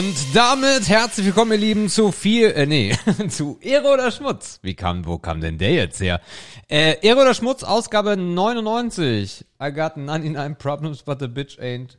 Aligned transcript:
Und 0.00 0.34
damit 0.34 0.88
herzlich 0.88 1.26
willkommen, 1.26 1.52
ihr 1.52 1.58
Lieben, 1.58 1.90
zu 1.90 2.10
viel, 2.10 2.46
äh, 2.52 2.64
nee, 2.64 2.96
zu 3.28 3.58
Ehre 3.60 3.92
oder 3.92 4.10
Schmutz. 4.10 4.58
Wie 4.62 4.74
kam, 4.74 5.04
wo 5.04 5.18
kam 5.18 5.42
denn 5.42 5.58
der 5.58 5.74
jetzt 5.74 6.00
her? 6.00 6.22
Äh, 6.70 7.06
Ehre 7.06 7.20
oder 7.20 7.34
Schmutz, 7.34 7.64
Ausgabe 7.64 8.16
99. 8.16 9.44
I 9.62 9.70
got 9.70 9.98
99 9.98 10.56
problems, 10.56 11.02
but 11.02 11.20
the 11.20 11.28
bitch 11.28 11.58
ain't 11.60 11.98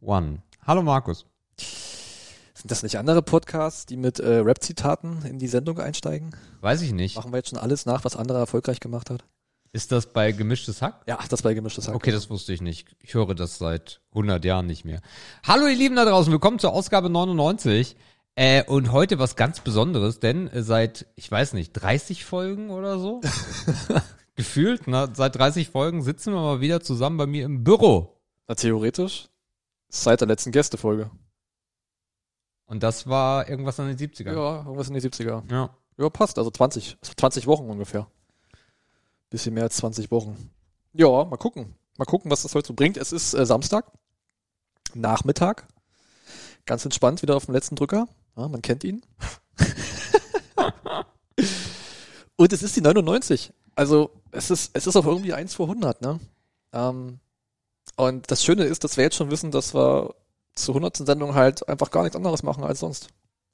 one. 0.00 0.42
Hallo 0.64 0.82
Markus. 0.82 1.26
Sind 1.56 2.70
das 2.70 2.84
nicht 2.84 2.96
andere 2.96 3.20
Podcasts, 3.20 3.84
die 3.84 3.96
mit 3.96 4.20
äh, 4.20 4.36
Rap-Zitaten 4.36 5.24
in 5.24 5.40
die 5.40 5.48
Sendung 5.48 5.80
einsteigen? 5.80 6.30
Weiß 6.60 6.82
ich 6.82 6.92
nicht. 6.92 7.16
Machen 7.16 7.32
wir 7.32 7.38
jetzt 7.38 7.50
schon 7.50 7.58
alles 7.58 7.84
nach, 7.84 8.04
was 8.04 8.14
andere 8.14 8.38
erfolgreich 8.38 8.78
gemacht 8.78 9.10
hat? 9.10 9.24
Ist 9.72 9.92
das 9.92 10.12
bei 10.12 10.32
Gemischtes 10.32 10.82
Hack? 10.82 11.04
Ja, 11.06 11.18
das 11.28 11.42
bei 11.42 11.54
Gemischtes 11.54 11.86
Hack. 11.86 11.94
Okay, 11.94 12.10
das 12.10 12.28
wusste 12.28 12.52
ich 12.52 12.60
nicht. 12.60 12.88
Ich 12.98 13.14
höre 13.14 13.36
das 13.36 13.58
seit 13.58 14.00
100 14.10 14.44
Jahren 14.44 14.66
nicht 14.66 14.84
mehr. 14.84 15.00
Hallo 15.46 15.68
ihr 15.68 15.76
Lieben 15.76 15.94
da 15.94 16.04
draußen, 16.04 16.32
willkommen 16.32 16.58
zur 16.58 16.72
Ausgabe 16.72 17.08
99. 17.08 17.94
Äh, 18.34 18.64
und 18.64 18.90
heute 18.90 19.20
was 19.20 19.36
ganz 19.36 19.60
Besonderes, 19.60 20.18
denn 20.18 20.48
äh, 20.48 20.64
seit, 20.64 21.06
ich 21.14 21.30
weiß 21.30 21.52
nicht, 21.52 21.72
30 21.74 22.24
Folgen 22.24 22.70
oder 22.70 22.98
so, 22.98 23.20
gefühlt, 24.34 24.88
ne, 24.88 25.08
seit 25.14 25.36
30 25.36 25.68
Folgen 25.68 26.02
sitzen 26.02 26.32
wir 26.32 26.40
mal 26.40 26.60
wieder 26.60 26.80
zusammen 26.80 27.16
bei 27.16 27.26
mir 27.26 27.44
im 27.44 27.62
Büro. 27.62 28.20
Na, 28.48 28.56
theoretisch 28.56 29.28
seit 29.88 30.20
der 30.20 30.26
letzten 30.28 30.50
Gästefolge. 30.50 31.12
Und 32.66 32.82
das 32.82 33.06
war 33.06 33.48
irgendwas 33.48 33.78
in 33.78 33.86
den 33.86 33.98
70ern. 33.98 34.34
Ja, 34.34 34.56
irgendwas 34.64 34.88
in 34.88 34.94
die 34.94 35.00
70er. 35.00 35.42
ja. 35.48 35.70
Ja, 35.96 36.08
passt. 36.08 36.38
Also 36.38 36.50
20, 36.50 36.96
20 37.02 37.46
Wochen 37.46 37.68
ungefähr. 37.68 38.06
Bisschen 39.30 39.54
mehr 39.54 39.64
als 39.64 39.76
20 39.76 40.10
Wochen. 40.10 40.50
Ja, 40.92 41.24
mal 41.24 41.36
gucken. 41.36 41.74
Mal 41.96 42.04
gucken, 42.04 42.30
was 42.30 42.42
das 42.42 42.54
heute 42.54 42.68
so 42.68 42.74
bringt. 42.74 42.96
Es 42.96 43.12
ist 43.12 43.34
äh, 43.34 43.46
Samstag, 43.46 43.86
Nachmittag. 44.94 45.66
Ganz 46.66 46.84
entspannt, 46.84 47.22
wieder 47.22 47.36
auf 47.36 47.46
dem 47.46 47.54
letzten 47.54 47.76
Drücker. 47.76 48.08
Ja, 48.36 48.48
man 48.48 48.62
kennt 48.62 48.84
ihn. 48.84 49.02
Und 52.36 52.52
es 52.52 52.62
ist 52.62 52.76
die 52.76 52.80
99. 52.80 53.52
Also 53.74 54.10
es 54.32 54.50
ist, 54.50 54.70
es 54.74 54.86
ist 54.86 54.96
auch 54.96 55.06
irgendwie 55.06 55.32
1 55.34 55.54
vor 55.54 55.66
100, 55.66 56.00
ne? 56.02 56.18
Ähm, 56.72 57.20
und 57.96 58.30
das 58.30 58.42
Schöne 58.44 58.64
ist, 58.64 58.84
dass 58.84 58.96
wir 58.96 59.04
jetzt 59.04 59.16
schon 59.16 59.30
wissen, 59.30 59.50
dass 59.50 59.74
wir 59.74 60.14
zur 60.54 60.74
100. 60.74 60.96
Sendung 60.98 61.34
halt 61.34 61.68
einfach 61.68 61.90
gar 61.90 62.02
nichts 62.02 62.16
anderes 62.16 62.42
machen 62.42 62.64
als 62.64 62.80
sonst. 62.80 63.08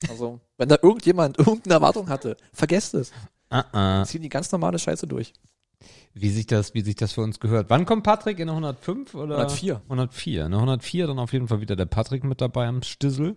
Also, 0.08 0.40
wenn 0.56 0.68
da 0.68 0.78
irgendjemand 0.80 1.38
irgendeine 1.40 1.74
Erwartung 1.74 2.08
hatte, 2.08 2.36
vergesst 2.52 2.94
es. 2.94 3.10
Uh 3.50 3.56
-uh. 3.72 4.04
Ziehen 4.04 4.22
die 4.22 4.28
ganz 4.28 4.52
normale 4.52 4.78
Scheiße 4.78 5.06
durch. 5.06 5.32
Wie 6.18 6.30
sich 6.30 6.46
das, 6.46 6.72
wie 6.72 6.80
sich 6.80 6.94
das 6.94 7.12
für 7.12 7.20
uns 7.20 7.40
gehört. 7.40 7.68
Wann 7.68 7.84
kommt 7.84 8.02
Patrick? 8.02 8.38
In 8.38 8.46
der 8.46 8.54
105 8.54 9.14
oder? 9.14 9.34
104. 9.34 9.82
104. 9.84 10.46
In 10.46 10.52
der 10.52 10.60
104 10.60 11.06
dann 11.08 11.18
auf 11.18 11.34
jeden 11.34 11.46
Fall 11.46 11.60
wieder 11.60 11.76
der 11.76 11.84
Patrick 11.84 12.24
mit 12.24 12.40
dabei 12.40 12.66
am 12.66 12.80
Stissel. 12.82 13.36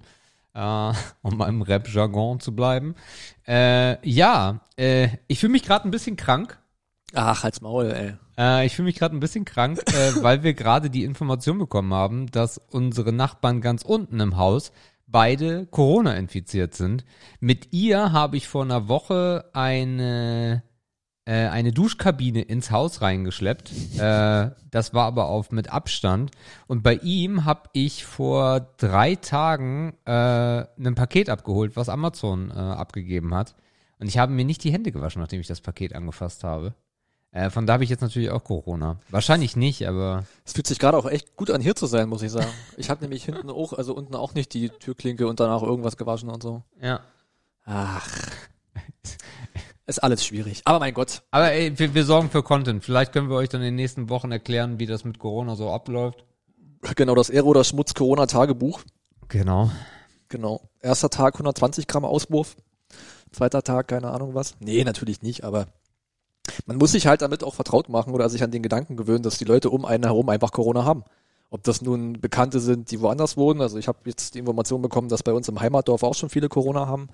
Äh, 0.54 0.94
um 1.22 1.42
im 1.42 1.62
Rap-Jargon 1.62 2.40
zu 2.40 2.56
bleiben. 2.56 2.96
Äh, 3.46 3.98
ja, 4.10 4.62
äh, 4.78 5.10
ich 5.28 5.40
fühle 5.40 5.52
mich 5.52 5.64
gerade 5.64 5.90
ein 5.90 5.92
bisschen 5.92 6.16
krank. 6.16 6.58
Ach, 7.14 7.44
halt's 7.44 7.60
Maul, 7.60 7.92
ey. 7.92 8.14
Äh, 8.38 8.66
ich 8.66 8.78
fühle 8.78 8.86
mich 8.86 8.96
gerade 8.96 9.14
ein 9.14 9.20
bisschen 9.20 9.44
krank, 9.44 9.82
äh, 9.88 10.14
weil 10.24 10.44
wir 10.44 10.54
gerade 10.54 10.90
die 10.90 11.04
Information 11.04 11.58
bekommen 11.58 11.94
haben, 11.94 12.32
dass 12.32 12.58
unsere 12.58 13.12
Nachbarn 13.12 13.60
ganz 13.60 13.84
unten 13.84 14.22
im 14.22 14.38
Haus 14.38 14.72
beide 15.06 15.66
Corona 15.66 16.14
infiziert 16.14 16.76
sind. 16.76 17.04
Mit 17.42 17.74
ihr 17.74 18.14
habe 18.14 18.38
ich 18.38 18.48
vor 18.48 18.64
einer 18.64 18.88
Woche 18.88 19.50
eine 19.52 20.64
äh, 21.25 21.48
eine 21.48 21.72
Duschkabine 21.72 22.42
ins 22.42 22.72
Haus 22.72 23.02
reingeschleppt. 23.02 23.72
Äh, 23.98 24.52
das 24.72 24.94
war 24.94 25.06
aber 25.06 25.28
auf 25.28 25.52
mit 25.52 25.72
Abstand. 25.72 26.31
Und 26.67 26.83
bei 26.83 26.95
ihm 26.95 27.45
habe 27.45 27.70
ich 27.73 28.05
vor 28.05 28.61
drei 28.77 29.16
Tagen 29.16 29.94
äh, 30.05 30.11
ein 30.11 30.95
Paket 30.95 31.30
abgeholt, 31.30 31.76
was 31.76 31.89
Amazon 31.89 32.52
äh, 32.52 32.54
abgegeben 32.54 33.33
hat. 33.33 33.55
Und 33.99 34.08
ich 34.08 34.17
habe 34.17 34.32
mir 34.32 34.45
nicht 34.45 34.64
die 34.64 34.71
Hände 34.71 34.92
gewaschen, 34.92 35.21
nachdem 35.21 35.42
ich 35.42 35.48
das 35.48 35.61
Paket 35.61 35.94
angefasst 35.94 36.44
habe. 36.44 36.73
Äh, 37.32 37.49
von 37.52 37.67
da 37.67 37.73
habe 37.73 37.83
ich 37.83 37.89
jetzt 37.92 38.02
natürlich 38.02 38.32
auch 38.32 38.44
Corona. 38.44 38.99
Wahrscheinlich 39.10 39.55
nicht, 39.55 39.88
aber 39.88 40.26
Es 40.45 40.54
fühlt 40.54 40.65
sich 40.65 40.80
gerade 40.80 40.98
auch 40.98 41.05
echt 41.05 41.36
gut 41.36 41.52
an, 41.52 41.61
hier 41.61 41.76
zu 41.76 41.86
sein, 41.86 42.10
muss 42.10 42.23
ich 42.23 42.32
sagen. 42.32 42.49
Ich 42.76 42.89
habe 42.89 43.02
nämlich 43.02 43.26
hinten 43.26 43.52
auch, 43.52 43.73
also 43.73 43.94
unten 43.94 44.15
auch 44.15 44.33
nicht 44.33 44.54
die 44.54 44.70
Türklinke 44.70 45.27
und 45.27 45.39
danach 45.39 45.61
irgendwas 45.61 45.95
gewaschen 45.95 46.30
und 46.30 46.42
so. 46.42 46.64
ja. 46.82 47.02
Ach. 47.65 48.10
Ist 49.89 50.04
alles 50.04 50.23
schwierig. 50.23 50.61
Aber 50.66 50.77
mein 50.77 50.94
Gott. 50.94 51.23
Aber 51.32 51.52
ey, 51.52 51.80
wir, 51.80 51.95
wir 51.95 52.05
sorgen 52.05 52.30
für 52.30 52.44
Content. 52.44 52.83
Vielleicht 52.83 53.11
können 53.11 53.27
wir 53.27 53.38
euch 53.38 53.50
dann 53.50 53.61
in 53.61 53.70
den 53.70 53.76
nächsten 53.76 54.08
Wochen 54.08 54.32
erklären, 54.32 54.77
wie 54.77 54.86
das 54.86 55.04
mit 55.04 55.17
Corona 55.17 55.55
so 55.55 55.72
abläuft. 55.72 56.26
Genau, 56.95 57.16
das 57.16 57.32
Aero 57.32 57.48
oder 57.48 57.64
Schmutz 57.64 57.95
Corona 57.95 58.27
Tagebuch. 58.27 58.82
Genau. 59.30 59.72
Genau. 60.27 60.61
Erster 60.80 61.10
Tag 61.10 61.33
120 61.33 61.88
Gramm 61.88 62.05
Auswurf. 62.05 62.55
Zweiter 63.32 63.64
Tag, 63.64 63.88
keine 63.88 64.11
Ahnung 64.11 64.36
was. 64.36 64.54
Nee, 64.60 64.83
natürlich 64.83 65.23
nicht, 65.23 65.44
aber 65.44 65.66
man 66.67 66.77
muss 66.77 66.92
sich 66.92 67.08
halt 67.08 67.23
damit 67.23 67.44
auch 67.44 67.56
vertraut 67.56 67.89
machen 67.89 68.14
oder 68.14 68.30
sich 68.30 68.44
an 68.44 68.52
den 68.52 68.61
Gedanken 68.61 68.95
gewöhnen, 68.95 69.23
dass 69.23 69.39
die 69.39 69.45
Leute 69.45 69.71
um 69.71 69.86
einen 69.86 70.04
herum 70.04 70.30
einfach 70.30 70.52
Corona 70.52 70.86
haben. 70.86 71.04
Ob 71.50 71.64
das 71.64 71.82
nun 71.82 72.14
Bekannte 72.14 72.60
sind, 72.60 72.92
die 72.92 73.02
woanders 73.02 73.38
wohnen. 73.38 73.60
Also 73.60 73.80
ich 73.80 73.88
habe 73.88 73.98
jetzt 74.06 74.36
die 74.36 74.39
Information 74.39 74.83
bekommen, 74.83 75.10
dass 75.10 75.23
bei 75.23 75.33
uns 75.33 75.50
im 75.50 75.60
Heimatdorf 75.60 76.04
auch 76.04 76.14
schon 76.14 76.30
viele 76.30 76.48
Corona 76.48 76.86
haben. 76.86 77.10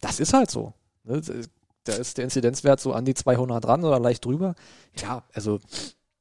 Das 0.00 0.20
ist 0.20 0.34
halt 0.34 0.52
so. 0.52 0.72
Ne? 1.02 1.20
Da 1.86 1.94
ist 1.94 2.18
der 2.18 2.24
Inzidenzwert 2.24 2.80
so 2.80 2.92
an 2.92 3.04
die 3.04 3.14
200 3.14 3.64
dran 3.64 3.84
oder 3.84 4.00
leicht 4.00 4.24
drüber. 4.24 4.54
Ja, 5.00 5.24
also 5.32 5.60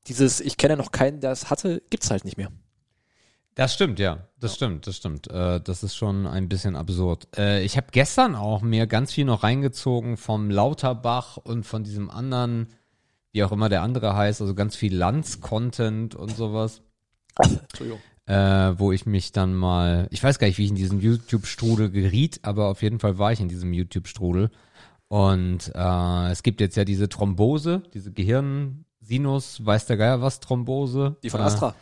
dieses, 0.08 0.40
ich 0.40 0.58
kenne 0.58 0.78
noch 0.78 0.92
keinen, 0.92 1.20
der 1.20 1.32
es 1.32 1.50
hatte, 1.50 1.82
gibt's 1.90 2.12
halt 2.12 2.26
nicht 2.26 2.38
mehr. 2.38 2.50
Das 3.56 3.74
stimmt, 3.74 4.00
ja. 4.00 4.28
Das 4.40 4.54
stimmt, 4.54 4.86
das 4.86 4.98
stimmt. 4.98 5.28
Äh, 5.32 5.62
das 5.62 5.82
ist 5.82 5.96
schon 5.96 6.28
ein 6.28 6.50
bisschen 6.50 6.76
absurd. 6.76 7.30
Äh, 7.38 7.64
ich 7.64 7.78
habe 7.78 7.88
gestern 7.92 8.36
auch 8.36 8.62
mir 8.62 8.86
ganz 8.86 9.14
viel 9.14 9.26
noch 9.26 9.44
reingezogen 9.44 10.18
vom 10.18 10.52
Lauterbach 10.52 11.38
und 11.38 11.66
von 11.66 11.84
diesem 11.84 12.10
anderen, 12.10 12.68
wie 13.32 13.44
auch 13.44 13.54
immer 13.54 13.70
der 13.70 13.82
andere 13.82 14.14
heißt, 14.14 14.42
also 14.42 14.54
ganz 14.56 14.76
viel 14.76 14.96
Lanz-Content 14.96 16.16
und 16.16 16.36
sowas. 16.36 16.82
Entschuldigung. 17.40 18.02
Äh, 18.28 18.78
wo 18.78 18.92
ich 18.92 19.06
mich 19.06 19.32
dann 19.32 19.54
mal, 19.54 20.08
ich 20.12 20.22
weiß 20.22 20.38
gar 20.38 20.48
nicht, 20.48 20.58
wie 20.58 20.66
ich 20.66 20.72
in 20.72 20.76
diesen 20.76 21.00
YouTube-Strudel 21.00 21.92
geriet, 21.92 22.40
aber 22.42 22.68
auf 22.68 22.82
jeden 22.82 23.00
Fall 23.00 23.18
war 23.20 23.32
ich 23.32 23.40
in 23.40 23.50
diesem 23.50 23.72
YouTube-Strudel. 23.72 24.52
Und 25.16 25.72
äh, 25.74 26.32
es 26.32 26.44
gibt 26.44 26.60
jetzt 26.60 26.76
ja 26.76 26.84
diese 26.84 27.08
Thrombose, 27.08 27.84
diese 27.94 28.12
Gehirnsinus, 28.12 29.66
weiß 29.66 29.86
der 29.86 29.96
Geier 29.96 30.22
was, 30.22 30.42
Thrombose. 30.42 31.16
Die 31.24 31.30
von 31.30 31.40
Äh, 31.40 31.44
Astra. 31.44 31.76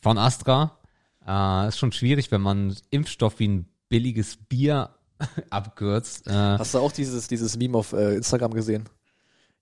von 0.00 0.18
Astra. 0.18 0.78
Äh, 1.26 1.66
ist 1.68 1.78
schon 1.78 1.90
schwierig, 1.90 2.30
wenn 2.30 2.42
man 2.42 2.76
Impfstoff 2.90 3.40
wie 3.40 3.48
ein 3.48 3.68
billiges 3.88 4.36
Bier 4.36 4.90
abkürzt. 5.50 6.28
Äh, 6.28 6.30
Hast 6.32 6.74
du 6.74 6.78
auch 6.78 6.92
dieses, 6.92 7.26
dieses 7.26 7.56
Meme 7.56 7.76
auf 7.76 7.92
äh, 7.92 8.14
Instagram 8.14 8.54
gesehen? 8.54 8.84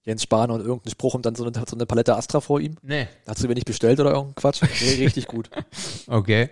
Jens 0.03 0.23
Spahn 0.23 0.51
und 0.51 0.61
irgendein 0.61 0.91
Spruch 0.91 1.15
und 1.15 1.25
dann 1.25 1.35
so 1.35 1.45
eine, 1.47 1.53
so 1.67 1.77
eine 1.77 1.87
Palette 1.87 2.15
Astra 2.15 2.43
vor 2.43 2.61
ihm? 2.61 2.77
nee. 2.83 3.09
Hat 3.27 3.39
sie 3.39 3.49
mir 3.49 3.55
nicht 3.55 3.67
bestellt 3.67 4.01
oder 4.01 4.11
irgendein 4.11 4.35
Quatsch? 4.35 4.61
Nee, 4.83 4.95
richtig 5.05 5.27
gut. 5.29 5.49
Okay. 6.09 6.51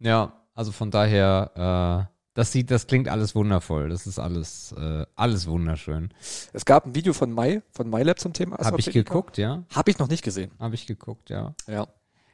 Ja, 0.00 0.32
also 0.54 0.72
von 0.72 0.90
daher, 0.90 2.08
äh, 2.10 2.19
das 2.40 2.52
sieht, 2.52 2.70
das 2.70 2.86
klingt 2.86 3.06
alles 3.06 3.34
wundervoll. 3.34 3.90
Das 3.90 4.06
ist 4.06 4.18
alles, 4.18 4.72
äh, 4.72 5.04
alles 5.14 5.46
wunderschön. 5.46 6.08
Es 6.54 6.64
gab 6.64 6.86
ein 6.86 6.94
Video 6.94 7.12
von 7.12 7.30
Mai, 7.30 7.60
von 7.70 7.90
MyLab 7.90 8.18
zum 8.18 8.32
Thema. 8.32 8.56
Habe 8.56 8.80
ich 8.80 8.90
geguckt, 8.90 9.36
ja. 9.36 9.64
Habe 9.74 9.90
ich 9.90 9.98
noch 9.98 10.08
nicht 10.08 10.24
gesehen. 10.24 10.50
Habe 10.58 10.74
ich 10.74 10.86
geguckt, 10.86 11.28
ja. 11.28 11.54
Ja. 11.66 11.86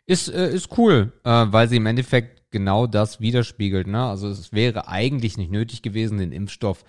Ist, 0.06 0.28
äh, 0.28 0.54
ist 0.54 0.78
cool, 0.78 1.12
äh, 1.24 1.46
weil 1.48 1.68
sie 1.68 1.78
im 1.78 1.86
Endeffekt 1.86 2.52
genau 2.52 2.86
das 2.86 3.20
widerspiegelt. 3.20 3.88
Ne? 3.88 4.00
Also 4.06 4.28
es 4.28 4.52
wäre 4.52 4.86
eigentlich 4.86 5.38
nicht 5.38 5.50
nötig 5.50 5.82
gewesen, 5.82 6.18
den 6.18 6.30
Impfstoff 6.30 6.84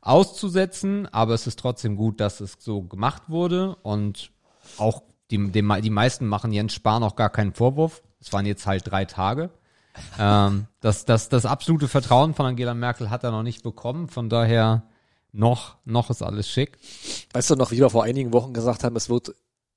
auszusetzen, 0.00 1.06
aber 1.06 1.34
es 1.34 1.46
ist 1.46 1.60
trotzdem 1.60 1.94
gut, 1.94 2.18
dass 2.18 2.40
es 2.40 2.56
so 2.58 2.82
gemacht 2.82 3.22
wurde 3.28 3.76
und 3.84 4.32
auch 4.76 5.04
die, 5.30 5.52
die, 5.52 5.62
die 5.62 5.90
meisten 5.90 6.26
machen 6.26 6.50
Jens 6.50 6.74
Spahn 6.74 7.04
auch 7.04 7.14
gar 7.14 7.30
keinen 7.30 7.52
Vorwurf. 7.52 8.02
Es 8.20 8.32
waren 8.32 8.44
jetzt 8.44 8.66
halt 8.66 8.90
drei 8.90 9.04
Tage. 9.04 9.50
Ähm, 10.18 10.66
das, 10.80 11.04
das, 11.04 11.28
das 11.28 11.46
absolute 11.46 11.88
Vertrauen 11.88 12.34
von 12.34 12.46
Angela 12.46 12.74
Merkel 12.74 13.10
hat 13.10 13.24
er 13.24 13.30
noch 13.30 13.42
nicht 13.42 13.62
bekommen, 13.62 14.08
von 14.08 14.28
daher 14.28 14.84
noch, 15.32 15.76
noch 15.84 16.10
ist 16.10 16.22
alles 16.22 16.48
schick. 16.48 16.78
Weißt 17.32 17.50
du 17.50 17.56
noch, 17.56 17.70
wie 17.70 17.78
wir 17.78 17.90
vor 17.90 18.04
einigen 18.04 18.32
Wochen 18.32 18.54
gesagt 18.54 18.84
haben, 18.84 18.96
es 18.96 19.08
wird 19.08 19.34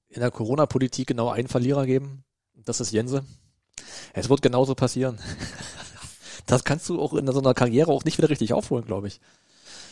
in 0.07 0.21
der 0.21 0.31
Corona-Politik 0.31 1.07
genau 1.07 1.29
einen 1.29 1.47
Verlierer 1.47 1.85
geben? 1.85 2.23
Das 2.55 2.79
ist 2.79 2.91
Jense. 2.91 3.23
Es 4.13 4.29
wird 4.29 4.41
genauso 4.41 4.75
passieren. 4.75 5.19
Das 6.45 6.63
kannst 6.63 6.89
du 6.89 6.99
auch 6.99 7.13
in 7.13 7.31
so 7.31 7.39
einer 7.39 7.53
Karriere 7.53 7.91
auch 7.91 8.05
nicht 8.05 8.17
wieder 8.17 8.31
richtig 8.31 8.53
aufholen, 8.53 8.83
glaube 8.83 9.07
ich. 9.07 9.21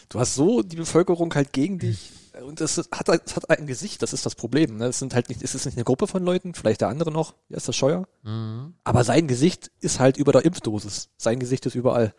Du 0.09 0.19
hast 0.19 0.33
so 0.33 0.63
die 0.63 0.75
Bevölkerung 0.75 1.31
halt 1.35 1.53
gegen 1.53 1.77
dich 1.77 2.09
und 2.43 2.61
es 2.61 2.77
hat, 2.77 3.09
es 3.09 3.35
hat 3.35 3.49
ein 3.49 3.67
Gesicht, 3.67 4.01
das 4.01 4.13
ist 4.13 4.25
das 4.25 4.35
Problem. 4.35 4.77
Ne? 4.77 4.85
Es 4.87 4.99
sind 4.99 5.13
halt 5.13 5.29
nicht, 5.29 5.41
es 5.41 5.55
ist 5.55 5.65
nicht 5.65 5.77
eine 5.77 5.83
Gruppe 5.83 6.07
von 6.07 6.23
Leuten, 6.23 6.53
vielleicht 6.53 6.81
der 6.81 6.89
andere 6.89 7.11
noch, 7.11 7.35
wie 7.49 7.55
ist 7.55 7.67
das 7.67 7.75
Scheuer? 7.75 8.07
Aber 8.83 9.03
sein 9.03 9.27
Gesicht 9.27 9.71
ist 9.79 9.99
halt 9.99 10.17
über 10.17 10.31
der 10.31 10.45
Impfdosis. 10.45 11.09
Sein 11.17 11.39
Gesicht 11.39 11.65
ist 11.65 11.75
überall. 11.75 12.13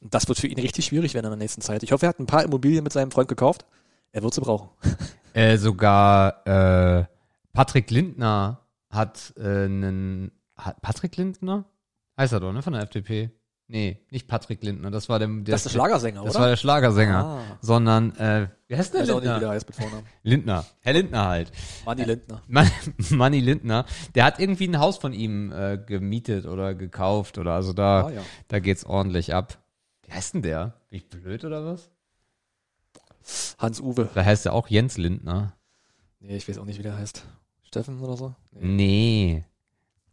Und 0.00 0.14
das 0.14 0.28
wird 0.28 0.38
für 0.38 0.46
ihn 0.46 0.58
richtig 0.58 0.86
schwierig 0.86 1.14
werden 1.14 1.26
in 1.26 1.32
der 1.32 1.38
nächsten 1.38 1.60
Zeit. 1.60 1.82
Ich 1.82 1.92
hoffe, 1.92 2.06
er 2.06 2.10
hat 2.10 2.20
ein 2.20 2.26
paar 2.26 2.44
Immobilien 2.44 2.84
mit 2.84 2.92
seinem 2.92 3.10
Freund 3.10 3.28
gekauft. 3.28 3.64
Er 4.12 4.22
wird 4.22 4.34
sie 4.34 4.40
brauchen. 4.40 4.70
Äh, 5.32 5.58
sogar 5.58 6.44
äh, 6.44 7.04
Patrick 7.52 7.92
Lindner 7.92 8.66
hat 8.90 9.32
äh, 9.36 9.42
einen. 9.42 10.32
Patrick 10.82 11.16
Lindner? 11.16 11.66
Heißt 12.18 12.32
er 12.32 12.40
doch, 12.40 12.52
ne? 12.52 12.62
Von 12.62 12.72
der 12.72 12.82
FDP. 12.82 13.30
Nee, 13.72 14.00
nicht 14.10 14.26
Patrick 14.26 14.64
Lindner, 14.64 14.90
das 14.90 15.08
war 15.08 15.20
der, 15.20 15.28
der 15.28 15.42
Das 15.52 15.60
ist 15.60 15.66
der 15.66 15.70
Schlagersänger, 15.78 16.24
das 16.24 16.34
oder? 16.34 16.40
war 16.40 16.48
der 16.48 16.56
Schlagersänger, 16.56 17.24
Ah. 17.24 17.56
sondern 17.60 18.10
äh, 18.16 18.48
wie 18.66 18.76
heißt 18.76 18.92
der 18.92 19.02
Ich 19.02 19.08
weiß 19.08 19.14
auch 19.14 19.20
nicht, 19.20 19.28
wie 19.28 19.28
Lindner? 19.28 19.38
der 19.38 19.48
heißt 19.50 19.68
mit 19.68 19.76
Vornamen. 19.76 20.06
Lindner, 20.24 20.64
Herr 20.80 20.92
Lindner 20.94 21.28
halt. 21.28 21.52
Manni 21.84 22.02
Lindner. 22.02 22.42
Man, 22.48 22.68
Manni 23.10 23.38
Lindner, 23.38 23.84
der 24.16 24.24
hat 24.24 24.40
irgendwie 24.40 24.66
ein 24.66 24.80
Haus 24.80 24.98
von 24.98 25.12
ihm 25.12 25.52
äh, 25.52 25.78
gemietet 25.78 26.46
oder 26.46 26.74
gekauft 26.74 27.38
oder 27.38 27.52
also 27.52 27.72
da, 27.72 28.06
Ah, 28.06 28.10
ja. 28.10 28.22
da 28.48 28.58
geht's 28.58 28.84
ordentlich 28.84 29.34
ab. 29.34 29.56
Wie 30.04 30.12
heißt 30.12 30.34
denn 30.34 30.42
der? 30.42 30.74
Bin 30.88 30.98
ich 30.98 31.08
blöd 31.08 31.44
oder 31.44 31.64
was? 31.64 31.90
Hans-Uwe. 33.58 34.08
Da 34.14 34.24
heißt 34.24 34.46
er 34.46 34.52
auch 34.52 34.66
Jens 34.66 34.98
Lindner. 34.98 35.52
Nee, 36.18 36.36
ich 36.36 36.48
weiß 36.48 36.58
auch 36.58 36.64
nicht, 36.64 36.78
wie 36.80 36.82
der 36.82 36.96
heißt. 36.98 37.24
Steffen 37.62 38.00
oder 38.00 38.16
so? 38.16 38.34
Nee. 38.50 38.64
Nee. 38.66 39.44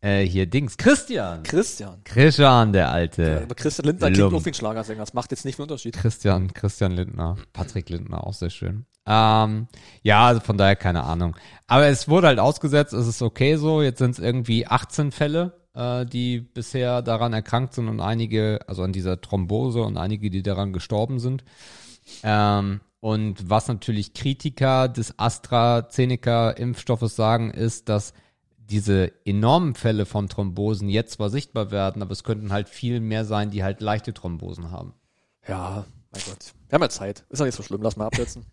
Äh, 0.07 0.25
hier 0.25 0.45
Dings. 0.45 0.77
Christian. 0.77 1.44
Christian. 1.44 2.01
Christian, 2.06 2.71
der 2.71 2.92
Alte. 2.92 3.42
Aber 3.44 3.56
Christian 3.56 3.88
Lindner 3.88 4.09
klingt 4.09 4.31
Lump. 4.31 4.45
wie 4.45 4.51
ein 4.51 4.54
Schlagersänger. 4.54 5.01
Das 5.01 5.13
macht 5.13 5.31
jetzt 5.31 5.44
nicht 5.44 5.57
viel 5.57 5.63
Unterschied. 5.63 5.98
Christian, 5.98 6.54
Christian 6.54 6.94
Lindner. 6.94 7.36
Patrick 7.51 7.89
Lindner, 7.89 8.25
auch 8.25 8.33
sehr 8.33 8.50
schön. 8.50 8.86
Ähm, 9.06 9.68
ja, 10.04 10.27
also 10.27 10.39
von 10.39 10.57
daher 10.57 10.77
keine 10.77 11.04
Ahnung. 11.04 11.36
Aber 11.68 11.88
es 11.88 12.07
wurde 12.07 12.27
halt 12.27 12.39
ausgesetzt, 12.39 12.94
es 12.94 13.06
ist 13.06 13.21
okay 13.21 13.57
so. 13.57 13.81
Jetzt 13.81 13.98
sind 13.98 14.12
es 14.12 14.19
irgendwie 14.19 14.65
18 14.65 15.12
Fälle, 15.12 15.59
äh, 15.74 16.06
die 16.06 16.39
bisher 16.39 17.01
daran 17.01 17.33
erkrankt 17.33 17.74
sind 17.74 17.89
und 17.89 18.00
einige, 18.00 18.62
also 18.65 18.83
an 18.83 18.94
dieser 18.94 19.19
Thrombose 19.19 19.81
und 19.81 19.98
einige, 19.98 20.30
die 20.30 20.42
daran 20.42 20.71
gestorben 20.71 21.19
sind. 21.19 21.44
Ähm, 22.24 22.80
und 23.01 23.50
was 23.50 23.68
natürlich 23.68 24.13
Kritiker 24.13 24.88
des 24.88 25.19
AstraZeneca-Impfstoffes 25.19 27.18
sagen, 27.18 27.51
ist, 27.51 27.89
dass 27.89 28.13
diese 28.69 29.11
enormen 29.25 29.75
Fälle 29.75 30.05
von 30.05 30.29
Thrombosen 30.29 30.89
jetzt 30.89 31.13
zwar 31.13 31.29
sichtbar 31.29 31.71
werden, 31.71 32.01
aber 32.01 32.11
es 32.11 32.23
könnten 32.23 32.51
halt 32.51 32.69
viel 32.69 32.99
mehr 32.99 33.25
sein, 33.25 33.49
die 33.49 33.63
halt 33.63 33.81
leichte 33.81 34.13
Thrombosen 34.13 34.71
haben. 34.71 34.93
Ja, 35.47 35.85
mein 36.11 36.21
Gott. 36.25 36.53
Wir 36.67 36.75
haben 36.75 36.81
ja 36.81 36.89
Zeit. 36.89 37.25
Ist 37.29 37.39
ja 37.39 37.45
nicht 37.45 37.55
so 37.55 37.63
schlimm. 37.63 37.81
Lass 37.81 37.95
mal 37.95 38.07
absetzen. 38.07 38.45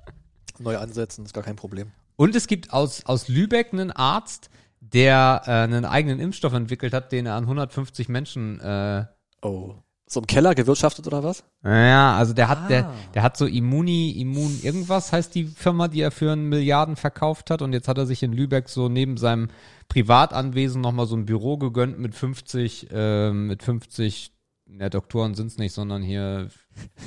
Neu 0.58 0.76
ansetzen, 0.76 1.24
ist 1.24 1.32
gar 1.32 1.44
kein 1.44 1.56
Problem. 1.56 1.92
Und 2.16 2.34
es 2.34 2.46
gibt 2.46 2.72
aus, 2.72 3.06
aus 3.06 3.28
Lübeck 3.28 3.72
einen 3.72 3.90
Arzt, 3.90 4.50
der 4.80 5.42
äh, 5.46 5.50
einen 5.50 5.84
eigenen 5.84 6.18
Impfstoff 6.18 6.52
entwickelt 6.52 6.92
hat, 6.92 7.12
den 7.12 7.26
er 7.26 7.36
an 7.36 7.44
150 7.44 8.08
Menschen 8.08 8.60
äh, 8.60 9.06
Oh. 9.42 9.74
So 10.12 10.20
im 10.20 10.26
Keller 10.26 10.54
gewirtschaftet 10.54 11.06
oder 11.06 11.24
was? 11.24 11.42
Ja, 11.64 12.16
also 12.18 12.34
der 12.34 12.48
hat, 12.48 12.58
Ah. 12.64 12.68
der, 12.68 12.92
der 13.14 13.22
hat 13.22 13.38
so 13.38 13.46
Immuni, 13.46 14.10
Immun 14.10 14.60
irgendwas 14.62 15.10
heißt 15.10 15.34
die 15.34 15.44
Firma, 15.44 15.88
die 15.88 16.02
er 16.02 16.10
für 16.10 16.32
einen 16.32 16.50
Milliarden 16.50 16.96
verkauft 16.96 17.48
hat 17.50 17.62
und 17.62 17.72
jetzt 17.72 17.88
hat 17.88 17.96
er 17.96 18.04
sich 18.04 18.22
in 18.22 18.34
Lübeck 18.34 18.68
so 18.68 18.90
neben 18.90 19.16
seinem 19.16 19.48
Privatanwesen 19.88 20.82
nochmal 20.82 21.06
so 21.06 21.16
ein 21.16 21.24
Büro 21.24 21.56
gegönnt 21.56 21.98
mit 21.98 22.14
50, 22.14 22.88
ähm, 22.92 23.46
mit 23.46 23.62
50, 23.62 24.34
ja, 24.78 24.90
Doktoren 24.90 25.34
sind's 25.34 25.56
nicht, 25.56 25.72
sondern 25.72 26.02
hier 26.02 26.48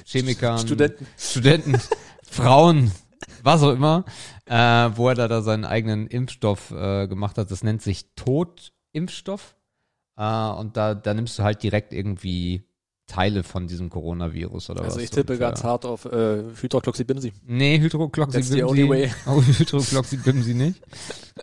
Chemikern, 0.05 0.57
Studenten. 0.65 1.05
Studenten, 1.17 1.79
Frauen, 2.27 2.91
was 3.43 3.61
auch 3.61 3.73
immer, 3.73 4.05
äh, 4.45 4.55
wo 4.95 5.09
er 5.09 5.15
da, 5.15 5.27
da 5.27 5.43
seinen 5.43 5.65
eigenen 5.65 6.07
Impfstoff 6.07 6.71
äh, 6.71 7.07
gemacht 7.07 7.37
hat. 7.37 7.51
Das 7.51 7.63
nennt 7.63 7.83
sich 7.83 8.15
Totimpfstoff. 8.15 9.55
Äh, 10.17 10.49
und 10.49 10.75
da, 10.75 10.95
da 10.95 11.13
nimmst 11.13 11.37
du 11.37 11.43
halt 11.43 11.61
direkt 11.61 11.93
irgendwie 11.93 12.63
Teile 13.07 13.43
von 13.43 13.67
diesem 13.67 13.89
Coronavirus 13.89 14.71
oder 14.71 14.81
was. 14.81 14.93
Also 14.93 14.99
ich 14.99 15.11
tippe 15.11 15.37
ganz 15.37 15.63
hart 15.63 15.85
auf 15.85 16.05
äh, 16.05 16.43
Hydroxychloroquine. 16.59 17.31
Nee, 17.45 17.79
That's 17.79 18.49
the 18.49 18.63
only 18.63 18.89
way. 18.89 19.09
Hydrocloxibimsi. 19.25 19.25
Oh, 19.27 19.41
Hydrocloxibimsi 19.41 20.53
nicht. 20.55 20.81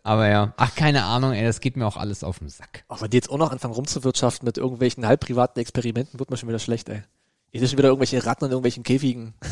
Aber 0.03 0.29
ja. 0.29 0.55
Ach, 0.57 0.75
keine 0.75 1.05
Ahnung, 1.05 1.33
ey, 1.33 1.45
das 1.45 1.61
geht 1.61 1.77
mir 1.77 1.87
auch 1.87 1.97
alles 1.97 2.25
auf 2.25 2.41
den 2.41 2.49
Sack. 2.49 2.85
Aber 2.89 3.09
die 3.09 3.17
jetzt 3.17 3.31
auch 3.31 3.39
noch 3.39 3.53
anfangen 3.53 3.75
rumzuwirtschaften 3.75 4.45
mit 4.45 4.59
irgendwelchen 4.59 5.07
halb 5.07 5.21
privaten 5.21 5.61
Experimenten, 5.61 6.19
wird 6.19 6.31
mir 6.31 6.37
schon 6.37 6.49
wieder 6.49 6.59
schlecht, 6.59 6.89
ey. 6.89 7.03
Hier 7.51 7.61
sind 7.61 7.71
schon 7.71 7.79
wieder 7.79 7.89
irgendwelche 7.89 8.25
Ratten 8.27 8.47
in 8.47 8.51
irgendwelchen 8.51 8.83
Käfigen. 8.83 9.35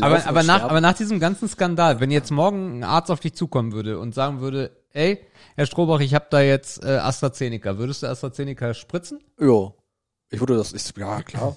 Aber, 0.00 0.26
aber, 0.26 0.42
nach, 0.42 0.62
aber 0.62 0.80
nach 0.82 0.92
diesem 0.92 1.18
ganzen 1.18 1.48
Skandal, 1.48 1.98
wenn 1.98 2.10
jetzt 2.10 2.30
morgen 2.30 2.78
ein 2.78 2.84
Arzt 2.84 3.10
auf 3.10 3.20
dich 3.20 3.34
zukommen 3.34 3.72
würde 3.72 3.98
und 3.98 4.14
sagen 4.14 4.40
würde, 4.40 4.70
ey, 4.92 5.18
Herr 5.56 5.66
Strohbach, 5.66 6.00
ich 6.00 6.14
habe 6.14 6.26
da 6.30 6.40
jetzt 6.40 6.84
äh, 6.84 6.98
AstraZeneca, 6.98 7.78
würdest 7.78 8.02
du 8.02 8.06
AstraZeneca 8.06 8.74
spritzen? 8.74 9.22
Ja. 9.40 9.72
Ich 10.32 10.40
würde 10.40 10.56
das, 10.56 10.72
ich, 10.72 10.92
ja 10.96 11.22
klar. 11.22 11.56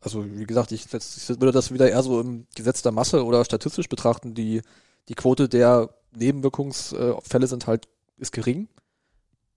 Also 0.00 0.24
wie 0.24 0.44
gesagt, 0.46 0.72
ich, 0.72 0.86
ich 0.92 1.28
würde 1.28 1.52
das 1.52 1.72
wieder 1.72 1.88
eher 1.90 2.02
so 2.02 2.20
im 2.20 2.46
Gesetz 2.54 2.82
der 2.82 2.92
Masse 2.92 3.24
oder 3.24 3.44
statistisch 3.44 3.88
betrachten. 3.88 4.34
Die, 4.34 4.62
die 5.08 5.14
Quote 5.14 5.48
der 5.48 5.90
Nebenwirkungsfälle 6.14 7.46
sind 7.46 7.66
halt, 7.66 7.88
ist 8.16 8.32
gering. 8.32 8.68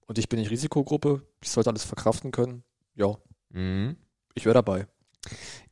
Und 0.08 0.18
ich 0.18 0.28
bin 0.28 0.40
nicht 0.40 0.50
Risikogruppe. 0.52 1.22
Ich 1.42 1.52
sollte 1.52 1.70
alles 1.70 1.84
verkraften 1.84 2.32
können. 2.32 2.64
Ja, 2.96 3.16
Mhm. 3.52 3.96
ich 4.36 4.46
wäre 4.46 4.54
dabei. 4.56 4.88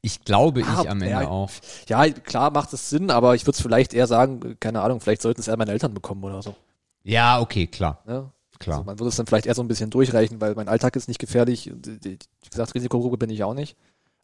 Ich 0.01 0.23
glaube, 0.25 0.63
Ah, 0.65 0.81
ich 0.81 0.89
am 0.89 1.01
Ende 1.01 1.21
ja. 1.23 1.27
auch. 1.27 1.49
Ja, 1.87 2.07
klar 2.09 2.51
macht 2.51 2.73
es 2.73 2.89
Sinn, 2.89 3.09
aber 3.11 3.35
ich 3.35 3.43
würde 3.43 3.55
es 3.55 3.61
vielleicht 3.61 3.93
eher 3.93 4.07
sagen, 4.07 4.57
keine 4.59 4.81
Ahnung, 4.81 4.99
vielleicht 5.01 5.21
sollten 5.21 5.41
es 5.41 5.47
eher 5.47 5.57
meine 5.57 5.71
Eltern 5.71 5.93
bekommen 5.93 6.23
oder 6.23 6.41
so. 6.41 6.55
Ja, 7.03 7.39
okay, 7.39 7.67
klar, 7.67 8.03
Ne? 8.05 8.31
Klar. 8.59 8.77
Also 8.77 8.85
man 8.85 8.99
würde 8.99 9.09
es 9.09 9.15
dann 9.15 9.27
vielleicht 9.27 9.45
eher 9.45 9.55
so 9.55 9.61
ein 9.61 9.67
bisschen 9.67 9.89
durchreichen, 9.89 10.41
weil 10.41 10.55
mein 10.55 10.67
Alltag 10.67 10.95
ist 10.95 11.07
nicht 11.07 11.19
gefährlich. 11.19 11.71
Wie 11.73 12.17
gesagt, 12.49 12.75
Risikogruppe 12.75 13.17
bin 13.17 13.29
ich 13.29 13.43
auch 13.43 13.53
nicht. 13.53 13.75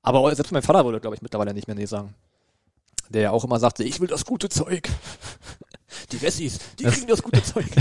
Aber 0.02 0.34
selbst 0.36 0.52
mein 0.52 0.62
Vater 0.62 0.86
würde, 0.86 1.00
glaube 1.00 1.16
ich, 1.16 1.22
mittlerweile 1.22 1.54
nicht 1.54 1.68
mehr 1.68 1.76
nee 1.76 1.86
sagen. 1.86 2.14
Der 3.10 3.22
ja 3.22 3.32
auch 3.32 3.44
immer 3.44 3.60
sagte, 3.60 3.84
ich 3.84 4.00
will 4.00 4.08
das 4.08 4.26
gute 4.26 4.50
Zeug. 4.50 4.90
Die 6.12 6.22
Wessis, 6.22 6.60
die 6.80 6.84
Das- 6.84 6.96
kriegen 6.96 7.08
das 7.08 7.22
gute 7.24 7.42
Zeug. 7.44 7.66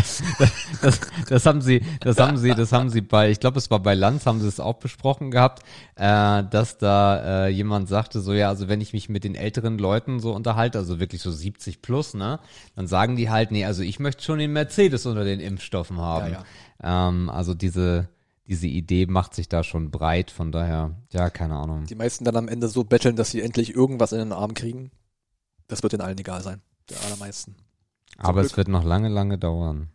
Das, 0.83 1.01
das 1.29 1.47
haben 1.47 1.61
sie, 1.61 1.81
das 2.01 2.19
haben 2.19 2.37
sie, 2.37 2.51
das 2.55 2.73
haben 2.73 2.91
sie 2.91 3.01
bei, 3.03 3.31
ich 3.31 3.39
glaube, 3.41 3.59
es 3.59 3.71
war 3.71 3.79
bei 3.81 3.95
Lanz, 3.95 4.27
haben 4.27 4.41
sie 4.41 4.49
es 4.49 4.59
auch 4.59 4.75
besprochen 4.79 5.31
gehabt, 5.31 5.63
äh, 5.95 6.43
dass 6.51 6.79
da 6.79 7.47
äh, 7.47 7.49
jemand 7.49 7.89
sagte, 7.89 8.21
so 8.21 8.33
ja, 8.33 8.49
also 8.49 8.69
wenn 8.69 8.81
ich 8.81 8.93
mich 8.93 9.09
mit 9.09 9.23
den 9.25 9.35
älteren 9.35 9.79
Leuten 9.79 10.19
so 10.21 10.33
unterhalte, 10.35 10.79
also 10.79 10.99
wirklich 10.99 11.23
so 11.23 11.31
70 11.31 11.83
plus, 11.83 12.15
ne, 12.15 12.41
dann 12.75 12.87
sagen 12.89 13.15
die 13.17 13.31
halt, 13.31 13.51
nee, 13.53 13.65
also 13.65 13.83
ich 13.83 14.01
möchte 14.01 14.25
schon 14.25 14.39
den 14.39 14.53
Mercedes 14.53 15.07
unter 15.07 15.25
den 15.25 15.39
Impfstoffen 15.41 16.01
haben. 16.01 16.33
Ja, 16.33 17.09
Ähm, 17.09 17.31
also 17.31 17.55
diese, 17.55 18.09
diese 18.49 18.67
Idee 18.67 19.07
macht 19.07 19.35
sich 19.35 19.49
da 19.49 19.63
schon 19.63 19.91
breit, 19.93 20.31
von 20.33 20.51
daher, 20.51 20.97
ja, 21.13 21.31
keine 21.31 21.55
Ahnung. 21.55 21.85
Die 21.87 21.95
meisten 21.95 22.25
dann 22.25 22.37
am 22.37 22.49
Ende 22.49 22.69
so 22.69 22.83
betteln, 22.85 23.15
dass 23.17 23.31
sie 23.31 23.41
endlich 23.41 23.75
irgendwas 23.75 24.13
in 24.13 24.19
den 24.19 24.33
Arm 24.33 24.55
kriegen. 24.55 24.91
Das 25.69 25.83
wird 25.85 25.93
den 25.93 26.01
allen 26.01 26.19
egal 26.19 26.43
sein. 26.43 26.61
Der 26.91 27.01
allermeisten. 27.05 27.55
Aber 28.19 28.41
es 28.41 28.49
Glück. 28.49 28.59
wird 28.59 28.69
noch 28.69 28.85
lange, 28.85 29.09
lange 29.09 29.39
dauern. 29.39 29.91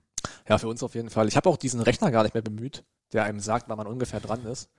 Ja, 0.48 0.58
für 0.58 0.68
uns 0.68 0.84
auf 0.84 0.96
jeden 0.96 1.10
Fall. 1.10 1.28
Ich 1.28 1.36
habe 1.36 1.50
auch 1.50 1.58
diesen 1.58 1.82
Rechner 1.82 2.12
gar 2.12 2.24
nicht 2.24 2.34
mehr 2.34 2.42
bemüht, 2.44 2.84
der 3.14 3.24
einem 3.24 3.40
sagt, 3.40 3.70
wann 3.70 3.78
man 3.78 3.88
ungefähr 3.88 4.20
dran 4.20 4.46
ist. 4.46 4.70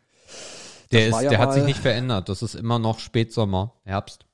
Der 0.93 1.11
Das 1.11 1.19
ist, 1.19 1.25
ja 1.25 1.31
der 1.31 1.39
hat 1.39 1.55
sich 1.55 1.65
nicht 1.65 1.79
verändert. 1.81 2.29
Das 2.29 2.43
ist 2.43 2.55
immer 2.55 2.79
noch 2.79 2.99
Spätsommer, 2.99 3.75
Herbst. 3.85 4.27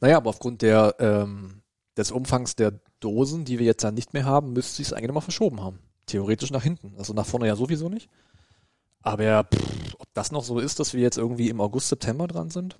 Naja, 0.00 0.16
aber 0.16 0.30
aufgrund 0.30 0.62
der, 0.62 0.96
ähm, 0.98 1.62
des 1.96 2.10
Umfangs 2.10 2.56
der 2.56 2.80
Dosen, 3.00 3.44
die 3.44 3.58
wir 3.58 3.66
jetzt 3.66 3.84
dann 3.84 3.94
nicht 3.94 4.12
mehr 4.14 4.24
haben, 4.24 4.52
müsste 4.52 4.76
sie 4.76 4.82
es 4.82 4.92
eigentlich 4.92 5.08
nochmal 5.08 5.22
verschoben 5.22 5.60
haben. 5.60 5.78
Theoretisch 6.06 6.50
nach 6.50 6.62
hinten. 6.62 6.94
Also 6.98 7.12
nach 7.12 7.26
vorne 7.26 7.46
ja 7.46 7.56
sowieso 7.56 7.88
nicht. 7.88 8.08
Aber 9.02 9.44
pff, 9.44 9.94
ob 9.98 10.12
das 10.14 10.32
noch 10.32 10.44
so 10.44 10.58
ist, 10.58 10.80
dass 10.80 10.94
wir 10.94 11.00
jetzt 11.00 11.18
irgendwie 11.18 11.48
im 11.48 11.60
August, 11.60 11.88
September 11.88 12.26
dran 12.26 12.50
sind, 12.50 12.78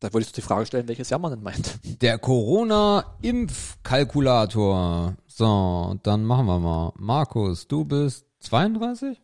da 0.00 0.12
würde 0.12 0.26
ich 0.26 0.32
die 0.32 0.42
Frage 0.42 0.66
stellen, 0.66 0.88
welches 0.88 1.08
Jahr 1.10 1.20
man 1.20 1.32
denn 1.32 1.42
meint. 1.42 1.78
Der 2.02 2.18
Corona-Impfkalkulator. 2.18 5.14
So, 5.26 5.96
dann 6.02 6.24
machen 6.24 6.46
wir 6.46 6.58
mal. 6.58 6.92
Markus, 6.98 7.66
du 7.66 7.84
bist 7.84 8.26
32? 8.40 9.18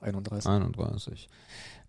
31. 0.00 0.50
31. 0.50 1.28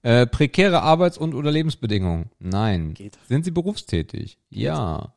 Äh, 0.02 0.28
prekäre 0.28 0.82
Arbeits- 0.82 1.18
und 1.18 1.34
oder 1.34 1.52
Lebensbedingungen? 1.52 2.30
Nein. 2.40 2.94
Geht. 2.94 3.18
Sind 3.28 3.46
Sie 3.46 3.52
berufstätig? 3.52 4.38
Ja. 4.50 5.14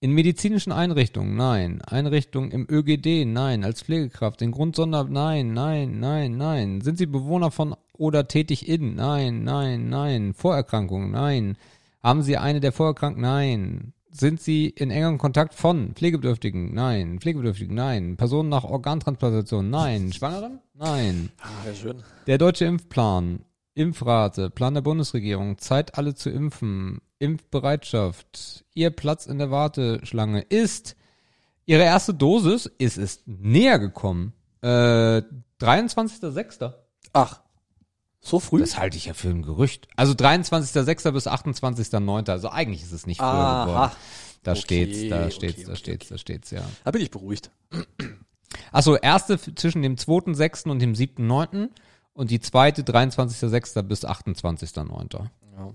In 0.00 0.12
medizinischen 0.12 0.72
Einrichtungen? 0.72 1.36
Nein. 1.36 1.80
Einrichtungen 1.82 2.50
im 2.50 2.66
ÖGD? 2.68 3.24
Nein. 3.24 3.64
Als 3.64 3.82
Pflegekraft? 3.82 4.42
In 4.42 4.52
Grundsonder? 4.52 5.04
Nein, 5.04 5.52
nein, 5.52 6.00
nein, 6.00 6.36
nein. 6.36 6.80
Sind 6.80 6.98
Sie 6.98 7.06
Bewohner 7.06 7.50
von 7.50 7.76
oder 7.92 8.28
tätig 8.28 8.68
in? 8.68 8.96
Nein, 8.96 9.44
nein, 9.44 9.88
nein. 9.88 10.34
Vorerkrankungen? 10.34 11.12
Nein. 11.12 11.56
Haben 12.02 12.22
Sie 12.22 12.36
eine 12.36 12.60
der 12.60 12.72
Vorerkrankungen? 12.72 13.22
Nein. 13.22 13.92
Sind 14.10 14.40
Sie 14.40 14.68
in 14.68 14.90
engem 14.90 15.18
Kontakt 15.18 15.54
von 15.54 15.94
Pflegebedürftigen? 15.94 16.72
Nein. 16.72 17.18
Pflegebedürftigen? 17.20 17.74
Nein. 17.74 18.16
Personen 18.16 18.48
nach 18.48 18.64
Organtransplantation? 18.64 19.68
Nein. 19.68 20.12
Schwangeren? 20.14 20.60
Nein. 20.74 21.30
Ah, 21.40 21.66
ja, 21.66 21.74
schön. 21.74 22.02
Der 22.26 22.38
deutsche 22.38 22.64
Impfplan, 22.64 23.44
Impfrate, 23.74 24.50
Plan 24.50 24.74
der 24.74 24.80
Bundesregierung, 24.80 25.58
Zeit 25.58 25.98
alle 25.98 26.14
zu 26.14 26.30
impfen, 26.30 27.00
Impfbereitschaft, 27.18 28.64
Ihr 28.74 28.90
Platz 28.90 29.26
in 29.26 29.38
der 29.38 29.50
Warteschlange 29.50 30.40
ist, 30.42 30.96
Ihre 31.66 31.82
erste 31.82 32.14
Dosis 32.14 32.66
ist 32.78 32.96
es 32.96 33.22
näher 33.26 33.78
gekommen. 33.78 34.32
Äh, 34.62 35.22
23.06. 35.60 36.72
Ach, 37.12 37.40
so 38.26 38.40
früh? 38.40 38.60
Das 38.60 38.76
halte 38.78 38.96
ich 38.96 39.06
ja 39.06 39.14
für 39.14 39.28
ein 39.28 39.42
Gerücht. 39.42 39.88
Also 39.96 40.12
23.06. 40.12 41.12
bis 41.12 41.26
28.09. 41.26 42.30
Also 42.30 42.50
eigentlich 42.50 42.82
ist 42.82 42.92
es 42.92 43.06
nicht 43.06 43.18
früher 43.18 43.30
geworden. 43.30 43.76
Aha. 43.76 43.92
Da 44.42 44.52
Okay, 44.52 44.60
steht's, 44.60 45.08
da 45.08 45.22
okay, 45.22 45.30
steht's, 45.30 45.56
da 45.56 45.68
okay, 45.70 45.76
steht's, 45.76 46.08
da 46.08 46.18
steht's, 46.18 46.50
ja. 46.50 46.62
Da 46.84 46.90
bin 46.92 47.02
ich 47.02 47.10
beruhigt. 47.10 47.50
Achso, 48.70 48.94
erste 48.96 49.38
zwischen 49.38 49.82
dem 49.82 49.96
2.6. 49.96 50.68
und 50.70 50.78
dem 50.78 50.92
7.9. 50.92 51.68
und 52.12 52.30
die 52.30 52.40
zweite 52.40 52.82
23.06. 52.82 53.82
bis 53.82 54.04
28.09. 54.04 55.28
Ja. 55.56 55.74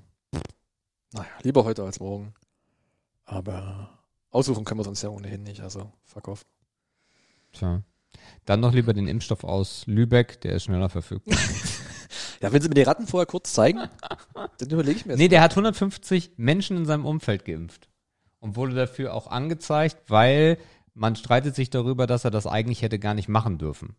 Naja, 1.14 1.28
lieber 1.44 1.66
heute 1.66 1.84
als 1.84 2.00
morgen. 2.00 2.34
Aber 3.26 3.90
aussuchen 4.30 4.64
können 4.64 4.80
wir 4.80 4.88
uns 4.88 5.02
ja 5.02 5.10
ohnehin 5.10 5.44
nicht, 5.44 5.62
also 5.62 5.92
fuck 6.04 6.28
off. 6.30 6.46
Tja. 7.52 7.82
Dann 8.46 8.60
noch 8.62 8.74
lieber 8.74 8.94
den 8.94 9.08
Impfstoff 9.08 9.44
aus 9.44 9.84
Lübeck, 9.86 10.40
der 10.42 10.54
ist 10.54 10.64
schneller 10.64 10.90
verfügbar. 10.90 11.38
Ja, 12.42 12.52
wenn 12.52 12.62
Sie 12.62 12.68
mir 12.70 12.76
die 12.76 12.84
Ratten 12.84 13.08
vorher 13.08 13.28
kurz 13.28 13.54
zeigen, 13.54 13.88
dann 14.34 14.70
überlege 14.70 14.98
ich 14.98 15.06
mir 15.06 15.14
jetzt. 15.14 15.20
nee, 15.20 15.28
der 15.28 15.42
hat 15.42 15.52
150 15.52 16.32
Menschen 16.38 16.78
in 16.78 16.86
seinem 16.86 17.06
Umfeld 17.06 17.46
geimpft. 17.46 17.90
Und 18.40 18.56
wurde 18.56 18.74
dafür 18.74 19.14
auch 19.14 19.28
angezeigt, 19.28 20.10
weil 20.10 20.58
man 20.96 21.16
streitet 21.16 21.54
sich 21.56 21.70
darüber, 21.70 22.08
dass 22.08 22.26
er 22.26 22.32
das 22.32 22.48
eigentlich 22.48 22.82
hätte 22.82 22.98
gar 22.98 23.14
nicht 23.14 23.30
machen 23.30 23.60
dürfen. 23.60 23.96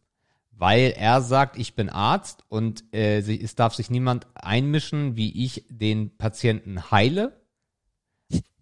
Weil 0.50 0.92
er 0.96 1.22
sagt, 1.22 1.56
ich 1.56 1.76
bin 1.76 1.88
Arzt 1.88 2.42
und 2.49 2.82
äh, 2.92 3.20
es 3.20 3.54
darf 3.54 3.75
sich 3.75 3.90
niemand 3.90 4.26
einmischen, 4.34 5.14
wie 5.16 5.44
ich 5.44 5.64
den 5.70 6.16
Patienten 6.16 6.90
heile. 6.90 7.40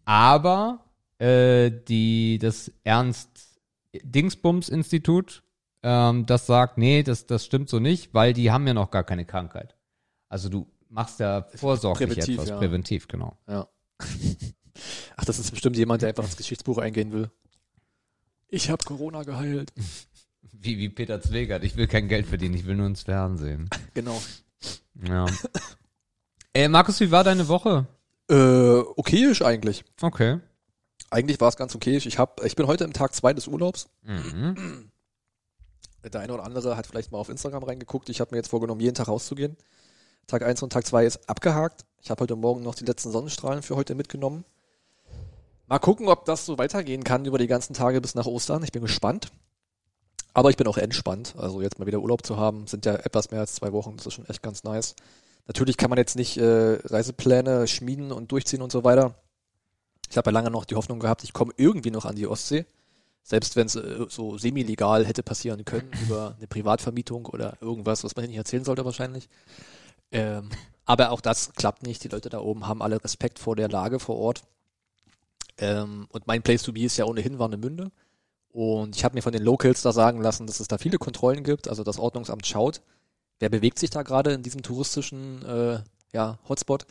Aber 0.05 0.85
äh, 1.19 1.71
die, 1.71 2.39
das 2.39 2.71
Ernst-Dingsbums-Institut, 2.85 5.43
ähm, 5.83 6.27
das 6.27 6.47
sagt, 6.47 6.79
nee, 6.79 7.03
das, 7.03 7.27
das 7.27 7.45
stimmt 7.45 7.69
so 7.69 7.79
nicht, 7.79 8.13
weil 8.15 8.33
die 8.33 8.51
haben 8.51 8.67
ja 8.67 8.75
noch 8.75 8.91
gar 8.91 9.05
keine 9.05 9.25
Krankheit. 9.25 9.77
Also 10.29 10.49
du 10.49 10.67
machst 10.89 11.21
ja 11.21 11.47
vorsorglich 11.55 12.09
Präventiv, 12.09 12.35
etwas, 12.35 12.49
ja. 12.49 12.59
präventiv, 12.59 13.09
genau. 13.09 13.37
Ja. 13.49 13.69
Ach, 15.17 15.25
das 15.25 15.39
ist 15.39 15.51
bestimmt 15.51 15.77
jemand, 15.77 16.03
der 16.03 16.11
einfach 16.11 16.25
ins 16.25 16.37
Geschichtsbuch 16.37 16.79
eingehen 16.79 17.13
will. 17.13 17.31
Ich 18.49 18.71
habe 18.71 18.85
Corona 18.85 19.23
geheilt. 19.23 19.73
Wie, 20.53 20.77
wie 20.79 20.89
Peter 20.91 21.23
Zwegert, 21.23 21.65
ich 21.65 21.77
will 21.77 21.87
kein 21.87 22.09
Geld 22.09 22.27
verdienen, 22.27 22.55
ich 22.55 22.67
will 22.67 22.75
nur 22.75 22.87
ins 22.87 23.03
Fernsehen. 23.03 23.71
Genau. 23.95 24.21
Ja. 25.07 25.25
äh, 26.53 26.69
Markus, 26.69 27.01
wie 27.01 27.11
war 27.11 27.25
deine 27.25 27.49
Woche? 27.49 27.87
Äh, 28.29 28.81
okayisch 28.97 29.41
eigentlich. 29.41 29.85
Okay. 30.03 30.41
Eigentlich 31.11 31.41
war 31.41 31.49
es 31.49 31.57
ganz 31.57 31.75
okayisch. 31.75 32.05
Ich 32.05 32.19
hab, 32.19 32.45
ich 32.45 32.57
bin 32.57 32.67
heute 32.67 32.85
im 32.85 32.93
Tag 32.93 33.15
zwei 33.15 33.33
des 33.33 33.49
Urlaubs. 33.49 33.89
Mhm. 34.03 34.90
Der 36.05 36.21
eine 36.21 36.33
oder 36.33 36.45
andere 36.45 36.77
hat 36.77 36.87
vielleicht 36.87 37.13
mal 37.13 37.19
auf 37.19 37.29
Instagram 37.29 37.63
reingeguckt. 37.63 38.09
Ich 38.09 38.21
habe 38.21 38.31
mir 38.33 38.39
jetzt 38.39 38.49
vorgenommen, 38.49 38.81
jeden 38.81 38.95
Tag 38.95 39.09
rauszugehen. 39.09 39.57
Tag 40.27 40.43
eins 40.43 40.63
und 40.63 40.73
Tag 40.73 40.87
zwei 40.87 41.05
ist 41.05 41.29
abgehakt. 41.29 41.85
Ich 42.03 42.11
habe 42.11 42.23
heute 42.23 42.37
Morgen 42.37 42.63
noch 42.63 42.75
die 42.75 42.85
letzten 42.85 43.11
Sonnenstrahlen 43.11 43.63
für 43.63 43.77
heute 43.77 43.95
mitgenommen. 43.95 44.45
Mal 45.67 45.79
gucken, 45.79 46.09
ob 46.09 46.25
das 46.25 46.47
so 46.47 46.59
weitergehen 46.59 47.05
kann 47.05 47.25
über 47.27 47.39
die 47.39 47.47
ganzen 47.47 47.75
Tage 47.75 48.01
bis 48.01 48.15
nach 48.15 48.27
Ostern. 48.27 48.63
Ich 48.65 48.73
bin 48.73 48.83
gespannt. 48.83 49.31
Aber 50.33 50.51
ich 50.51 50.57
bin 50.57 50.67
auch 50.67 50.79
entspannt. 50.79 51.35
Also 51.37 51.61
jetzt 51.61 51.79
mal 51.79 51.87
wieder 51.87 52.01
Urlaub 52.01 52.25
zu 52.25 52.37
haben, 52.37 52.67
sind 52.67 52.87
ja 52.87 52.95
etwas 52.95 53.31
mehr 53.31 53.41
als 53.41 53.55
zwei 53.55 53.73
Wochen. 53.73 53.97
Das 53.97 54.07
ist 54.07 54.15
schon 54.15 54.29
echt 54.29 54.43
ganz 54.43 54.65
nice. 54.65 54.95
Natürlich 55.47 55.77
kann 55.77 55.91
man 55.91 55.99
jetzt 55.99 56.17
nicht 56.17 56.37
äh, 56.37 56.79
Reisepläne 56.85 57.67
schmieden 57.67 58.13
und 58.13 58.31
durchziehen 58.31 58.63
und 58.63 58.73
so 58.73 58.85
weiter. 58.85 59.15
Ich 60.09 60.17
habe 60.17 60.31
ja 60.31 60.33
lange 60.33 60.51
noch 60.51 60.65
die 60.65 60.77
Hoffnung 60.77 61.01
gehabt, 61.01 61.25
ich 61.25 61.33
komme 61.33 61.53
irgendwie 61.57 61.91
noch 61.91 62.05
an 62.05 62.17
die 62.17 62.27
Ostsee. 62.27 62.67
Selbst 63.23 63.57
wenn 63.57 63.67
es 63.67 63.77
äh, 63.77 64.07
so 64.09 64.39
semi-legal 64.39 65.07
hätte 65.07 65.23
passieren 65.23 65.65
können, 65.65 65.91
über 66.03 66.35
eine 66.37 66.47
Privatvermietung 66.47 67.27
oder 67.27 67.57
irgendwas, 67.61 68.05
was 68.05 68.17
man 68.17 68.27
nicht 68.27 68.37
erzählen 68.37 68.65
sollte 68.65 68.85
wahrscheinlich. 68.85 69.29
Ähm, 70.13 70.51
aber 70.85 71.11
auch 71.11 71.21
das 71.21 71.53
klappt 71.53 71.83
nicht. 71.85 72.03
Die 72.03 72.09
Leute 72.09 72.29
da 72.29 72.41
oben 72.41 72.67
haben 72.67 72.83
alle 72.83 73.03
Respekt 73.03 73.39
vor 73.39 73.57
der 73.57 73.69
Lage 73.69 74.01
vor 74.01 74.17
Ort. 74.17 74.43
Ähm, 75.59 76.09
und 76.11 76.27
mein 76.27 76.43
Place 76.43 76.63
to 76.63 76.73
be 76.73 76.81
ist 76.81 76.97
ja 76.97 77.05
ohnehin 77.05 77.39
Warnemünde. 77.39 77.93
Und 78.53 78.97
ich 78.97 79.05
habe 79.05 79.15
mir 79.15 79.23
von 79.23 79.33
den 79.33 79.45
Locals 79.45 79.83
da 79.83 79.93
sagen 79.93 80.21
lassen, 80.21 80.47
dass 80.47 80.59
es 80.59 80.67
da 80.67 80.79
viele 80.79 80.99
Kontrollen 80.99 81.45
gibt. 81.45 81.69
Also 81.69 81.85
das 81.85 81.99
Ordnungsamt 81.99 82.47
schaut, 82.47 82.83
wer 83.39 83.49
bewegt 83.49 83.79
sich 83.79 83.91
da 83.91 84.03
gerade 84.03 84.33
in 84.33 84.43
diesem 84.43 84.63
touristischen 84.63 85.45
äh, 85.45 85.83
ja, 86.13 86.39
Hotspot. 86.49 86.87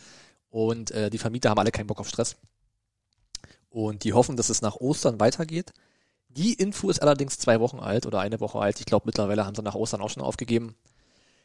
Und 0.49 0.91
äh, 0.91 1.09
die 1.09 1.17
Vermieter 1.17 1.49
haben 1.49 1.59
alle 1.59 1.71
keinen 1.71 1.87
Bock 1.87 1.99
auf 1.99 2.07
Stress. 2.07 2.37
Und 3.69 4.03
die 4.03 4.13
hoffen, 4.13 4.37
dass 4.37 4.49
es 4.49 4.61
nach 4.61 4.77
Ostern 4.77 5.19
weitergeht. 5.19 5.73
Die 6.29 6.53
Info 6.53 6.89
ist 6.89 7.01
allerdings 7.01 7.39
zwei 7.39 7.59
Wochen 7.59 7.79
alt 7.79 8.05
oder 8.05 8.19
eine 8.19 8.39
Woche 8.39 8.59
alt. 8.59 8.79
Ich 8.79 8.85
glaube, 8.85 9.07
mittlerweile 9.07 9.45
haben 9.45 9.55
sie 9.55 9.63
nach 9.63 9.75
Ostern 9.75 10.01
auch 10.01 10.09
schon 10.09 10.23
aufgegeben. 10.23 10.75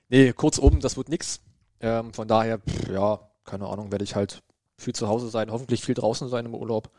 Nee, 0.08 0.32
kurzum, 0.32 0.80
das 0.80 0.96
wird 0.96 1.08
nix. 1.08 1.40
Ähm, 1.80 2.12
von 2.12 2.28
daher, 2.28 2.58
pff, 2.58 2.90
ja, 2.90 3.20
keine 3.44 3.66
Ahnung, 3.66 3.90
werde 3.90 4.04
ich 4.04 4.14
halt 4.14 4.42
viel 4.76 4.94
zu 4.94 5.08
Hause 5.08 5.28
sein, 5.28 5.50
hoffentlich 5.50 5.82
viel 5.82 5.94
draußen 5.94 6.28
sein 6.28 6.46
im 6.46 6.54
Urlaub. 6.54 6.90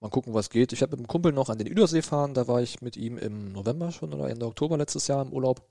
Mal 0.00 0.10
gucken, 0.10 0.34
was 0.34 0.50
geht. 0.50 0.72
Ich 0.72 0.82
habe 0.82 0.92
mit 0.92 1.00
einem 1.00 1.08
Kumpel 1.08 1.32
noch 1.32 1.50
an 1.50 1.58
den 1.58 1.66
Üdersee 1.66 2.02
fahren, 2.02 2.34
da 2.34 2.48
war 2.48 2.62
ich 2.62 2.80
mit 2.80 2.96
ihm 2.96 3.18
im 3.18 3.52
November 3.52 3.92
schon 3.92 4.12
oder 4.14 4.28
Ende 4.28 4.46
Oktober 4.46 4.76
letztes 4.76 5.06
Jahr 5.06 5.22
im 5.22 5.32
Urlaub. 5.32 5.62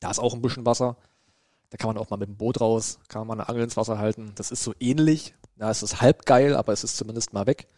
Da 0.00 0.10
ist 0.10 0.18
auch 0.18 0.34
ein 0.34 0.42
bisschen 0.42 0.66
Wasser. 0.66 0.96
Da 1.70 1.76
kann 1.76 1.88
man 1.88 1.98
auch 1.98 2.10
mal 2.10 2.16
mit 2.16 2.28
dem 2.28 2.36
Boot 2.36 2.60
raus, 2.60 2.98
kann 3.08 3.26
man 3.26 3.38
eine 3.38 3.48
Angel 3.48 3.64
ins 3.64 3.76
Wasser 3.76 3.98
halten. 3.98 4.32
Das 4.34 4.50
ist 4.50 4.64
so 4.64 4.74
ähnlich. 4.80 5.34
Es 5.58 5.82
ist 5.82 6.00
halb 6.00 6.26
geil, 6.26 6.56
aber 6.56 6.72
es 6.72 6.84
ist 6.84 6.96
zumindest 6.96 7.32
mal 7.32 7.46
weg. 7.46 7.68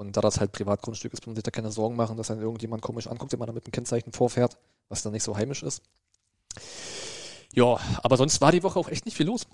Und 0.00 0.16
da 0.16 0.22
das 0.22 0.40
halt 0.40 0.52
Privatgrundstück 0.52 1.12
ist, 1.12 1.20
muss 1.20 1.26
man 1.26 1.34
sich 1.36 1.42
da 1.42 1.50
keine 1.50 1.70
Sorgen 1.70 1.94
machen, 1.94 2.16
dass 2.16 2.28
dann 2.28 2.40
irgendjemand 2.40 2.80
komisch 2.80 3.06
anguckt, 3.06 3.32
wenn 3.32 3.38
man 3.38 3.48
da 3.48 3.52
mit 3.52 3.66
einem 3.66 3.72
Kennzeichen 3.72 4.14
vorfährt, 4.14 4.56
was 4.88 5.02
dann 5.02 5.12
nicht 5.12 5.22
so 5.22 5.36
heimisch 5.36 5.62
ist. 5.62 5.82
Ja, 7.52 7.78
aber 8.02 8.16
sonst 8.16 8.40
war 8.40 8.50
die 8.50 8.62
Woche 8.62 8.78
auch 8.78 8.88
echt 8.88 9.04
nicht 9.04 9.18
viel 9.18 9.26
los. 9.26 9.46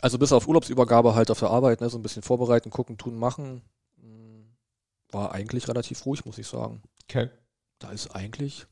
Also 0.00 0.18
bis 0.18 0.32
auf 0.32 0.48
Urlaubsübergabe 0.48 1.14
halt 1.14 1.30
auf 1.30 1.38
der 1.38 1.50
Arbeit, 1.50 1.80
ne, 1.80 1.88
so 1.88 1.96
ein 1.96 2.02
bisschen 2.02 2.24
vorbereiten, 2.24 2.70
gucken, 2.70 2.98
tun, 2.98 3.16
machen. 3.16 3.62
Hm, 4.00 4.56
War 5.12 5.30
eigentlich 5.30 5.68
relativ 5.68 6.04
ruhig, 6.04 6.24
muss 6.24 6.38
ich 6.38 6.48
sagen. 6.48 6.82
Okay. 7.04 7.30
Da 7.78 7.92
ist 7.92 8.10
eigentlich, 8.10 8.66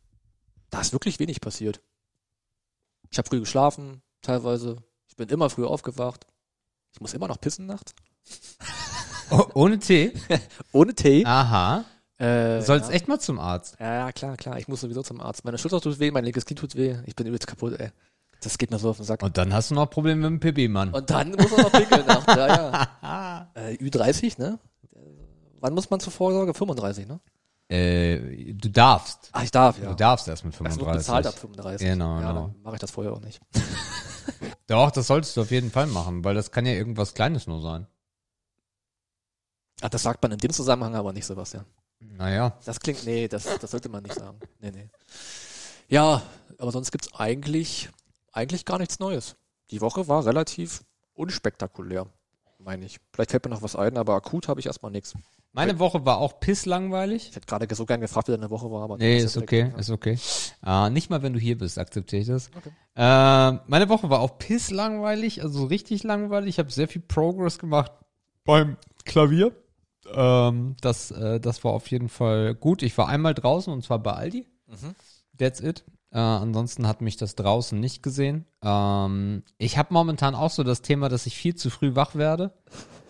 da 0.71 0.81
ist 0.81 0.93
wirklich 0.93 1.21
wenig 1.21 1.41
passiert. 1.41 1.81
Ich 3.09 3.19
habe 3.19 3.29
früh 3.29 3.39
geschlafen, 3.39 4.03
teilweise. 4.21 4.79
Ich 5.07 5.15
bin 5.15 5.29
immer 5.29 5.49
früh 5.49 5.65
aufgewacht. 5.65 6.27
Ich 6.93 7.01
muss 7.01 7.15
immer 7.15 7.29
noch 7.29 7.41
pissen 7.41 7.67
nachts. 7.67 7.95
Oh, 9.31 9.45
ohne 9.55 9.79
Tee? 9.79 10.13
Ohne 10.73 10.95
Tee. 10.95 11.25
Aha. 11.25 11.85
Äh, 12.19 12.59
Du 12.59 12.63
sollst 12.63 12.89
ja. 12.91 12.95
echt 12.95 13.09
mal 13.09 13.19
zum 13.19 13.39
Arzt. 13.39 13.77
Ja, 13.81 13.95
ja, 13.95 14.13
klar, 14.13 14.37
klar. 14.37 14.59
Ich 14.59 14.69
muss 14.69 14.81
sowieso 14.81 15.03
zum 15.03 15.21
Arzt. 15.21 15.45
Meine 15.45 15.59
Schulter 15.59 15.81
tut 15.81 15.99
weh, 15.99 16.11
mein 16.11 16.25
linkes 16.25 16.45
Knie 16.45 16.55
tut 16.55 16.77
weh. 16.77 16.97
Ich 17.07 17.17
bin 17.17 17.27
übelst 17.27 17.47
kaputt, 17.47 17.79
ey. 17.81 17.91
Das 18.43 18.59
geht 18.59 18.71
mir 18.71 18.79
so 18.79 18.91
auf 18.91 18.97
den 18.97 19.07
Sack. 19.07 19.23
Und 19.23 19.39
dann 19.39 19.53
hast 19.53 19.71
du 19.71 19.75
noch 19.75 19.87
Probleme 19.87 20.23
mit 20.23 20.31
dem 20.31 20.41
Pipi, 20.41 20.69
Mann. 20.69 20.93
Und 20.93 21.09
dann 21.11 21.31
muss 21.31 21.51
man 21.51 21.63
noch 21.63 21.73
pinkeln 21.73 22.07
nachts. 22.07 22.27
Ja, 22.27 22.47
ja. 22.47 23.49
Äh, 23.55 23.75
Ü30, 23.77 24.41
ne? 24.41 24.59
Wann 25.61 25.75
muss 25.75 25.91
man 25.91 26.01
zur 26.01 26.13
Vorsorge? 26.13 26.55
35, 26.55 27.07
ne? 27.07 27.21
Äh, 27.69 28.53
du 28.55 28.69
darfst. 28.69 29.31
Ah, 29.33 29.43
ich 29.43 29.51
darf, 29.51 29.79
ja. 29.79 29.89
Du 29.91 29.95
darfst 29.95 30.27
erst 30.29 30.45
mit 30.45 30.55
Es 30.55 30.61
wird 30.61 30.71
35. 30.71 30.99
bezahlt 30.99 31.27
ab 31.27 31.39
35. 31.39 31.87
Genau, 31.87 32.21
ja, 32.21 32.29
genau. 32.29 32.47
dann 32.49 32.63
mache 32.63 32.75
ich 32.75 32.81
das 32.81 32.91
vorher 32.91 33.13
auch 33.13 33.21
nicht. 33.21 33.41
Doch, 34.67 34.91
das 34.91 35.07
solltest 35.07 35.37
du 35.37 35.43
auf 35.43 35.51
jeden 35.51 35.71
Fall 35.71 35.87
machen, 35.87 36.25
weil 36.25 36.35
das 36.35 36.51
kann 36.51 36.67
ja 36.67 36.73
irgendwas 36.73 37.15
Kleines 37.15 37.47
nur 37.47 37.61
sein. 37.61 37.87
Ach, 39.83 39.89
das 39.89 40.03
sagt 40.05 40.23
man 40.23 40.33
in 40.33 40.39
dem 40.39 40.53
Zusammenhang 40.53 40.95
aber 40.95 41.13
nicht, 41.13 41.27
Sebastian. 41.27 41.65
Naja. 42.01 42.57
Das 42.65 42.79
klingt, 42.79 43.05
nee, 43.05 43.27
das, 43.27 43.45
das 43.61 43.71
sollte 43.71 43.89
man 43.89 44.03
nicht 44.05 44.15
sagen. 44.15 44.39
Nee, 44.61 44.71
nee. 44.71 44.89
Ja, 45.89 46.23
aber 46.59 46.71
sonst 46.71 46.93
gibt's 46.93 47.13
eigentlich, 47.15 47.91
eigentlich 48.33 48.65
gar 48.65 48.79
nichts 48.79 49.01
Neues. 49.01 49.37
Die 49.73 49.81
Woche 49.81 50.07
war 50.07 50.25
relativ 50.25 50.85
unspektakulär, 51.15 52.07
meine 52.59 52.87
ich. 52.87 53.01
Vielleicht 53.13 53.33
fällt 53.33 53.45
mir 53.45 53.51
noch 53.51 53.63
was 53.63 53.75
ein, 53.75 53.97
aber 53.97 54.15
akut 54.15 54.47
habe 54.47 54.61
ich 54.61 54.67
erstmal 54.67 54.93
nichts. 54.93 55.15
Meine 55.55 55.79
Woche 55.81 56.07
war 56.07 56.19
auch 56.19 56.41
pisslangweilig. 56.41 57.29
Ich 57.29 57.37
hätte 57.37 57.47
gerade 57.47 57.75
so 57.75 57.85
gern 57.85 58.01
gefragt, 58.01 58.29
wie 58.29 58.33
deine 58.33 58.51
Woche 58.51 58.71
war, 58.71 58.85
aber 58.85 58.97
Nee, 58.97 59.19
ist 59.19 59.37
okay, 59.37 59.73
ist 59.77 59.91
okay. 59.91 60.17
Äh, 60.65 60.91
nicht 60.91 61.11
mal, 61.11 61.23
wenn 61.23 61.35
du 61.35 61.39
hier 61.39 61.59
bist, 61.59 61.79
akzeptiere 61.79 62.23
ich 62.23 62.29
das. 62.29 62.51
Okay. 62.57 62.71
Äh, 62.95 63.59
meine 63.67 63.89
Woche 63.89 64.09
war 64.09 64.21
auch 64.21 64.39
pisslangweilig, 64.39 65.43
also 65.43 65.65
richtig 65.65 66.05
langweilig. 66.05 66.51
Ich 66.51 66.59
habe 66.59 66.71
sehr 66.71 66.89
viel 66.89 67.03
Progress 67.03 67.59
gemacht 67.59 67.93
beim 68.45 68.77
Klavier. 69.05 69.53
Ähm, 70.13 70.77
das, 70.81 71.11
äh, 71.11 71.41
das 71.41 71.63
war 71.65 71.73
auf 71.73 71.89
jeden 71.89 72.09
Fall 72.09 72.55
gut. 72.55 72.83
Ich 72.83 72.97
war 72.99 73.09
einmal 73.09 73.35
draußen 73.35 73.73
und 73.73 73.85
zwar 73.85 73.99
bei 73.99 74.13
Aldi. 74.13 74.47
Mhm. 74.67 74.95
That's 75.39 75.61
it. 75.61 75.85
Äh, 76.11 76.19
ansonsten 76.19 76.87
hat 76.87 77.01
mich 77.01 77.17
das 77.17 77.37
draußen 77.37 77.79
nicht 77.79 78.03
gesehen. 78.03 78.47
Ähm, 78.63 79.45
ich 79.59 79.79
habe 79.79 79.95
momentan 79.95 80.35
auch 80.35 80.51
so 80.51 80.63
das 80.63 80.83
Thema, 80.83 81.09
dass 81.09 81.27
ich 81.27 81.37
viel 81.37 81.55
zu 81.55 81.71
früh 81.71 81.95
wach 81.95 82.15
werde. 82.15 82.53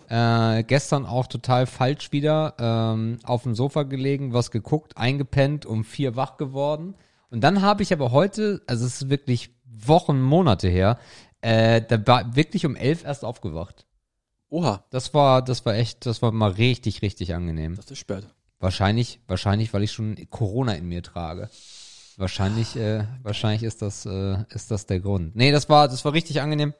Äh, 0.09 0.63
gestern 0.63 1.05
auch 1.05 1.27
total 1.27 1.65
falsch 1.65 2.11
wieder 2.11 2.55
ähm, 2.59 3.19
auf 3.23 3.43
dem 3.43 3.55
Sofa 3.55 3.83
gelegen, 3.83 4.33
was 4.33 4.51
geguckt, 4.51 4.97
eingepennt, 4.97 5.65
um 5.65 5.83
vier 5.83 6.15
wach 6.15 6.37
geworden. 6.37 6.95
Und 7.29 7.41
dann 7.41 7.61
habe 7.61 7.83
ich 7.83 7.91
aber 7.91 8.11
heute, 8.11 8.61
also 8.67 8.85
es 8.85 9.01
ist 9.01 9.09
wirklich 9.09 9.55
Wochen, 9.65 10.21
Monate 10.21 10.67
her, 10.67 10.99
äh, 11.41 11.81
da 11.81 12.05
war 12.05 12.35
wirklich 12.35 12.65
um 12.65 12.75
elf 12.75 13.03
erst 13.03 13.25
aufgewacht. 13.25 13.85
Oha, 14.53 14.83
Das 14.91 15.15
war, 15.15 15.41
das 15.41 15.65
war 15.65 15.73
echt, 15.73 16.05
das 16.05 16.21
war 16.21 16.31
mal 16.31 16.51
richtig, 16.51 17.01
richtig 17.01 17.33
angenehm. 17.33 17.75
das 17.75 17.89
ist 17.89 17.97
spät. 17.97 18.27
Wahrscheinlich, 18.59 19.19
wahrscheinlich, 19.25 19.73
weil 19.73 19.81
ich 19.81 19.91
schon 19.91 20.15
Corona 20.29 20.73
in 20.73 20.87
mir 20.87 21.01
trage. 21.01 21.49
Wahrscheinlich, 22.17 22.75
äh, 22.75 23.07
wahrscheinlich 23.23 23.63
ist 23.63 23.81
das, 23.81 24.05
äh, 24.05 24.43
ist 24.49 24.69
das 24.69 24.85
der 24.85 24.99
Grund. 24.99 25.35
Nee, 25.35 25.51
das 25.51 25.69
war, 25.69 25.87
das 25.87 26.05
war 26.05 26.13
richtig 26.13 26.39
angenehm. 26.39 26.75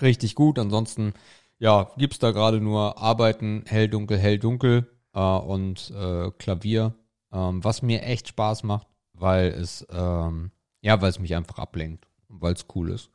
Richtig 0.00 0.34
gut. 0.34 0.58
Ansonsten, 0.58 1.12
ja, 1.58 1.90
gibt's 1.98 2.18
da 2.18 2.30
gerade 2.30 2.62
nur 2.62 2.96
Arbeiten, 2.96 3.64
hell, 3.66 3.88
dunkel, 3.88 4.16
hell, 4.16 4.38
dunkel, 4.38 4.90
äh, 5.12 5.20
und, 5.20 5.90
äh, 5.90 6.30
Klavier, 6.38 6.94
ähm, 7.30 7.62
was 7.62 7.82
mir 7.82 8.04
echt 8.04 8.28
Spaß 8.28 8.62
macht, 8.62 8.86
weil 9.12 9.48
es, 9.48 9.86
ähm, 9.90 10.50
ja, 10.80 10.98
weil 11.02 11.10
es 11.10 11.18
mich 11.18 11.34
einfach 11.34 11.58
ablenkt. 11.58 12.06
weil 12.28 12.54
es 12.54 12.64
cool 12.74 12.88
ist. 12.90 13.10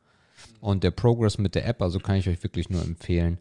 Und 0.60 0.84
der 0.84 0.92
Progress 0.92 1.36
mit 1.36 1.56
der 1.56 1.66
App, 1.66 1.82
also 1.82 1.98
kann 1.98 2.14
ich 2.16 2.28
euch 2.28 2.42
wirklich 2.44 2.70
nur 2.70 2.82
empfehlen, 2.82 3.38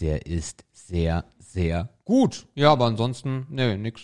der 0.00 0.26
ist 0.26 0.64
sehr, 0.72 1.24
sehr 1.38 1.88
gut. 2.04 2.46
Ja, 2.54 2.72
aber 2.72 2.86
ansonsten, 2.86 3.46
nee, 3.50 3.76
nix. 3.76 4.02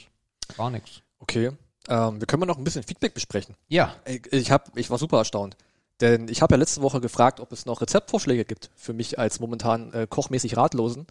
Gar 0.57 0.71
nix. 0.71 1.03
Okay. 1.19 1.51
Ähm, 1.89 2.21
wir 2.21 2.27
können 2.27 2.41
mal 2.41 2.47
noch 2.47 2.59
ein 2.59 2.65
bisschen 2.65 2.83
Feedback 2.83 3.15
besprechen. 3.15 3.55
Ja. 3.69 3.95
Ich, 4.07 4.33
ich, 4.33 4.51
hab, 4.51 4.77
ich 4.77 4.91
war 4.91 4.99
super 4.99 5.19
erstaunt. 5.19 5.57
Denn 6.01 6.29
ich 6.29 6.43
habe 6.43 6.55
ja 6.55 6.59
letzte 6.59 6.83
Woche 6.83 7.01
gefragt, 7.01 7.41
ob 7.41 7.51
es 7.53 7.67
noch 7.67 7.81
Rezeptvorschläge 7.81 8.45
gibt 8.45 8.71
für 8.77 8.93
mich 8.93 9.19
als 9.19 9.41
momentan 9.41 9.93
äh, 9.93 10.07
kochmäßig 10.09 10.57
Ratlosen. 10.57 11.07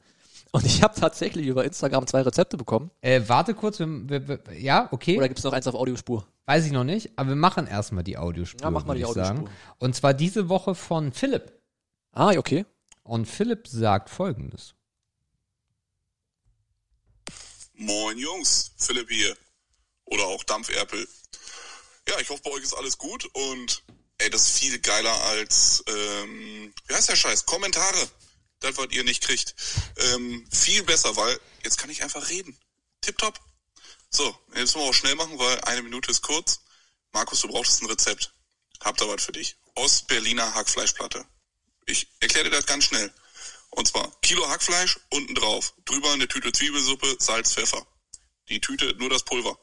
Und 0.51 0.65
ich 0.65 0.81
habe 0.81 0.97
tatsächlich 0.97 1.45
über 1.45 1.65
Instagram 1.65 2.07
zwei 2.07 2.21
Rezepte 2.21 2.55
bekommen. 2.55 2.89
Äh, 3.01 3.21
warte 3.27 3.53
kurz, 3.53 3.79
wir, 3.79 3.87
wir, 3.87 4.27
wir, 4.27 4.39
ja, 4.57 4.87
okay. 4.91 5.17
Oder 5.17 5.27
gibt 5.27 5.39
es 5.39 5.43
noch 5.43 5.51
eins 5.51 5.67
auf 5.67 5.75
Audiospur? 5.75 6.25
Weiß 6.45 6.65
ich 6.65 6.71
noch 6.71 6.85
nicht, 6.85 7.11
aber 7.17 7.29
wir 7.29 7.35
machen 7.35 7.67
erstmal 7.67 8.05
die 8.05 8.17
Audiospur. 8.17 8.61
Ja, 8.61 8.71
mach 8.71 8.85
mal 8.85 8.93
würd 8.93 8.99
die 8.99 9.05
Audiospur. 9.05 9.35
Sagen. 9.35 9.49
Und 9.79 9.95
zwar 9.95 10.13
diese 10.13 10.47
Woche 10.47 10.73
von 10.73 11.11
Philipp. 11.11 11.51
Ah, 12.13 12.31
okay. 12.37 12.65
Und 13.07 13.25
Philipp 13.25 13.67
sagt 13.67 14.09
folgendes. 14.09 14.73
Moin 17.73 18.17
Jungs, 18.17 18.71
Philipp 18.77 19.09
hier. 19.09 19.37
Oder 20.05 20.25
auch 20.25 20.43
Dampferpel. 20.43 21.07
Ja, 22.09 22.19
ich 22.19 22.29
hoffe, 22.29 22.41
bei 22.43 22.51
euch 22.51 22.63
ist 22.63 22.73
alles 22.73 22.97
gut 22.97 23.25
und 23.33 23.83
ey, 24.17 24.29
das 24.29 24.47
ist 24.47 24.59
viel 24.59 24.79
geiler 24.79 25.13
als, 25.23 25.83
ähm, 25.87 26.73
wie 26.87 26.93
heißt 26.93 27.09
der 27.09 27.15
Scheiß? 27.15 27.45
Kommentare. 27.45 28.09
Das, 28.59 28.77
was 28.77 28.87
ihr 28.89 29.03
nicht 29.03 29.23
kriegt. 29.23 29.55
Ähm, 29.97 30.45
viel 30.51 30.83
besser, 30.83 31.15
weil 31.15 31.39
jetzt 31.63 31.77
kann 31.77 31.89
ich 31.89 32.03
einfach 32.03 32.27
reden. 32.29 32.57
Tipptopp. 33.01 33.39
So, 34.09 34.35
jetzt 34.49 34.75
müssen 34.75 34.81
wir 34.81 34.89
auch 34.89 34.93
schnell 34.93 35.15
machen, 35.15 35.37
weil 35.37 35.61
eine 35.61 35.83
Minute 35.83 36.11
ist 36.11 36.23
kurz. 36.23 36.61
Markus, 37.13 37.41
du 37.41 37.47
brauchst 37.47 37.81
ein 37.81 37.85
Rezept. 37.87 38.33
Hab 38.81 38.97
da 38.97 39.07
was 39.07 39.23
für 39.23 39.31
dich. 39.31 39.55
Ostberliner 39.75 40.55
Hackfleischplatte. 40.55 41.25
Ich 41.87 42.07
erkläre 42.19 42.45
dir 42.45 42.55
das 42.55 42.65
ganz 42.65 42.83
schnell. 42.85 43.11
Und 43.71 43.87
zwar 43.87 44.11
Kilo 44.21 44.47
Hackfleisch, 44.47 44.99
unten 45.09 45.35
drauf. 45.35 45.73
Drüber 45.85 46.11
eine 46.11 46.27
Tüte 46.27 46.51
Zwiebelsuppe, 46.51 47.15
Salz, 47.19 47.53
Pfeffer. 47.53 47.87
Die 48.49 48.61
Tüte, 48.61 48.93
nur 48.97 49.09
das 49.09 49.23
Pulver. 49.23 49.57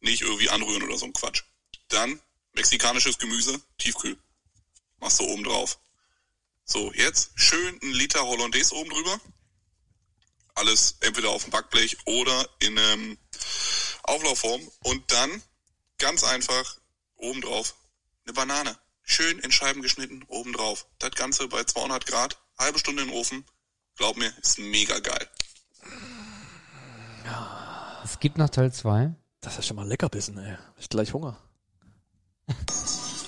Nicht 0.00 0.22
irgendwie 0.22 0.50
anrühren 0.50 0.82
oder 0.82 0.98
so 0.98 1.06
ein 1.06 1.12
Quatsch. 1.12 1.42
Dann 1.88 2.20
mexikanisches 2.54 3.18
Gemüse, 3.18 3.60
tiefkühl. 3.78 4.18
Machst 4.98 5.20
du 5.20 5.24
oben 5.24 5.44
drauf. 5.44 5.78
So, 6.64 6.92
jetzt 6.92 7.30
schön 7.36 7.78
ein 7.82 7.92
Liter 7.92 8.26
Hollandaise 8.26 8.74
oben 8.74 8.90
drüber. 8.90 9.20
Alles 10.54 10.96
entweder 11.00 11.30
auf 11.30 11.44
dem 11.44 11.52
Backblech 11.52 11.96
oder 12.06 12.48
in 12.58 12.76
ähm, 12.76 13.18
Auflaufform. 14.02 14.60
Und 14.80 15.10
dann 15.12 15.42
ganz 15.98 16.24
einfach 16.24 16.78
oben 17.14 17.40
drauf 17.40 17.76
eine 18.24 18.32
Banane. 18.32 18.78
Schön 19.10 19.38
in 19.38 19.50
Scheiben 19.50 19.80
geschnitten, 19.80 20.22
oben 20.28 20.52
drauf. 20.52 20.86
Das 20.98 21.12
Ganze 21.12 21.48
bei 21.48 21.64
200 21.64 22.04
Grad, 22.04 22.36
halbe 22.58 22.78
Stunde 22.78 23.02
in 23.02 23.08
den 23.08 23.16
Ofen. 23.16 23.44
Glaub 23.96 24.18
mir, 24.18 24.32
ist 24.42 24.58
mega 24.58 24.98
geil. 24.98 25.28
Es 28.04 28.20
gibt 28.20 28.36
noch 28.36 28.50
Teil 28.50 28.72
2. 28.72 29.14
Das 29.40 29.58
ist 29.58 29.66
schon 29.66 29.76
mal 29.76 29.88
Leckerbissen, 29.88 30.36
ey. 30.38 30.58
Ich 30.78 30.88
gleich 30.90 31.12
Hunger. 31.14 31.40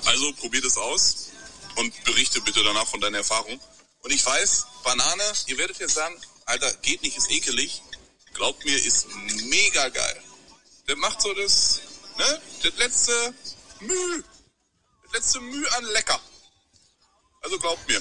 Also 0.04 0.32
probiert 0.34 0.64
es 0.64 0.76
aus 0.76 1.30
und 1.76 2.04
berichte 2.04 2.40
bitte 2.42 2.62
danach 2.62 2.86
von 2.86 3.00
deiner 3.00 3.18
Erfahrung. 3.18 3.58
Und 4.02 4.10
ich 4.12 4.24
weiß, 4.24 4.66
Banane, 4.84 5.22
ihr 5.46 5.56
werdet 5.56 5.78
jetzt 5.78 5.94
sagen, 5.94 6.14
Alter, 6.44 6.72
geht 6.82 7.02
nicht, 7.02 7.16
ist 7.16 7.30
ekelig. 7.30 7.82
Glaubt 8.34 8.64
mir, 8.64 8.76
ist 8.76 9.06
mega 9.48 9.88
geil. 9.88 10.22
Der 10.88 10.96
macht 10.96 11.22
so 11.22 11.32
das, 11.34 11.80
ne, 12.18 12.40
das 12.62 12.76
letzte 12.76 13.34
Müh, 13.80 14.22
das 14.22 14.29
letzte 15.12 15.40
Müh 15.40 15.66
an 15.76 15.84
lecker. 15.92 16.20
Also 17.42 17.58
glaubt 17.58 17.86
mir. 17.88 18.00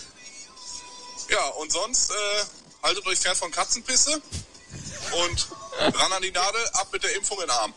Ja, 1.30 1.48
und 1.60 1.72
sonst, 1.72 2.12
äh, 2.12 2.14
haltet 2.84 3.06
euch 3.08 3.20
fern 3.20 3.36
von 3.36 3.52
Katzenpisse 3.52 4.22
und 5.24 5.48
ran 5.80 6.12
an 6.12 6.22
die 6.22 6.32
Nadel, 6.32 6.62
ab 6.74 6.88
mit 6.92 7.04
der 7.04 7.16
Impfung 7.16 7.38
in 7.40 7.48
den 7.48 7.52
Arm. 7.52 7.74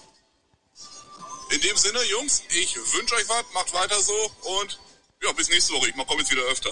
In 1.50 1.60
dem 1.60 1.76
Sinne, 1.76 2.02
Jungs, 2.04 2.42
ich 2.48 2.76
wünsche 2.76 3.14
euch 3.14 3.28
was, 3.28 3.44
macht 3.52 3.74
weiter 3.74 4.00
so 4.00 4.58
und 4.60 4.78
ja, 5.22 5.32
bis 5.32 5.48
nächste 5.50 5.74
Woche. 5.74 5.88
Ich 5.88 5.94
komme 5.94 6.20
jetzt 6.20 6.30
wieder 6.30 6.42
öfter. 6.42 6.70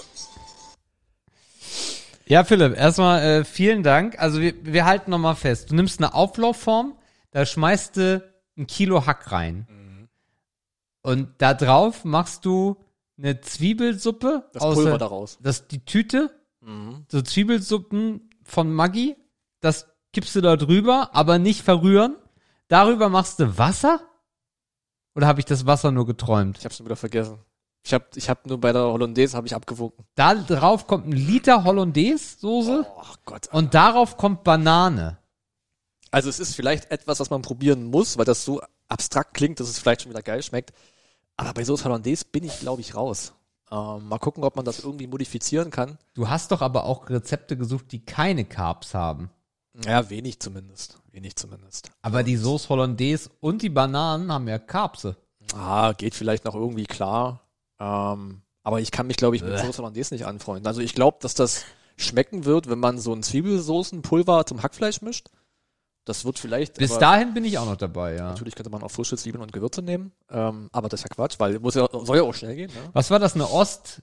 Ja, 2.25 2.43
Philipp, 2.43 2.75
erstmal 2.75 3.21
äh, 3.21 3.45
vielen 3.45 3.83
Dank. 3.83 4.17
Also 4.17 4.41
wir, 4.41 4.53
wir 4.63 4.85
halten 4.85 5.11
nochmal 5.11 5.35
fest. 5.35 5.69
Du 5.69 5.75
nimmst 5.75 5.99
eine 5.99 6.13
Auflaufform, 6.13 6.97
da 7.31 7.45
schmeißt 7.45 7.97
du 7.97 8.31
ein 8.57 8.67
Kilo 8.67 9.05
Hack 9.05 9.31
rein. 9.31 9.67
Mhm. 9.69 9.80
Und 11.03 11.29
da 11.39 11.53
drauf 11.53 12.05
machst 12.05 12.45
du 12.45 12.77
eine 13.17 13.41
Zwiebelsuppe. 13.41 14.49
Das 14.53 14.61
aus 14.63 14.75
Pulver 14.75 14.89
der- 14.91 14.99
daraus. 14.99 15.37
Das 15.41 15.67
die 15.67 15.83
Tüte, 15.85 16.29
Mhm. 16.61 17.05
so 17.09 17.21
Zwiebelsuppen 17.21 18.29
von 18.43 18.71
Maggi. 18.71 19.15
Das 19.61 19.87
kippst 20.13 20.35
du 20.35 20.41
da 20.41 20.55
drüber, 20.57 21.09
aber 21.13 21.39
nicht 21.39 21.61
verrühren. 21.63 22.15
Darüber 22.67 23.09
machst 23.09 23.39
du 23.39 23.57
Wasser? 23.57 24.01
Oder 25.15 25.27
habe 25.27 25.39
ich 25.39 25.45
das 25.45 25.65
Wasser 25.65 25.91
nur 25.91 26.05
geträumt? 26.05 26.57
Ich 26.59 26.65
hab's 26.65 26.77
schon 26.77 26.85
wieder 26.85 26.95
vergessen. 26.95 27.37
Ich 27.83 27.93
hab, 27.93 28.15
ich 28.15 28.29
hab 28.29 28.45
nur 28.45 28.59
bei 28.59 28.71
der 28.71 28.83
Hollandaise 28.83 29.35
habe 29.35 29.47
ich 29.47 29.55
abgewogen. 29.55 30.05
Da 30.15 30.35
drauf 30.35 30.85
kommt 30.87 31.07
ein 31.07 31.11
Liter 31.13 31.63
Hollandaise-Soße 31.63 32.85
Oh 32.87 33.03
Gott. 33.25 33.47
und 33.51 33.73
darauf 33.73 34.17
kommt 34.17 34.43
Banane. 34.43 35.17
Also 36.11 36.29
es 36.29 36.39
ist 36.39 36.55
vielleicht 36.55 36.91
etwas, 36.91 37.19
was 37.19 37.29
man 37.31 37.41
probieren 37.41 37.85
muss, 37.85 38.17
weil 38.17 38.25
das 38.25 38.45
so 38.45 38.61
abstrakt 38.87 39.33
klingt, 39.33 39.59
dass 39.59 39.67
es 39.69 39.79
vielleicht 39.79 40.01
schon 40.03 40.11
wieder 40.11 40.21
geil 40.21 40.43
schmeckt. 40.43 40.73
Aber 41.41 41.55
bei 41.55 41.63
Soße 41.63 41.85
Hollandaise 41.85 42.23
bin 42.31 42.43
ich, 42.43 42.59
glaube 42.59 42.81
ich, 42.81 42.93
raus. 42.93 43.33
Ähm, 43.71 44.07
mal 44.07 44.19
gucken, 44.19 44.43
ob 44.43 44.55
man 44.55 44.63
das 44.63 44.83
irgendwie 44.83 45.07
modifizieren 45.07 45.71
kann. 45.71 45.97
Du 46.13 46.29
hast 46.29 46.51
doch 46.51 46.61
aber 46.61 46.83
auch 46.83 47.09
Rezepte 47.09 47.57
gesucht, 47.57 47.91
die 47.91 48.05
keine 48.05 48.45
Carbs 48.45 48.93
haben. 48.93 49.31
Ja, 49.83 50.11
wenig 50.11 50.39
zumindest. 50.39 50.99
Wenig 51.11 51.35
zumindest. 51.35 51.89
Aber 52.03 52.21
die 52.21 52.37
Sauce 52.37 52.69
Hollandaise 52.69 53.31
und 53.39 53.63
die 53.63 53.69
Bananen 53.69 54.31
haben 54.31 54.47
ja 54.47 54.59
Carbs. 54.59 55.07
Ah, 55.55 55.93
geht 55.93 56.13
vielleicht 56.13 56.45
noch 56.45 56.53
irgendwie 56.53 56.85
klar. 56.85 57.41
Ähm, 57.79 58.43
aber 58.61 58.79
ich 58.79 58.91
kann 58.91 59.07
mich, 59.07 59.17
glaube 59.17 59.35
ich, 59.35 59.41
mit 59.41 59.51
Bäh. 59.51 59.65
Soße 59.65 59.79
Hollandaise 59.79 60.13
nicht 60.13 60.27
anfreunden. 60.27 60.67
Also 60.67 60.81
ich 60.81 60.93
glaube, 60.93 61.17
dass 61.21 61.33
das 61.33 61.65
schmecken 61.97 62.45
wird, 62.45 62.69
wenn 62.69 62.79
man 62.79 62.99
so 62.99 63.13
ein 63.13 63.23
Zwiebelsoßenpulver 63.23 64.45
zum 64.45 64.61
Hackfleisch 64.61 65.01
mischt. 65.01 65.31
Das 66.05 66.25
wird 66.25 66.39
vielleicht. 66.39 66.75
Bis 66.75 66.97
dahin 66.97 67.33
bin 67.33 67.45
ich 67.45 67.57
auch 67.59 67.65
noch 67.65 67.75
dabei, 67.77 68.15
ja. 68.15 68.29
Natürlich 68.29 68.55
könnte 68.55 68.71
man 68.71 68.81
auch 68.81 68.91
Zwiebeln 68.91 69.41
und 69.41 69.53
Gewürze 69.53 69.81
nehmen. 69.81 70.11
Ähm, 70.29 70.69
aber 70.71 70.89
das 70.89 71.01
ist 71.01 71.09
ja 71.09 71.15
Quatsch, 71.15 71.35
weil 71.37 71.59
muss 71.59 71.75
ja, 71.75 71.87
soll 71.91 72.17
ja 72.17 72.23
auch 72.23 72.33
schnell 72.33 72.55
gehen. 72.55 72.71
Ne? 72.73 72.89
Was 72.93 73.11
war 73.11 73.19
das, 73.19 73.35
eine 73.35 73.49
Ost? 73.49 74.01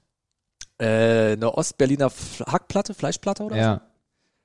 Äh, 0.78 1.32
eine 1.32 1.52
Ostberliner 1.54 2.10
Hackplatte, 2.46 2.94
Fleischplatte 2.94 3.42
oder 3.42 3.56
so? 3.56 3.60
Ja. 3.60 3.80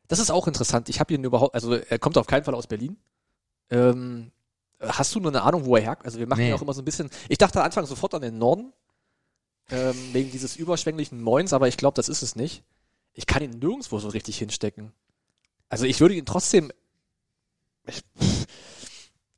Das 0.07 0.17
ist 0.17 0.31
auch 0.31 0.47
interessant. 0.47 0.89
Ich 0.89 0.99
habe 0.99 1.13
ihn 1.13 1.23
überhaupt, 1.23 1.53
also 1.53 1.73
er 1.75 1.99
kommt 1.99 2.17
auf 2.17 2.25
keinen 2.25 2.43
Fall 2.43 2.55
aus 2.55 2.65
Berlin. 2.65 2.97
Ähm, 3.69 4.31
hast 4.79 5.13
du 5.13 5.19
nur 5.19 5.31
eine 5.31 5.43
Ahnung, 5.43 5.65
wo 5.65 5.75
er 5.75 5.83
her? 5.83 5.97
Also 6.03 6.17
wir 6.17 6.27
machen 6.27 6.39
Nee. 6.39 6.49
ja 6.49 6.55
auch 6.55 6.61
immer 6.61 6.73
so 6.73 6.81
ein 6.81 6.85
bisschen. 6.85 7.09
Ich 7.29 7.37
dachte 7.37 7.59
am 7.59 7.65
Anfang 7.65 7.85
sofort 7.85 8.15
an 8.15 8.21
den 8.23 8.37
Norden 8.39 8.73
ähm, 9.69 9.95
wegen 10.11 10.31
dieses 10.31 10.55
überschwänglichen 10.55 11.21
Moins, 11.21 11.53
aber 11.53 11.67
ich 11.67 11.77
glaube, 11.77 11.95
das 11.95 12.09
ist 12.09 12.23
es 12.23 12.35
nicht. 12.35 12.63
Ich 13.13 13.27
kann 13.27 13.43
ihn 13.43 13.59
nirgendwo 13.59 13.99
so 13.99 14.07
richtig 14.09 14.37
hinstecken. 14.39 14.91
Also 15.69 15.85
ich 15.85 16.01
würde 16.01 16.15
ihn 16.15 16.25
trotzdem. 16.25 16.71
Ich, 17.85 18.03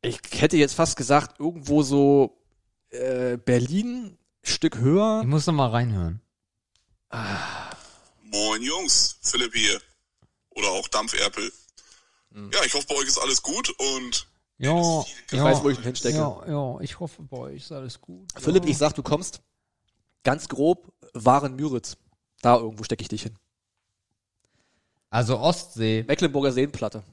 ich 0.01 0.19
hätte 0.41 0.57
jetzt 0.57 0.75
fast 0.75 0.97
gesagt 0.97 1.39
irgendwo 1.39 1.81
so 1.83 2.37
äh, 2.89 3.37
Berlin 3.37 4.17
Stück 4.43 4.77
höher. 4.77 5.21
Ich 5.21 5.27
muss 5.27 5.47
noch 5.47 5.53
mal 5.53 5.69
reinhören. 5.69 6.21
Moin 8.21 8.61
Jungs, 8.61 9.17
Philipp 9.21 9.53
hier. 9.53 9.79
Oder 10.51 10.69
auch 10.69 10.87
Dampferpel. 10.87 11.51
Ja, 12.53 12.63
ich 12.65 12.73
hoffe, 12.73 12.85
bei 12.87 12.95
euch 12.95 13.07
ist 13.07 13.17
alles 13.17 13.41
gut 13.41 13.69
und 13.79 14.27
Ja, 14.57 15.03
Ich 15.31 15.39
weiß, 15.39 15.63
wo 15.63 15.69
ich 15.69 15.77
ihn 15.77 15.83
hinstecke. 15.83 16.17
Ja, 16.17 16.43
ja, 16.47 16.79
ich 16.81 16.99
hoffe, 16.99 17.23
bei 17.23 17.37
euch 17.37 17.63
ist 17.63 17.71
alles 17.71 18.01
gut. 18.01 18.29
Philipp, 18.37 18.65
ja. 18.65 18.69
ich 18.69 18.77
sag, 18.77 18.93
du 18.93 19.03
kommst 19.03 19.41
ganz 20.23 20.49
grob 20.49 20.91
Waren 21.13 21.55
Müritz. 21.55 21.97
Da 22.41 22.57
irgendwo 22.57 22.83
stecke 22.83 23.01
ich 23.01 23.07
dich 23.07 23.23
hin. 23.23 23.37
Also 25.09 25.39
Ostsee. 25.39 26.03
Mecklenburger 26.07 26.51
Seenplatte. 26.51 27.03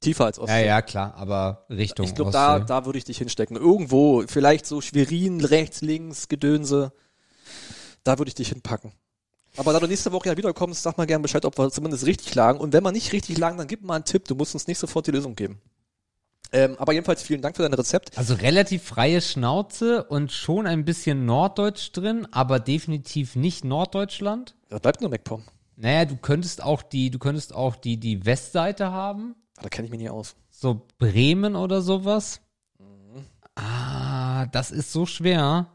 Tiefer 0.00 0.26
als 0.26 0.36
Ja, 0.36 0.42
Ostsee. 0.44 0.66
ja, 0.66 0.82
klar, 0.82 1.14
aber 1.16 1.66
Richtung 1.70 2.06
Ich 2.06 2.14
glaube, 2.14 2.30
da, 2.30 2.60
da 2.60 2.86
würde 2.86 2.98
ich 2.98 3.04
dich 3.04 3.18
hinstecken. 3.18 3.56
Irgendwo, 3.56 4.24
vielleicht 4.26 4.66
so 4.66 4.80
Schwerin, 4.80 5.40
rechts, 5.44 5.80
links, 5.80 6.28
Gedönse. 6.28 6.92
Da 8.04 8.18
würde 8.18 8.28
ich 8.28 8.34
dich 8.34 8.48
hinpacken. 8.48 8.92
Aber 9.56 9.72
da 9.72 9.80
du 9.80 9.88
nächste 9.88 10.12
Woche 10.12 10.28
ja 10.28 10.36
wiederkommst, 10.36 10.82
sag 10.82 10.96
mal 10.98 11.06
gerne 11.06 11.22
Bescheid, 11.22 11.44
ob 11.44 11.58
wir 11.58 11.70
zumindest 11.70 12.06
richtig 12.06 12.34
lagen. 12.34 12.60
Und 12.60 12.72
wenn 12.72 12.84
wir 12.84 12.92
nicht 12.92 13.12
richtig 13.12 13.38
lagen, 13.38 13.58
dann 13.58 13.66
gib 13.66 13.82
mal 13.82 13.96
einen 13.96 14.04
Tipp. 14.04 14.26
Du 14.26 14.36
musst 14.36 14.54
uns 14.54 14.68
nicht 14.68 14.78
sofort 14.78 15.06
die 15.08 15.10
Lösung 15.10 15.34
geben. 15.34 15.60
Ähm, 16.52 16.76
aber 16.78 16.92
jedenfalls 16.92 17.22
vielen 17.22 17.42
Dank 17.42 17.56
für 17.56 17.62
dein 17.62 17.74
Rezept. 17.74 18.16
Also 18.16 18.34
relativ 18.34 18.84
freie 18.84 19.20
Schnauze 19.20 20.04
und 20.04 20.32
schon 20.32 20.66
ein 20.66 20.84
bisschen 20.84 21.26
Norddeutsch 21.26 21.90
drin, 21.92 22.26
aber 22.30 22.58
definitiv 22.60 23.36
nicht 23.36 23.64
Norddeutschland. 23.64 24.54
Da 24.68 24.78
bleibt 24.78 25.00
nur 25.00 25.10
MacPom. 25.10 25.42
Naja, 25.76 26.04
du 26.06 26.16
könntest 26.16 26.62
auch 26.62 26.82
die, 26.82 27.10
du 27.10 27.18
könntest 27.18 27.54
auch 27.54 27.76
die, 27.76 27.98
die 27.98 28.24
Westseite 28.24 28.92
haben. 28.92 29.34
Da 29.62 29.68
kenne 29.68 29.86
ich 29.86 29.90
mich 29.90 30.00
nie 30.00 30.08
aus. 30.10 30.36
So 30.50 30.86
Bremen 30.98 31.56
oder 31.56 31.80
sowas. 31.82 32.40
Mhm. 32.78 33.24
Ah, 33.56 34.46
das 34.46 34.70
ist 34.70 34.92
so 34.92 35.06
schwer. 35.06 35.66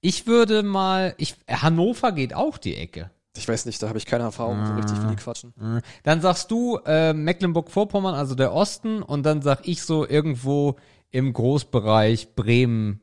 Ich 0.00 0.26
würde 0.26 0.62
mal, 0.62 1.14
ich, 1.18 1.34
Hannover 1.48 2.12
geht 2.12 2.34
auch 2.34 2.58
die 2.58 2.76
Ecke. 2.76 3.10
Ich 3.36 3.46
weiß 3.48 3.66
nicht, 3.66 3.82
da 3.82 3.88
habe 3.88 3.98
ich 3.98 4.06
keine 4.06 4.24
Erfahrung, 4.24 4.64
so 4.64 4.72
richtig 4.74 4.96
Ah. 4.98 5.04
wie 5.06 5.10
die 5.10 5.22
quatschen. 5.22 5.52
Mhm. 5.56 5.80
Dann 6.04 6.20
sagst 6.20 6.50
du 6.50 6.78
äh, 6.86 7.12
Mecklenburg-Vorpommern, 7.12 8.14
also 8.14 8.34
der 8.34 8.52
Osten, 8.52 9.02
und 9.02 9.24
dann 9.24 9.42
sag 9.42 9.66
ich 9.68 9.82
so 9.82 10.06
irgendwo 10.08 10.76
im 11.10 11.32
Großbereich 11.32 12.34
Bremen, 12.34 13.00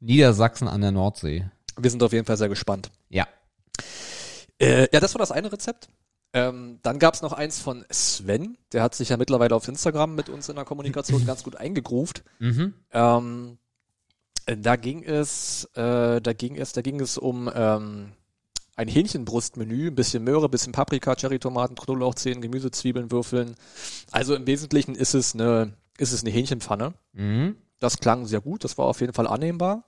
Niedersachsen 0.00 0.68
an 0.68 0.80
der 0.80 0.92
Nordsee. 0.92 1.48
Wir 1.78 1.90
sind 1.90 2.02
auf 2.02 2.12
jeden 2.12 2.26
Fall 2.26 2.36
sehr 2.36 2.48
gespannt. 2.48 2.90
Ja. 3.08 3.26
Äh, 4.60 4.88
ja, 4.92 5.00
das 5.00 5.14
war 5.14 5.18
das 5.20 5.32
eine 5.32 5.50
Rezept. 5.50 5.88
Ähm, 6.34 6.78
dann 6.82 6.98
gab's 6.98 7.20
noch 7.20 7.32
eins 7.32 7.60
von 7.60 7.84
Sven, 7.90 8.56
der 8.72 8.82
hat 8.82 8.94
sich 8.94 9.10
ja 9.10 9.18
mittlerweile 9.18 9.54
auf 9.54 9.68
Instagram 9.68 10.14
mit 10.14 10.30
uns 10.30 10.48
in 10.48 10.56
der 10.56 10.64
Kommunikation 10.64 11.26
ganz 11.26 11.42
gut 11.42 11.56
eingegroovt. 11.56 12.24
Mhm. 12.38 12.74
Ähm, 12.90 13.58
äh, 14.46 14.56
da 14.56 14.76
ging 14.76 15.02
es, 15.02 15.64
äh, 15.74 16.20
da 16.20 16.32
ging 16.32 16.56
es, 16.56 16.72
da 16.72 16.80
ging 16.80 17.00
es 17.00 17.18
um 17.18 17.50
ähm, 17.54 18.12
ein 18.76 18.88
Hähnchenbrustmenü, 18.88 19.88
ein 19.88 19.94
bisschen 19.94 20.24
Möhre, 20.24 20.48
bisschen 20.48 20.72
Paprika, 20.72 21.14
Cherrytomaten, 21.14 21.76
Knoblauchzehen, 21.76 22.40
Gemüse, 22.40 22.70
Zwiebeln, 22.70 23.10
Würfeln. 23.10 23.54
Also 24.10 24.34
im 24.34 24.46
Wesentlichen 24.46 24.94
ist 24.94 25.14
es 25.14 25.34
eine, 25.34 25.74
ist 25.98 26.12
es 26.12 26.22
eine 26.22 26.30
Hähnchenpfanne. 26.30 26.94
Mhm. 27.12 27.56
Das 27.78 27.98
klang 27.98 28.26
sehr 28.26 28.40
gut, 28.40 28.64
das 28.64 28.78
war 28.78 28.86
auf 28.86 29.00
jeden 29.00 29.12
Fall 29.12 29.26
annehmbar. 29.26 29.84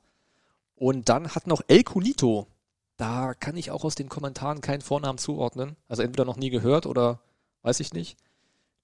Und 0.74 1.08
dann 1.08 1.34
hat 1.34 1.46
noch 1.46 1.62
El 1.68 1.84
Cunito, 1.84 2.48
da 2.96 3.34
kann 3.34 3.56
ich 3.56 3.70
auch 3.70 3.84
aus 3.84 3.94
den 3.94 4.08
Kommentaren 4.08 4.60
keinen 4.60 4.82
Vornamen 4.82 5.18
zuordnen. 5.18 5.76
Also 5.88 6.02
entweder 6.02 6.24
noch 6.24 6.36
nie 6.36 6.50
gehört 6.50 6.86
oder 6.86 7.20
weiß 7.62 7.80
ich 7.80 7.92
nicht. 7.92 8.16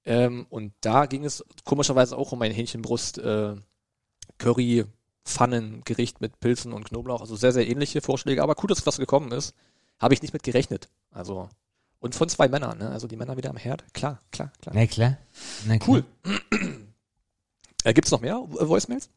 Ähm, 0.05 0.47
und 0.51 0.73
da 0.81 1.07
ging 1.07 1.25
es 1.25 1.45
komischerweise 1.65 2.17
auch 2.17 2.33
um 2.33 2.43
ein 2.43 2.53
Hähnchenbrust 2.53 3.19
äh, 3.19 3.57
Curry 4.39 4.87
Pfannengericht 5.25 6.21
mit 6.21 6.41
Pilzen 6.41 6.73
und 6.73 6.85
Knoblauch. 6.89 7.21
Also 7.21 7.37
sehr, 7.37 7.53
sehr 7.53 7.69
ähnliche 7.69 8.01
Vorschläge. 8.01 8.43
Aber 8.43 8.57
cool, 8.63 8.69
dass 8.69 8.87
was 8.87 8.97
gekommen 8.97 9.33
ist. 9.33 9.55
Habe 9.99 10.15
ich 10.15 10.23
nicht 10.23 10.33
mit 10.33 10.43
gerechnet. 10.43 10.89
Also 11.11 11.49
und 12.01 12.15
von 12.15 12.29
zwei 12.31 12.49
Männern, 12.49 12.79
ne? 12.79 12.91
Also 12.91 13.07
die 13.07 13.17
Männer 13.17 13.37
wieder 13.37 13.51
am 13.51 13.59
Herd. 13.59 13.85
Klar, 13.93 14.23
klar, 14.33 14.51
klar. 14.63 14.75
Na 14.75 14.87
klar. 14.87 15.19
Na 15.67 15.79
klar. 15.79 15.89
Cool. 15.89 16.05
Äh, 17.85 17.95
gibt's 17.95 18.11
noch 18.11 18.21
mehr 18.21 18.35
äh, 18.35 18.69
Voicemails? 18.69 19.09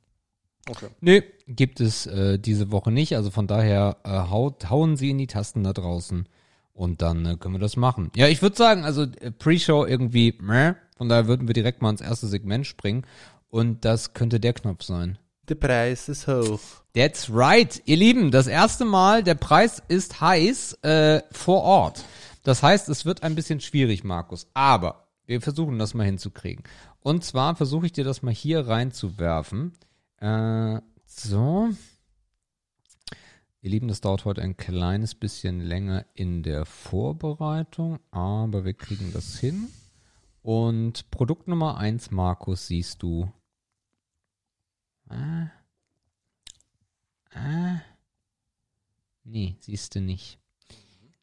Okay. 0.69 0.87
Nö, 1.01 1.21
gibt 1.47 1.81
es 1.81 2.05
äh, 2.05 2.39
diese 2.39 2.71
Woche 2.71 2.91
nicht. 2.91 3.15
Also 3.15 3.31
von 3.31 3.47
daher 3.47 3.97
äh, 4.03 4.09
haut, 4.09 4.69
hauen 4.69 4.95
Sie 4.95 5.09
in 5.09 5.17
die 5.17 5.27
Tasten 5.27 5.63
da 5.63 5.73
draußen 5.73 6.27
und 6.73 7.01
dann 7.01 7.25
äh, 7.25 7.35
können 7.37 7.55
wir 7.55 7.59
das 7.59 7.75
machen. 7.75 8.11
Ja, 8.15 8.27
ich 8.27 8.41
würde 8.41 8.55
sagen, 8.55 8.85
also 8.85 9.03
äh, 9.03 9.31
Pre-Show 9.31 9.85
irgendwie, 9.85 10.37
meh, 10.41 10.73
von 10.97 11.09
daher 11.09 11.27
würden 11.27 11.47
wir 11.47 11.53
direkt 11.53 11.81
mal 11.81 11.89
ins 11.89 12.01
erste 12.01 12.27
Segment 12.27 12.65
springen 12.65 13.05
und 13.49 13.85
das 13.85 14.13
könnte 14.13 14.39
der 14.39 14.53
Knopf 14.53 14.83
sein. 14.83 15.17
Der 15.49 15.55
Preis 15.55 16.07
ist 16.07 16.27
hoch. 16.27 16.61
That's 16.93 17.29
right, 17.33 17.81
ihr 17.85 17.97
Lieben, 17.97 18.31
das 18.31 18.47
erste 18.47 18.85
Mal, 18.85 19.23
der 19.23 19.35
Preis 19.35 19.81
ist 19.87 20.21
heiß 20.21 20.79
äh, 20.83 21.21
vor 21.31 21.63
Ort. 21.63 22.05
Das 22.43 22.63
heißt, 22.63 22.87
es 22.89 23.05
wird 23.05 23.23
ein 23.23 23.35
bisschen 23.35 23.59
schwierig, 23.59 24.03
Markus, 24.03 24.47
aber 24.53 25.07
wir 25.25 25.41
versuchen 25.41 25.79
das 25.79 25.93
mal 25.93 26.05
hinzukriegen. 26.05 26.63
Und 27.01 27.23
zwar 27.25 27.55
versuche 27.55 27.85
ich 27.85 27.91
dir 27.91 28.03
das 28.03 28.21
mal 28.21 28.33
hier 28.33 28.67
reinzuwerfen. 28.67 29.73
Äh, 30.23 30.81
so. 31.05 31.69
Ihr 33.59 33.69
Lieben, 33.69 33.89
das 33.89 33.99
dauert 33.99 34.23
heute 34.23 34.41
ein 34.41 34.55
kleines 34.55 35.15
bisschen 35.15 35.59
länger 35.59 36.05
in 36.13 36.43
der 36.43 36.63
Vorbereitung, 36.63 37.99
aber 38.09 38.63
wir 38.63 38.73
kriegen 38.73 39.11
das 39.11 39.37
hin. 39.37 39.67
Und 40.41 41.11
Produkt 41.11 41.49
Nummer 41.49 41.77
eins, 41.77 42.09
Markus, 42.09 42.67
siehst 42.67 43.03
du. 43.03 43.33
Ah. 45.09 45.47
Ah. 47.33 47.81
Nee, 49.25 49.57
siehst 49.59 49.95
du 49.95 49.99
nicht. 49.99 50.39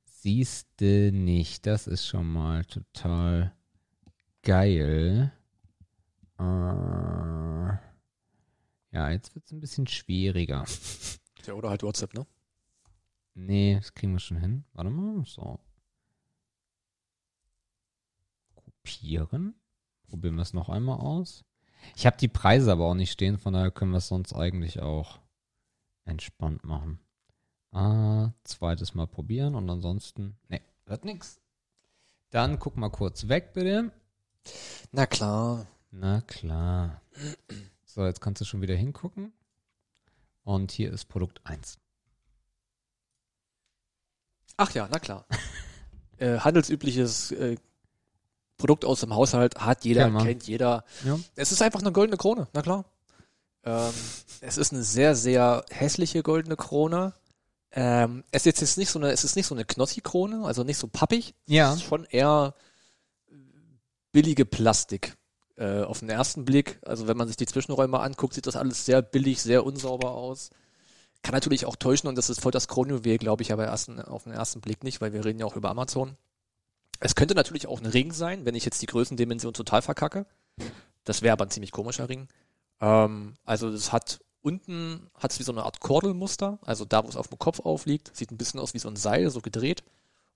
Siehst 0.04 0.68
du 0.76 1.10
nicht. 1.10 1.64
Das 1.64 1.86
ist 1.86 2.06
schon 2.06 2.30
mal 2.30 2.66
total 2.66 3.54
geil. 4.42 5.32
Äh, 6.38 7.89
ja, 8.92 9.10
jetzt 9.10 9.34
wird 9.34 9.46
es 9.46 9.52
ein 9.52 9.60
bisschen 9.60 9.86
schwieriger. 9.86 10.64
Ja, 11.46 11.54
oder 11.54 11.70
halt 11.70 11.82
WhatsApp, 11.82 12.12
ne? 12.12 12.26
Nee, 13.32 13.76
das 13.76 13.94
kriegen 13.94 14.12
wir 14.12 14.20
schon 14.20 14.36
hin. 14.36 14.64
Warte 14.74 14.90
mal. 14.90 15.24
So. 15.24 15.58
Kopieren. 18.54 19.54
Probieren 20.06 20.34
wir 20.34 20.42
es 20.42 20.52
noch 20.52 20.68
einmal 20.68 21.00
aus. 21.00 21.42
Ich 21.96 22.04
habe 22.04 22.18
die 22.18 22.28
Preise 22.28 22.72
aber 22.72 22.84
auch 22.84 22.94
nicht 22.94 23.10
stehen, 23.10 23.38
von 23.38 23.54
daher 23.54 23.70
können 23.70 23.92
wir 23.92 23.98
es 23.98 24.08
sonst 24.08 24.34
eigentlich 24.34 24.80
auch 24.80 25.20
entspannt 26.04 26.64
machen. 26.64 27.00
Ah, 27.72 28.32
zweites 28.44 28.94
Mal 28.94 29.06
probieren 29.06 29.54
und 29.54 29.70
ansonsten. 29.70 30.36
Nee, 30.48 30.60
wird 30.86 31.04
nix. 31.04 31.40
Dann 32.30 32.58
guck 32.58 32.76
mal 32.76 32.90
kurz 32.90 33.28
weg, 33.28 33.52
bitte. 33.54 33.92
Na 34.92 35.06
klar. 35.06 35.66
Na 35.90 36.20
klar. 36.20 37.00
So, 37.92 38.04
jetzt 38.06 38.20
kannst 38.20 38.40
du 38.40 38.44
schon 38.44 38.60
wieder 38.62 38.76
hingucken. 38.76 39.32
Und 40.44 40.70
hier 40.70 40.92
ist 40.92 41.06
Produkt 41.06 41.40
1. 41.44 41.78
Ach 44.56 44.70
ja, 44.72 44.88
na 44.90 44.98
klar. 44.98 45.26
äh, 46.18 46.38
handelsübliches 46.38 47.32
äh, 47.32 47.56
Produkt 48.58 48.84
aus 48.84 49.00
dem 49.00 49.14
Haushalt 49.14 49.56
hat 49.56 49.84
jeder, 49.84 50.04
Kennt 50.04 50.14
man. 50.14 50.24
kennt 50.26 50.46
jeder. 50.46 50.84
Ja. 51.04 51.18
Es 51.34 51.50
ist 51.50 51.62
einfach 51.62 51.80
eine 51.80 51.92
goldene 51.92 52.16
Krone, 52.16 52.46
na 52.52 52.62
klar. 52.62 52.84
Ähm, 53.64 53.92
es 54.40 54.56
ist 54.56 54.72
eine 54.72 54.82
sehr, 54.82 55.16
sehr 55.16 55.64
hässliche 55.70 56.22
goldene 56.22 56.56
Krone. 56.56 57.14
Ähm, 57.72 58.22
es 58.30 58.46
ist 58.46 58.60
jetzt 58.60 58.78
nicht 58.78 58.90
so 58.90 58.98
eine, 58.98 59.10
es 59.10 59.24
ist 59.24 59.36
nicht 59.36 59.46
so 59.46 59.54
eine 59.54 59.64
Knossi-Krone, 59.64 60.44
also 60.44 60.62
nicht 60.62 60.78
so 60.78 60.86
pappig. 60.86 61.34
Ja. 61.46 61.70
Es 61.70 61.76
ist 61.76 61.84
schon 61.84 62.04
eher 62.04 62.54
billige 64.12 64.44
Plastik. 64.44 65.16
Äh, 65.60 65.82
auf 65.82 65.98
den 65.98 66.08
ersten 66.08 66.46
Blick, 66.46 66.78
also 66.86 67.06
wenn 67.06 67.18
man 67.18 67.28
sich 67.28 67.36
die 67.36 67.44
Zwischenräume 67.44 68.00
anguckt, 68.00 68.32
sieht 68.32 68.46
das 68.46 68.56
alles 68.56 68.86
sehr 68.86 69.02
billig, 69.02 69.42
sehr 69.42 69.66
unsauber 69.66 70.12
aus. 70.12 70.48
Kann 71.20 71.34
natürlich 71.34 71.66
auch 71.66 71.76
täuschen 71.76 72.08
und 72.08 72.16
das 72.16 72.30
ist 72.30 72.40
voll 72.40 72.50
das 72.50 72.66
Kronjuwel, 72.66 73.18
glaube 73.18 73.42
ich, 73.42 73.52
aber 73.52 73.66
ersten, 73.66 74.00
auf 74.00 74.24
den 74.24 74.32
ersten 74.32 74.62
Blick 74.62 74.82
nicht, 74.84 75.02
weil 75.02 75.12
wir 75.12 75.22
reden 75.22 75.38
ja 75.38 75.44
auch 75.44 75.56
über 75.56 75.68
Amazon. 75.68 76.16
Es 76.98 77.14
könnte 77.14 77.34
natürlich 77.34 77.66
auch 77.66 77.78
ein 77.78 77.84
Ring 77.86 78.10
sein, 78.12 78.46
wenn 78.46 78.54
ich 78.54 78.64
jetzt 78.64 78.80
die 78.80 78.86
Größendimension 78.86 79.52
total 79.52 79.82
verkacke. 79.82 80.24
Das 81.04 81.20
wäre 81.20 81.34
aber 81.34 81.44
ein 81.44 81.50
ziemlich 81.50 81.72
komischer 81.72 82.08
Ring. 82.08 82.28
Ähm, 82.80 83.34
also 83.44 83.68
es 83.68 83.92
hat 83.92 84.20
unten 84.40 85.10
hat 85.12 85.32
es 85.32 85.40
wie 85.40 85.44
so 85.44 85.52
eine 85.52 85.64
Art 85.64 85.80
Kordelmuster, 85.80 86.58
also 86.62 86.86
da, 86.86 87.04
wo 87.04 87.08
es 87.08 87.16
auf 87.16 87.28
dem 87.28 87.38
Kopf 87.38 87.60
aufliegt, 87.60 88.16
sieht 88.16 88.30
ein 88.30 88.38
bisschen 88.38 88.60
aus 88.60 88.72
wie 88.72 88.78
so 88.78 88.88
ein 88.88 88.96
Seil, 88.96 89.28
so 89.28 89.42
gedreht. 89.42 89.84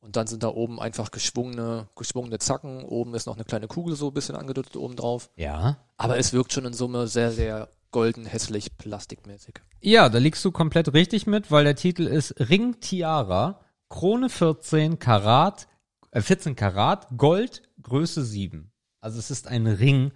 Und 0.04 0.16
dann 0.16 0.26
sind 0.26 0.42
da 0.42 0.48
oben 0.48 0.80
einfach 0.80 1.10
geschwungene, 1.10 1.88
geschwungene 1.96 2.38
Zacken. 2.38 2.84
Oben 2.84 3.14
ist 3.14 3.24
noch 3.26 3.36
eine 3.36 3.44
kleine 3.44 3.68
Kugel 3.68 3.96
so 3.96 4.08
ein 4.08 4.12
bisschen 4.12 4.36
angedeutet 4.36 4.76
oben 4.76 4.96
drauf. 4.96 5.30
Ja. 5.34 5.78
Aber 5.96 6.18
es 6.18 6.34
wirkt 6.34 6.52
schon 6.52 6.66
in 6.66 6.74
Summe 6.74 7.06
sehr, 7.06 7.32
sehr 7.32 7.70
golden, 7.90 8.26
hässlich, 8.26 8.76
plastikmäßig. 8.76 9.54
Ja, 9.80 10.10
da 10.10 10.18
liegst 10.18 10.44
du 10.44 10.52
komplett 10.52 10.92
richtig 10.92 11.26
mit, 11.26 11.50
weil 11.50 11.64
der 11.64 11.74
Titel 11.74 12.02
ist 12.06 12.34
Ring 12.38 12.80
Tiara, 12.80 13.60
Krone 13.88 14.28
14 14.28 14.98
Karat, 14.98 15.68
äh 16.10 16.20
14 16.20 16.54
Karat, 16.54 17.08
Gold, 17.16 17.62
Größe 17.80 18.22
7. 18.22 18.70
Also 19.00 19.18
es 19.18 19.30
ist 19.30 19.48
ein 19.48 19.66
Ring, 19.66 20.12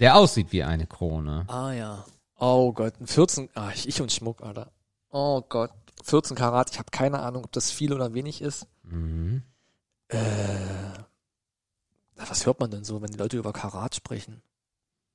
der 0.00 0.16
aussieht 0.16 0.50
wie 0.50 0.64
eine 0.64 0.88
Krone. 0.88 1.44
Ah 1.46 1.72
ja. 1.72 2.04
Oh 2.36 2.72
Gott, 2.72 2.94
ein 3.00 3.06
14, 3.06 3.48
ah, 3.54 3.70
ich, 3.72 3.86
ich 3.86 4.00
und 4.00 4.10
Schmuck, 4.10 4.42
Alter. 4.42 4.72
Oh 5.10 5.40
Gott, 5.48 5.70
14 6.04 6.36
Karat, 6.36 6.70
ich 6.70 6.78
habe 6.78 6.90
keine 6.90 7.20
Ahnung, 7.20 7.44
ob 7.44 7.52
das 7.52 7.70
viel 7.70 7.92
oder 7.92 8.14
wenig 8.14 8.42
ist. 8.42 8.66
Mhm. 8.82 9.42
Äh, 10.08 10.18
was 12.16 12.46
hört 12.46 12.60
man 12.60 12.70
denn 12.70 12.84
so, 12.84 13.00
wenn 13.00 13.10
die 13.10 13.18
Leute 13.18 13.36
über 13.36 13.52
Karat 13.52 13.94
sprechen? 13.94 14.42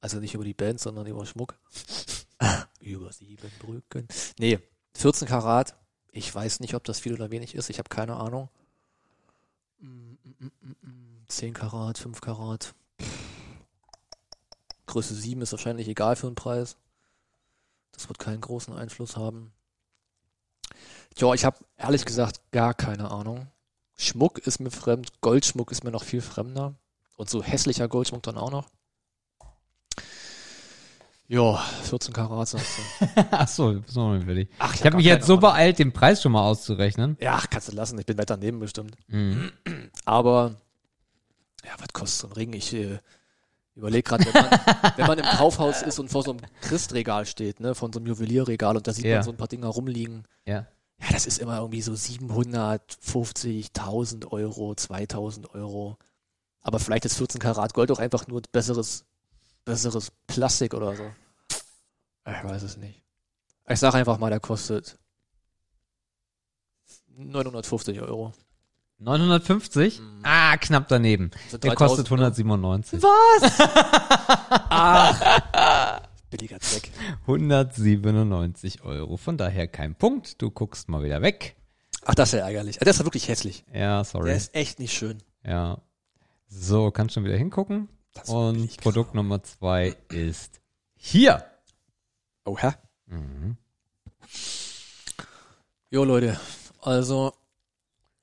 Also 0.01 0.19
nicht 0.19 0.33
über 0.33 0.43
die 0.43 0.53
Band, 0.53 0.79
sondern 0.79 1.07
über 1.07 1.25
Schmuck. 1.25 1.55
über 2.79 3.11
sieben 3.11 3.51
Brücken. 3.59 4.07
Nee, 4.37 4.59
14 4.93 5.27
Karat. 5.27 5.75
Ich 6.11 6.33
weiß 6.33 6.59
nicht, 6.59 6.75
ob 6.75 6.83
das 6.83 6.99
viel 6.99 7.13
oder 7.13 7.31
wenig 7.31 7.55
ist. 7.55 7.69
Ich 7.69 7.79
habe 7.79 7.89
keine 7.89 8.15
Ahnung. 8.15 8.49
Mm, 9.79 9.87
mm, 9.87 10.35
mm, 10.39 10.51
mm, 10.61 10.75
mm. 10.81 11.25
10 11.27 11.53
Karat, 11.53 11.97
5 11.97 12.21
Karat. 12.21 12.73
Größe 14.85 15.13
7 15.13 15.41
ist 15.41 15.51
wahrscheinlich 15.51 15.87
egal 15.87 16.15
für 16.15 16.27
den 16.27 16.35
Preis. 16.35 16.77
Das 17.91 18.07
wird 18.07 18.19
keinen 18.19 18.41
großen 18.41 18.73
Einfluss 18.73 19.17
haben. 19.17 19.51
Ja, 21.17 21.33
ich 21.33 21.45
habe 21.45 21.57
ehrlich 21.77 22.05
gesagt 22.05 22.39
gar 22.51 22.73
keine 22.73 23.11
Ahnung. 23.11 23.47
Schmuck 23.97 24.39
ist 24.39 24.59
mir 24.59 24.71
fremd, 24.71 25.21
Goldschmuck 25.21 25.71
ist 25.71 25.83
mir 25.83 25.91
noch 25.91 26.03
viel 26.03 26.21
fremder. 26.21 26.75
Und 27.17 27.29
so 27.29 27.41
hässlicher 27.41 27.87
Goldschmuck 27.87 28.23
dann 28.23 28.37
auch 28.37 28.51
noch. 28.51 28.67
Ja, 31.27 31.55
14 31.83 32.13
Karat 32.13 32.47
sagst 32.49 32.77
du. 32.77 33.05
Ach 33.31 33.47
so, 33.47 33.81
so 33.87 34.13
ich. 34.15 34.47
Ach, 34.59 34.75
Ich 34.75 34.85
habe 34.85 34.97
mich 34.97 35.05
jetzt 35.05 35.25
so 35.25 35.37
beeilt, 35.37 35.79
den 35.79 35.91
Preis 35.91 36.21
schon 36.21 36.33
mal 36.33 36.43
auszurechnen. 36.43 37.17
Ja, 37.19 37.41
kannst 37.49 37.69
du 37.69 37.71
lassen, 37.75 37.97
ich 37.97 38.05
bin 38.05 38.17
weit 38.17 38.29
daneben 38.29 38.59
bestimmt. 38.59 38.95
Mhm. 39.07 39.51
Aber, 40.05 40.55
ja, 41.63 41.71
was 41.79 41.87
kostet 41.93 42.19
so 42.21 42.27
ein 42.27 42.33
Ring? 42.33 42.53
Ich, 42.53 42.73
äh, 42.73 42.99
Überleg 43.77 44.05
gerade, 44.05 44.23
wenn 44.25 44.33
man, 44.33 44.49
wenn 44.97 45.07
man 45.07 45.17
im 45.19 45.25
Kaufhaus 45.25 45.81
ist 45.81 45.99
und 45.99 46.09
vor 46.09 46.23
so 46.23 46.31
einem 46.31 46.39
Christregal 46.61 47.25
steht, 47.25 47.59
ne, 47.59 47.75
von 47.75 47.91
so 47.91 47.99
einem 47.99 48.07
Juwelierregal 48.07 48.77
und 48.77 48.87
da 48.87 48.93
sieht 48.93 49.03
Ja. 49.03 49.15
man 49.15 49.23
so 49.23 49.31
ein 49.31 49.37
paar 49.37 49.49
Dinger 49.49 49.67
rumliegen. 49.67 50.23
Ja. 50.45 50.65
Ja, 50.99 51.09
das 51.11 51.25
ist 51.25 51.39
immer 51.39 51.57
irgendwie 51.57 51.81
so 51.81 51.93
750, 51.95 53.67
1000 53.75 54.31
Euro, 54.31 54.75
2000 54.75 55.53
Euro. 55.53 55.97
Aber 56.61 56.79
vielleicht 56.79 57.05
ist 57.05 57.17
14 57.17 57.39
Karat 57.39 57.73
Gold 57.73 57.91
auch 57.91 57.99
einfach 57.99 58.27
nur 58.27 58.41
besseres, 58.51 59.05
besseres 59.65 60.11
Plastik 60.27 60.73
oder 60.73 60.95
so. 60.95 61.03
Ich 62.27 62.43
weiß 62.43 62.63
es 62.63 62.77
nicht. 62.77 63.03
Ich 63.67 63.79
sag 63.79 63.93
einfach 63.93 64.17
mal, 64.17 64.29
der 64.29 64.39
kostet 64.39 64.97
950 67.17 68.01
Euro. 68.01 68.33
950? 68.99 69.99
Mhm. 69.99 70.21
Ah, 70.23 70.57
knapp 70.57 70.87
daneben. 70.87 71.31
Also 71.45 71.57
Der 71.57 71.71
3000, 71.75 72.07
kostet 72.09 72.11
ne? 72.11 72.25
197. 72.25 73.03
Ah, 74.77 76.01
billiger 76.35 76.59
Zweck. 76.59 76.91
197 77.21 78.83
Euro. 78.83 79.17
Von 79.17 79.37
daher 79.37 79.67
kein 79.67 79.95
Punkt. 79.95 80.41
Du 80.41 80.51
guckst 80.51 80.89
mal 80.89 81.03
wieder 81.03 81.21
weg. 81.21 81.55
Ach, 82.03 82.15
das 82.15 82.29
ist 82.29 82.39
ja 82.39 82.45
ärgerlich. 82.45 82.77
Der 82.77 82.87
ist 82.87 82.99
ja 82.99 83.05
wirklich 83.05 83.27
hässlich. 83.27 83.63
Ja, 83.73 84.03
sorry. 84.03 84.27
Der 84.27 84.35
ist 84.35 84.53
echt 84.53 84.79
nicht 84.79 84.93
schön. 84.93 85.23
Ja. 85.43 85.81
So, 86.47 86.91
kannst 86.91 87.15
schon 87.15 87.23
wieder 87.23 87.37
hingucken. 87.37 87.89
Das 88.13 88.29
Und 88.29 88.77
Produkt 88.77 89.15
Nummer 89.15 89.43
zwei 89.43 89.95
ist 90.09 90.61
hier. 90.95 91.45
Oh, 92.45 92.57
hä? 92.57 92.71
Mhm. 93.07 93.57
Jo, 95.89 96.03
Leute. 96.03 96.39
Also, 96.81 97.33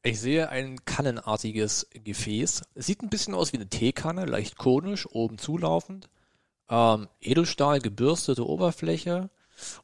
ich 0.03 0.21
sehe 0.21 0.49
ein 0.51 0.85
kannenartiges 0.85 1.89
Gefäß. 1.93 2.63
Es 2.75 2.87
sieht 2.87 3.03
ein 3.03 3.11
bisschen 3.11 3.35
aus 3.35 3.53
wie 3.53 3.57
eine 3.57 3.69
Teekanne, 3.69 4.27
leicht 4.27 4.57
konisch, 4.59 5.07
oben 5.11 5.39
zulaufend. 5.39 6.09
Ähm, 6.73 7.07
Edelstahl, 7.21 7.81
gebürstete 7.81 8.49
Oberfläche. 8.49 9.29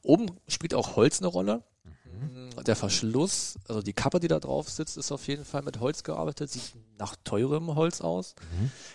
Oben 0.03 0.31
spielt 0.49 0.73
auch 0.73 0.97
Holz 0.97 1.21
eine 1.21 1.29
Rolle. 1.29 1.63
Der 2.67 2.77
Verschluss, 2.77 3.59
also 3.69 3.83
die 3.83 3.93
Kappe, 3.93 4.21
die 4.21 4.27
da 4.27 4.41
drauf 4.41 4.71
sitzt, 4.71 4.97
ist 4.97 5.13
auf 5.13 5.29
jeden 5.29 5.45
Fall 5.45 5.63
mit 5.63 5.81
Holz 5.81 6.03
gearbeitet, 6.03 6.51
sieht 6.51 6.73
nach 6.99 7.15
teurem 7.23 7.75
Holz 7.75 8.01
aus. 8.01 8.35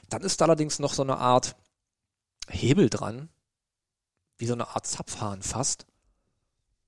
Dann 0.09 0.23
ist 0.23 0.41
da 0.41 0.45
allerdings 0.45 0.79
noch 0.79 0.93
so 0.93 1.03
eine 1.03 1.17
Art 1.17 1.55
Hebel 2.49 2.89
dran, 2.89 3.29
wie 4.37 4.47
so 4.47 4.53
eine 4.53 4.69
Art 4.69 4.87
Zapfhahn 4.87 5.43
fast. 5.43 5.85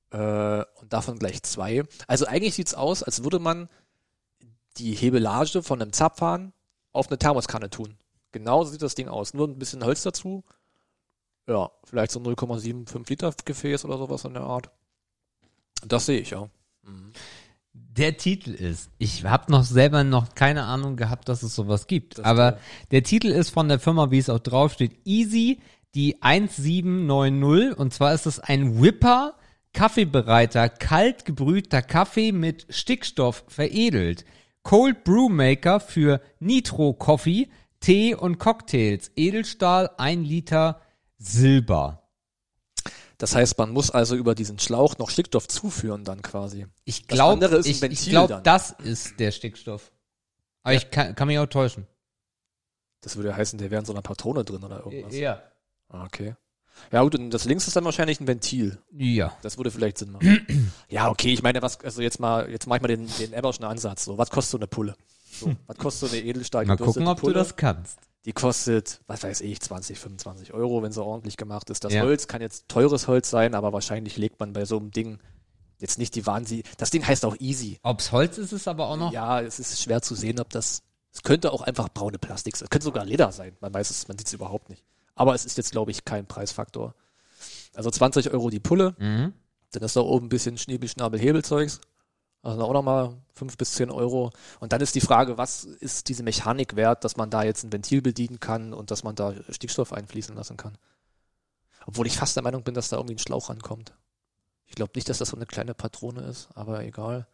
Äh, 0.10 0.66
und 0.82 0.92
davon 0.92 1.20
gleich 1.20 1.44
zwei. 1.44 1.84
Also 2.08 2.26
eigentlich 2.26 2.56
sieht's 2.56 2.74
aus, 2.74 3.04
als 3.04 3.24
würde 3.24 3.40
man 3.40 3.70
die 4.78 4.94
Hebelage 4.94 5.62
von 5.62 5.82
einem 5.82 5.94
Zapfhahn 5.94 6.52
auf 6.92 7.08
eine 7.08 7.20
Thermoskanne 7.20 7.70
tun. 7.70 7.96
Genauso 8.32 8.72
sieht 8.72 8.82
das 8.82 8.96
Ding 8.96 9.08
aus. 9.08 9.34
Nur 9.34 9.48
ein 9.48 9.60
bisschen 9.60 9.86
Holz 9.86 10.02
dazu. 10.04 10.44
Ja, 11.48 11.70
vielleicht 11.84 12.12
so 12.12 12.20
0,75 12.20 13.10
Liter 13.10 13.34
Gefäß 13.44 13.86
oder 13.86 13.98
sowas 13.98 14.26
in 14.26 14.34
der 14.34 14.44
Art. 14.44 14.70
Das 15.86 16.08
sehe 16.08 16.20
ich, 16.20 16.32
ja. 16.32 16.50
Der 17.74 18.18
Titel 18.18 18.52
ist, 18.52 18.90
ich 18.98 19.24
habe 19.26 19.52
noch 19.52 19.64
selber 19.64 20.04
noch 20.04 20.34
keine 20.36 20.64
Ahnung 20.64 20.96
gehabt, 20.96 21.30
dass 21.30 21.44
es 21.44 21.56
sowas 21.56 21.88
gibt. 21.88 22.18
Das 22.18 22.26
aber 22.26 22.58
der 22.92 23.04
Titel 23.04 23.28
ist 23.28 23.52
von 23.52 23.68
der 23.68 23.80
Firma, 23.80 24.12
wie 24.12 24.18
es 24.18 24.30
auch 24.30 24.40
draufsteht, 24.40 24.98
Easy, 25.06 25.60
die 25.94 26.22
1790. 26.22 27.78
Und 27.78 27.94
zwar 27.94 28.14
ist 28.14 28.26
es 28.26 28.40
ein 28.40 28.82
Whipper, 28.82 29.36
Kaffeebereiter, 29.74 30.70
kalt 30.70 31.26
gebrühter 31.26 31.82
Kaffee 31.82 32.32
mit 32.32 32.66
Stickstoff 32.70 33.44
veredelt. 33.48 34.26
Cold 34.64 35.04
Brew 35.04 35.30
Maker 35.30 35.80
für 35.80 36.22
Nitro 36.40 36.94
Coffee, 36.94 37.50
Tee 37.82 38.16
und 38.16 38.40
Cocktails. 38.40 39.12
Edelstahl, 39.16 39.92
1 39.98 40.28
Liter 40.28 40.82
Silber. 41.26 42.02
Das 43.18 43.34
heißt, 43.36 43.58
man 43.58 43.72
muss 43.72 43.92
also 43.92 44.16
über 44.16 44.36
diesen 44.36 44.60
Schlauch 44.60 44.98
noch 44.98 45.10
Stickstoff 45.10 45.48
zuführen 45.48 46.04
dann 46.04 46.22
quasi. 46.22 46.68
Ich 46.84 47.08
glaube, 47.08 47.62
ich, 47.64 47.82
ich 47.82 48.10
glaube, 48.10 48.42
das 48.44 48.72
ist 48.72 49.20
der 49.20 49.32
Stickstoff. 49.32 49.92
Aber 50.64 50.74
ich 50.74 50.90
kann, 50.92 51.16
kann 51.16 51.28
mich 51.28 51.40
auch 51.40 51.46
täuschen. 51.46 51.88
Das 53.02 53.16
würde 53.16 53.30
ja 53.30 53.36
heißen, 53.36 53.58
der 53.60 53.72
wäre 53.72 53.80
in 53.80 53.86
so 53.86 53.94
einer 53.94 54.02
Patrone 54.02 54.44
drin 54.44 54.64
oder 54.64 54.80
irgendwas. 54.86 55.16
Ja. 55.16 55.42
Ah, 55.90 56.06
Okay. 56.06 56.36
Ja 56.92 57.02
gut, 57.04 57.16
und 57.16 57.30
das 57.30 57.46
links 57.46 57.68
ist 57.68 57.76
dann 57.78 57.86
wahrscheinlich 57.86 58.20
ein 58.20 58.28
Ventil. 58.28 58.78
Ja. 58.92 59.38
Das 59.42 59.58
würde 59.58 59.72
vielleicht 59.72 59.98
Sinn 59.98 60.12
machen. 60.12 60.74
ja, 60.90 61.10
okay, 61.10 61.32
ich 61.32 61.42
meine, 61.42 61.62
was, 61.62 61.80
also 61.80 62.02
jetzt 62.02 62.20
mal, 62.20 62.50
jetzt 62.52 62.68
mach 62.68 62.76
ich 62.76 62.82
mal 62.82 62.90
den, 62.90 63.08
den 63.18 63.32
Eberschen 63.32 63.64
Ansatz. 63.64 64.04
So, 64.04 64.18
was 64.18 64.30
kostet 64.30 64.52
so 64.52 64.58
eine 64.58 64.68
Pulle? 64.68 64.96
So, 65.40 65.56
was 65.68 65.78
kostet 65.78 66.10
so 66.10 66.16
eine 66.16 66.26
Edelstahl 66.26 66.66
Mal 66.66 66.78
gucken, 66.78 67.08
ob 67.08 67.20
Pulle? 67.20 67.34
du 67.34 67.40
das 67.40 67.56
kannst. 67.56 68.00
Die 68.26 68.34
kostet, 68.34 69.02
was 69.08 69.22
weiß 69.24 69.42
ich, 69.42 69.62
20, 69.62 70.00
25 70.00 70.54
Euro, 70.54 70.82
wenn 70.82 70.92
sie 70.92 71.04
ordentlich 71.04 71.38
gemacht 71.38 71.70
ist. 71.70 71.84
Das 71.84 71.94
Ja. 71.94 72.02
Holz 72.02 72.28
kann 72.28 72.42
jetzt 72.42 72.68
teures 72.70 73.08
Holz 73.08 73.30
sein, 73.30 73.54
aber 73.54 73.72
wahrscheinlich 73.72 74.18
legt 74.18 74.40
man 74.40 74.54
bei 74.54 74.66
so 74.66 74.78
einem 74.78 74.90
Ding 74.92 75.20
jetzt 75.80 76.00
nicht 76.00 76.16
die 76.16 76.26
Wahnsinn. 76.26 76.64
Das 76.78 76.90
Ding 76.90 77.06
heißt 77.06 77.24
auch 77.26 77.36
Easy. 77.40 77.78
Ob's 77.84 78.12
Holz 78.12 78.38
ist, 78.40 78.52
ist 78.52 78.68
aber 78.68 78.88
auch 78.88 78.98
noch. 78.98 79.12
Ja, 79.12 79.42
es 79.42 79.60
ist 79.60 79.80
schwer 79.82 80.02
zu 80.02 80.16
sehen, 80.16 80.40
ob 80.40 80.50
das. 80.50 80.82
Es 81.14 81.22
könnte 81.22 81.54
auch 81.54 81.62
einfach 81.62 81.88
braune 81.90 82.18
Plastik 82.18 82.58
sein. 82.58 82.66
Es 82.66 82.70
könnte 82.72 82.86
sogar 82.86 83.06
Leder 83.06 83.32
sein. 83.32 83.56
Man 83.62 83.74
weiß 83.74 83.90
es, 83.90 84.08
man 84.08 84.18
sieht 84.18 84.28
es 84.28 84.34
überhaupt 84.34 84.70
nicht. 84.70 84.84
Aber 85.14 85.34
es 85.36 85.46
ist 85.46 85.58
jetzt, 85.58 85.72
glaube 85.72 85.92
ich, 85.92 86.04
kein 86.04 86.26
Preisfaktor. 86.26 86.94
Also 87.74 87.90
20 87.92 88.32
Euro 88.32 88.50
die 88.50 88.60
Pulle. 88.60 88.96
Mhm. 88.98 89.34
Dann 89.72 89.84
ist 89.84 89.96
da 89.96 90.02
oben 90.02 90.26
ein 90.26 90.30
bisschen 90.30 90.58
Schniebel, 90.58 90.90
Schnabel, 90.90 91.20
Hebelzeugs. 91.20 91.80
Also 92.46 92.64
auch 92.64 92.74
nochmal 92.74 93.12
5 93.34 93.58
bis 93.58 93.74
10 93.74 93.90
Euro. 93.90 94.32
Und 94.60 94.72
dann 94.72 94.80
ist 94.80 94.94
die 94.94 95.02
Frage, 95.02 95.40
was 95.40 95.64
ist 95.64 96.10
diese 96.10 96.22
Mechanik 96.22 96.76
wert, 96.76 97.04
dass 97.04 97.18
man 97.18 97.32
da 97.32 97.44
jetzt 97.44 97.64
ein 97.64 97.74
Ventil 97.74 98.04
bedienen 98.04 98.40
kann 98.40 98.72
und 98.72 98.92
dass 98.92 99.04
man 99.04 99.16
da 99.16 99.34
Stickstoff 99.50 99.92
einfließen 99.92 100.36
lassen 100.36 100.56
kann. 100.56 100.78
Obwohl 101.88 102.06
ich 102.06 102.18
fast 102.18 102.36
der 102.36 102.44
Meinung 102.44 102.64
bin, 102.64 102.76
dass 102.76 102.90
da 102.90 102.98
irgendwie 102.98 103.16
ein 103.16 103.20
Schlauch 103.20 103.50
rankommt. 103.50 103.94
Ich 104.68 104.76
glaube 104.76 104.92
nicht, 104.94 105.10
dass 105.10 105.18
das 105.18 105.30
so 105.30 105.36
eine 105.36 105.48
kleine 105.48 105.74
Patrone 105.74 106.22
ist, 106.22 106.50
aber 106.54 106.84
egal. 106.84 107.26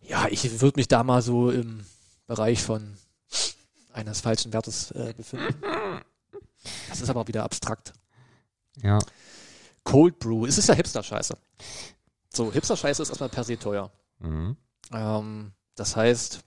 Ja, 0.00 0.26
ich 0.30 0.60
würde 0.62 0.78
mich 0.78 0.88
da 0.88 1.04
mal 1.04 1.20
so 1.20 1.50
im 1.50 1.84
Bereich 2.26 2.62
von 2.62 2.96
eines 3.92 4.22
falschen 4.22 4.54
Wertes 4.54 4.90
äh, 4.92 5.12
befinden. 5.14 5.54
Das 6.88 7.02
ist 7.02 7.10
aber 7.10 7.28
wieder 7.28 7.44
abstrakt. 7.44 7.92
Ja. 8.82 8.98
Cold 9.82 10.18
Brew, 10.18 10.46
es 10.46 10.56
ist 10.56 10.70
ja 10.70 10.74
Hipster-Scheiße. 10.74 11.36
So, 12.32 12.50
Hipster-Scheiße 12.50 13.02
ist 13.02 13.10
erstmal 13.10 13.28
per 13.28 13.44
se 13.44 13.58
teuer. 13.58 13.92
Mhm. 14.18 14.56
Ähm, 14.92 15.52
das 15.74 15.96
heißt, 15.96 16.44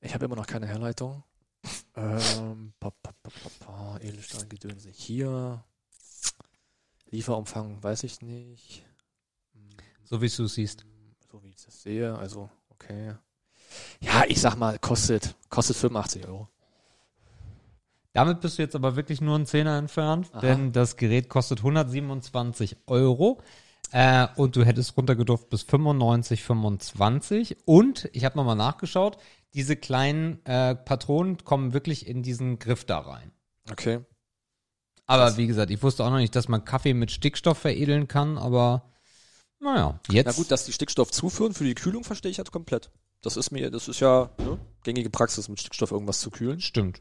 ich 0.00 0.14
habe 0.14 0.24
immer 0.24 0.36
noch 0.36 0.46
keine 0.46 0.66
Herleitung. 0.66 1.22
Ähm, 1.98 2.74
pa, 2.78 2.90
pa, 2.90 3.10
pa, 3.22 3.30
pa, 3.30 3.50
pa, 3.64 3.98
Edelsteingedönse 4.02 4.90
hier. 4.90 5.64
Lieferumfang 7.10 7.82
weiß 7.82 8.04
ich 8.04 8.20
nicht. 8.20 8.84
So 10.04 10.20
wie 10.20 10.28
du 10.28 10.46
siehst. 10.46 10.84
So 11.32 11.42
wie 11.42 11.48
ich 11.48 11.64
das 11.64 11.82
sehe, 11.82 12.14
also 12.16 12.50
okay. 12.68 13.14
Ja, 14.00 14.24
ich 14.28 14.40
sag 14.42 14.56
mal, 14.56 14.78
kostet, 14.78 15.34
kostet 15.48 15.76
85 15.76 16.26
Euro. 16.26 16.48
Damit 18.12 18.40
bist 18.40 18.58
du 18.58 18.62
jetzt 18.62 18.74
aber 18.74 18.96
wirklich 18.96 19.20
nur 19.20 19.34
einen 19.34 19.46
Zehner 19.46 19.76
entfernt, 19.78 20.30
Aha. 20.32 20.40
denn 20.40 20.72
das 20.72 20.96
Gerät 20.96 21.28
kostet 21.28 21.58
127 21.58 22.76
Euro. 22.86 23.42
Äh, 23.92 24.26
und 24.36 24.56
du 24.56 24.64
hättest 24.64 24.96
runtergedurft 24.96 25.48
bis 25.48 25.62
95, 25.62 26.42
25. 26.42 27.56
Und 27.64 28.08
ich 28.12 28.24
habe 28.24 28.36
nochmal 28.36 28.56
nachgeschaut, 28.56 29.18
diese 29.54 29.76
kleinen 29.76 30.44
äh, 30.44 30.74
Patronen 30.74 31.38
kommen 31.44 31.72
wirklich 31.72 32.06
in 32.06 32.22
diesen 32.22 32.58
Griff 32.58 32.84
da 32.84 32.98
rein. 32.98 33.32
Okay. 33.70 34.00
Aber 35.06 35.36
wie 35.36 35.46
gesagt, 35.46 35.70
ich 35.70 35.82
wusste 35.82 36.04
auch 36.04 36.10
noch 36.10 36.18
nicht, 36.18 36.34
dass 36.34 36.48
man 36.48 36.64
Kaffee 36.64 36.94
mit 36.94 37.12
Stickstoff 37.12 37.58
veredeln 37.58 38.08
kann, 38.08 38.38
aber 38.38 38.90
naja, 39.60 40.00
jetzt. 40.10 40.26
Na 40.26 40.32
gut, 40.32 40.50
dass 40.50 40.64
die 40.64 40.72
Stickstoff 40.72 41.10
zuführen 41.12 41.54
für 41.54 41.64
die 41.64 41.74
Kühlung 41.74 42.04
verstehe 42.04 42.30
ich 42.30 42.38
halt 42.38 42.50
komplett. 42.52 42.90
Das 43.22 43.36
ist 43.36 43.50
mir, 43.50 43.70
das 43.70 43.88
ist 43.88 44.00
ja 44.00 44.30
ne, 44.38 44.58
gängige 44.82 45.10
Praxis, 45.10 45.48
mit 45.48 45.60
Stickstoff 45.60 45.92
irgendwas 45.92 46.20
zu 46.20 46.30
kühlen. 46.30 46.60
stimmt. 46.60 47.00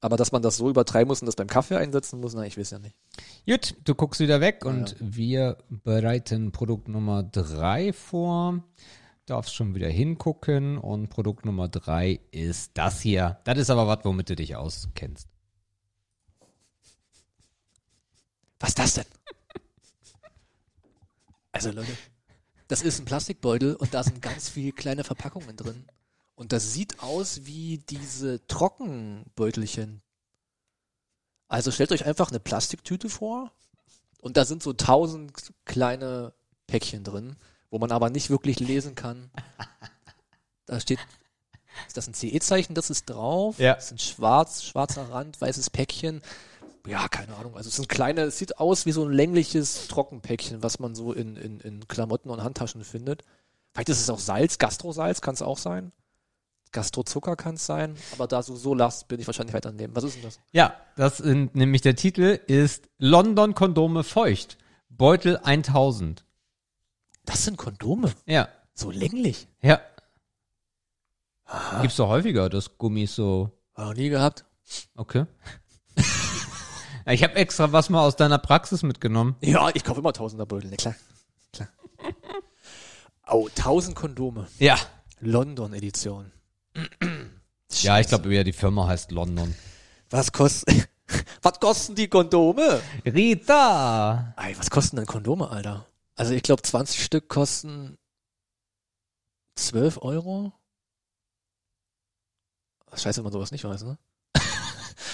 Aber 0.00 0.16
dass 0.16 0.30
man 0.30 0.42
das 0.42 0.56
so 0.56 0.70
übertreiben 0.70 1.08
muss 1.08 1.20
und 1.22 1.26
das 1.26 1.34
beim 1.34 1.48
Kaffee 1.48 1.76
einsetzen 1.76 2.20
muss, 2.20 2.34
na, 2.34 2.44
ich 2.46 2.56
weiß 2.56 2.70
ja 2.70 2.78
nicht. 2.78 2.94
Gut, 3.46 3.74
du 3.84 3.94
guckst 3.94 4.20
wieder 4.20 4.40
weg 4.40 4.64
und 4.64 4.92
ja. 4.92 4.96
wir 5.00 5.58
bereiten 5.68 6.52
Produkt 6.52 6.88
Nummer 6.88 7.24
drei 7.24 7.92
vor. 7.92 8.62
Darfst 9.26 9.54
schon 9.54 9.74
wieder 9.74 9.88
hingucken 9.88 10.78
und 10.78 11.08
Produkt 11.08 11.44
Nummer 11.44 11.68
drei 11.68 12.20
ist 12.30 12.70
das 12.74 13.00
hier. 13.00 13.40
Das 13.44 13.58
ist 13.58 13.70
aber 13.70 13.86
was, 13.88 14.04
womit 14.04 14.30
du 14.30 14.36
dich 14.36 14.56
auskennst. 14.56 15.28
Was 18.60 18.70
ist 18.70 18.78
das 18.78 18.94
denn? 18.94 19.04
Also 21.50 21.72
Leute, 21.72 21.90
das 22.68 22.82
ist 22.82 23.00
ein 23.00 23.04
Plastikbeutel 23.04 23.74
und 23.74 23.92
da 23.92 24.04
sind 24.04 24.22
ganz 24.22 24.48
viele 24.48 24.72
kleine 24.72 25.02
Verpackungen 25.02 25.56
drin. 25.56 25.86
Und 26.38 26.52
das 26.52 26.72
sieht 26.72 27.02
aus 27.02 27.46
wie 27.46 27.78
diese 27.78 28.46
Trockenbeutelchen. 28.46 30.02
Also 31.48 31.72
stellt 31.72 31.90
euch 31.90 32.06
einfach 32.06 32.30
eine 32.30 32.38
Plastiktüte 32.38 33.08
vor 33.08 33.50
und 34.20 34.36
da 34.36 34.44
sind 34.44 34.62
so 34.62 34.72
tausend 34.72 35.52
kleine 35.64 36.32
Päckchen 36.68 37.02
drin, 37.02 37.34
wo 37.70 37.80
man 37.80 37.90
aber 37.90 38.08
nicht 38.08 38.30
wirklich 38.30 38.60
lesen 38.60 38.94
kann. 38.94 39.32
Da 40.66 40.78
steht 40.78 41.00
Ist 41.88 41.96
das 41.96 42.06
ein 42.06 42.14
CE-Zeichen? 42.14 42.74
Das 42.74 42.90
ist 42.90 43.06
drauf. 43.10 43.58
Ja. 43.58 43.74
Das 43.74 43.86
ist 43.86 43.92
ein 43.92 43.98
schwarz, 43.98 44.62
schwarzer 44.62 45.10
Rand, 45.10 45.40
weißes 45.40 45.70
Päckchen. 45.70 46.22
Ja, 46.86 47.08
keine 47.08 47.34
Ahnung. 47.34 47.56
Also 47.56 47.68
es 47.68 47.74
sind 47.76 47.88
kleine, 47.88 48.20
es 48.22 48.38
sieht 48.38 48.58
aus 48.58 48.86
wie 48.86 48.92
so 48.92 49.04
ein 49.04 49.12
längliches 49.12 49.88
Trockenpäckchen, 49.88 50.62
was 50.62 50.78
man 50.78 50.94
so 50.94 51.12
in, 51.12 51.36
in, 51.36 51.58
in 51.60 51.88
Klamotten 51.88 52.30
und 52.30 52.44
Handtaschen 52.44 52.84
findet. 52.84 53.24
Vielleicht 53.72 53.88
ist 53.88 54.00
es 54.00 54.10
auch 54.10 54.20
Salz, 54.20 54.58
Gastrosalz 54.58 55.20
kann 55.20 55.34
es 55.34 55.42
auch 55.42 55.58
sein. 55.58 55.90
Gastrozucker 56.72 57.36
kann 57.36 57.54
es 57.54 57.66
sein, 57.66 57.96
aber 58.12 58.26
da 58.26 58.42
du 58.42 58.56
so 58.56 58.74
lachst, 58.74 59.08
bin 59.08 59.20
ich 59.20 59.26
wahrscheinlich 59.26 59.54
weiter 59.54 59.70
daneben. 59.70 59.94
Was 59.94 60.04
ist 60.04 60.16
denn 60.16 60.22
das? 60.22 60.40
Ja, 60.52 60.74
das 60.96 61.18
sind, 61.18 61.54
nämlich 61.54 61.82
der 61.82 61.96
Titel 61.96 62.40
ist 62.46 62.88
London 62.98 63.54
Kondome 63.54 64.04
feucht. 64.04 64.58
Beutel 64.88 65.36
1000. 65.38 66.24
Das 67.24 67.44
sind 67.44 67.56
Kondome. 67.56 68.12
Ja. 68.26 68.48
So 68.74 68.90
länglich. 68.90 69.48
Ja. 69.60 69.80
Gibt's 71.80 71.96
doch 71.96 72.08
häufiger, 72.08 72.48
dass 72.48 72.78
Gummis 72.78 73.14
so. 73.14 73.50
Noch 73.76 73.94
nie 73.94 74.08
gehabt. 74.08 74.44
Okay. 74.96 75.24
ich 77.06 77.22
habe 77.22 77.34
extra 77.36 77.72
was 77.72 77.90
mal 77.90 78.06
aus 78.06 78.16
deiner 78.16 78.38
Praxis 78.38 78.82
mitgenommen. 78.82 79.36
Ja, 79.40 79.70
ich 79.72 79.84
kaufe 79.84 80.00
immer 80.00 80.12
Tausenderbeutel, 80.12 80.70
ne 80.70 80.76
klar. 80.76 80.94
klar. 81.52 81.68
Oh, 83.30 83.46
tausend 83.54 83.94
Kondome. 83.94 84.48
Ja. 84.58 84.78
London-Edition. 85.20 86.32
Ja, 87.70 88.00
ich 88.00 88.08
glaube, 88.08 88.34
ja, 88.34 88.44
die 88.44 88.52
Firma 88.52 88.86
heißt 88.86 89.12
London. 89.12 89.54
Was 90.10 90.32
kostet, 90.32 90.88
was 91.42 91.60
kosten 91.60 91.94
die 91.94 92.08
Kondome? 92.08 92.80
Rita! 93.04 94.34
Ey, 94.36 94.58
was 94.58 94.70
kosten 94.70 94.96
denn 94.96 95.06
Kondome, 95.06 95.50
Alter? 95.50 95.86
Also 96.16 96.32
ich 96.32 96.42
glaube, 96.42 96.62
20 96.62 97.04
Stück 97.04 97.28
kosten 97.28 97.98
12 99.56 99.98
Euro. 100.02 100.52
Scheiße, 102.94 103.18
wenn 103.18 103.24
man 103.24 103.32
sowas 103.32 103.52
nicht 103.52 103.64
weiß, 103.64 103.84
ne? 103.84 103.98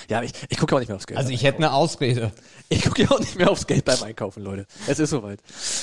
ja, 0.09 0.22
ich, 0.22 0.33
ich 0.48 0.59
gucke 0.59 0.77
auch 0.77 0.79
nicht 0.79 0.88
mehr 0.88 0.96
aufs 0.96 1.07
Geld. 1.07 1.18
Also 1.18 1.31
ich 1.31 1.42
hätte 1.42 1.59
eine 1.59 1.72
Ausrede. 1.72 2.33
Ich 2.68 2.85
gucke 2.85 3.03
ja 3.03 3.11
auch 3.11 3.18
nicht 3.18 3.37
mehr 3.37 3.50
aufs 3.50 3.66
Geld 3.66 3.85
beim 3.85 4.03
Einkaufen, 4.03 4.42
Leute. 4.42 4.66
Es 4.87 4.98
ist 4.98 5.11
soweit. 5.11 5.40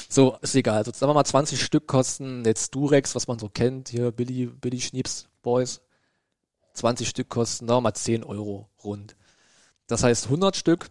So, 0.10 0.38
ist 0.42 0.56
egal. 0.56 0.78
Also, 0.78 0.92
sagen 0.94 1.10
wir 1.10 1.14
mal, 1.14 1.26
20 1.26 1.62
Stück 1.62 1.86
kosten 1.86 2.44
jetzt 2.46 2.74
Durex, 2.74 3.14
was 3.14 3.28
man 3.28 3.38
so 3.38 3.50
kennt, 3.50 3.90
hier 3.90 4.12
Billy, 4.12 4.48
Billy 4.48 4.80
Schnieps 4.80 5.28
Boys. 5.42 5.82
20 6.74 7.08
Stück 7.10 7.30
kosten, 7.30 7.68
sagen 7.68 7.78
wir 7.78 7.82
mal, 7.90 7.94
10 7.94 8.24
Euro 8.24 8.70
rund. 8.84 9.16
Das 9.88 10.04
heißt, 10.04 10.26
100 10.26 10.56
Stück 10.56 10.88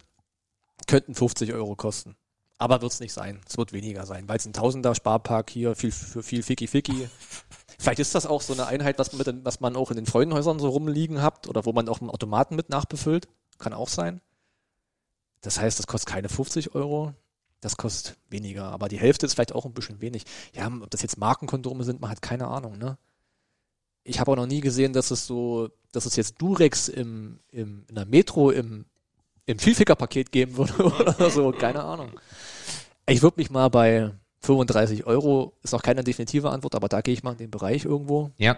könnten 0.86 1.14
50 1.14 1.52
Euro 1.54 1.74
kosten. 1.76 2.16
Aber 2.58 2.82
wird's 2.82 3.00
nicht 3.00 3.14
sein. 3.14 3.40
Es 3.48 3.56
wird 3.56 3.72
weniger 3.72 4.04
sein, 4.04 4.28
weil 4.28 4.36
es 4.36 4.44
ein 4.44 4.52
Tausender 4.52 4.94
Sparpark 4.94 5.48
hier 5.48 5.74
viel, 5.74 5.90
für 5.92 6.22
viel 6.22 6.42
Ficky 6.42 6.66
Ficky. 6.66 7.08
Vielleicht 7.78 8.00
ist 8.00 8.14
das 8.14 8.26
auch 8.26 8.42
so 8.42 8.52
eine 8.52 8.66
Einheit, 8.66 8.98
was 8.98 9.12
man, 9.12 9.18
mit, 9.18 9.26
den- 9.26 9.44
was 9.46 9.60
man 9.60 9.76
auch 9.76 9.90
in 9.90 9.96
den 9.96 10.04
Freudenhäusern 10.04 10.58
so 10.58 10.68
rumliegen 10.68 11.22
habt 11.22 11.48
oder 11.48 11.64
wo 11.64 11.72
man 11.72 11.88
auch 11.88 12.02
einen 12.02 12.10
Automaten 12.10 12.56
mit 12.56 12.68
nachbefüllt. 12.68 13.28
Kann 13.58 13.72
auch 13.72 13.88
sein. 13.88 14.20
Das 15.40 15.58
heißt, 15.58 15.78
das 15.78 15.86
kostet 15.86 16.12
keine 16.12 16.28
50 16.28 16.74
Euro. 16.74 17.14
Das 17.62 17.78
kostet 17.78 18.18
weniger. 18.28 18.64
Aber 18.64 18.88
die 18.88 18.98
Hälfte 19.00 19.24
ist 19.24 19.32
vielleicht 19.34 19.54
auch 19.54 19.64
ein 19.64 19.72
bisschen 19.72 20.02
wenig. 20.02 20.24
Ja, 20.54 20.66
ob 20.66 20.90
das 20.90 21.00
jetzt 21.00 21.16
Markenkondome 21.16 21.84
sind, 21.84 22.02
man 22.02 22.10
hat 22.10 22.20
keine 22.20 22.48
Ahnung, 22.48 22.76
ne? 22.76 22.98
Ich 24.04 24.20
habe 24.20 24.32
auch 24.32 24.36
noch 24.36 24.46
nie 24.46 24.60
gesehen, 24.60 24.92
dass 24.92 25.10
es 25.10 25.26
so, 25.26 25.68
dass 25.92 26.06
es 26.06 26.16
jetzt 26.16 26.40
Durex 26.40 26.88
im, 26.88 27.40
im, 27.50 27.84
in 27.88 27.94
der 27.94 28.06
Metro 28.06 28.50
im, 28.50 28.86
im 29.46 29.58
Vielficker-Paket 29.58 30.32
geben 30.32 30.56
würde 30.56 30.84
oder 30.84 31.30
so. 31.30 31.52
Keine 31.52 31.84
Ahnung. 31.84 32.10
Ich 33.06 33.22
würde 33.22 33.38
mich 33.38 33.50
mal 33.50 33.68
bei 33.68 34.12
35 34.42 35.06
Euro, 35.06 35.52
ist 35.62 35.72
noch 35.72 35.82
keine 35.82 36.02
definitive 36.02 36.50
Antwort, 36.50 36.74
aber 36.74 36.88
da 36.88 37.00
gehe 37.00 37.14
ich 37.14 37.22
mal 37.22 37.32
in 37.32 37.38
den 37.38 37.50
Bereich 37.50 37.84
irgendwo. 37.84 38.30
Ja. 38.38 38.56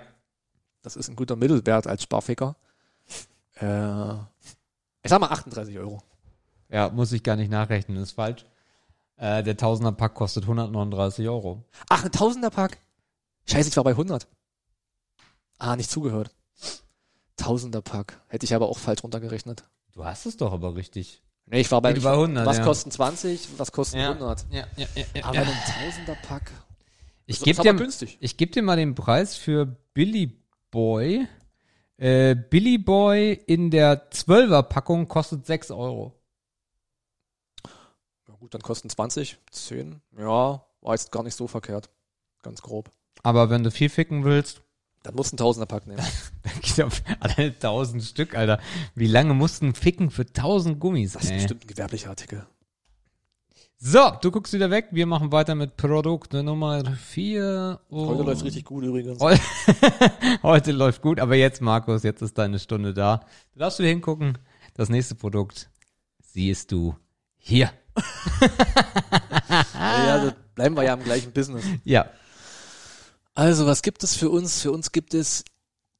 Das 0.82 0.96
ist 0.96 1.08
ein 1.08 1.16
guter 1.16 1.36
Mittelwert 1.36 1.86
als 1.86 2.02
Sparficker. 2.02 2.56
Äh, 3.56 4.14
ich 5.02 5.10
sag 5.10 5.20
mal 5.20 5.28
38 5.28 5.78
Euro. 5.78 6.02
Ja, 6.68 6.88
muss 6.88 7.12
ich 7.12 7.22
gar 7.22 7.36
nicht 7.36 7.50
nachrechnen, 7.50 7.96
ist 7.98 8.12
falsch. 8.12 8.46
Äh, 9.16 9.42
der 9.42 9.56
Tausender 9.56 9.92
Pack 9.92 10.14
kostet 10.14 10.44
139 10.44 11.28
Euro. 11.28 11.62
Ach, 11.88 12.04
ein 12.04 12.12
Tausender-Pack. 12.12 12.78
Scheiße, 13.46 13.68
ich 13.68 13.76
war 13.76 13.84
bei 13.84 13.90
100. 13.90 14.26
Ah, 15.62 15.76
nicht 15.76 15.92
zugehört. 15.92 16.34
Tausender-Pack. 17.36 18.20
Hätte 18.26 18.44
ich 18.44 18.52
aber 18.52 18.68
auch 18.68 18.78
falsch 18.78 19.04
runtergerechnet. 19.04 19.62
Du 19.92 20.04
hast 20.04 20.26
es 20.26 20.36
doch 20.36 20.52
aber 20.52 20.74
richtig. 20.74 21.22
Nee, 21.46 21.60
ich 21.60 21.70
war 21.70 21.80
bei, 21.80 22.02
war 22.02 22.14
100, 22.14 22.44
was 22.44 22.58
ja. 22.58 22.64
kosten 22.64 22.90
20, 22.90 23.48
was 23.58 23.70
kosten 23.70 23.98
100. 23.98 24.46
Ja, 24.50 24.66
ja, 24.76 24.86
ja, 24.96 25.04
ja, 25.14 25.24
Aber 25.24 25.38
ein 25.38 25.46
Tausender-Pack. 25.46 26.50
Ich 27.26 27.42
gebe 27.42 27.62
dir, 27.62 27.88
ich 28.18 28.36
geb 28.36 28.50
dir 28.50 28.62
mal 28.62 28.76
den 28.76 28.96
Preis 28.96 29.36
für 29.36 29.66
Billy 29.94 30.36
Boy. 30.72 31.28
Äh, 31.96 32.34
Billy 32.34 32.78
Boy 32.78 33.32
in 33.46 33.70
der 33.70 34.10
12er 34.10 34.64
Packung 34.64 35.06
kostet 35.06 35.46
6 35.46 35.70
Euro. 35.70 36.20
Ja, 38.26 38.34
gut, 38.34 38.52
dann 38.52 38.62
kosten 38.62 38.90
20, 38.90 39.38
10. 39.52 40.00
Ja, 40.18 40.66
war 40.80 40.94
jetzt 40.94 41.12
gar 41.12 41.22
nicht 41.22 41.36
so 41.36 41.46
verkehrt. 41.46 41.88
Ganz 42.42 42.62
grob. 42.62 42.90
Aber 43.22 43.48
wenn 43.48 43.62
du 43.62 43.70
viel 43.70 43.90
ficken 43.90 44.24
willst, 44.24 44.62
Dann 45.02 45.14
musst 45.16 45.32
du 45.32 45.34
einen 45.34 45.38
Tausender-Pack 45.38 45.86
nehmen. 45.86 45.98
dann 46.42 46.60
geht 46.60 46.80
auf 46.84 47.02
alle 47.20 47.46
1000 47.48 48.02
Stück, 48.04 48.36
Alter. 48.36 48.60
Wie 48.94 49.06
lange 49.08 49.34
mussten 49.34 49.74
ficken 49.74 50.10
für 50.10 50.22
1000 50.22 50.78
Gummis? 50.78 51.12
Das 51.14 51.24
ist 51.24 51.30
ey? 51.30 51.36
bestimmt 51.38 51.64
ein 51.64 51.66
gewerblicher 51.68 52.10
Artikel. 52.10 52.46
So, 53.84 54.12
du 54.20 54.30
guckst 54.30 54.52
wieder 54.52 54.70
weg. 54.70 54.88
Wir 54.92 55.06
machen 55.06 55.32
weiter 55.32 55.56
mit 55.56 55.76
Produkt 55.76 56.32
Nummer 56.34 56.84
4. 56.84 57.80
Heute 57.90 58.22
läuft 58.22 58.44
richtig 58.44 58.64
gut 58.64 58.84
übrigens. 58.84 59.18
Heu- 59.20 59.36
Heute 60.44 60.70
läuft 60.70 61.02
gut, 61.02 61.18
aber 61.18 61.34
jetzt, 61.34 61.60
Markus, 61.60 62.04
jetzt 62.04 62.22
ist 62.22 62.38
deine 62.38 62.60
Stunde 62.60 62.94
da. 62.94 63.24
Du 63.54 63.58
darfst 63.58 63.80
wieder 63.80 63.88
hingucken. 63.88 64.38
Das 64.74 64.88
nächste 64.88 65.16
Produkt 65.16 65.68
siehst 66.20 66.70
du 66.70 66.94
hier. 67.36 67.72
Ja, 69.74 70.14
also 70.14 70.32
bleiben 70.54 70.76
wir 70.76 70.82
ja 70.84 70.94
im 70.94 71.04
gleichen 71.04 71.32
Business. 71.32 71.64
Ja. 71.84 72.06
Also, 73.34 73.66
was 73.66 73.82
gibt 73.82 74.04
es 74.04 74.14
für 74.14 74.30
uns? 74.30 74.60
Für 74.60 74.72
uns 74.72 74.92
gibt 74.92 75.14
es 75.14 75.44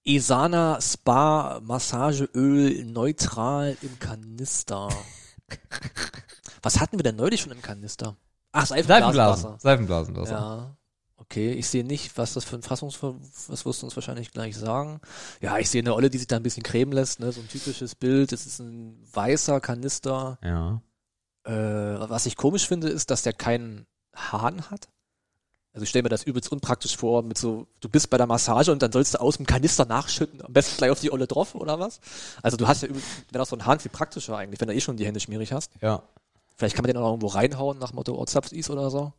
Esana 0.05 0.81
Spa 0.81 1.61
Massageöl 1.62 2.85
neutral 2.85 3.77
im 3.83 3.99
Kanister. 3.99 4.88
was 6.62 6.81
hatten 6.81 6.99
wir 6.99 7.05
denn 7.05 7.16
neulich 7.16 7.40
schon 7.40 7.53
im 7.53 7.62
Kanister? 7.62 8.16
Ach, 8.53 8.66
Seifenblasen. 8.66 9.05
Seifenblasenwasser. 9.05 9.59
Seifenblasenwasser. 9.61 10.33
Ja. 10.33 10.77
Okay, 11.16 11.53
ich 11.53 11.68
sehe 11.68 11.85
nicht, 11.85 12.18
was 12.18 12.35
das 12.35 12.45
für 12.45 12.57
ein 12.57 12.62
Fassungsver... 12.62 13.14
Was 13.47 13.64
wirst 13.64 13.81
du 13.81 13.87
uns 13.87 13.97
wahrscheinlich 13.97 14.33
gleich 14.33 14.57
sagen? 14.57 15.01
Ja, 15.40 15.57
ich 15.57 15.71
sehe 15.71 15.81
eine 15.81 15.95
Olle, 15.95 16.11
die 16.11 16.18
sich 16.18 16.27
da 16.27 16.37
ein 16.37 16.42
bisschen 16.42 16.64
cremen 16.64 16.92
lässt, 16.92 17.21
ne? 17.21 17.33
So 17.33 17.40
ein 17.40 17.49
typisches 17.49 17.95
Bild. 17.95 18.33
Es 18.33 18.45
ist 18.45 18.59
ein 18.59 19.01
weißer 19.12 19.61
Kanister. 19.61 20.38
Ja. 20.42 20.83
Äh, 21.45 22.11
was 22.11 22.27
ich 22.27 22.37
komisch 22.37 22.66
finde, 22.66 22.88
ist, 22.88 23.11
dass 23.11 23.23
der 23.23 23.33
keinen 23.33 23.87
Hahn 24.14 24.68
hat. 24.71 24.88
Also 25.75 25.85
ich 25.85 25.89
stelle 25.89 26.03
mir 26.03 26.11
das 26.11 26.25
übelst 26.25 26.53
unpraktisch 26.53 26.97
vor, 26.97 27.23
mit 27.23 27.39
so, 27.39 27.67
du 27.81 27.89
bist 27.89 28.11
bei 28.11 28.19
der 28.19 28.27
Massage 28.27 28.71
und 28.73 28.83
dann 28.83 28.93
sollst 28.93 29.15
du 29.15 29.21
aus 29.21 29.39
dem 29.39 29.47
Kanister 29.47 29.87
nachschütten, 29.87 30.45
am 30.45 30.53
besten 30.53 30.77
gleich 30.77 30.91
auf 30.91 31.01
die 31.01 31.11
Olle 31.11 31.27
drauf, 31.27 31.55
oder 31.55 31.81
was? 31.81 32.01
Also 32.43 32.59
du 32.59 32.69
hast 32.69 32.83
ja 32.83 32.89
übelst, 32.89 33.07
wenn 33.31 33.41
auch 33.41 33.47
so 33.47 33.57
ein 33.57 33.65
Hahn 33.65 33.81
viel 33.81 33.91
praktischer 33.91 34.37
eigentlich, 34.37 34.61
wenn 34.61 34.69
du 34.69 34.75
eh 34.75 34.81
schon 34.81 34.99
die 34.99 35.07
Hände 35.07 35.21
schmierig 35.21 35.53
hast. 35.53 35.71
Ja. 35.81 36.03
Vielleicht 36.57 36.77
kann 36.77 36.83
man 36.83 36.93
den 36.93 37.03
auch 37.03 37.09
irgendwo 37.09 37.29
reinhauen, 37.29 37.79
nach 37.79 37.91
dem 37.91 37.97
Motto, 37.97 38.15
oh, 38.15 38.25
zapft 38.27 38.53
is 38.53 38.69
oder 38.69 38.91
so. 38.91 39.13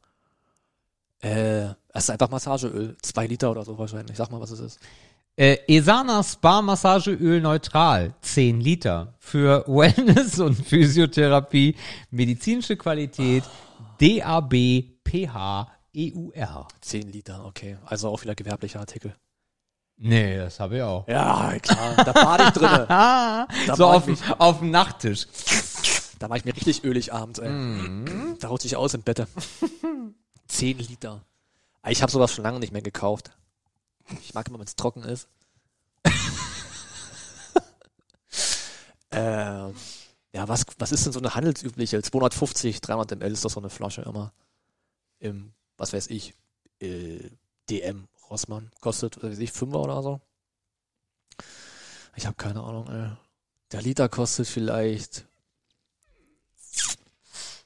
Äh, 1.23 1.69
es 1.93 2.03
ist 2.03 2.09
einfach 2.09 2.29
Massageöl. 2.29 2.97
Zwei 3.01 3.27
Liter 3.27 3.49
oder 3.49 3.63
so 3.63 3.77
wahrscheinlich. 3.77 4.17
Sag 4.17 4.29
mal, 4.29 4.41
was 4.41 4.51
es 4.51 4.59
ist. 4.59 4.79
Äh, 5.35 5.57
Esana 5.67 6.21
Spa 6.21 6.61
Massageöl 6.61 7.41
neutral. 7.41 8.13
10 8.21 8.59
Liter. 8.59 9.13
Für 9.19 9.63
Wellness 9.67 10.39
und 10.39 10.55
Physiotherapie. 10.55 11.75
Medizinische 12.11 12.75
Qualität. 12.75 13.43
DAB 13.99 14.53
PH 15.05 15.67
EUR. 15.95 16.67
Zehn 16.81 17.11
Liter, 17.11 17.45
okay. 17.45 17.77
Also 17.85 18.09
auch 18.09 18.21
wieder 18.23 18.35
gewerblicher 18.35 18.79
Artikel. 18.79 19.15
Nee, 19.97 20.37
das 20.37 20.59
habe 20.59 20.77
ich 20.77 20.81
auch. 20.81 21.07
Ja, 21.07 21.53
klar. 21.59 21.95
Da 22.03 22.11
bade 22.11 22.43
ich 22.45 22.49
drinne. 22.49 22.87
Da 23.67 23.75
so 23.75 23.83
war 23.85 23.95
auf, 23.97 24.07
ich 24.07 24.19
dem- 24.19 24.33
auf 24.33 24.59
dem 24.59 24.71
Nachttisch. 24.71 25.27
Da 26.19 26.29
war 26.29 26.37
ich 26.37 26.45
mir 26.45 26.55
richtig 26.55 26.83
ölig 26.83 27.13
abends, 27.13 27.39
ey. 27.39 27.49
Mhm. 27.49 28.37
Da 28.39 28.47
rutsche 28.47 28.65
ich 28.67 28.75
aus 28.75 28.93
im 28.95 29.01
Bett. 29.03 29.27
Zehn 30.47 30.77
Liter. 30.79 31.21
Ich 31.87 32.01
habe 32.01 32.11
sowas 32.11 32.33
schon 32.33 32.43
lange 32.43 32.59
nicht 32.59 32.73
mehr 32.73 32.81
gekauft. 32.81 33.31
Ich 34.21 34.33
mag 34.33 34.47
immer, 34.47 34.57
wenn 34.59 34.65
es 34.65 34.75
trocken 34.75 35.03
ist. 35.03 35.27
ähm, 39.11 39.75
ja, 40.33 40.47
was, 40.47 40.65
was 40.79 40.91
ist 40.91 41.05
denn 41.05 41.13
so 41.13 41.19
eine 41.19 41.35
handelsübliche? 41.35 42.01
250, 42.01 42.81
300 42.81 43.19
ml 43.19 43.31
ist 43.31 43.45
doch 43.45 43.51
so 43.51 43.59
eine 43.59 43.69
Flasche 43.69 44.01
immer. 44.01 44.33
Im, 45.19 45.53
was 45.83 45.93
weiß 45.93 46.07
ich, 46.07 46.33
äh, 46.81 47.19
DM 47.69 48.07
Rossmann. 48.29 48.71
Kostet, 48.79 49.17
was 49.21 49.31
weiß 49.31 49.39
ich, 49.39 49.51
5 49.51 49.73
oder 49.75 50.01
so. 50.01 50.21
Ich 52.15 52.25
habe 52.25 52.35
keine 52.37 52.61
Ahnung, 52.63 52.87
ey. 52.87 53.09
Der 53.71 53.81
Liter 53.81 54.07
kostet 54.09 54.47
vielleicht 54.47 55.25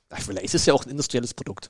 Ach, 0.10 0.22
vielleicht 0.22 0.46
ist 0.46 0.56
es 0.56 0.66
ja 0.66 0.74
auch 0.74 0.86
ein 0.86 0.90
industrielles 0.90 1.34
Produkt. 1.34 1.70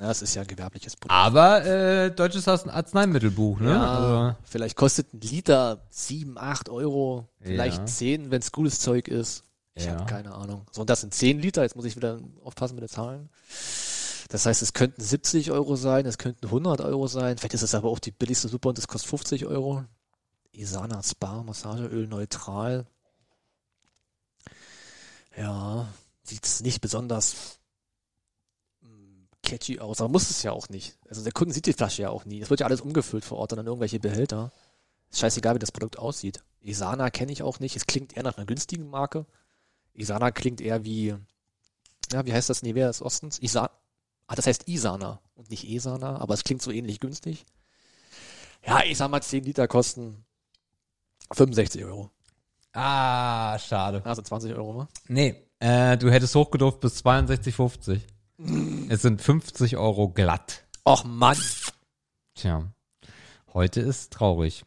Ja, 0.00 0.10
es 0.10 0.22
ist 0.22 0.34
ja 0.34 0.42
ein 0.42 0.48
gewerbliches 0.48 0.96
Produkt. 0.96 1.12
Aber 1.12 1.64
äh, 1.64 2.10
deutsches 2.10 2.48
Arzneimittelbuch, 2.48 3.60
ne? 3.60 3.70
Ja, 3.70 3.86
Also, 3.86 4.36
vielleicht 4.44 4.76
kostet 4.76 5.12
ein 5.14 5.20
Liter 5.20 5.82
7, 5.90 6.38
8 6.38 6.68
Euro, 6.70 7.28
vielleicht 7.40 7.78
Ja. 7.80 7.86
10, 7.86 8.30
wenn 8.30 8.40
es 8.40 8.52
gutes 8.52 8.80
Zeug 8.80 9.06
ist. 9.08 9.44
Ich 9.74 9.84
Ja. 9.84 9.92
habe 9.96 10.06
keine 10.06 10.34
Ahnung. 10.34 10.66
So, 10.72 10.80
und 10.82 10.88
das 10.90 11.02
sind 11.02 11.12
10 11.14 11.38
Liter, 11.40 11.62
jetzt 11.62 11.76
muss 11.76 11.84
ich 11.84 11.94
wieder 11.96 12.18
aufpassen 12.42 12.74
mit 12.74 12.82
den 12.82 12.88
Zahlen. 12.88 13.28
Das 14.36 14.44
heißt, 14.44 14.60
es 14.60 14.74
könnten 14.74 15.00
70 15.00 15.50
Euro 15.50 15.76
sein, 15.76 16.04
es 16.04 16.18
könnten 16.18 16.44
100 16.44 16.82
Euro 16.82 17.06
sein, 17.06 17.38
vielleicht 17.38 17.54
ist 17.54 17.62
es 17.62 17.74
aber 17.74 17.88
auch 17.88 17.98
die 17.98 18.10
billigste 18.10 18.48
Super 18.48 18.68
und 18.68 18.76
das 18.76 18.86
kostet 18.86 19.08
50 19.08 19.46
Euro. 19.46 19.82
Isana 20.52 21.02
Spa, 21.02 21.42
Massageöl 21.42 22.06
neutral. 22.06 22.84
Ja, 25.38 25.88
sieht 26.22 26.46
nicht 26.60 26.82
besonders 26.82 27.58
mm, 28.82 29.22
catchy 29.42 29.80
aus, 29.80 30.02
aber 30.02 30.10
muss 30.10 30.28
es 30.28 30.42
ja 30.42 30.52
auch 30.52 30.68
nicht. 30.68 30.98
Also 31.08 31.22
der 31.22 31.32
Kunde 31.32 31.54
sieht 31.54 31.64
die 31.64 31.72
Flasche 31.72 32.02
ja 32.02 32.10
auch 32.10 32.26
nie. 32.26 32.42
Es 32.42 32.50
wird 32.50 32.60
ja 32.60 32.66
alles 32.66 32.82
umgefüllt 32.82 33.24
vor 33.24 33.38
Ort 33.38 33.54
und 33.54 33.56
dann 33.56 33.66
irgendwelche 33.66 34.00
Behälter. 34.00 34.52
Ist 35.10 35.20
scheißegal, 35.20 35.54
wie 35.54 35.60
das 35.60 35.72
Produkt 35.72 35.98
aussieht. 35.98 36.44
Isana 36.60 37.08
kenne 37.08 37.32
ich 37.32 37.42
auch 37.42 37.58
nicht. 37.58 37.74
Es 37.74 37.86
klingt 37.86 38.14
eher 38.14 38.22
nach 38.22 38.36
einer 38.36 38.44
günstigen 38.44 38.90
Marke. 38.90 39.24
Isana 39.94 40.30
klingt 40.30 40.60
eher 40.60 40.84
wie, 40.84 41.16
ja, 42.12 42.26
wie 42.26 42.34
heißt 42.34 42.50
das 42.50 42.60
Nivea 42.60 42.88
des 42.88 43.00
Ostens? 43.00 43.40
Isa 43.40 43.70
ah, 44.26 44.34
das 44.34 44.46
heißt 44.46 44.68
Isana 44.68 45.20
und 45.34 45.50
nicht 45.50 45.68
Esana, 45.68 46.18
aber 46.20 46.34
es 46.34 46.44
klingt 46.44 46.62
so 46.62 46.70
ähnlich 46.70 47.00
günstig. 47.00 47.44
Ja, 48.66 48.82
ich 48.84 48.98
sag 48.98 49.10
mal, 49.10 49.22
10 49.22 49.44
Liter 49.44 49.68
kosten 49.68 50.24
65 51.32 51.84
Euro. 51.84 52.10
ah, 52.72 53.58
schade. 53.58 54.02
Also 54.04 54.22
20 54.22 54.54
Euro, 54.54 54.72
ne? 54.82 54.88
Nee, 55.08 55.46
äh, 55.60 55.96
du 55.96 56.10
hättest 56.10 56.34
hochgedurft 56.34 56.80
bis 56.80 57.04
62,50. 57.04 58.00
Es 58.90 59.00
sind 59.02 59.22
50 59.22 59.78
Euro 59.78 60.10
glatt. 60.10 60.64
Och 60.84 61.04
Mann. 61.04 61.38
Tja, 62.34 62.70
heute 63.54 63.80
ist 63.80 64.12
traurig. 64.12 64.64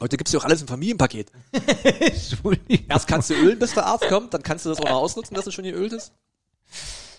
Heute 0.00 0.16
gibt's 0.16 0.32
ja 0.32 0.40
auch 0.40 0.44
alles 0.44 0.60
im 0.62 0.68
Familienpaket. 0.68 1.30
Entschuldigung. 2.00 2.86
Erst 2.88 3.06
kannst 3.08 3.30
du 3.30 3.34
ölen, 3.34 3.58
bis 3.58 3.72
der 3.74 3.86
Arzt 3.86 4.08
kommt, 4.08 4.32
dann 4.34 4.42
kannst 4.42 4.64
du 4.64 4.70
das 4.70 4.78
auch 4.80 4.84
noch 4.84 4.96
ausnutzen, 4.96 5.34
dass 5.34 5.46
es 5.46 5.54
schon 5.54 5.64
geölt 5.64 5.92
ist. 5.92 6.12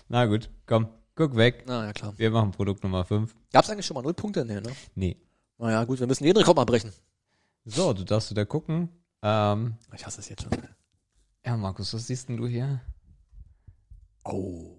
Na 0.08 0.26
gut, 0.26 0.50
komm, 0.66 0.88
guck 1.14 1.36
weg. 1.36 1.64
Na 1.66 1.84
ja, 1.86 1.92
klar. 1.92 2.14
Wir 2.16 2.30
machen 2.30 2.50
Produkt 2.52 2.82
Nummer 2.82 3.04
5. 3.04 3.34
Gab's 3.52 3.68
eigentlich 3.70 3.86
schon 3.86 3.94
mal 3.94 4.02
null 4.02 4.14
Punkte? 4.14 4.44
Nee, 4.44 4.60
ne? 4.60 4.72
Nee. 4.94 5.16
Naja, 5.58 5.84
gut, 5.84 6.00
wir 6.00 6.06
müssen 6.06 6.24
jeden 6.24 6.38
Rekord 6.38 6.56
mal 6.56 6.64
brechen. 6.64 6.92
So, 7.64 7.92
du 7.92 8.04
darfst 8.04 8.30
wieder 8.30 8.46
gucken. 8.46 8.88
Ähm, 9.22 9.76
Ich 9.94 10.06
hasse 10.06 10.20
es 10.20 10.28
jetzt 10.28 10.42
schon. 10.42 10.52
ja, 11.44 11.56
Markus, 11.56 11.92
was 11.92 12.06
siehst 12.06 12.28
denn 12.28 12.36
du 12.36 12.46
hier? 12.46 12.80
Oh, 14.24 14.78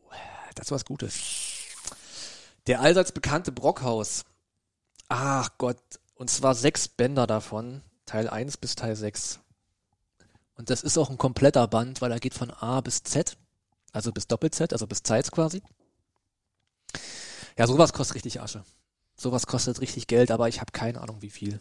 das 0.55 0.67
ist 0.67 0.71
was 0.71 0.85
Gutes. 0.85 1.19
Der 2.67 2.81
allseits 2.81 3.11
bekannte 3.11 3.51
Brockhaus. 3.51 4.25
Ach 5.09 5.49
Gott. 5.57 5.81
Und 6.15 6.29
zwar 6.29 6.55
sechs 6.55 6.87
Bänder 6.87 7.27
davon. 7.27 7.81
Teil 8.05 8.27
1 8.29 8.57
bis 8.57 8.75
Teil 8.75 8.95
6. 8.95 9.39
Und 10.55 10.69
das 10.69 10.81
ist 10.83 10.97
auch 10.97 11.09
ein 11.09 11.17
kompletter 11.17 11.67
Band, 11.67 12.01
weil 12.01 12.11
er 12.11 12.19
geht 12.19 12.33
von 12.33 12.51
A 12.51 12.81
bis 12.81 13.03
Z. 13.03 13.37
Also 13.91 14.11
bis 14.11 14.27
Doppel-Z, 14.27 14.73
also 14.73 14.87
bis 14.87 15.03
Zeit 15.03 15.31
quasi. 15.31 15.61
Ja, 17.57 17.67
sowas 17.67 17.93
kostet 17.93 18.15
richtig 18.15 18.41
Asche. 18.41 18.63
Sowas 19.15 19.47
kostet 19.47 19.81
richtig 19.81 20.07
Geld, 20.07 20.31
aber 20.31 20.47
ich 20.47 20.61
habe 20.61 20.71
keine 20.71 21.01
Ahnung 21.01 21.21
wie 21.21 21.29
viel. 21.29 21.59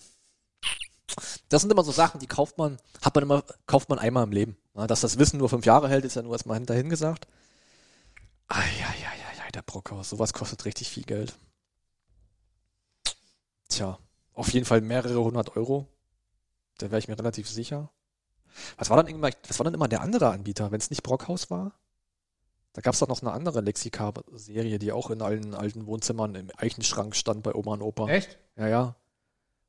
Das 1.48 1.62
sind 1.62 1.72
immer 1.72 1.84
so 1.84 1.92
Sachen, 1.92 2.20
die 2.20 2.26
kauft 2.26 2.58
man, 2.58 2.78
hat 3.02 3.14
man 3.14 3.24
immer, 3.24 3.44
kauft 3.66 3.88
man 3.88 3.98
einmal 3.98 4.24
im 4.24 4.32
Leben. 4.32 4.56
Ja, 4.74 4.86
dass 4.86 5.00
das 5.00 5.18
Wissen 5.18 5.38
nur 5.38 5.48
fünf 5.48 5.64
Jahre 5.66 5.88
hält, 5.88 6.04
ist 6.04 6.16
ja 6.16 6.22
nur 6.22 6.34
erstmal 6.34 6.58
hinterhin 6.58 6.88
gesagt. 6.88 7.26
Eieieiei, 8.48 9.50
der 9.54 9.62
Brockhaus, 9.62 10.10
sowas 10.10 10.32
kostet 10.32 10.64
richtig 10.66 10.90
viel 10.90 11.04
Geld. 11.04 11.36
Tja, 13.68 13.98
auf 14.34 14.52
jeden 14.52 14.66
Fall 14.66 14.82
mehrere 14.82 15.24
hundert 15.24 15.56
Euro. 15.56 15.88
Da 16.78 16.90
wäre 16.90 16.98
ich 16.98 17.08
mir 17.08 17.18
relativ 17.18 17.48
sicher. 17.48 17.90
Was 18.76 18.90
war 18.90 18.96
dann 18.96 19.06
immer, 19.06 19.30
was 19.46 19.58
war 19.58 19.64
dann 19.64 19.74
immer 19.74 19.88
der 19.88 20.02
andere 20.02 20.30
Anbieter, 20.30 20.70
wenn 20.70 20.80
es 20.80 20.90
nicht 20.90 21.02
Brockhaus 21.02 21.50
war? 21.50 21.72
Da 22.72 22.82
gab 22.82 22.94
es 22.94 23.00
doch 23.00 23.08
noch 23.08 23.22
eine 23.22 23.32
andere 23.32 23.60
Lexika-Serie, 23.60 24.78
die 24.78 24.92
auch 24.92 25.10
in 25.10 25.22
allen 25.22 25.54
alten 25.54 25.86
Wohnzimmern 25.86 26.34
im 26.34 26.50
Eichenschrank 26.56 27.16
stand 27.16 27.42
bei 27.42 27.54
Oma 27.54 27.72
und 27.72 27.82
Opa. 27.82 28.08
Echt? 28.08 28.38
Ja, 28.56 28.68
ja. 28.68 28.96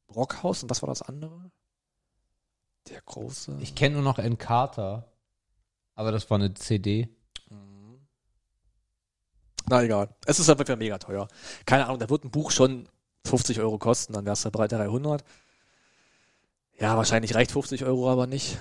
Brockhaus 0.08 0.64
und 0.64 0.70
was 0.70 0.82
war 0.82 0.89
das 0.89 1.02
andere? 1.02 1.52
Der 2.89 3.02
große. 3.02 3.58
Ich 3.62 3.76
kenne 3.76 3.95
nur 3.95 4.04
noch 4.04 4.20
Encarta. 4.20 5.06
Aber 5.95 6.12
das 6.12 6.30
war 6.30 6.38
eine 6.38 6.54
CD. 6.54 7.10
Mhm. 7.50 8.00
Na 9.68 9.84
egal. 9.84 10.16
Es 10.26 10.39
ist 10.39 10.50
einfach 10.50 10.78
mega 10.78 10.97
teuer. 10.97 11.28
Keine 11.66 11.86
Ahnung, 11.86 12.00
da 12.00 12.10
wird 12.10 12.24
ein 12.24 12.32
Buch 12.32 12.52
schon 12.52 12.88
50 13.26 13.60
Euro 13.60 13.78
kosten, 13.78 14.14
dann 14.14 14.26
wär's 14.26 14.41
dabei 14.41 14.68
300. 14.68 15.24
Ja, 16.80 16.95
wahrscheinlich 16.95 17.36
reicht 17.36 17.52
50 17.52 17.84
Euro 17.86 18.10
aber 18.10 18.28
nicht. 18.28 18.58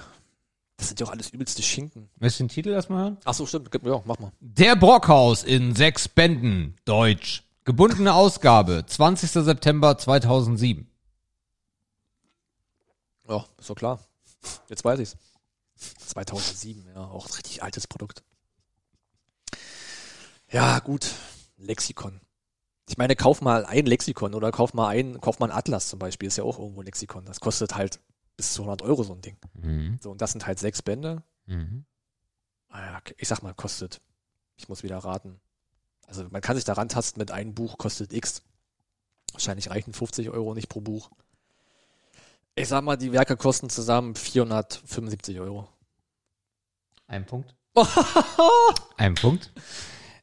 Das 0.79 0.89
sind 0.89 1.01
ja 1.01 1.07
auch 1.07 1.11
alles 1.11 1.31
übelste 1.31 1.61
Schinken. 1.63 2.09
Willst 2.17 2.39
du 2.39 2.45
den 2.45 2.49
Titel 2.49 2.71
erstmal 2.71 3.03
hören? 3.03 3.19
Ach 3.25 3.35
so, 3.35 3.45
stimmt. 3.47 3.69
Ja, 3.83 4.01
mach 4.05 4.19
mal. 4.21 4.33
Der 4.41 4.77
Brockhaus 4.77 5.43
in 5.43 5.75
sechs 5.75 6.09
Bänden. 6.09 6.77
Deutsch. 6.85 7.43
Gebundene 7.65 8.15
Ausgabe. 8.15 8.85
20. 8.87 9.29
September 9.31 9.99
2007. 9.99 10.89
Ja, 13.29 13.45
ist 13.59 13.69
doch 13.69 13.75
klar. 13.75 13.99
Jetzt 14.69 14.85
weiß 14.85 15.01
ich's. 15.01 15.17
2007, 15.77 16.87
ja, 16.95 17.05
auch 17.09 17.27
ein 17.27 17.33
richtig 17.33 17.63
altes 17.63 17.87
Produkt. 17.87 18.23
Ja, 20.51 20.79
gut. 20.79 21.11
Lexikon. 21.57 22.21
Ich 22.89 22.97
meine, 22.97 23.17
kauf 23.17 23.43
mal 23.43 23.67
ein 23.67 23.85
Lexikon 23.85 24.35
oder 24.35 24.51
kauf 24.51 24.75
mal 24.75 24.89
ein, 24.89 25.21
kauf 25.21 25.41
mal 25.41 25.51
ein 25.51 25.57
Atlas 25.57 25.89
zum 25.89 25.99
Beispiel, 25.99 26.29
ist 26.29 26.39
ja 26.39 26.45
auch 26.45 26.59
irgendwo 26.59 26.81
ein 26.81 26.87
Lexikon. 26.87 27.25
Das 27.27 27.41
kostet 27.41 27.75
halt 27.75 28.01
bis 28.39 28.55
zu 28.55 28.63
100 28.63 28.83
Euro 28.83 29.03
so 29.03 29.13
ein 29.13 29.21
Ding. 29.21 29.37
Mhm. 29.55 29.99
So, 30.01 30.13
und 30.13 30.23
das 30.23 30.33
sind 30.33 30.47
halt 30.47 30.59
sechs 30.59 30.81
Bände. 30.81 31.23
Mhm. 31.45 31.85
Ah 32.71 33.01
ich 33.19 33.29
sag 33.29 33.43
mal, 33.43 33.53
kostet. 33.53 34.01
Ich 34.57 34.69
muss 34.69 34.83
wieder 34.83 34.99
raten. 34.99 35.41
Also 36.07 36.25
man 36.31 36.41
kann 36.41 36.57
sich 36.57 36.65
da 36.65 36.73
rantasten 36.73 37.21
mit 37.21 37.31
einem 37.31 37.55
Buch, 37.55 37.77
kostet 37.77 38.13
X. 38.13 38.43
Wahrscheinlich 39.33 39.71
reichen 39.71 39.93
50 39.93 40.31
Euro 40.31 40.55
nicht 40.55 40.69
pro 40.69 40.81
Buch. 40.81 41.11
Ich 42.55 42.69
sag 42.69 42.83
mal, 42.83 42.97
die 42.97 43.13
Werke 43.13 43.37
kosten 43.37 43.71
zusammen 43.71 44.15
475 44.15 45.41
Euro. 45.41 45.69
Ein 47.07 47.27
Punkt. 47.27 47.55
Ein 48.97 49.15
Punkt. 49.15 49.53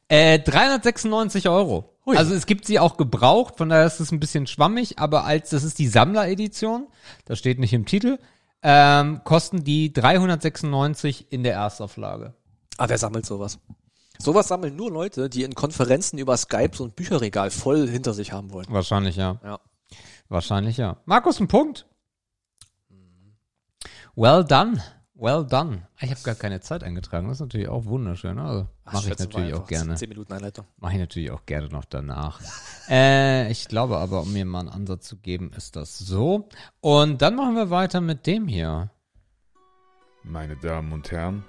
Äh, 0.08 0.38
396 0.38 1.48
Euro. 1.48 1.95
Hui. 2.06 2.16
Also 2.16 2.34
es 2.34 2.46
gibt 2.46 2.66
sie 2.66 2.78
auch 2.78 2.96
gebraucht, 2.96 3.56
von 3.56 3.68
daher 3.68 3.86
ist 3.86 3.98
es 3.98 4.12
ein 4.12 4.20
bisschen 4.20 4.46
schwammig, 4.46 4.98
aber 4.98 5.24
als 5.24 5.50
das 5.50 5.64
ist 5.64 5.78
die 5.80 5.88
Sammleredition, 5.88 6.86
das 7.24 7.38
steht 7.38 7.58
nicht 7.58 7.72
im 7.72 7.84
Titel, 7.84 8.18
ähm, 8.62 9.22
kosten 9.24 9.64
die 9.64 9.92
396 9.92 11.26
in 11.30 11.42
der 11.42 11.54
Erstauflage. 11.54 12.34
Ah, 12.78 12.88
wer 12.88 12.98
sammelt 12.98 13.26
sowas? 13.26 13.58
Sowas 14.18 14.48
sammeln 14.48 14.76
nur 14.76 14.90
Leute, 14.90 15.28
die 15.28 15.42
in 15.42 15.54
Konferenzen 15.54 16.18
über 16.18 16.36
Skype 16.36 16.74
so 16.74 16.84
ein 16.84 16.92
Bücherregal 16.92 17.50
voll 17.50 17.88
hinter 17.88 18.14
sich 18.14 18.32
haben 18.32 18.52
wollen. 18.52 18.66
Wahrscheinlich 18.70 19.16
ja. 19.16 19.40
Ja. 19.44 19.60
Wahrscheinlich 20.28 20.76
ja. 20.76 20.96
Markus, 21.04 21.40
ein 21.40 21.48
Punkt. 21.48 21.86
Well 24.14 24.44
done. 24.44 24.82
Well 25.18 25.46
done. 25.46 25.88
Ich 26.00 26.10
habe 26.10 26.20
gar 26.22 26.34
keine 26.34 26.60
Zeit 26.60 26.84
eingetragen. 26.84 27.28
Das 27.28 27.38
ist 27.38 27.40
natürlich 27.40 27.68
auch 27.68 27.86
wunderschön. 27.86 28.38
Also 28.38 28.66
mache 28.84 29.10
ich 29.10 29.18
natürlich 29.18 29.54
auch 29.54 29.66
gerne. 29.66 29.94
10 29.94 30.10
Minuten 30.10 30.30
Einleitung. 30.32 30.66
Mache 30.78 30.92
ich 30.92 30.98
natürlich 30.98 31.30
auch 31.30 31.46
gerne 31.46 31.68
noch 31.68 31.86
danach. 31.86 32.40
äh, 32.90 33.50
ich 33.50 33.66
glaube 33.68 33.96
aber, 33.96 34.22
um 34.22 34.32
mir 34.34 34.44
mal 34.44 34.60
einen 34.60 34.68
Ansatz 34.68 35.08
zu 35.08 35.16
geben, 35.16 35.52
ist 35.56 35.74
das 35.74 35.98
so. 35.98 36.48
Und 36.82 37.22
dann 37.22 37.34
machen 37.34 37.54
wir 37.54 37.70
weiter 37.70 38.02
mit 38.02 38.26
dem 38.26 38.46
hier. 38.46 38.90
Meine 40.22 40.56
Damen 40.56 40.92
und 40.92 41.10
Herren, 41.10 41.44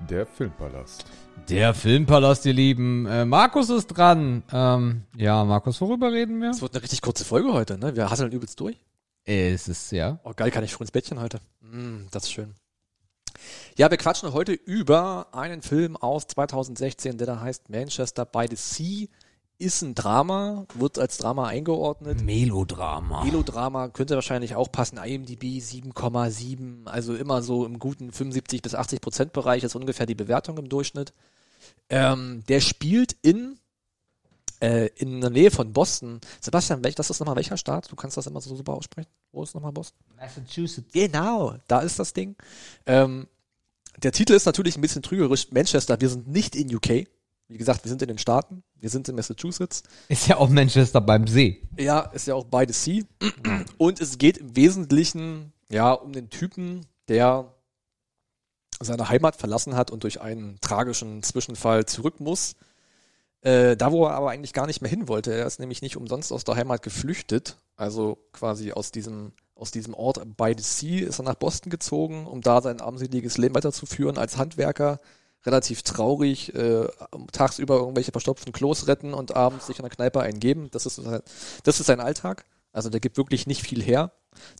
der 0.00 0.26
Filmpalast. 0.26 1.06
Der 1.48 1.74
Filmpalast, 1.74 2.46
ihr 2.46 2.52
Lieben. 2.52 3.06
Äh, 3.06 3.24
Markus 3.24 3.70
ist 3.70 3.88
dran. 3.88 4.44
Ähm, 4.52 5.02
ja, 5.16 5.44
Markus, 5.44 5.80
worüber 5.80 6.12
reden 6.12 6.40
wir? 6.40 6.50
Es 6.50 6.62
wird 6.62 6.74
eine 6.74 6.82
richtig 6.82 7.00
kurze 7.02 7.24
Folge 7.24 7.52
heute, 7.52 7.78
ne? 7.78 7.96
Wir 7.96 8.10
hasseln 8.10 8.30
übelst 8.30 8.60
durch. 8.60 8.78
Es 9.26 9.66
ist 9.66 9.90
ja. 9.90 10.20
Oh, 10.22 10.32
geil, 10.34 10.52
kann 10.52 10.62
ich 10.62 10.72
früh 10.72 10.84
ins 10.84 10.92
Bettchen 10.92 11.20
heute. 11.20 11.40
Mm, 11.60 12.06
das 12.12 12.24
ist 12.24 12.32
schön. 12.32 12.54
Ja, 13.76 13.90
wir 13.90 13.98
quatschen 13.98 14.32
heute 14.32 14.52
über 14.52 15.26
einen 15.32 15.62
Film 15.62 15.96
aus 15.96 16.28
2016, 16.28 17.18
der 17.18 17.26
da 17.26 17.40
heißt 17.40 17.68
Manchester 17.68 18.24
by 18.24 18.46
the 18.48 18.56
Sea. 18.56 19.08
Ist 19.58 19.82
ein 19.82 19.94
Drama, 19.94 20.66
wird 20.74 20.98
als 20.98 21.18
Drama 21.18 21.48
eingeordnet. 21.48 22.22
Melodrama. 22.22 23.24
Melodrama 23.24 23.88
könnte 23.88 24.14
wahrscheinlich 24.14 24.54
auch 24.54 24.70
passen. 24.70 24.98
IMDb 24.98 25.60
7,7, 25.60 26.86
also 26.86 27.16
immer 27.16 27.42
so 27.42 27.66
im 27.66 27.78
guten 27.78 28.12
75 28.12 28.62
bis 28.62 28.74
80 28.74 29.00
Prozent 29.00 29.32
Bereich 29.32 29.64
ist 29.64 29.74
ungefähr 29.74 30.06
die 30.06 30.14
Bewertung 30.14 30.56
im 30.58 30.68
Durchschnitt. 30.68 31.12
Ähm, 31.88 32.44
der 32.48 32.60
spielt 32.60 33.16
in 33.22 33.58
äh, 34.60 34.86
in 34.96 35.20
der 35.20 35.30
Nähe 35.30 35.50
von 35.50 35.72
Boston. 35.72 36.20
Sebastian, 36.40 36.82
welch, 36.84 36.94
das 36.94 37.10
ist 37.10 37.20
nochmal 37.20 37.36
welcher 37.36 37.56
Staat? 37.56 37.90
Du 37.90 37.96
kannst 37.96 38.16
das 38.16 38.26
immer 38.26 38.40
so 38.40 38.54
super 38.54 38.74
aussprechen. 38.74 39.10
Wo 39.32 39.42
ist 39.42 39.54
nochmal 39.54 39.72
Boston? 39.72 39.98
Massachusetts. 40.16 40.92
Genau, 40.92 41.56
da 41.66 41.80
ist 41.80 41.98
das 41.98 42.12
Ding. 42.12 42.36
Ähm, 42.86 43.26
der 44.02 44.12
Titel 44.12 44.34
ist 44.34 44.46
natürlich 44.46 44.76
ein 44.76 44.80
bisschen 44.80 45.02
trügerisch. 45.02 45.50
Manchester, 45.50 46.00
wir 46.00 46.08
sind 46.08 46.28
nicht 46.28 46.54
in 46.54 46.74
UK. 46.74 47.06
Wie 47.48 47.58
gesagt, 47.58 47.84
wir 47.84 47.88
sind 47.88 48.02
in 48.02 48.08
den 48.08 48.18
Staaten, 48.18 48.64
wir 48.74 48.90
sind 48.90 49.08
in 49.08 49.14
Massachusetts. 49.14 49.84
Ist 50.08 50.26
ja 50.26 50.36
auch 50.36 50.48
Manchester 50.48 51.00
beim 51.00 51.28
See. 51.28 51.62
Ja, 51.78 52.00
ist 52.00 52.26
ja 52.26 52.34
auch 52.34 52.44
by 52.44 52.64
the 52.66 52.72
sea. 52.72 53.04
Und 53.78 54.00
es 54.00 54.18
geht 54.18 54.38
im 54.38 54.56
Wesentlichen 54.56 55.52
ja 55.70 55.92
um 55.92 56.12
den 56.12 56.28
Typen, 56.28 56.84
der 57.08 57.52
seine 58.80 59.08
Heimat 59.08 59.36
verlassen 59.36 59.76
hat 59.76 59.90
und 59.90 60.02
durch 60.02 60.20
einen 60.20 60.60
tragischen 60.60 61.22
Zwischenfall 61.22 61.86
zurück 61.86 62.20
muss. 62.20 62.56
Äh, 63.42 63.76
da, 63.76 63.92
wo 63.92 64.06
er 64.06 64.14
aber 64.14 64.30
eigentlich 64.30 64.52
gar 64.52 64.66
nicht 64.66 64.80
mehr 64.80 64.90
hin 64.90 65.08
wollte. 65.08 65.32
Er 65.32 65.46
ist 65.46 65.60
nämlich 65.60 65.82
nicht 65.82 65.96
umsonst 65.96 66.32
aus 66.32 66.44
der 66.44 66.56
Heimat 66.56 66.82
geflüchtet. 66.82 67.58
Also 67.76 68.18
quasi 68.32 68.72
aus 68.72 68.90
diesem, 68.90 69.32
aus 69.54 69.70
diesem 69.70 69.94
Ort 69.94 70.20
by 70.36 70.54
the 70.56 70.64
sea 70.64 71.06
ist 71.06 71.20
er 71.20 71.24
nach 71.24 71.34
Boston 71.34 71.70
gezogen, 71.70 72.26
um 72.26 72.40
da 72.40 72.60
sein 72.60 72.80
armseliges 72.80 73.38
Leben 73.38 73.54
weiterzuführen 73.54 74.18
als 74.18 74.36
Handwerker. 74.36 75.00
Relativ 75.44 75.82
traurig, 75.82 76.54
äh, 76.54 76.88
tagsüber 77.30 77.76
irgendwelche 77.76 78.10
verstopften 78.10 78.52
Klos 78.52 78.88
retten 78.88 79.14
und 79.14 79.36
abends 79.36 79.66
sich 79.66 79.78
in 79.78 79.84
der 79.84 79.94
Kneipe 79.94 80.20
eingeben. 80.20 80.68
Das 80.72 80.86
ist, 80.86 81.00
das 81.62 81.80
ist 81.80 81.86
sein 81.86 82.00
Alltag. 82.00 82.46
Also 82.72 82.90
der 82.90 83.00
gibt 83.00 83.16
wirklich 83.16 83.46
nicht 83.46 83.62
viel 83.62 83.82
her. 83.82 84.12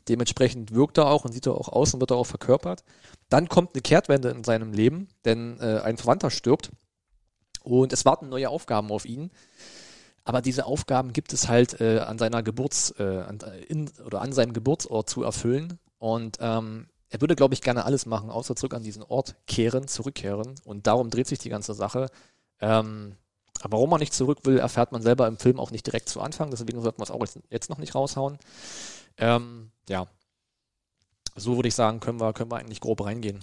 Dementsprechend 0.07 0.73
wirkt 0.73 0.97
er 0.97 1.07
auch 1.07 1.25
und 1.25 1.33
sieht 1.33 1.45
er 1.45 1.55
auch 1.55 1.69
aus 1.69 1.93
und 1.93 1.99
wird 1.99 2.11
er 2.11 2.17
auch 2.17 2.25
verkörpert. 2.25 2.83
Dann 3.29 3.49
kommt 3.49 3.75
eine 3.75 3.81
Kehrtwende 3.81 4.29
in 4.29 4.43
seinem 4.43 4.71
Leben, 4.71 5.09
denn 5.25 5.59
äh, 5.59 5.81
ein 5.83 5.97
Verwandter 5.97 6.31
stirbt 6.31 6.71
und 7.67 7.93
es 7.93 8.05
warten 8.05 8.29
neue 8.29 8.49
Aufgaben 8.49 8.91
auf 8.91 9.05
ihn. 9.05 9.31
Aber 10.23 10.41
diese 10.41 10.65
Aufgaben 10.65 11.13
gibt 11.13 11.31
es 11.31 11.47
halt 11.47 11.79
äh, 11.79 11.99
an 11.99 12.19
seiner 12.19 12.43
Geburts, 12.43 12.93
äh, 12.99 13.03
an, 13.03 13.39
in, 13.67 13.89
oder 14.05 14.21
an 14.21 14.33
seinem 14.33 14.51
Geburtsort 14.51 15.09
zu 15.09 15.23
erfüllen. 15.23 15.79
Und 15.99 16.37
ähm, 16.41 16.87
er 17.09 17.21
würde, 17.21 17.35
glaube 17.35 17.53
ich, 17.53 17.61
gerne 17.61 17.85
alles 17.85 18.05
machen, 18.05 18.29
außer 18.29 18.55
zurück 18.55 18.73
an 18.73 18.83
diesen 18.83 19.03
Ort 19.03 19.35
kehren, 19.47 19.87
zurückkehren. 19.87 20.55
Und 20.65 20.85
darum 20.85 21.09
dreht 21.09 21.27
sich 21.27 21.39
die 21.39 21.49
ganze 21.49 21.73
Sache. 21.73 22.09
Ähm, 22.59 23.15
aber 23.61 23.77
warum 23.77 23.93
er 23.93 23.99
nicht 23.99 24.13
zurück 24.13 24.39
will, 24.43 24.59
erfährt 24.59 24.91
man 24.91 25.01
selber 25.01 25.27
im 25.27 25.37
Film 25.37 25.59
auch 25.59 25.71
nicht 25.71 25.85
direkt 25.85 26.09
zu 26.09 26.21
Anfang. 26.21 26.51
Deswegen 26.51 26.81
sollten 26.81 26.99
wir 26.99 27.03
es 27.03 27.11
auch 27.11 27.21
jetzt, 27.21 27.39
jetzt 27.49 27.69
noch 27.69 27.77
nicht 27.77 27.95
raushauen. 27.95 28.37
Ähm, 29.17 29.71
ja. 29.87 30.07
So 31.35 31.55
würde 31.55 31.69
ich 31.69 31.75
sagen, 31.75 31.99
können 31.99 32.19
wir, 32.19 32.33
können 32.33 32.51
wir 32.51 32.57
eigentlich 32.57 32.81
grob 32.81 33.03
reingehen. 33.05 33.39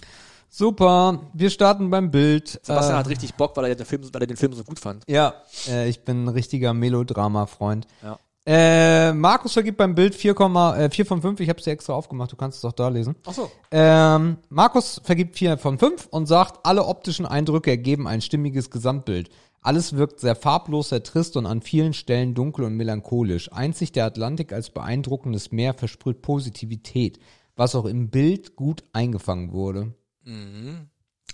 Super, 0.49 1.19
wir 1.33 1.49
starten 1.49 1.89
beim 1.89 2.11
Bild. 2.11 2.59
Sebastian 2.63 2.95
Äh, 2.95 2.99
hat 2.99 3.09
richtig 3.09 3.35
Bock, 3.35 3.55
weil 3.57 3.65
er, 3.65 3.75
den 3.75 3.85
Film, 3.85 4.03
weil 4.13 4.21
er 4.21 4.27
den 4.27 4.37
Film 4.37 4.53
so 4.53 4.63
gut 4.63 4.79
fand. 4.79 5.03
Ja, 5.07 5.33
äh, 5.67 5.89
ich 5.89 6.03
bin 6.03 6.25
ein 6.25 6.29
richtiger 6.29 6.73
Melodrama-Freund. 6.73 7.87
Ja. 8.01 8.19
Äh, 8.47 9.11
Markus 9.13 9.53
vergibt 9.53 9.77
beim 9.77 9.95
Bild 9.95 10.13
4, 10.13 10.35
äh, 10.77 10.89
4 10.89 11.05
von 11.05 11.21
5. 11.21 11.39
Ich 11.39 11.49
habe 11.49 11.57
es 11.57 11.65
dir 11.65 11.71
extra 11.71 11.93
aufgemacht, 11.93 12.31
du 12.31 12.35
kannst 12.35 12.59
es 12.59 12.65
auch 12.65 12.73
da 12.73 12.89
lesen. 12.89 13.15
Ach 13.25 13.33
so. 13.33 13.51
Ähm, 13.71 14.37
Markus 14.49 15.01
vergibt 15.03 15.35
4 15.35 15.57
von 15.57 15.79
5 15.79 16.07
und 16.11 16.27
sagt, 16.27 16.63
alle 16.63 16.85
optischen 16.85 17.25
Eindrücke 17.25 17.71
ergeben 17.71 18.07
ein 18.07 18.21
stimmiges 18.21 18.69
Gesamtbild. 18.69 19.29
Alles 19.61 19.95
wirkt 19.97 20.19
sehr 20.19 20.35
farblos, 20.35 20.89
sehr 20.89 21.01
trist 21.01 21.35
und 21.37 21.47
an 21.47 21.63
vielen 21.63 21.93
Stellen 21.93 22.35
dunkel 22.35 22.65
und 22.65 22.75
melancholisch. 22.75 23.51
Einzig 23.51 23.91
der 23.91 24.05
Atlantik 24.05 24.53
als 24.53 24.69
beeindruckendes 24.69 25.51
Meer 25.51 25.73
versprüht 25.73 26.21
Positivität, 26.21 27.17
was 27.55 27.73
auch 27.73 27.85
im 27.85 28.11
Bild 28.11 28.55
gut 28.55 28.83
eingefangen 28.93 29.53
wurde. 29.53 29.95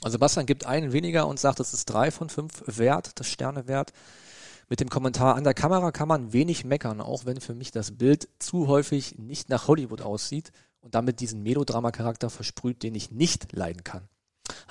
Also 0.01 0.13
Sebastian 0.13 0.45
gibt 0.45 0.65
einen 0.65 0.93
weniger 0.93 1.27
und 1.27 1.39
sagt, 1.39 1.59
es 1.59 1.73
ist 1.73 1.85
drei 1.85 2.11
von 2.11 2.29
fünf 2.29 2.63
wert, 2.65 3.19
das 3.19 3.27
Sterne 3.27 3.67
wert. 3.67 3.93
Mit 4.69 4.79
dem 4.79 4.89
Kommentar, 4.89 5.35
an 5.35 5.43
der 5.43 5.53
Kamera 5.53 5.91
kann 5.91 6.07
man 6.07 6.33
wenig 6.33 6.63
meckern, 6.63 7.01
auch 7.01 7.25
wenn 7.25 7.41
für 7.41 7.53
mich 7.53 7.71
das 7.71 7.97
Bild 7.97 8.29
zu 8.39 8.67
häufig 8.67 9.17
nicht 9.17 9.49
nach 9.49 9.67
Hollywood 9.67 10.01
aussieht 10.01 10.51
und 10.79 10.95
damit 10.95 11.19
diesen 11.19 11.43
Melodrama-Charakter 11.43 12.29
versprüht, 12.29 12.81
den 12.83 12.95
ich 12.95 13.11
nicht 13.11 13.51
leiden 13.51 13.83
kann. 13.83 14.07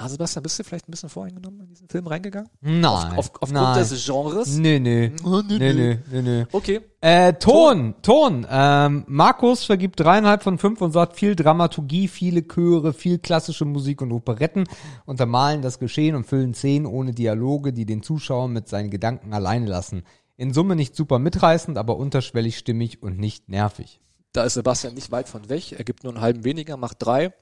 Ah, 0.03 0.09
Sebastian, 0.09 0.43
bist 0.43 0.59
du 0.59 0.65
vielleicht 0.65 0.89
ein 0.89 0.93
bisschen 0.93 1.11
voreingenommen 1.11 1.61
in 1.61 1.67
diesen 1.67 1.87
Film 1.87 2.07
reingegangen? 2.07 2.49
Nein. 2.63 2.85
Auf, 2.85 3.19
auf, 3.19 3.33
aufgrund 3.35 3.53
nein. 3.53 3.79
des 3.79 4.07
Genres? 4.07 4.57
Nee, 4.57 4.79
nee. 4.81 5.13
Oh, 5.23 5.43
nee, 5.47 5.59
nee, 5.59 5.99
nee, 6.11 6.23
nee. 6.23 6.47
Okay. 6.53 6.81
Äh, 7.03 7.35
Ton, 7.35 7.95
Ton. 8.01 8.47
Ähm, 8.49 9.05
Markus 9.09 9.65
vergibt 9.65 10.01
dreieinhalb 10.01 10.43
von 10.43 10.57
fünf 10.57 10.81
und 10.81 10.93
sagt 10.93 11.17
viel 11.17 11.37
Dramaturgie, 11.37 12.09
viele 12.09 12.49
Chöre, 12.49 12.95
viel 12.95 13.19
klassische 13.19 13.67
Musik 13.67 14.01
und 14.01 14.11
Operetten 14.13 14.65
untermalen 15.05 15.61
das 15.61 15.79
Geschehen 15.79 16.17
und 16.17 16.25
füllen 16.25 16.55
Szenen 16.55 16.87
ohne 16.87 17.13
Dialoge, 17.13 17.75
die 17.75 17.85
den 17.85 18.03
Zuschauer 18.03 18.49
mit 18.49 18.69
seinen 18.69 18.89
Gedanken 18.89 19.35
alleine 19.35 19.67
lassen. 19.67 20.05
In 20.39 20.55
Summe 20.55 20.77
nicht 20.77 20.97
super 20.97 21.19
mitreißend, 21.19 21.77
aber 21.77 21.99
unterschwellig 21.99 22.57
stimmig 22.57 23.03
und 23.03 23.19
nicht 23.19 23.51
nervig. 23.51 24.01
Da 24.33 24.45
ist 24.45 24.55
Sebastian 24.55 24.95
nicht 24.95 25.11
weit 25.11 25.29
von 25.29 25.51
weg. 25.51 25.73
Er 25.73 25.85
gibt 25.85 26.05
nur 26.05 26.15
einen 26.15 26.23
halben 26.23 26.45
weniger, 26.45 26.79
macht 26.79 26.97
drei. 27.01 27.35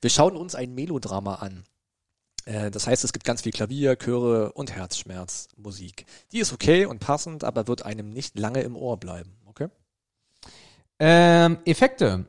Wir 0.00 0.10
schauen 0.10 0.36
uns 0.36 0.56
ein 0.56 0.74
Melodrama 0.74 1.36
an. 1.36 1.62
Äh, 2.50 2.70
Das 2.70 2.86
heißt, 2.86 3.04
es 3.04 3.12
gibt 3.12 3.24
ganz 3.24 3.42
viel 3.42 3.52
Klavier, 3.52 3.96
Chöre 3.96 4.52
und 4.52 4.74
Herzschmerzmusik. 4.74 6.04
Die 6.32 6.38
ist 6.38 6.52
okay 6.52 6.86
und 6.86 6.98
passend, 6.98 7.44
aber 7.44 7.68
wird 7.68 7.84
einem 7.84 8.10
nicht 8.10 8.38
lange 8.38 8.62
im 8.62 8.76
Ohr 8.76 8.98
bleiben. 8.98 9.36
Okay? 9.46 9.68
Ähm, 10.98 11.58
Effekte. 11.64 12.26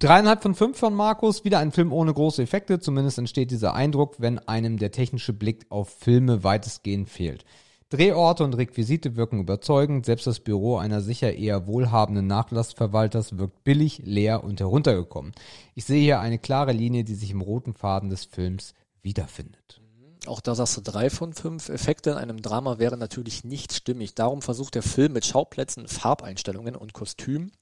Dreieinhalb 0.00 0.42
von 0.42 0.56
fünf 0.56 0.78
von 0.78 0.94
Markus, 0.94 1.44
wieder 1.44 1.60
ein 1.60 1.70
Film 1.70 1.92
ohne 1.92 2.12
große 2.12 2.42
Effekte, 2.42 2.80
zumindest 2.80 3.18
entsteht 3.18 3.52
dieser 3.52 3.74
Eindruck, 3.74 4.16
wenn 4.18 4.40
einem 4.40 4.78
der 4.78 4.90
technische 4.90 5.32
Blick 5.32 5.66
auf 5.68 5.90
Filme 5.90 6.42
weitestgehend 6.42 7.08
fehlt. 7.08 7.44
Drehorte 7.88 8.42
und 8.42 8.54
Requisite 8.54 9.14
wirken 9.14 9.38
überzeugend, 9.38 10.06
selbst 10.06 10.26
das 10.26 10.40
Büro 10.40 10.78
einer 10.78 11.00
sicher 11.02 11.34
eher 11.34 11.68
wohlhabenden 11.68 12.26
Nachlassverwalters 12.26 13.38
wirkt 13.38 13.62
billig, 13.62 14.00
leer 14.02 14.42
und 14.42 14.58
heruntergekommen. 14.58 15.30
Ich 15.76 15.84
sehe 15.84 16.02
hier 16.02 16.18
eine 16.18 16.38
klare 16.38 16.72
Linie, 16.72 17.04
die 17.04 17.14
sich 17.14 17.30
im 17.30 17.40
roten 17.40 17.74
Faden 17.74 18.10
des 18.10 18.24
Films 18.24 18.74
wiederfindet. 19.04 19.80
Auch 20.26 20.40
da 20.40 20.54
sagst 20.54 20.76
du 20.76 20.80
drei 20.80 21.10
von 21.10 21.34
fünf. 21.34 21.68
Effekte 21.68 22.10
in 22.10 22.16
einem 22.16 22.40
Drama 22.40 22.78
wären 22.78 22.98
natürlich 22.98 23.44
nicht 23.44 23.72
stimmig. 23.72 24.14
Darum 24.14 24.42
versucht 24.42 24.74
der 24.74 24.82
Film 24.82 25.12
mit 25.12 25.26
Schauplätzen, 25.26 25.86
Farbeinstellungen 25.86 26.76
und 26.76 26.94
Kostüm 26.94 27.52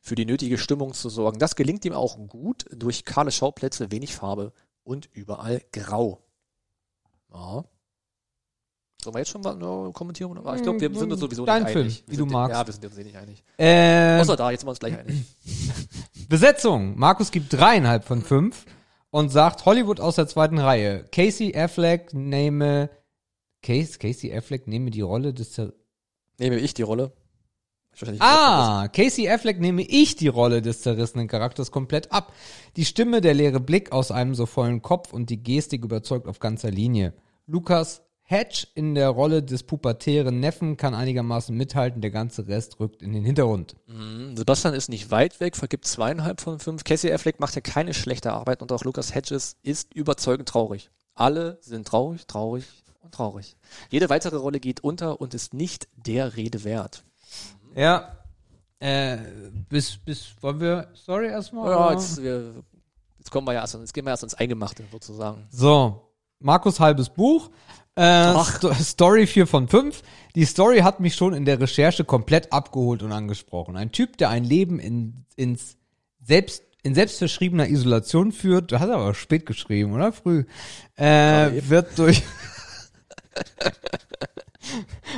für 0.00 0.14
die 0.14 0.24
nötige 0.24 0.56
Stimmung 0.56 0.94
zu 0.94 1.08
sorgen. 1.08 1.38
Das 1.38 1.56
gelingt 1.56 1.84
ihm 1.84 1.92
auch 1.92 2.16
gut 2.28 2.64
durch 2.70 3.04
kahle 3.04 3.32
Schauplätze, 3.32 3.90
wenig 3.90 4.14
Farbe 4.14 4.52
und 4.82 5.08
überall 5.12 5.60
grau. 5.72 6.22
Ja. 7.32 7.64
Sollen 9.02 9.14
wir 9.14 9.18
jetzt 9.18 9.30
schon 9.30 9.42
mal 9.42 9.54
no, 9.54 9.92
kommentieren? 9.92 10.38
Aber 10.38 10.56
Ich 10.56 10.62
glaube, 10.62 10.80
wir 10.80 10.94
sind 10.94 11.12
uns 11.12 11.20
sowieso 11.20 11.44
Dein 11.44 11.64
nicht 11.64 11.72
Film, 11.72 11.84
einig. 11.84 12.04
Wir 12.06 12.12
wie 12.12 12.16
du 12.16 12.26
magst. 12.26 12.56
Ja, 12.56 12.66
wir 12.66 12.72
sind 12.72 12.84
uns 12.86 12.98
eh 12.98 13.04
nicht 13.04 13.16
einig. 13.16 13.44
Ähm, 13.58 14.20
Außer 14.20 14.36
da, 14.36 14.50
jetzt 14.50 14.60
sind 14.60 14.66
wir 14.68 14.70
uns 14.70 14.80
gleich 14.80 14.98
einig. 14.98 15.22
Besetzung. 16.28 16.98
Markus 16.98 17.30
gibt 17.30 17.52
dreieinhalb 17.52 18.04
von 18.04 18.22
fünf 18.22 18.64
und 19.10 19.30
sagt 19.30 19.64
Hollywood 19.64 20.00
aus 20.00 20.16
der 20.16 20.26
zweiten 20.26 20.58
Reihe. 20.58 21.04
Casey 21.12 21.56
Affleck 21.56 22.12
nehme 22.14 22.90
Case, 23.62 23.98
Casey 23.98 24.32
Affleck 24.32 24.66
nehme 24.66 24.90
die 24.90 25.00
Rolle 25.00 25.34
des 25.34 25.52
Zer 25.52 25.72
Nehme 26.38 26.58
ich 26.58 26.74
die 26.74 26.82
Rolle. 26.82 27.12
Ah, 28.18 28.88
Casey 28.88 29.28
Affleck 29.28 29.58
nehme 29.58 29.82
ich 29.82 30.16
die 30.16 30.28
Rolle 30.28 30.60
des 30.60 30.82
zerrissenen 30.82 31.28
Charakters 31.28 31.70
komplett 31.70 32.12
ab. 32.12 32.34
Die 32.76 32.84
Stimme, 32.84 33.22
der 33.22 33.32
leere 33.32 33.58
Blick 33.58 33.90
aus 33.90 34.10
einem 34.10 34.34
so 34.34 34.44
vollen 34.44 34.82
Kopf 34.82 35.14
und 35.14 35.30
die 35.30 35.42
Gestik 35.42 35.82
überzeugt 35.82 36.28
auf 36.28 36.38
ganzer 36.38 36.70
Linie. 36.70 37.14
Lukas 37.46 38.05
Hedge 38.28 38.66
in 38.74 38.96
der 38.96 39.08
Rolle 39.10 39.40
des 39.44 39.62
pubertären 39.62 40.40
Neffen 40.40 40.76
kann 40.76 40.94
einigermaßen 40.96 41.56
mithalten, 41.56 42.00
der 42.00 42.10
ganze 42.10 42.48
Rest 42.48 42.80
rückt 42.80 43.00
in 43.00 43.12
den 43.12 43.24
Hintergrund. 43.24 43.76
Mhm. 43.86 44.36
Sebastian 44.36 44.74
ist 44.74 44.88
nicht 44.88 45.12
weit 45.12 45.38
weg, 45.38 45.56
vergibt 45.56 45.86
zweieinhalb 45.86 46.40
von 46.40 46.58
fünf. 46.58 46.82
Casey 46.82 47.12
Affleck 47.12 47.38
macht 47.38 47.54
ja 47.54 47.60
keine 47.60 47.94
schlechte 47.94 48.32
Arbeit 48.32 48.62
und 48.62 48.72
auch 48.72 48.82
Lucas 48.82 49.14
Hedges 49.14 49.56
ist 49.62 49.94
überzeugend 49.94 50.48
traurig. 50.48 50.90
Alle 51.14 51.58
sind 51.60 51.86
traurig, 51.86 52.26
traurig 52.26 52.64
und 53.00 53.14
traurig. 53.14 53.56
Jede 53.90 54.10
weitere 54.10 54.36
Rolle 54.36 54.58
geht 54.58 54.82
unter 54.82 55.20
und 55.20 55.32
ist 55.32 55.54
nicht 55.54 55.88
der 55.94 56.36
Rede 56.36 56.64
wert. 56.64 57.04
Ja. 57.76 58.18
Äh, 58.80 59.18
bis, 59.68 59.96
bis, 59.98 60.34
wollen 60.40 60.58
wir, 60.58 60.88
sorry 60.94 61.28
erstmal? 61.28 61.70
Ja, 61.70 61.92
jetzt, 61.92 62.20
wir, 62.20 62.64
jetzt 63.18 63.30
kommen 63.30 63.46
wir 63.46 63.54
ja 63.54 63.60
erst, 63.60 63.74
jetzt 63.74 63.94
gehen 63.94 64.04
wir 64.04 64.10
erst 64.10 64.24
ins 64.24 64.34
Eingemachte 64.34 64.82
sozusagen. 64.90 65.46
So, 65.50 66.12
Markus 66.40 66.80
halbes 66.80 67.08
Buch. 67.08 67.50
Äh, 67.96 68.34
Sto 68.44 68.72
Story 68.74 69.26
4 69.26 69.46
von 69.46 69.68
5. 69.68 70.02
Die 70.34 70.44
Story 70.44 70.80
hat 70.80 71.00
mich 71.00 71.14
schon 71.14 71.32
in 71.32 71.44
der 71.44 71.60
Recherche 71.60 72.04
komplett 72.04 72.52
abgeholt 72.52 73.02
und 73.02 73.10
angesprochen. 73.12 73.76
Ein 73.76 73.90
Typ, 73.90 74.18
der 74.18 74.28
ein 74.28 74.44
Leben 74.44 74.78
in, 74.78 75.24
ins 75.34 75.76
selbst 76.22 76.62
in 76.82 76.94
selbstverschriebener 76.94 77.68
Isolation 77.68 78.30
führt, 78.30 78.70
du 78.70 78.78
hast 78.78 78.90
aber 78.90 79.12
spät 79.12 79.44
geschrieben, 79.44 79.92
oder? 79.92 80.12
Früh. 80.12 80.44
Äh, 80.94 81.68
wird 81.68 81.98
durch 81.98 82.22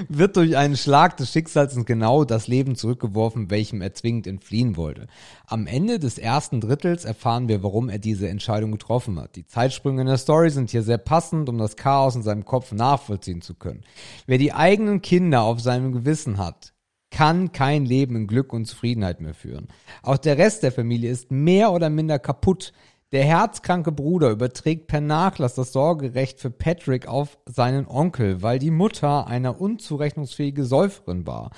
wird 0.08 0.36
durch 0.36 0.56
einen 0.56 0.76
Schlag 0.76 1.16
des 1.16 1.32
Schicksals 1.32 1.76
in 1.76 1.84
genau 1.84 2.24
das 2.24 2.48
Leben 2.48 2.76
zurückgeworfen, 2.76 3.50
welchem 3.50 3.80
er 3.80 3.94
zwingend 3.94 4.26
entfliehen 4.26 4.76
wollte. 4.76 5.06
Am 5.46 5.66
Ende 5.66 5.98
des 5.98 6.18
ersten 6.18 6.60
Drittels 6.60 7.04
erfahren 7.04 7.48
wir, 7.48 7.62
warum 7.62 7.88
er 7.88 7.98
diese 7.98 8.28
Entscheidung 8.28 8.72
getroffen 8.72 9.18
hat. 9.18 9.36
Die 9.36 9.46
Zeitsprünge 9.46 10.02
in 10.02 10.06
der 10.06 10.18
Story 10.18 10.50
sind 10.50 10.70
hier 10.70 10.82
sehr 10.82 10.98
passend, 10.98 11.48
um 11.48 11.58
das 11.58 11.76
Chaos 11.76 12.16
in 12.16 12.22
seinem 12.22 12.44
Kopf 12.44 12.72
nachvollziehen 12.72 13.42
zu 13.42 13.54
können. 13.54 13.84
Wer 14.26 14.38
die 14.38 14.52
eigenen 14.52 15.02
Kinder 15.02 15.42
auf 15.42 15.60
seinem 15.60 15.92
Gewissen 15.92 16.38
hat, 16.38 16.72
kann 17.10 17.52
kein 17.52 17.84
Leben 17.84 18.16
in 18.16 18.26
Glück 18.26 18.52
und 18.52 18.66
Zufriedenheit 18.66 19.20
mehr 19.20 19.34
führen. 19.34 19.68
Auch 20.02 20.18
der 20.18 20.38
Rest 20.38 20.62
der 20.62 20.72
Familie 20.72 21.10
ist 21.10 21.30
mehr 21.30 21.72
oder 21.72 21.90
minder 21.90 22.18
kaputt. 22.18 22.72
Der 23.10 23.24
herzkranke 23.24 23.90
Bruder 23.90 24.28
überträgt 24.28 24.86
per 24.86 25.00
Nachlass 25.00 25.54
das 25.54 25.72
Sorgerecht 25.72 26.40
für 26.40 26.50
Patrick 26.50 27.08
auf 27.08 27.38
seinen 27.46 27.88
Onkel, 27.88 28.42
weil 28.42 28.58
die 28.58 28.70
Mutter 28.70 29.26
eine 29.26 29.54
unzurechnungsfähige 29.54 30.66
Säuferin 30.66 31.26
war. 31.26 31.50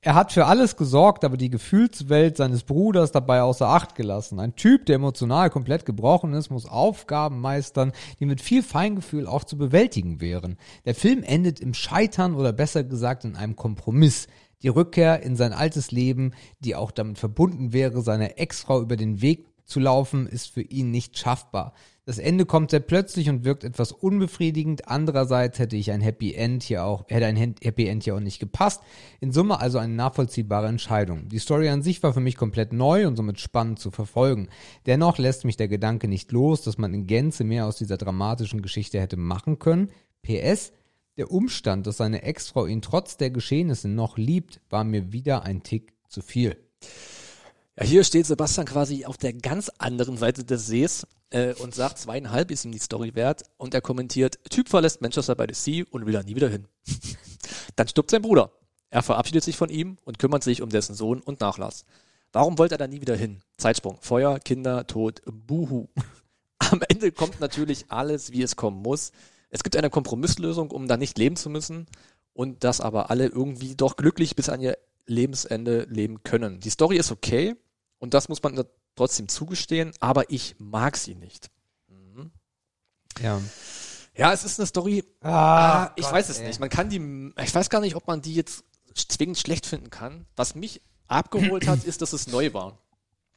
Er 0.00 0.14
hat 0.14 0.32
für 0.32 0.46
alles 0.46 0.78
gesorgt, 0.78 1.26
aber 1.26 1.36
die 1.36 1.50
Gefühlswelt 1.50 2.38
seines 2.38 2.62
Bruders 2.62 3.12
dabei 3.12 3.42
außer 3.42 3.68
Acht 3.68 3.94
gelassen. 3.94 4.40
Ein 4.40 4.56
Typ, 4.56 4.86
der 4.86 4.94
emotional 4.94 5.50
komplett 5.50 5.84
gebrochen 5.84 6.32
ist, 6.32 6.48
muss 6.48 6.64
Aufgaben 6.64 7.42
meistern, 7.42 7.92
die 8.18 8.24
mit 8.24 8.40
viel 8.40 8.62
Feingefühl 8.62 9.26
auch 9.26 9.44
zu 9.44 9.58
bewältigen 9.58 10.22
wären. 10.22 10.56
Der 10.86 10.94
Film 10.94 11.22
endet 11.22 11.60
im 11.60 11.74
Scheitern 11.74 12.34
oder 12.34 12.54
besser 12.54 12.84
gesagt 12.84 13.26
in 13.26 13.36
einem 13.36 13.54
Kompromiss. 13.54 14.28
Die 14.62 14.68
Rückkehr 14.68 15.22
in 15.22 15.36
sein 15.36 15.52
altes 15.52 15.90
Leben, 15.90 16.32
die 16.60 16.74
auch 16.74 16.90
damit 16.90 17.18
verbunden 17.18 17.74
wäre, 17.74 18.00
seiner 18.00 18.38
Ex-Frau 18.38 18.80
über 18.80 18.96
den 18.96 19.20
Weg 19.20 19.44
zu 19.66 19.80
laufen, 19.80 20.26
ist 20.26 20.46
für 20.46 20.62
ihn 20.62 20.90
nicht 20.90 21.18
schaffbar. 21.18 21.74
Das 22.06 22.18
Ende 22.18 22.46
kommt 22.46 22.70
sehr 22.70 22.80
plötzlich 22.80 23.28
und 23.28 23.44
wirkt 23.44 23.64
etwas 23.64 23.90
unbefriedigend. 23.90 24.86
Andererseits 24.86 25.58
hätte 25.58 25.74
ich 25.74 25.90
ein 25.90 26.00
Happy 26.00 26.34
End 26.34 26.62
hier 26.62 26.84
auch, 26.84 27.04
hätte 27.08 27.26
ein 27.26 27.36
Happy 27.36 27.88
End 27.88 28.04
hier 28.04 28.14
auch 28.14 28.20
nicht 28.20 28.38
gepasst. 28.38 28.80
In 29.18 29.32
Summe 29.32 29.58
also 29.58 29.78
eine 29.78 29.92
nachvollziehbare 29.92 30.68
Entscheidung. 30.68 31.28
Die 31.28 31.40
Story 31.40 31.68
an 31.68 31.82
sich 31.82 32.00
war 32.04 32.14
für 32.14 32.20
mich 32.20 32.36
komplett 32.36 32.72
neu 32.72 33.08
und 33.08 33.16
somit 33.16 33.40
spannend 33.40 33.80
zu 33.80 33.90
verfolgen. 33.90 34.48
Dennoch 34.86 35.18
lässt 35.18 35.44
mich 35.44 35.56
der 35.56 35.66
Gedanke 35.66 36.06
nicht 36.06 36.30
los, 36.30 36.62
dass 36.62 36.78
man 36.78 36.94
in 36.94 37.08
Gänze 37.08 37.42
mehr 37.42 37.66
aus 37.66 37.76
dieser 37.76 37.96
dramatischen 37.96 38.62
Geschichte 38.62 39.00
hätte 39.00 39.16
machen 39.16 39.58
können. 39.58 39.90
PS, 40.22 40.72
der 41.16 41.32
Umstand, 41.32 41.88
dass 41.88 41.96
seine 41.96 42.22
Ex-Frau 42.22 42.66
ihn 42.66 42.82
trotz 42.82 43.16
der 43.16 43.30
Geschehnisse 43.30 43.88
noch 43.88 44.16
liebt, 44.16 44.60
war 44.70 44.84
mir 44.84 45.12
wieder 45.12 45.42
ein 45.42 45.64
Tick 45.64 45.92
zu 46.08 46.22
viel. 46.22 46.56
Ja, 47.78 47.84
hier 47.84 48.04
steht 48.04 48.24
Sebastian 48.24 48.66
quasi 48.66 49.04
auf 49.04 49.18
der 49.18 49.34
ganz 49.34 49.70
anderen 49.76 50.16
Seite 50.16 50.44
des 50.44 50.66
Sees 50.66 51.06
äh, 51.28 51.52
und 51.54 51.74
sagt, 51.74 51.98
zweieinhalb 51.98 52.50
ist 52.50 52.64
ihm 52.64 52.72
die 52.72 52.78
Story 52.78 53.14
wert 53.14 53.42
und 53.58 53.74
er 53.74 53.82
kommentiert, 53.82 54.38
Typ 54.48 54.70
verlässt 54.70 55.02
Manchester 55.02 55.34
by 55.34 55.44
the 55.48 55.54
Sea 55.54 55.84
und 55.90 56.06
will 56.06 56.14
da 56.14 56.22
nie 56.22 56.36
wieder 56.36 56.48
hin. 56.48 56.68
Dann 57.76 57.86
stirbt 57.86 58.10
sein 58.10 58.22
Bruder. 58.22 58.50
Er 58.88 59.02
verabschiedet 59.02 59.44
sich 59.44 59.58
von 59.58 59.68
ihm 59.68 59.98
und 60.04 60.18
kümmert 60.18 60.42
sich 60.42 60.62
um 60.62 60.70
dessen 60.70 60.94
Sohn 60.94 61.20
und 61.20 61.40
Nachlass. 61.40 61.84
Warum 62.32 62.56
wollte 62.56 62.76
er 62.76 62.78
da 62.78 62.86
nie 62.86 63.02
wieder 63.02 63.14
hin? 63.16 63.42
Zeitsprung. 63.58 63.98
Feuer, 64.00 64.38
Kinder, 64.38 64.86
Tod, 64.86 65.20
Buhu. 65.26 65.88
Am 66.58 66.80
Ende 66.88 67.12
kommt 67.12 67.40
natürlich 67.40 67.86
alles, 67.90 68.32
wie 68.32 68.42
es 68.42 68.56
kommen 68.56 68.80
muss. 68.80 69.12
Es 69.50 69.62
gibt 69.62 69.76
eine 69.76 69.90
Kompromisslösung, 69.90 70.70
um 70.70 70.88
da 70.88 70.96
nicht 70.96 71.18
leben 71.18 71.36
zu 71.36 71.50
müssen 71.50 71.86
und 72.32 72.64
dass 72.64 72.80
aber 72.80 73.10
alle 73.10 73.26
irgendwie 73.26 73.74
doch 73.74 73.96
glücklich 73.96 74.34
bis 74.34 74.48
an 74.48 74.62
ihr 74.62 74.78
Lebensende 75.04 75.86
leben 75.90 76.22
können. 76.24 76.58
Die 76.60 76.70
Story 76.70 76.96
ist 76.96 77.12
okay, 77.12 77.54
und 77.98 78.14
das 78.14 78.28
muss 78.28 78.42
man 78.42 78.64
trotzdem 78.94 79.28
zugestehen, 79.28 79.92
aber 80.00 80.30
ich 80.30 80.56
mag 80.58 80.96
sie 80.96 81.14
nicht. 81.14 81.50
Mhm. 81.88 82.30
Ja. 83.20 83.40
Ja, 84.16 84.32
es 84.32 84.44
ist 84.44 84.58
eine 84.58 84.66
Story. 84.66 85.04
Ah, 85.20 85.90
ich 85.96 86.04
Gott, 86.04 86.14
weiß 86.14 86.28
es 86.30 86.38
ey. 86.38 86.46
nicht. 86.46 86.60
Man 86.60 86.70
kann 86.70 86.88
die, 86.88 87.32
ich 87.42 87.54
weiß 87.54 87.68
gar 87.68 87.80
nicht, 87.80 87.96
ob 87.96 88.06
man 88.06 88.22
die 88.22 88.34
jetzt 88.34 88.64
zwingend 88.94 89.38
schlecht 89.38 89.66
finden 89.66 89.90
kann. 89.90 90.26
Was 90.36 90.54
mich 90.54 90.80
abgeholt 91.06 91.66
hat, 91.66 91.84
ist, 91.84 92.00
dass 92.02 92.12
es 92.14 92.26
neu 92.26 92.54
war. 92.54 92.78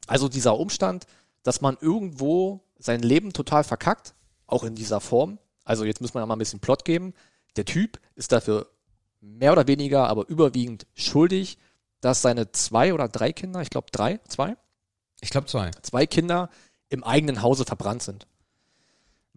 Also 0.06 0.28
dieser 0.28 0.58
Umstand, 0.58 1.06
dass 1.42 1.60
man 1.60 1.76
irgendwo 1.80 2.64
sein 2.78 3.00
Leben 3.00 3.32
total 3.32 3.62
verkackt, 3.62 4.14
auch 4.46 4.64
in 4.64 4.74
dieser 4.74 5.00
Form. 5.00 5.38
Also 5.64 5.84
jetzt 5.84 6.00
muss 6.00 6.14
man 6.14 6.22
ja 6.22 6.26
mal 6.26 6.34
ein 6.34 6.38
bisschen 6.38 6.60
Plot 6.60 6.84
geben. 6.84 7.12
Der 7.56 7.66
Typ 7.66 8.00
ist 8.14 8.32
dafür 8.32 8.70
mehr 9.20 9.52
oder 9.52 9.66
weniger, 9.66 10.08
aber 10.08 10.28
überwiegend 10.28 10.86
schuldig, 10.94 11.58
dass 12.00 12.22
seine 12.22 12.52
zwei 12.52 12.94
oder 12.94 13.08
drei 13.08 13.32
Kinder, 13.32 13.60
ich 13.60 13.70
glaube 13.70 13.88
drei, 13.92 14.20
zwei? 14.28 14.56
Ich 15.20 15.30
glaube 15.30 15.46
zwei. 15.46 15.70
Zwei 15.82 16.06
Kinder 16.06 16.48
im 16.88 17.04
eigenen 17.04 17.42
Hause 17.42 17.64
verbrannt 17.64 18.02
sind. 18.02 18.26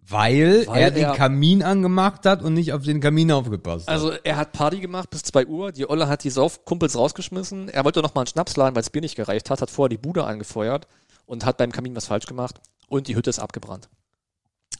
Weil, 0.06 0.66
Weil 0.66 0.82
er 0.82 0.90
den 0.90 1.04
er, 1.04 1.14
Kamin 1.14 1.62
angemacht 1.62 2.26
hat 2.26 2.42
und 2.42 2.52
nicht 2.52 2.74
auf 2.74 2.82
den 2.82 3.00
Kamin 3.00 3.32
aufgepasst 3.32 3.86
hat. 3.86 3.94
Also 3.94 4.10
er 4.10 4.36
hat 4.36 4.52
Party 4.52 4.80
gemacht 4.80 5.08
bis 5.08 5.22
zwei 5.22 5.46
Uhr, 5.46 5.72
die 5.72 5.88
Olle 5.88 6.08
hat 6.08 6.24
die 6.24 6.30
Saufkumpels 6.30 6.96
rausgeschmissen, 6.96 7.70
er 7.70 7.84
wollte 7.84 8.02
noch 8.02 8.14
mal 8.14 8.22
einen 8.22 8.26
Schnaps 8.26 8.56
laden, 8.56 8.74
weil 8.74 8.82
es 8.82 8.90
Bier 8.90 9.00
nicht 9.00 9.16
gereicht 9.16 9.48
hat, 9.48 9.62
hat 9.62 9.70
vorher 9.70 9.88
die 9.88 9.96
Bude 9.96 10.24
angefeuert 10.24 10.86
und 11.24 11.46
hat 11.46 11.56
beim 11.56 11.72
Kamin 11.72 11.96
was 11.96 12.06
falsch 12.06 12.26
gemacht 12.26 12.60
und 12.88 13.08
die 13.08 13.16
Hütte 13.16 13.30
ist 13.30 13.38
abgebrannt. 13.38 13.88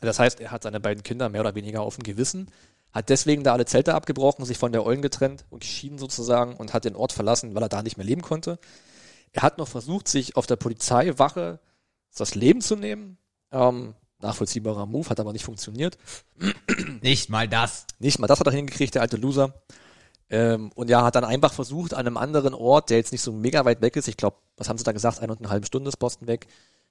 Das 0.02 0.18
heißt, 0.18 0.40
er 0.40 0.50
hat 0.50 0.64
seine 0.64 0.80
beiden 0.80 1.02
Kinder 1.02 1.30
mehr 1.30 1.40
oder 1.40 1.54
weniger 1.54 1.80
auf 1.80 1.96
dem 1.96 2.02
Gewissen 2.02 2.50
hat 2.94 3.08
deswegen 3.08 3.42
da 3.42 3.52
alle 3.52 3.66
Zelte 3.66 3.94
abgebrochen, 3.94 4.44
sich 4.44 4.56
von 4.56 4.70
der 4.70 4.86
Eulen 4.86 5.02
getrennt 5.02 5.44
und 5.50 5.60
geschieden 5.60 5.98
sozusagen 5.98 6.56
und 6.56 6.72
hat 6.72 6.84
den 6.84 6.94
Ort 6.94 7.12
verlassen, 7.12 7.54
weil 7.54 7.62
er 7.62 7.68
da 7.68 7.82
nicht 7.82 7.96
mehr 7.96 8.06
leben 8.06 8.22
konnte. 8.22 8.58
Er 9.32 9.42
hat 9.42 9.58
noch 9.58 9.66
versucht, 9.66 10.06
sich 10.06 10.36
auf 10.36 10.46
der 10.46 10.56
Polizeiwache 10.56 11.58
das 12.16 12.36
Leben 12.36 12.60
zu 12.60 12.76
nehmen. 12.76 13.18
Ähm, 13.50 13.94
nachvollziehbarer 14.20 14.86
Move, 14.86 15.10
hat 15.10 15.18
aber 15.18 15.32
nicht 15.32 15.44
funktioniert. 15.44 15.98
Nicht 17.02 17.28
mal 17.28 17.48
das. 17.48 17.86
Nicht 17.98 18.18
mal 18.20 18.28
das 18.28 18.40
hat 18.40 18.46
er 18.46 18.52
hingekriegt, 18.52 18.94
der 18.94 19.02
alte 19.02 19.16
Loser. 19.16 19.52
Ähm, 20.30 20.70
und 20.74 20.88
ja, 20.88 21.04
hat 21.04 21.16
dann 21.16 21.24
einfach 21.24 21.52
versucht, 21.52 21.92
an 21.92 22.06
einem 22.06 22.16
anderen 22.16 22.54
Ort, 22.54 22.90
der 22.90 22.96
jetzt 22.96 23.12
nicht 23.12 23.22
so 23.22 23.32
mega 23.32 23.64
weit 23.64 23.82
weg 23.82 23.96
ist, 23.96 24.08
ich 24.08 24.16
glaube, 24.16 24.38
was 24.56 24.68
haben 24.68 24.78
sie 24.78 24.84
da 24.84 24.92
gesagt, 24.92 25.18
eine 25.18 25.32
und 25.32 25.40
eine 25.40 25.50
halbe 25.50 25.66
Stunde 25.66 25.88
ist 25.88 25.98
Boston 25.98 26.28
weg, 26.28 26.46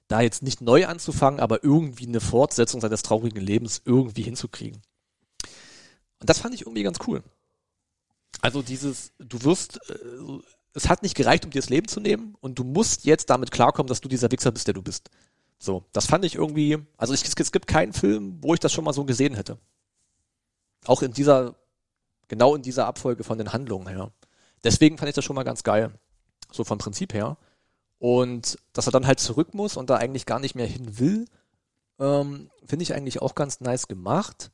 da 0.06 0.20
jetzt 0.20 0.42
nicht 0.42 0.60
neu 0.60 0.86
anzufangen, 0.86 1.40
aber 1.40 1.64
irgendwie 1.64 2.06
eine 2.06 2.20
Fortsetzung 2.20 2.80
seines 2.80 3.02
traurigen 3.02 3.42
Lebens 3.42 3.82
irgendwie 3.84 4.22
hinzukriegen. 4.22 4.82
Das 6.26 6.38
fand 6.38 6.54
ich 6.54 6.62
irgendwie 6.62 6.82
ganz 6.82 6.98
cool. 7.06 7.22
Also 8.40 8.62
dieses, 8.62 9.12
du 9.18 9.42
wirst, 9.42 9.78
äh, 9.88 9.94
es 10.74 10.88
hat 10.88 11.02
nicht 11.02 11.14
gereicht, 11.14 11.44
um 11.44 11.50
dir 11.50 11.60
das 11.60 11.70
Leben 11.70 11.88
zu 11.88 12.00
nehmen 12.00 12.36
und 12.40 12.58
du 12.58 12.64
musst 12.64 13.04
jetzt 13.04 13.30
damit 13.30 13.50
klarkommen, 13.50 13.88
dass 13.88 14.00
du 14.00 14.08
dieser 14.08 14.30
Wichser 14.30 14.52
bist, 14.52 14.66
der 14.66 14.74
du 14.74 14.82
bist. 14.82 15.10
So, 15.58 15.84
das 15.92 16.06
fand 16.06 16.24
ich 16.24 16.34
irgendwie, 16.34 16.78
also 16.96 17.14
ich, 17.14 17.22
es 17.24 17.52
gibt 17.52 17.66
keinen 17.66 17.92
Film, 17.92 18.38
wo 18.42 18.54
ich 18.54 18.60
das 18.60 18.72
schon 18.72 18.84
mal 18.84 18.92
so 18.92 19.04
gesehen 19.04 19.34
hätte. 19.34 19.58
Auch 20.84 21.02
in 21.02 21.12
dieser, 21.12 21.54
genau 22.28 22.54
in 22.54 22.62
dieser 22.62 22.86
Abfolge 22.86 23.24
von 23.24 23.38
den 23.38 23.52
Handlungen 23.52 23.88
her. 23.88 24.12
Deswegen 24.62 24.98
fand 24.98 25.08
ich 25.08 25.14
das 25.14 25.24
schon 25.24 25.36
mal 25.36 25.44
ganz 25.44 25.62
geil. 25.62 25.98
So 26.50 26.64
vom 26.64 26.78
Prinzip 26.78 27.14
her. 27.14 27.38
Und 27.98 28.58
dass 28.72 28.86
er 28.86 28.92
dann 28.92 29.06
halt 29.06 29.20
zurück 29.20 29.54
muss 29.54 29.76
und 29.76 29.88
da 29.88 29.96
eigentlich 29.96 30.26
gar 30.26 30.40
nicht 30.40 30.54
mehr 30.54 30.66
hin 30.66 30.98
will, 30.98 31.26
ähm, 31.98 32.50
finde 32.66 32.82
ich 32.82 32.92
eigentlich 32.92 33.22
auch 33.22 33.34
ganz 33.34 33.60
nice 33.60 33.88
gemacht. 33.88 34.50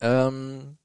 Ähm, 0.00 0.76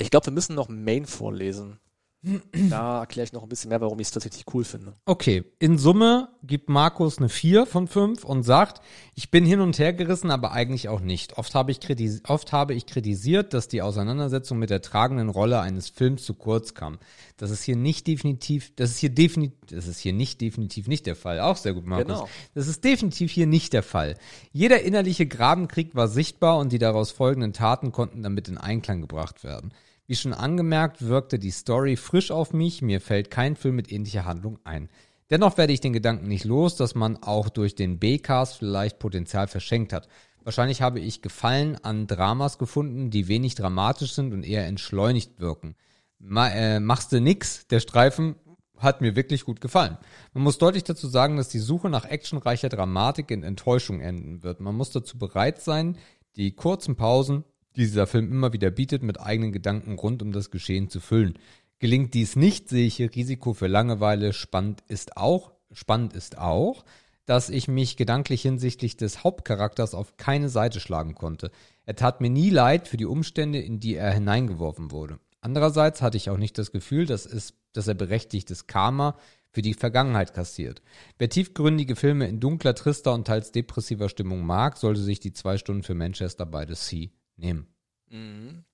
ich 0.00 0.10
glaube, 0.10 0.26
wir 0.26 0.32
müssen 0.32 0.54
noch 0.54 0.68
Main 0.68 1.06
vorlesen. 1.06 1.78
Da 2.22 3.00
erkläre 3.00 3.24
ich 3.24 3.32
noch 3.32 3.42
ein 3.42 3.48
bisschen 3.48 3.70
mehr, 3.70 3.80
warum 3.80 3.98
ich 3.98 4.08
es 4.08 4.12
tatsächlich 4.12 4.44
cool 4.52 4.62
finde. 4.62 4.94
Okay, 5.06 5.42
in 5.58 5.78
Summe 5.78 6.28
gibt 6.42 6.68
Markus 6.68 7.16
eine 7.16 7.30
4 7.30 7.64
von 7.64 7.88
5 7.88 8.24
und 8.24 8.42
sagt, 8.42 8.82
ich 9.14 9.30
bin 9.30 9.46
hin 9.46 9.60
und 9.60 9.78
her 9.78 9.94
gerissen, 9.94 10.30
aber 10.30 10.52
eigentlich 10.52 10.90
auch 10.90 11.00
nicht. 11.00 11.38
Oft 11.38 11.54
habe, 11.54 11.72
ich 11.72 11.80
oft 12.28 12.52
habe 12.52 12.74
ich 12.74 12.84
kritisiert, 12.84 13.54
dass 13.54 13.68
die 13.68 13.80
Auseinandersetzung 13.80 14.58
mit 14.58 14.68
der 14.68 14.82
tragenden 14.82 15.30
Rolle 15.30 15.60
eines 15.60 15.88
Films 15.88 16.24
zu 16.24 16.34
kurz 16.34 16.74
kam. 16.74 16.98
Das 17.38 17.50
ist 17.50 17.62
hier 17.62 17.76
nicht 17.76 18.06
definitiv, 18.06 18.76
das 18.76 18.90
ist 18.90 18.98
hier 18.98 19.14
definitiv, 19.14 19.58
das 19.70 19.86
ist 19.86 20.00
hier 20.00 20.12
nicht 20.12 20.42
definitiv 20.42 20.88
nicht 20.88 21.06
der 21.06 21.16
Fall. 21.16 21.40
Auch 21.40 21.56
sehr 21.56 21.72
gut, 21.72 21.86
Markus. 21.86 22.18
Genau. 22.18 22.28
Das 22.54 22.68
ist 22.68 22.84
definitiv 22.84 23.30
hier 23.30 23.46
nicht 23.46 23.72
der 23.72 23.82
Fall. 23.82 24.14
Jeder 24.52 24.82
innerliche 24.82 25.26
Grabenkrieg 25.26 25.94
war 25.94 26.08
sichtbar 26.08 26.58
und 26.58 26.70
die 26.70 26.78
daraus 26.78 27.12
folgenden 27.12 27.54
Taten 27.54 27.92
konnten 27.92 28.22
damit 28.22 28.48
in 28.48 28.58
Einklang 28.58 29.00
gebracht 29.00 29.42
werden. 29.42 29.72
Wie 30.10 30.16
schon 30.16 30.34
angemerkt, 30.34 31.06
wirkte 31.06 31.38
die 31.38 31.52
Story 31.52 31.94
frisch 31.94 32.32
auf 32.32 32.52
mich, 32.52 32.82
mir 32.82 33.00
fällt 33.00 33.30
kein 33.30 33.54
Film 33.54 33.76
mit 33.76 33.92
ähnlicher 33.92 34.24
Handlung 34.24 34.58
ein. 34.64 34.88
Dennoch 35.30 35.56
werde 35.56 35.72
ich 35.72 35.80
den 35.80 35.92
Gedanken 35.92 36.26
nicht 36.26 36.44
los, 36.44 36.74
dass 36.74 36.96
man 36.96 37.22
auch 37.22 37.48
durch 37.48 37.76
den 37.76 38.00
B-Cast 38.00 38.56
vielleicht 38.56 38.98
Potenzial 38.98 39.46
verschenkt 39.46 39.92
hat. 39.92 40.08
Wahrscheinlich 40.42 40.82
habe 40.82 40.98
ich 40.98 41.22
Gefallen 41.22 41.76
an 41.84 42.08
Dramas 42.08 42.58
gefunden, 42.58 43.10
die 43.10 43.28
wenig 43.28 43.54
dramatisch 43.54 44.14
sind 44.14 44.32
und 44.34 44.42
eher 44.42 44.66
entschleunigt 44.66 45.38
wirken. 45.38 45.76
Ma 46.18 46.48
äh, 46.48 46.80
machst 46.80 47.12
nix, 47.12 47.68
der 47.68 47.78
Streifen 47.78 48.34
hat 48.78 49.02
mir 49.02 49.14
wirklich 49.14 49.44
gut 49.44 49.60
gefallen. 49.60 49.96
Man 50.34 50.42
muss 50.42 50.58
deutlich 50.58 50.82
dazu 50.82 51.06
sagen, 51.06 51.36
dass 51.36 51.50
die 51.50 51.60
Suche 51.60 51.88
nach 51.88 52.04
actionreicher 52.04 52.68
Dramatik 52.68 53.30
in 53.30 53.44
Enttäuschung 53.44 54.00
enden 54.00 54.42
wird. 54.42 54.58
Man 54.58 54.74
muss 54.74 54.90
dazu 54.90 55.18
bereit 55.18 55.62
sein, 55.62 55.96
die 56.34 56.50
kurzen 56.50 56.96
Pausen 56.96 57.44
die 57.76 57.82
dieser 57.82 58.06
Film 58.06 58.30
immer 58.30 58.52
wieder 58.52 58.70
bietet, 58.70 59.02
mit 59.02 59.20
eigenen 59.20 59.52
Gedanken 59.52 59.94
rund 59.94 60.22
um 60.22 60.32
das 60.32 60.50
Geschehen 60.50 60.88
zu 60.88 61.00
füllen. 61.00 61.38
Gelingt 61.78 62.14
dies 62.14 62.36
nicht, 62.36 62.68
sehe 62.68 62.86
ich 62.86 62.96
hier 62.96 63.14
Risiko 63.14 63.54
für 63.54 63.66
Langeweile. 63.66 64.32
Spannend 64.32 64.82
ist 64.88 65.16
auch, 65.16 65.52
spannend 65.72 66.12
ist 66.12 66.36
auch, 66.36 66.84
dass 67.24 67.48
ich 67.48 67.68
mich 67.68 67.96
gedanklich 67.96 68.42
hinsichtlich 68.42 68.96
des 68.96 69.24
Hauptcharakters 69.24 69.94
auf 69.94 70.16
keine 70.16 70.48
Seite 70.48 70.80
schlagen 70.80 71.14
konnte. 71.14 71.50
Er 71.86 71.96
tat 71.96 72.20
mir 72.20 72.28
nie 72.28 72.50
leid 72.50 72.86
für 72.86 72.96
die 72.96 73.06
Umstände, 73.06 73.60
in 73.60 73.80
die 73.80 73.94
er 73.94 74.12
hineingeworfen 74.12 74.90
wurde. 74.90 75.18
Andererseits 75.40 76.02
hatte 76.02 76.18
ich 76.18 76.28
auch 76.28 76.36
nicht 76.36 76.58
das 76.58 76.72
Gefühl, 76.72 77.06
dass, 77.06 77.24
es, 77.24 77.54
dass 77.72 77.88
er 77.88 77.94
berechtigtes 77.94 78.66
Karma 78.66 79.16
für 79.52 79.62
die 79.62 79.74
Vergangenheit 79.74 80.34
kassiert. 80.34 80.82
Wer 81.18 81.30
tiefgründige 81.30 81.96
Filme 81.96 82.28
in 82.28 82.40
dunkler, 82.40 82.74
trister 82.74 83.14
und 83.14 83.26
teils 83.26 83.52
depressiver 83.52 84.08
Stimmung 84.08 84.44
mag, 84.44 84.76
sollte 84.76 85.00
sich 85.00 85.18
die 85.18 85.32
zwei 85.32 85.56
Stunden 85.56 85.82
für 85.82 85.94
Manchester 85.94 86.44
by 86.44 86.64
the 86.68 86.74
Sea 86.74 87.08
nehmen. 87.40 87.66
Mhm. 88.10 88.64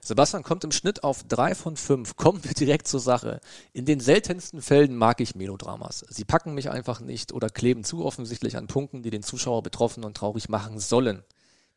Sebastian 0.00 0.42
kommt 0.42 0.64
im 0.64 0.72
Schnitt 0.72 1.02
auf 1.02 1.24
drei 1.24 1.54
von 1.54 1.76
fünf. 1.76 2.16
Kommen 2.16 2.44
wir 2.44 2.52
direkt 2.52 2.86
zur 2.86 3.00
Sache. 3.00 3.40
In 3.72 3.84
den 3.84 4.00
seltensten 4.00 4.62
Fällen 4.62 4.96
mag 4.96 5.20
ich 5.20 5.34
Melodramas. 5.34 6.04
Sie 6.08 6.24
packen 6.24 6.54
mich 6.54 6.70
einfach 6.70 7.00
nicht 7.00 7.32
oder 7.32 7.48
kleben 7.48 7.84
zu 7.84 8.04
offensichtlich 8.04 8.56
an 8.56 8.68
Punkten, 8.68 9.02
die 9.02 9.10
den 9.10 9.22
Zuschauer 9.22 9.62
betroffen 9.62 10.04
und 10.04 10.16
traurig 10.16 10.48
machen 10.48 10.78
sollen. 10.78 11.24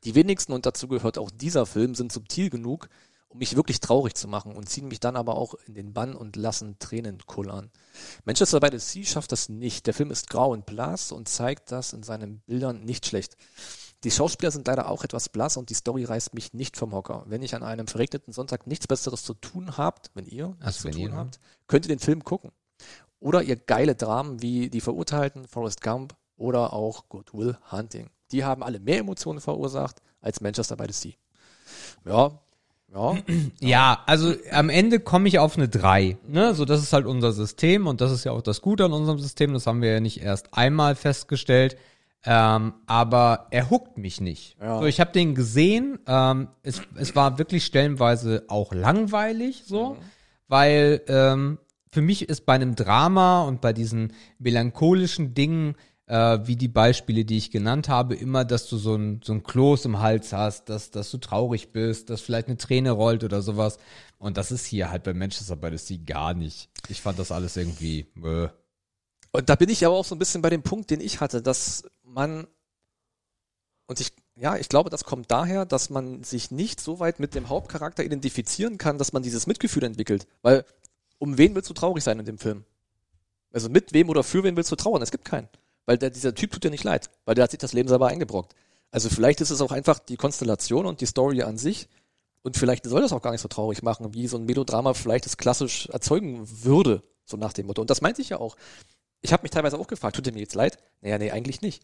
Die 0.06 0.16
wenigsten, 0.16 0.54
und 0.54 0.66
dazu 0.66 0.88
gehört 0.88 1.18
auch 1.18 1.30
dieser 1.30 1.66
Film, 1.66 1.96
sind 1.96 2.12
subtil 2.12 2.50
genug, 2.50 2.88
um 3.28 3.40
mich 3.40 3.56
wirklich 3.56 3.80
traurig 3.80 4.16
zu 4.16 4.28
machen 4.28 4.56
und 4.56 4.70
ziehen 4.70 4.88
mich 4.88 5.00
dann 5.00 5.16
aber 5.16 5.36
auch 5.36 5.56
in 5.66 5.74
den 5.74 5.94
Bann 5.94 6.16
und 6.16 6.36
lassen 6.36 6.78
Tränen 6.80 7.20
kullern. 7.26 7.70
Manchester 8.26 8.60
by 8.60 8.70
the 8.72 8.80
Sea 8.80 9.06
schafft 9.06 9.32
das 9.32 9.50
nicht. 9.50 9.88
Der 9.88 9.94
Film 9.94 10.10
ist 10.10 10.30
grau 10.30 10.52
und 10.52 10.66
blass 10.66 11.12
und 11.12 11.28
zeigt 11.28 11.72
das 11.72 11.94
in 11.94 12.04
seinen 12.04 12.40
Bildern 12.42 12.86
nicht 12.86 13.06
schlecht. 13.06 13.36
Die 14.06 14.12
Schauspieler 14.12 14.52
sind 14.52 14.66
leider 14.68 14.90
auch 14.90 15.04
etwas 15.04 15.28
blass 15.28 15.58
und 15.58 15.70
die 15.70 15.74
Story 15.74 16.06
reißt 16.06 16.34
mich 16.34 16.54
nicht 16.54 16.78
vom 16.78 16.94
Hocker. 16.94 17.24
Wenn 17.28 17.42
ich 17.42 17.54
an 17.54 17.64
einem 17.64 17.88
verregneten 17.88 18.32
Sonntag 18.32 18.66
nichts 18.66 18.88
Besseres 18.88 19.24
zu 19.24 19.34
tun 19.34 19.78
habt, 19.78 20.12
wenn 20.14 20.26
ihr 20.26 20.56
Also 20.62 20.80
zu 20.80 20.84
wenn 20.86 20.92
tun 20.94 21.02
ihr, 21.02 21.10
ne? 21.10 21.16
habt, 21.16 21.40
könnt 21.68 21.86
ihr 21.86 21.96
den 21.96 22.00
Film 22.00 22.24
gucken. 22.24 22.52
Oder 23.20 23.44
ihr 23.44 23.58
geile 23.58 23.96
Dramen 23.96 24.42
wie 24.42 24.70
Die 24.70 24.80
Verurteilten, 24.80 25.48
Forrest 25.48 25.82
Gump 25.82 26.16
oder 26.38 26.72
auch 26.72 27.10
Good 27.10 27.34
Will 27.34 27.58
Hunting. 27.72 28.10
Die 28.32 28.46
haben 28.46 28.64
alle 28.64 28.80
mehr 28.80 29.00
Emotionen 29.00 29.42
verursacht 29.42 30.02
als 30.22 30.40
Manchester 30.40 30.78
by 30.78 30.86
the 30.88 30.94
Sea. 30.94 31.14
Ja, 32.06 32.40
ja. 32.94 33.18
Ja, 33.60 34.04
also 34.06 34.34
am 34.52 34.70
Ende 34.70 35.00
komme 35.00 35.28
ich 35.28 35.40
auf 35.40 35.58
eine 35.58 35.68
3. 35.68 36.18
Ne? 36.28 36.56
So, 36.56 36.64
das 36.64 36.82
ist 36.82 36.94
halt 36.94 37.06
unser 37.06 37.34
System 37.34 37.88
und 37.88 38.00
das 38.00 38.12
ist 38.12 38.24
ja 38.24 38.32
auch 38.32 38.42
das 38.42 38.62
Gute 38.62 38.86
an 38.86 38.94
unserem 38.94 39.20
System. 39.20 39.54
Das 39.54 39.68
haben 39.68 39.82
wir 39.82 39.92
ja 39.92 40.00
nicht 40.00 40.22
erst 40.22 40.54
einmal 40.54 40.96
festgestellt. 40.96 41.78
Ähm, 42.26 42.74
aber 42.86 43.48
er 43.52 43.70
huckt 43.70 43.98
mich 43.98 44.20
nicht. 44.20 44.58
Ja. 44.60 44.80
So, 44.80 44.86
ich 44.86 45.00
habe 45.00 45.12
den 45.12 45.36
gesehen. 45.36 46.00
Ähm, 46.06 46.50
es, 46.64 46.82
es 46.96 47.16
war 47.16 47.38
wirklich 47.38 47.66
stellenweise 47.66 48.44
auch 48.48 48.74
langweilig, 48.74 49.64
so, 49.66 49.98
weil 50.48 51.02
ähm, 51.08 51.60
für 51.92 52.02
mich 52.02 52.28
ist 52.28 52.46
bei 52.46 52.54
einem 52.54 52.76
Drama 52.76 53.44
und 53.44 53.62
bei 53.62 53.74
diesen 53.74 54.14
melancholischen 54.38 55.34
Dingen 55.34 55.76
äh, 56.10 56.40
wie 56.44 56.56
die 56.56 56.68
Beispiele, 56.68 57.24
die 57.24 57.38
ich 57.38 57.52
genannt 57.52 57.88
habe, 57.88 58.16
immer, 58.16 58.44
dass 58.44 58.68
du 58.68 58.78
so 58.78 58.96
ein, 58.96 59.22
so 59.24 59.32
ein 59.32 59.44
Kloß 59.44 59.86
im 59.86 60.00
Hals 60.00 60.34
hast, 60.34 60.68
dass, 60.70 60.92
dass 60.92 61.12
du 61.12 61.20
traurig 61.20 61.72
bist, 61.72 62.10
dass 62.10 62.22
vielleicht 62.22 62.48
eine 62.48 62.58
Träne 62.58 62.92
rollt 62.92 63.24
oder 63.24 63.42
sowas. 63.42 63.78
Und 64.18 64.36
das 64.36 64.52
ist 64.52 64.66
hier 64.66 64.90
halt 64.90 65.04
bei 65.04 65.14
Manchester 65.14 65.56
by 65.56 65.70
the 65.70 65.78
Sea 65.78 66.00
gar 66.04 66.34
nicht. 66.34 66.70
Ich 66.90 67.00
fand 67.00 67.20
das 67.20 67.32
alles 67.32 67.56
irgendwie, 67.56 68.08
äh, 68.24 68.50
Und 69.32 69.50
da 69.50 69.56
bin 69.56 69.70
ich 69.70 69.86
aber 69.86 69.96
auch 69.96 70.06
so 70.06 70.16
ein 70.16 70.20
bisschen 70.20 70.42
bei 70.42 70.50
dem 70.50 70.64
Punkt, 70.64 70.90
den 70.90 71.02
ich 71.02 71.22
hatte, 71.22 71.42
dass 71.42 71.84
man 72.04 72.48
und 73.88 74.00
ich 74.00 74.14
ja, 74.40 74.56
ich 74.56 74.70
glaube, 74.70 74.90
das 74.90 75.04
kommt 75.04 75.30
daher, 75.32 75.66
dass 75.66 75.90
man 75.90 76.24
sich 76.24 76.50
nicht 76.50 76.80
so 76.80 77.00
weit 77.00 77.20
mit 77.20 77.36
dem 77.36 77.50
Hauptcharakter 77.50 78.06
identifizieren 78.06 78.78
kann, 78.78 78.98
dass 78.98 79.12
man 79.12 79.22
dieses 79.22 79.48
Mitgefühl 79.48 79.84
entwickelt. 79.84 80.28
Weil 80.42 80.64
um 81.18 81.38
wen 81.38 81.56
willst 81.56 81.70
du 81.70 81.74
traurig 81.74 82.04
sein 82.04 82.20
in 82.20 82.26
dem 82.26 82.38
Film? 82.38 82.64
Also 83.52 83.68
mit 83.68 83.94
wem 83.94 84.10
oder 84.10 84.24
für 84.24 84.44
wen 84.44 84.56
willst 84.56 84.72
du 84.72 84.78
trauern? 84.78 85.02
Es 85.02 85.12
gibt 85.12 85.26
keinen. 85.26 85.50
Weil 85.86 85.98
der, 85.98 86.10
dieser 86.10 86.34
Typ 86.34 86.52
tut 86.52 86.64
dir 86.64 86.72
nicht 86.72 86.86
leid, 86.86 87.10
weil 87.26 87.36
der 87.36 87.44
hat 87.44 87.52
sich 87.52 87.60
das 87.60 87.74
Leben 87.74 87.90
selber 87.90 88.08
eingebrockt. 88.08 88.56
Also 88.92 89.10
vielleicht 89.10 89.42
ist 89.42 89.50
es 89.50 89.60
auch 89.60 89.72
einfach 89.72 90.00
die 90.00 90.16
Konstellation 90.16 90.86
und 90.86 91.02
die 91.02 91.06
Story 91.06 91.44
an 91.44 91.58
sich. 91.58 91.90
Und 92.42 92.56
vielleicht 92.56 92.86
soll 92.86 93.02
das 93.02 93.12
auch 93.12 93.22
gar 93.22 93.32
nicht 93.32 93.42
so 93.42 93.50
traurig 93.50 93.84
machen, 93.84 94.14
wie 94.14 94.28
so 94.28 94.38
ein 94.38 94.46
Melodrama 94.46 94.94
vielleicht 94.94 95.26
es 95.26 95.36
klassisch 95.36 95.88
erzeugen 95.88 96.48
würde, 96.64 97.04
so 97.26 97.36
nach 97.36 97.52
dem 97.52 97.68
Motto. 97.68 97.82
Und 97.82 97.90
das 97.90 98.00
meinte 98.00 98.22
ich 98.22 98.30
ja 98.30 98.40
auch. 98.40 98.56
Ich 99.22 99.34
habe 99.34 99.44
mich 99.44 99.52
teilweise 99.52 99.78
auch 99.78 99.88
gefragt, 99.88 100.16
tut 100.16 100.28
er 100.28 100.34
mir 100.34 100.40
jetzt 100.40 100.56
leid? 100.56 100.78
Naja, 101.02 101.18
nee, 101.18 101.32
eigentlich 101.32 101.62
nicht. 101.62 101.84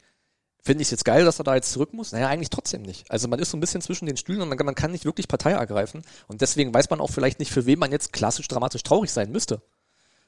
Finde 0.62 0.82
ich 0.82 0.88
es 0.88 0.92
jetzt 0.92 1.06
geil, 1.06 1.26
dass 1.26 1.40
er 1.40 1.44
da 1.44 1.54
jetzt 1.54 1.72
zurück 1.72 1.94
muss? 1.94 2.12
Naja, 2.12 2.28
eigentlich 2.28 2.50
trotzdem 2.50 2.82
nicht. 2.82 3.10
Also 3.12 3.28
man 3.28 3.40
ist 3.40 3.52
so 3.52 3.58
ein 3.58 3.60
bisschen 3.60 3.82
zwischen 3.82 4.08
den 4.08 4.18
Stühlen 4.18 4.42
und 4.42 4.50
man, 4.50 4.58
man 4.58 4.74
kann 4.74 4.92
nicht 4.92 5.06
wirklich 5.06 5.28
Partei 5.28 5.52
ergreifen. 5.52 6.02
Und 6.28 6.42
deswegen 6.42 6.74
weiß 6.74 6.90
man 6.90 7.02
auch 7.02 7.12
vielleicht 7.12 7.40
nicht, 7.40 7.52
für 7.52 7.66
wen 7.68 7.78
man 7.78 7.92
jetzt 7.92 8.14
klassisch 8.14 8.48
dramatisch 8.48 8.82
traurig 8.82 9.12
sein 9.12 9.32
müsste. 9.32 9.62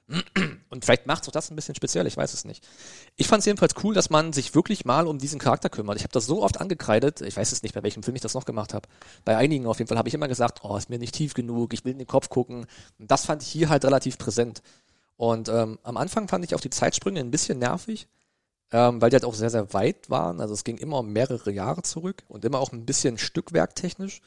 Und 0.70 0.86
vielleicht 0.86 1.06
macht 1.06 1.28
auch 1.28 1.32
das 1.32 1.52
ein 1.52 1.56
bisschen 1.56 1.76
speziell, 1.76 2.08
ich 2.08 2.16
weiß 2.16 2.34
es 2.34 2.46
nicht. 2.46 2.66
Ich 3.18 3.28
fand 3.28 3.40
es 3.40 3.46
jedenfalls 3.46 3.74
cool, 3.84 3.94
dass 3.94 4.10
man 4.10 4.32
sich 4.32 4.56
wirklich 4.56 4.86
mal 4.86 5.06
um 5.06 5.18
diesen 5.18 5.40
Charakter 5.40 5.70
kümmert. 5.70 5.98
Ich 5.98 6.04
habe 6.04 6.14
das 6.14 6.26
so 6.26 6.44
oft 6.44 6.62
angekreidet, 6.62 7.22
ich 7.22 7.36
weiß 7.36 7.52
es 7.52 7.62
nicht, 7.62 7.76
bei 7.76 7.84
welchem 7.84 8.04
Film 8.04 8.16
ich 8.16 8.22
das 8.22 8.34
noch 8.34 8.46
gemacht 8.46 8.74
habe. 8.74 8.88
Bei 9.26 9.36
einigen 9.36 9.66
auf 9.66 9.80
jeden 9.80 9.90
Fall 9.90 9.98
habe 9.98 10.08
ich 10.08 10.14
immer 10.16 10.30
gesagt, 10.30 10.60
oh, 10.64 10.78
ist 10.78 10.90
mir 10.90 11.00
nicht 11.00 11.16
tief 11.16 11.34
genug, 11.34 11.74
ich 11.74 11.84
will 11.84 11.92
in 11.92 11.98
den 11.98 12.08
Kopf 12.08 12.30
gucken. 12.30 12.68
Und 13.00 13.12
das 13.12 13.26
fand 13.26 13.42
ich 13.42 13.50
hier 13.50 13.68
halt 13.70 13.84
relativ 13.84 14.18
präsent. 14.18 14.62
Und 15.18 15.50
ähm, 15.50 15.80
am 15.84 15.98
Anfang 15.98 16.28
fand 16.28 16.46
ich 16.46 16.56
auch 16.56 16.62
die 16.62 16.70
Zeitsprünge 16.70 17.20
ein 17.20 17.32
bisschen 17.32 17.60
nervig, 17.60 18.08
ähm, 18.72 19.02
weil 19.02 19.10
die 19.10 19.16
halt 19.16 19.26
auch 19.26 19.34
sehr, 19.34 19.50
sehr 19.50 19.74
weit 19.74 20.10
waren. 20.10 20.40
Also 20.40 20.54
es 20.54 20.64
ging 20.64 20.78
immer 20.78 21.00
um 21.00 21.12
mehrere 21.12 21.52
Jahre 21.52 21.82
zurück 21.82 22.24
und 22.28 22.46
immer 22.46 22.60
auch 22.60 22.72
ein 22.72 22.86
bisschen 22.86 23.18
stückwerktechnisch. 23.18 24.22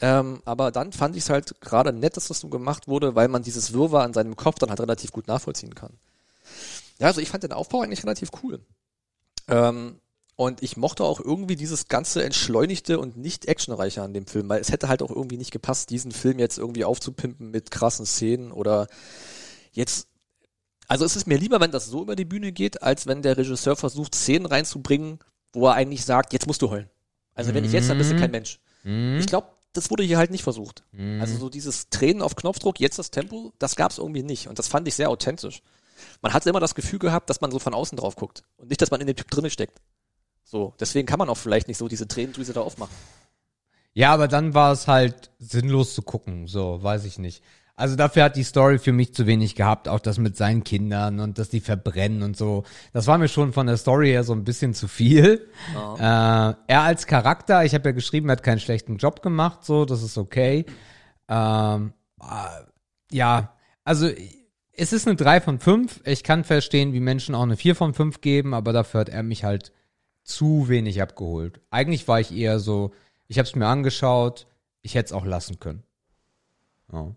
Ähm, 0.00 0.42
aber 0.44 0.72
dann 0.72 0.92
fand 0.92 1.14
ich 1.14 1.22
es 1.22 1.30
halt 1.30 1.60
gerade 1.60 1.92
nett, 1.92 2.16
dass 2.16 2.28
das 2.28 2.40
so 2.40 2.48
gemacht 2.48 2.88
wurde, 2.88 3.14
weil 3.14 3.28
man 3.28 3.44
dieses 3.44 3.72
Wirrwarr 3.72 4.04
in 4.04 4.12
seinem 4.12 4.34
Kopf 4.34 4.58
dann 4.58 4.70
halt 4.70 4.80
relativ 4.80 5.12
gut 5.12 5.28
nachvollziehen 5.28 5.76
kann. 5.76 5.92
Ja, 6.98 7.06
also 7.06 7.20
ich 7.20 7.30
fand 7.30 7.44
den 7.44 7.52
Aufbau 7.52 7.82
eigentlich 7.82 8.02
relativ 8.02 8.30
cool. 8.42 8.60
Ähm, 9.46 10.00
und 10.36 10.64
ich 10.64 10.76
mochte 10.76 11.04
auch 11.04 11.20
irgendwie 11.20 11.54
dieses 11.54 11.86
ganze 11.86 12.24
entschleunigte 12.24 12.98
und 12.98 13.16
nicht 13.16 13.46
actionreiche 13.46 14.02
an 14.02 14.14
dem 14.14 14.26
Film, 14.26 14.48
weil 14.48 14.60
es 14.60 14.72
hätte 14.72 14.88
halt 14.88 15.00
auch 15.00 15.10
irgendwie 15.10 15.36
nicht 15.36 15.52
gepasst, 15.52 15.90
diesen 15.90 16.10
Film 16.10 16.40
jetzt 16.40 16.58
irgendwie 16.58 16.84
aufzupimpen 16.84 17.52
mit 17.52 17.70
krassen 17.70 18.04
Szenen 18.04 18.50
oder 18.50 18.88
jetzt 19.70 20.08
also 20.88 21.04
es 21.04 21.16
ist 21.16 21.26
mir 21.26 21.38
lieber, 21.38 21.60
wenn 21.60 21.70
das 21.70 21.86
so 21.86 22.02
über 22.02 22.16
die 22.16 22.24
Bühne 22.24 22.52
geht, 22.52 22.82
als 22.82 23.06
wenn 23.06 23.22
der 23.22 23.36
Regisseur 23.36 23.76
versucht, 23.76 24.14
Szenen 24.14 24.46
reinzubringen, 24.46 25.18
wo 25.52 25.66
er 25.66 25.74
eigentlich 25.74 26.04
sagt, 26.04 26.32
jetzt 26.32 26.46
musst 26.46 26.62
du 26.62 26.70
heulen. 26.70 26.90
Also 27.34 27.54
wenn 27.54 27.64
ich 27.64 27.72
jetzt, 27.72 27.88
dann 27.90 27.98
bist 27.98 28.12
du 28.12 28.16
kein 28.16 28.30
Mensch. 28.30 28.60
Ich 28.84 29.26
glaube, 29.26 29.48
das 29.72 29.90
wurde 29.90 30.02
hier 30.02 30.18
halt 30.18 30.30
nicht 30.30 30.44
versucht. 30.44 30.84
Also 31.20 31.36
so 31.36 31.48
dieses 31.48 31.88
Tränen 31.88 32.22
auf 32.22 32.36
Knopfdruck, 32.36 32.80
jetzt 32.80 32.98
das 32.98 33.10
Tempo, 33.10 33.52
das 33.58 33.76
gab 33.76 33.90
es 33.90 33.98
irgendwie 33.98 34.22
nicht. 34.22 34.48
Und 34.48 34.58
das 34.58 34.68
fand 34.68 34.86
ich 34.86 34.94
sehr 34.94 35.10
authentisch. 35.10 35.62
Man 36.22 36.32
hat 36.32 36.46
immer 36.46 36.60
das 36.60 36.74
Gefühl 36.74 36.98
gehabt, 36.98 37.30
dass 37.30 37.40
man 37.40 37.50
so 37.50 37.58
von 37.58 37.74
außen 37.74 37.96
drauf 37.96 38.16
guckt 38.16 38.42
und 38.56 38.68
nicht, 38.68 38.82
dass 38.82 38.90
man 38.90 39.00
in 39.00 39.06
dem 39.06 39.16
Typ 39.16 39.30
drinne 39.30 39.50
steckt. 39.50 39.80
So, 40.44 40.74
deswegen 40.78 41.06
kann 41.06 41.18
man 41.18 41.28
auch 41.28 41.36
vielleicht 41.36 41.68
nicht 41.68 41.78
so 41.78 41.88
diese 41.88 42.06
Tränendrüse 42.06 42.52
da 42.52 42.60
aufmachen. 42.60 42.94
Ja, 43.94 44.12
aber 44.12 44.28
dann 44.28 44.54
war 44.54 44.72
es 44.72 44.86
halt 44.86 45.30
sinnlos 45.38 45.94
zu 45.94 46.02
gucken, 46.02 46.46
so, 46.46 46.82
weiß 46.82 47.04
ich 47.04 47.18
nicht. 47.18 47.42
Also 47.76 47.96
dafür 47.96 48.24
hat 48.24 48.36
die 48.36 48.44
Story 48.44 48.78
für 48.78 48.92
mich 48.92 49.14
zu 49.14 49.26
wenig 49.26 49.56
gehabt, 49.56 49.88
auch 49.88 49.98
das 49.98 50.18
mit 50.18 50.36
seinen 50.36 50.62
Kindern 50.62 51.18
und 51.18 51.38
dass 51.38 51.48
die 51.48 51.60
verbrennen 51.60 52.22
und 52.22 52.36
so. 52.36 52.62
Das 52.92 53.08
war 53.08 53.18
mir 53.18 53.26
schon 53.26 53.52
von 53.52 53.66
der 53.66 53.76
Story 53.76 54.10
her 54.10 54.22
so 54.22 54.32
ein 54.32 54.44
bisschen 54.44 54.74
zu 54.74 54.86
viel. 54.86 55.48
Äh, 55.98 56.00
er 56.00 56.82
als 56.82 57.08
Charakter, 57.08 57.64
ich 57.64 57.74
habe 57.74 57.88
ja 57.88 57.92
geschrieben, 57.92 58.28
er 58.28 58.32
hat 58.32 58.44
keinen 58.44 58.60
schlechten 58.60 58.96
Job 58.96 59.22
gemacht, 59.22 59.64
so, 59.64 59.84
das 59.84 60.04
ist 60.04 60.18
okay. 60.18 60.66
Ähm, 61.28 61.94
äh, 62.20 62.64
ja, 63.10 63.56
also 63.82 64.08
es 64.72 64.92
ist 64.92 65.08
eine 65.08 65.16
3 65.16 65.40
von 65.40 65.58
5. 65.58 66.02
Ich 66.04 66.22
kann 66.22 66.44
verstehen, 66.44 66.92
wie 66.92 67.00
Menschen 67.00 67.34
auch 67.34 67.42
eine 67.42 67.56
4 67.56 67.74
von 67.74 67.92
5 67.92 68.20
geben, 68.20 68.54
aber 68.54 68.72
dafür 68.72 69.00
hat 69.00 69.08
er 69.08 69.24
mich 69.24 69.42
halt 69.42 69.72
zu 70.22 70.68
wenig 70.68 71.02
abgeholt. 71.02 71.60
Eigentlich 71.70 72.06
war 72.06 72.20
ich 72.20 72.32
eher 72.32 72.60
so, 72.60 72.92
ich 73.26 73.38
habe 73.38 73.48
es 73.48 73.56
mir 73.56 73.66
angeschaut, 73.66 74.46
ich 74.82 74.94
hätte 74.94 75.06
es 75.06 75.12
auch 75.12 75.24
lassen 75.24 75.58
können. 75.58 75.82
Ja. 76.94 77.12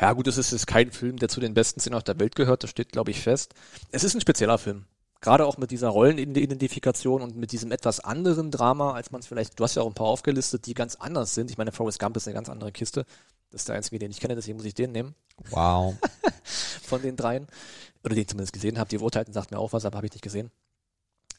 Ja, 0.00 0.12
gut, 0.12 0.28
es 0.28 0.38
ist, 0.38 0.52
ist 0.52 0.66
kein 0.66 0.92
Film, 0.92 1.16
der 1.18 1.28
zu 1.28 1.40
den 1.40 1.54
besten 1.54 1.80
Szenen 1.80 1.96
auf 1.96 2.04
der 2.04 2.18
Welt 2.20 2.36
gehört, 2.36 2.62
das 2.62 2.70
steht, 2.70 2.92
glaube 2.92 3.10
ich, 3.10 3.20
fest. 3.20 3.54
Es 3.90 4.04
ist 4.04 4.14
ein 4.14 4.20
spezieller 4.20 4.58
Film. 4.58 4.84
Gerade 5.20 5.44
auch 5.46 5.58
mit 5.58 5.72
dieser 5.72 5.88
Rollenidentifikation 5.88 7.22
und 7.22 7.36
mit 7.36 7.50
diesem 7.50 7.72
etwas 7.72 7.98
anderen 7.98 8.52
Drama, 8.52 8.92
als 8.92 9.10
man 9.10 9.20
es 9.20 9.26
vielleicht, 9.26 9.58
du 9.58 9.64
hast 9.64 9.74
ja 9.74 9.82
auch 9.82 9.88
ein 9.88 9.94
paar 9.94 10.06
aufgelistet, 10.06 10.66
die 10.66 10.74
ganz 10.74 10.94
anders 10.94 11.34
sind. 11.34 11.50
Ich 11.50 11.58
meine, 11.58 11.72
Forrest 11.72 11.98
Gump 11.98 12.16
ist 12.16 12.28
eine 12.28 12.34
ganz 12.34 12.48
andere 12.48 12.70
Kiste. 12.70 13.04
Das 13.50 13.62
ist 13.62 13.68
der 13.68 13.74
einzige, 13.76 13.98
den 13.98 14.12
ich 14.12 14.20
kenne, 14.20 14.36
deswegen 14.36 14.58
muss 14.58 14.66
ich 14.66 14.74
den 14.74 14.92
nehmen, 14.92 15.14
Wow. 15.50 15.96
von 16.82 17.02
den 17.02 17.16
dreien. 17.16 17.48
Oder 18.04 18.14
den 18.14 18.22
ich 18.22 18.28
zumindest 18.28 18.52
gesehen 18.52 18.78
habe. 18.78 18.88
Die 18.90 18.98
Urteilten 18.98 19.34
sagt 19.34 19.50
mir 19.50 19.58
auch 19.58 19.72
was, 19.72 19.84
aber 19.84 19.96
habe 19.96 20.06
ich 20.06 20.12
nicht 20.12 20.22
gesehen. 20.22 20.52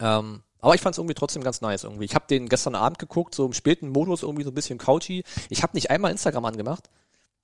Ähm, 0.02 0.42
aber 0.60 0.76
ich 0.76 0.82
fand 0.82 0.96
es 0.96 0.98
irgendwie 0.98 1.14
trotzdem 1.14 1.44
ganz 1.44 1.62
nice 1.62 1.86
irgendwie. 1.86 2.06
Ich 2.06 2.16
habe 2.16 2.26
den 2.30 2.50
gestern 2.50 2.76
Abend 2.76 3.00
geguckt, 3.00 3.34
so 3.34 3.46
im 3.46 3.54
späten 3.54 3.90
Modus, 3.90 4.24
irgendwie 4.24 4.44
so 4.44 4.52
ein 4.52 4.56
bisschen 4.56 4.78
couchy. 4.78 5.24
Ich 5.50 5.64
habe 5.64 5.76
nicht 5.76 5.90
einmal 5.90 6.12
Instagram 6.12 6.46
angemacht. 6.46 6.90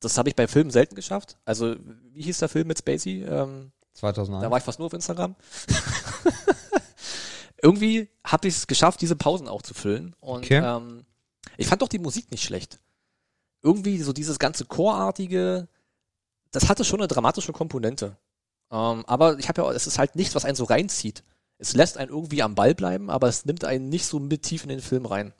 Das 0.05 0.17
habe 0.17 0.29
ich 0.29 0.35
bei 0.35 0.47
Filmen 0.47 0.71
selten 0.71 0.95
geschafft. 0.95 1.37
Also, 1.45 1.75
wie 2.13 2.21
hieß 2.21 2.37
der 2.39 2.49
Film 2.49 2.67
mit 2.67 2.77
Spacey? 2.79 3.23
Ähm, 3.23 3.71
2001. 3.93 4.43
da 4.43 4.51
war 4.51 4.57
ich 4.57 4.63
fast 4.63 4.79
nur 4.79 4.85
auf 4.87 4.93
Instagram. 4.93 5.35
Irgendwie 7.61 8.09
habe 8.23 8.47
ich 8.47 8.55
es 8.55 8.67
geschafft, 8.67 9.01
diese 9.01 9.15
Pausen 9.15 9.47
auch 9.47 9.61
zu 9.61 9.73
füllen. 9.73 10.15
Und 10.19 10.43
Okay. 10.45 10.57
ähm, 10.63 11.05
ich 11.57 11.67
fand 11.67 11.81
doch 11.81 11.87
die 11.87 11.99
Musik 11.99 12.29
nicht 12.31 12.43
schlecht. 12.43 12.79
Irgendwie 13.63 14.01
so 14.01 14.13
dieses 14.13 14.37
ganze 14.37 14.65
Chorartige, 14.65 15.67
das 16.51 16.69
hatte 16.69 16.83
schon 16.83 16.99
eine 16.99 17.07
dramatische 17.07 17.53
Komponente. 17.53 18.17
Ähm, 18.71 19.03
aber 19.07 19.39
ich 19.39 19.47
habe 19.49 19.61
ja, 19.63 19.71
es 19.71 19.87
ist 19.87 19.97
halt 19.97 20.15
nichts, 20.15 20.35
was 20.35 20.45
einen 20.45 20.55
so 20.55 20.65
reinzieht. 20.65 21.23
Es 21.57 21.73
lässt 21.73 21.97
einen 21.97 22.11
irgendwie 22.11 22.43
am 22.43 22.53
Ball 22.55 22.75
bleiben, 22.75 23.09
aber 23.09 23.27
es 23.29 23.45
nimmt 23.45 23.63
einen 23.63 23.89
nicht 23.89 24.05
so 24.05 24.19
mit 24.19 24.43
tief 24.43 24.63
in 24.63 24.69
den 24.69 24.81
Film 24.81 25.05
rein. 25.05 25.33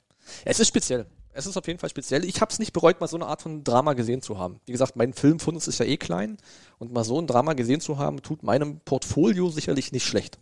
Es 0.44 0.58
ist 0.58 0.68
speziell. 0.68 1.06
Es 1.36 1.46
ist 1.46 1.56
auf 1.58 1.66
jeden 1.66 1.78
Fall 1.78 1.90
speziell. 1.90 2.24
Ich 2.24 2.40
habe 2.40 2.50
es 2.50 2.58
nicht 2.58 2.72
bereut, 2.72 2.98
mal 2.98 3.08
so 3.08 3.16
eine 3.16 3.26
Art 3.26 3.42
von 3.42 3.62
Drama 3.62 3.92
gesehen 3.92 4.22
zu 4.22 4.38
haben. 4.38 4.58
Wie 4.64 4.72
gesagt, 4.72 4.96
mein 4.96 5.12
Filmfundus 5.12 5.68
ist 5.68 5.78
ja 5.78 5.84
eh 5.84 5.98
klein 5.98 6.38
und 6.78 6.92
mal 6.92 7.04
so 7.04 7.20
ein 7.20 7.26
Drama 7.26 7.52
gesehen 7.52 7.80
zu 7.80 7.98
haben, 7.98 8.22
tut 8.22 8.42
meinem 8.42 8.80
Portfolio 8.80 9.50
sicherlich 9.50 9.92
nicht 9.92 10.06
schlecht. 10.06 10.38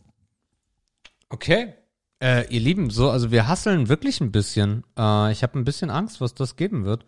Okay. 1.30 1.74
Äh, 2.22 2.46
ihr 2.48 2.60
Lieben, 2.60 2.90
so, 2.90 3.10
also 3.10 3.32
wir 3.32 3.48
hasseln 3.48 3.88
wirklich 3.88 4.20
ein 4.20 4.30
bisschen. 4.30 4.84
Äh, 4.96 5.32
ich 5.32 5.42
habe 5.42 5.58
ein 5.58 5.64
bisschen 5.64 5.90
Angst, 5.90 6.20
was 6.20 6.34
das 6.34 6.54
geben 6.54 6.84
wird. 6.84 7.04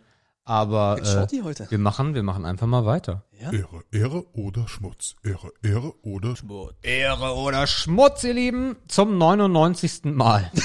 Aber 0.49 0.97
äh, 1.01 1.69
wir 1.69 1.77
machen, 1.77 2.13
wir 2.15 2.23
machen 2.23 2.45
einfach 2.45 2.67
mal 2.67 2.85
weiter. 2.85 3.25
Ja? 3.37 3.51
Ehre, 3.51 3.83
Ehre 3.91 4.25
oder 4.33 4.65
Schmutz. 4.69 5.15
Ehre, 5.21 5.51
Ehre 5.61 5.93
oder 6.03 6.37
Schmutz. 6.37 6.73
Ehre 6.83 7.35
oder 7.35 7.67
Schmutz, 7.67 8.23
ihr 8.23 8.33
Lieben, 8.33 8.77
zum 8.87 9.17
99. 9.17 10.05
Mal. 10.05 10.49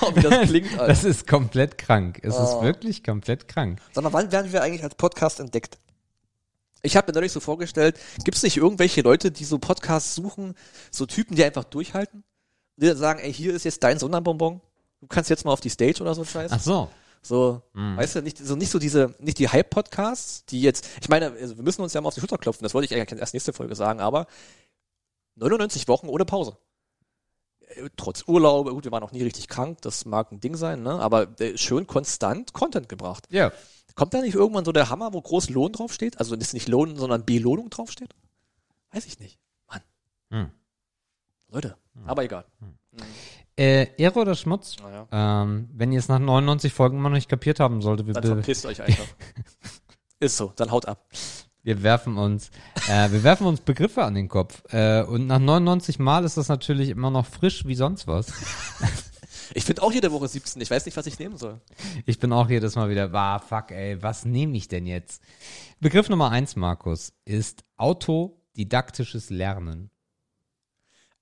Oh, 0.00 0.10
wie 0.14 0.20
das 0.20 0.48
klingt, 0.48 0.70
Alter. 0.72 0.86
Das 0.88 1.02
ist 1.04 1.26
komplett 1.26 1.78
krank. 1.78 2.18
Es 2.22 2.34
ist 2.34 2.54
Oh. 2.54 2.62
wirklich 2.62 3.02
komplett 3.02 3.48
krank. 3.48 3.80
Sag 3.92 4.04
mal, 4.04 4.12
wann 4.12 4.30
werden 4.32 4.52
wir 4.52 4.62
eigentlich 4.62 4.82
als 4.84 4.96
Podcast 4.96 5.40
entdeckt? 5.40 5.78
Ich 6.82 6.96
habe 6.96 7.06
mir 7.10 7.14
neulich 7.14 7.32
so 7.32 7.40
vorgestellt, 7.40 7.98
gibt 8.22 8.36
es 8.36 8.42
nicht 8.42 8.58
irgendwelche 8.58 9.00
Leute, 9.00 9.30
die 9.30 9.44
so 9.44 9.58
Podcasts 9.58 10.14
suchen, 10.14 10.54
so 10.90 11.06
Typen, 11.06 11.36
die 11.36 11.44
einfach 11.44 11.64
durchhalten? 11.64 12.22
Die 12.76 12.86
dann 12.86 12.96
sagen, 12.98 13.20
ey, 13.20 13.32
hier 13.32 13.54
ist 13.54 13.64
jetzt 13.64 13.82
dein 13.82 13.98
Sonderbonbon, 13.98 14.60
du 15.00 15.06
kannst 15.06 15.30
jetzt 15.30 15.44
mal 15.46 15.52
auf 15.52 15.60
die 15.60 15.70
Stage 15.70 16.02
oder 16.02 16.14
so 16.14 16.22
ein 16.22 16.26
Scheiß. 16.26 16.50
Ach 16.52 16.60
so. 16.60 16.88
So, 17.26 17.62
weißt 17.96 18.16
du, 18.16 18.22
nicht 18.22 18.38
so 18.38 18.54
nicht 18.54 18.70
so 18.70 18.78
diese, 18.78 19.14
nicht 19.18 19.38
die 19.38 19.48
Hype-Podcasts, 19.48 20.44
die 20.46 20.60
jetzt, 20.60 20.86
ich 21.00 21.08
meine, 21.08 21.30
also 21.32 21.56
wir 21.56 21.64
müssen 21.64 21.80
uns 21.82 21.94
ja 21.94 22.00
mal 22.00 22.08
auf 22.08 22.14
die 22.14 22.20
Schulter 22.20 22.36
klopfen, 22.38 22.62
das 22.62 22.74
wollte 22.74 22.84
ich 22.84 22.94
eigentlich 23.00 23.18
erst 23.18 23.32
nächste 23.34 23.52
Folge 23.54 23.74
sagen, 23.74 24.00
aber 24.00 24.26
99 25.36 25.88
Wochen 25.88 26.08
ohne 26.08 26.24
Pause. 26.24 26.56
Äh, 27.60 27.88
Trotz 27.96 28.24
Urlaub, 28.26 28.68
gut, 28.68 28.84
wir 28.84 28.92
waren 28.92 29.02
auch 29.02 29.12
nie 29.12 29.22
richtig 29.22 29.48
krank, 29.48 29.80
das 29.82 30.04
mag 30.04 30.32
ein 30.32 30.40
Ding 30.40 30.54
sein, 30.56 30.82
ne? 30.82 30.92
Aber 31.00 31.40
äh, 31.40 31.56
schön 31.56 31.86
konstant 31.86 32.52
Content 32.52 32.88
gebracht. 32.88 33.26
Ja. 33.30 33.52
Kommt 33.94 34.12
da 34.12 34.20
nicht 34.20 34.34
irgendwann 34.34 34.64
so 34.64 34.72
der 34.72 34.90
Hammer, 34.90 35.12
wo 35.12 35.20
groß 35.22 35.50
Lohn 35.50 35.72
draufsteht? 35.72 36.18
Also 36.18 36.34
ist 36.34 36.52
nicht 36.52 36.68
Lohn, 36.68 36.96
sondern 36.96 37.24
Belohnung 37.24 37.70
draufsteht? 37.70 38.14
Weiß 38.92 39.06
ich 39.06 39.18
nicht. 39.18 39.38
Mann, 39.68 39.80
Hm. 40.30 40.50
Leute. 41.48 41.76
Aber 42.06 42.24
egal. 42.24 42.44
Äh, 43.56 43.88
Ehre 43.96 44.20
oder 44.20 44.34
Schmutz? 44.34 44.76
Naja. 44.82 45.06
Ähm, 45.12 45.68
wenn 45.72 45.92
ihr 45.92 45.98
es 45.98 46.08
nach 46.08 46.18
99 46.18 46.72
Folgen 46.72 46.98
immer 46.98 47.08
noch 47.08 47.16
nicht 47.16 47.28
kapiert 47.28 47.60
haben 47.60 47.82
solltet, 47.82 48.06
wir, 48.06 48.14
Dann 48.14 48.24
verpisst 48.24 48.66
euch 48.66 48.82
einfach. 48.82 49.06
ist 50.20 50.36
so, 50.36 50.52
dann 50.56 50.70
haut 50.70 50.86
ab. 50.86 51.06
wir 51.62 51.82
werfen 51.82 52.18
uns, 52.18 52.50
äh, 52.88 53.10
wir 53.12 53.22
werfen 53.22 53.46
uns 53.46 53.60
Begriffe 53.60 54.04
an 54.04 54.14
den 54.14 54.28
Kopf. 54.28 54.62
Äh, 54.72 55.02
und 55.02 55.26
nach 55.28 55.38
99 55.38 55.98
Mal 56.00 56.24
ist 56.24 56.36
das 56.36 56.48
natürlich 56.48 56.88
immer 56.88 57.10
noch 57.10 57.26
frisch 57.26 57.64
wie 57.66 57.76
sonst 57.76 58.06
was. 58.06 58.32
Ich 59.56 59.64
finde 59.64 59.82
auch 59.82 59.92
jede 59.92 60.10
Woche 60.10 60.26
17. 60.26 60.60
Ich 60.62 60.70
weiß 60.70 60.84
nicht, 60.84 60.96
was 60.96 61.06
ich 61.06 61.18
nehmen 61.18 61.36
soll. 61.36 61.60
Ich 62.06 62.18
bin 62.18 62.32
auch 62.32 62.48
jedes 62.48 62.74
Mal 62.74 62.88
wieder, 62.88 63.12
ah, 63.14 63.38
fuck, 63.38 63.70
ey, 63.70 64.02
was 64.02 64.24
nehme 64.24 64.56
ich 64.56 64.66
denn 64.66 64.86
jetzt? 64.86 65.22
Begriff 65.80 66.08
Nummer 66.08 66.30
eins, 66.30 66.56
Markus, 66.56 67.12
ist 67.24 67.64
autodidaktisches 67.76 69.30
Lernen. 69.30 69.90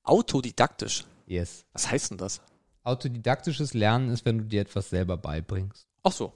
Autodidaktisch. 0.03 1.05
Yes. 1.27 1.65
Was 1.73 1.91
heißt 1.91 2.11
denn 2.13 2.19
das? 2.19 2.41
Autodidaktisches 2.85 3.75
Lernen 3.75 4.11
ist, 4.11 4.25
wenn 4.25 4.39
du 4.39 4.45
dir 4.45 4.61
etwas 4.63 4.91
selber 4.91 5.17
beibringst. 5.17 5.87
Ach 6.03 6.13
so. 6.13 6.33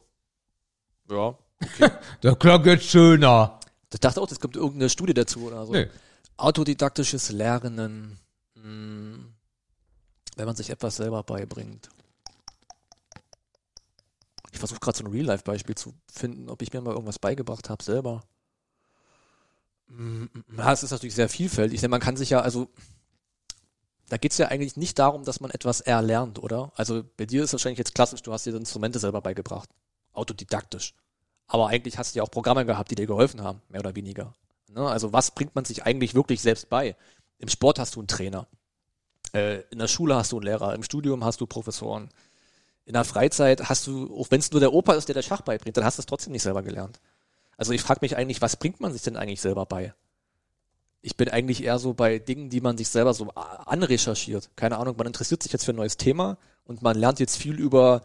Ja. 1.11 1.37
Der 2.23 2.37
klang 2.37 2.65
jetzt 2.65 2.85
schöner. 2.87 3.59
Ich 3.93 4.01
dachte 4.01 4.21
auch, 4.21 4.31
es 4.31 4.39
kommt 4.41 4.57
irgendeine 4.57 4.91
Studie 4.91 5.15
dazu 5.15 5.45
oder 5.47 5.65
so. 5.67 5.73
Nee. 5.73 5.89
Autodidaktisches 6.37 7.31
Lernen. 7.31 8.19
Hm, 8.55 9.33
wenn 10.37 10.47
man 10.47 10.57
sich 10.57 10.71
etwas 10.71 10.97
selber 10.97 11.23
beibringt. 11.23 11.89
Ich 14.53 14.59
versuche 14.59 14.81
gerade 14.81 14.97
so 14.99 15.05
ein 15.05 15.11
Real-Life-Beispiel 15.11 15.75
zu 15.75 15.95
finden, 16.11 16.49
ob 16.49 16.63
ich 16.63 16.73
mir 16.73 16.81
mal 16.81 16.93
irgendwas 16.93 17.19
beigebracht 17.19 17.69
habe 17.71 17.83
selber. 17.83 18.23
Hm, 19.89 20.29
Ja, 20.57 20.73
es 20.73 20.83
ist 20.83 20.91
natürlich 20.91 21.15
sehr 21.15 21.29
vielfältig, 21.29 21.81
denn 21.81 21.91
man 21.91 22.01
kann 22.01 22.17
sich 22.17 22.31
ja, 22.31 22.41
also 22.41 22.69
da 24.09 24.17
geht's 24.17 24.39
ja 24.39 24.49
eigentlich 24.49 24.77
nicht 24.77 24.99
darum, 24.99 25.25
dass 25.25 25.41
man 25.41 25.51
etwas 25.51 25.81
erlernt, 25.81 26.39
oder? 26.39 26.73
Also 26.77 27.03
bei 27.17 27.27
dir 27.27 27.43
ist 27.43 27.53
wahrscheinlich 27.53 27.79
jetzt 27.79 27.95
klassisch, 27.95 28.23
du 28.23 28.33
hast 28.33 28.47
dir 28.47 28.55
Instrumente 28.55 28.99
selber 28.99 29.21
beigebracht. 29.21 29.69
Autodidaktisch. 30.13 30.95
Aber 31.49 31.69
eigentlich 31.69 31.99
hast 31.99 32.15
du 32.15 32.19
ja 32.19 32.23
auch 32.23 32.31
Programme 32.31 32.65
gehabt, 32.65 32.91
die 32.91 32.95
dir 32.95 33.07
geholfen 33.07 33.43
haben, 33.43 33.63
mehr 33.69 33.81
oder 33.81 33.95
weniger. 33.95 34.35
Ne? 34.69 34.87
Also 34.87 35.13
was 35.13 35.31
bringt 35.31 35.55
man 35.55 35.65
sich 35.65 35.85
eigentlich 35.85 36.15
wirklich 36.15 36.41
selbst 36.41 36.69
bei? 36.69 36.97
Im 37.39 37.49
Sport 37.49 37.79
hast 37.79 37.97
du 37.97 38.01
einen 38.01 38.09
Trainer. 38.09 38.47
Äh, 39.33 39.63
in 39.71 39.79
der 39.79 39.89
Schule 39.89 40.15
hast 40.17 40.33
du 40.33 40.37
einen 40.37 40.47
Lehrer. 40.47 40.75
Im 40.75 40.83
Studium 40.83 41.25
hast 41.25 41.41
du 41.41 41.47
Professoren. 41.47 42.09
In 42.85 42.93
der 42.93 43.05
Freizeit 43.05 43.69
hast 43.69 43.87
du, 43.87 44.17
auch 44.17 44.31
wenn 44.31 44.41
es 44.41 44.53
nur 44.53 44.61
der 44.61 44.73
Opa 44.73 44.95
ist, 44.95 45.09
der 45.09 45.15
der 45.15 45.23
Schach 45.23 45.41
beibringt, 45.41 45.77
dann 45.77 45.85
hast 45.85 45.99
du 45.99 46.03
es 46.03 46.07
trotzdem 46.07 46.33
nicht 46.33 46.43
selber 46.43 46.63
gelernt. 46.63 47.01
Also 47.57 47.73
ich 47.73 47.83
frage 47.83 48.01
mich 48.03 48.17
eigentlich, 48.17 48.43
was 48.43 48.57
bringt 48.57 48.81
man 48.81 48.93
sich 48.93 49.03
denn 49.03 49.17
eigentlich 49.17 49.41
selber 49.41 49.67
bei? 49.67 49.95
Ich 51.03 51.17
bin 51.17 51.29
eigentlich 51.29 51.63
eher 51.63 51.79
so 51.79 51.95
bei 51.95 52.19
Dingen, 52.19 52.51
die 52.51 52.61
man 52.61 52.77
sich 52.77 52.89
selber 52.89 53.15
so 53.15 53.31
anrecherchiert. 53.31 54.51
Keine 54.57 54.79
Ahnung, 54.79 54.97
man 54.97 55.07
interessiert 55.07 55.43
sich 55.43 55.53
jetzt 55.53 55.65
für 55.65 55.73
ein 55.73 55.77
neues 55.77 55.97
Thema 55.97 56.39
und 56.65 56.83
man 56.83 56.99
lernt 56.99 57.21
jetzt 57.21 57.37
viel 57.37 57.59
über 57.59 58.03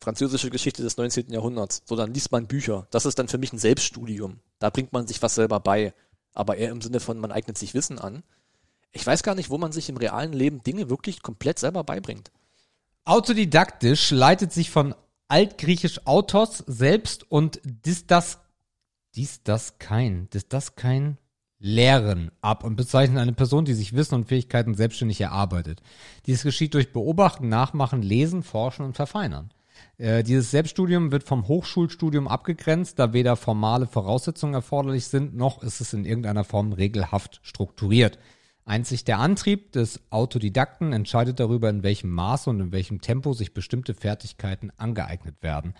französische 0.00 0.50
Geschichte 0.50 0.82
des 0.82 0.96
19. 0.96 1.32
Jahrhunderts. 1.32 1.82
So, 1.86 1.96
dann 1.96 2.12
liest 2.12 2.32
man 2.32 2.46
Bücher. 2.46 2.86
Das 2.90 3.06
ist 3.06 3.18
dann 3.18 3.28
für 3.28 3.38
mich 3.38 3.52
ein 3.52 3.58
Selbststudium. 3.58 4.40
Da 4.58 4.70
bringt 4.70 4.92
man 4.92 5.06
sich 5.06 5.22
was 5.22 5.34
selber 5.34 5.60
bei. 5.60 5.94
Aber 6.34 6.56
eher 6.56 6.70
im 6.70 6.80
Sinne 6.80 7.00
von, 7.00 7.18
man 7.18 7.32
eignet 7.32 7.58
sich 7.58 7.74
Wissen 7.74 7.98
an. 7.98 8.22
Ich 8.92 9.06
weiß 9.06 9.22
gar 9.22 9.34
nicht, 9.34 9.50
wo 9.50 9.58
man 9.58 9.72
sich 9.72 9.88
im 9.88 9.96
realen 9.96 10.32
Leben 10.32 10.62
Dinge 10.62 10.90
wirklich 10.90 11.22
komplett 11.22 11.58
selber 11.58 11.84
beibringt. 11.84 12.30
Autodidaktisch 13.04 14.10
leitet 14.10 14.52
sich 14.52 14.70
von 14.70 14.94
altgriechisch 15.28 16.06
autos 16.06 16.62
selbst 16.66 17.30
und 17.30 17.60
dis 17.64 18.06
das, 18.06 18.38
dies 19.14 19.42
das 19.42 19.78
kein, 19.78 20.28
dis 20.30 20.46
das 20.46 20.76
kein 20.76 21.16
Lehren 21.64 22.32
ab 22.40 22.64
und 22.64 22.74
bezeichnet 22.74 23.18
eine 23.18 23.32
Person, 23.32 23.64
die 23.64 23.74
sich 23.74 23.94
Wissen 23.94 24.16
und 24.16 24.26
Fähigkeiten 24.26 24.74
selbstständig 24.74 25.20
erarbeitet. 25.20 25.80
Dies 26.26 26.42
geschieht 26.42 26.74
durch 26.74 26.92
Beobachten, 26.92 27.48
Nachmachen, 27.48 28.02
Lesen, 28.02 28.42
Forschen 28.42 28.84
und 28.84 28.96
Verfeinern. 28.96 29.52
Äh, 29.96 30.24
dieses 30.24 30.50
Selbststudium 30.50 31.12
wird 31.12 31.22
vom 31.22 31.46
Hochschulstudium 31.46 32.26
abgegrenzt, 32.26 32.98
da 32.98 33.12
weder 33.12 33.36
formale 33.36 33.86
Voraussetzungen 33.86 34.54
erforderlich 34.54 35.04
sind, 35.04 35.36
noch 35.36 35.62
ist 35.62 35.80
es 35.80 35.92
in 35.92 36.04
irgendeiner 36.04 36.42
Form 36.42 36.72
regelhaft 36.72 37.38
strukturiert. 37.44 38.18
Einzig 38.64 39.04
der 39.04 39.20
Antrieb 39.20 39.70
des 39.70 40.00
Autodidakten 40.10 40.92
entscheidet 40.92 41.38
darüber, 41.38 41.70
in 41.70 41.84
welchem 41.84 42.10
Maße 42.10 42.50
und 42.50 42.58
in 42.58 42.72
welchem 42.72 43.00
Tempo 43.00 43.34
sich 43.34 43.54
bestimmte 43.54 43.94
Fertigkeiten 43.94 44.72
angeeignet 44.78 45.42
werden. 45.42 45.74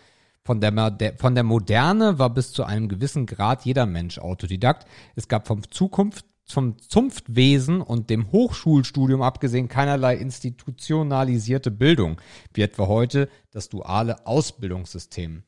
Von 0.44 0.60
der, 0.60 0.72
von 1.18 1.34
der 1.34 1.44
Moderne 1.44 2.18
war 2.18 2.30
bis 2.30 2.52
zu 2.52 2.64
einem 2.64 2.88
gewissen 2.88 3.26
Grad 3.26 3.64
jeder 3.64 3.86
Mensch 3.86 4.18
Autodidakt. 4.18 4.88
Es 5.14 5.28
gab 5.28 5.46
vom 5.46 5.70
Zukunft, 5.70 6.26
vom 6.44 6.78
Zunftwesen 6.78 7.80
und 7.80 8.10
dem 8.10 8.32
Hochschulstudium 8.32 9.22
abgesehen 9.22 9.68
keinerlei 9.68 10.16
institutionalisierte 10.16 11.70
Bildung, 11.70 12.20
wie 12.54 12.62
etwa 12.62 12.88
heute 12.88 13.28
das 13.52 13.68
duale 13.68 14.26
Ausbildungssystem. 14.26 15.44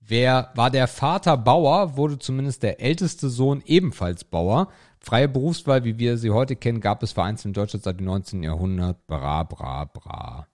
Wer 0.00 0.52
war 0.54 0.70
der 0.70 0.86
Vater 0.86 1.36
Bauer, 1.36 1.96
wurde 1.96 2.20
zumindest 2.20 2.62
der 2.62 2.80
älteste 2.80 3.28
Sohn 3.28 3.60
ebenfalls 3.66 4.22
Bauer. 4.22 4.68
Freie 5.00 5.28
Berufswahl, 5.28 5.82
wie 5.82 5.98
wir 5.98 6.16
sie 6.16 6.30
heute 6.30 6.54
kennen, 6.54 6.80
gab 6.80 7.02
es 7.02 7.10
vereinzelt 7.10 7.46
in 7.46 7.52
Deutschland 7.54 7.82
seit 7.82 7.98
dem 7.98 8.06
19. 8.06 8.44
Jahrhundert. 8.44 9.04
Bra, 9.08 9.42
bra, 9.42 9.84
bra. 9.86 10.46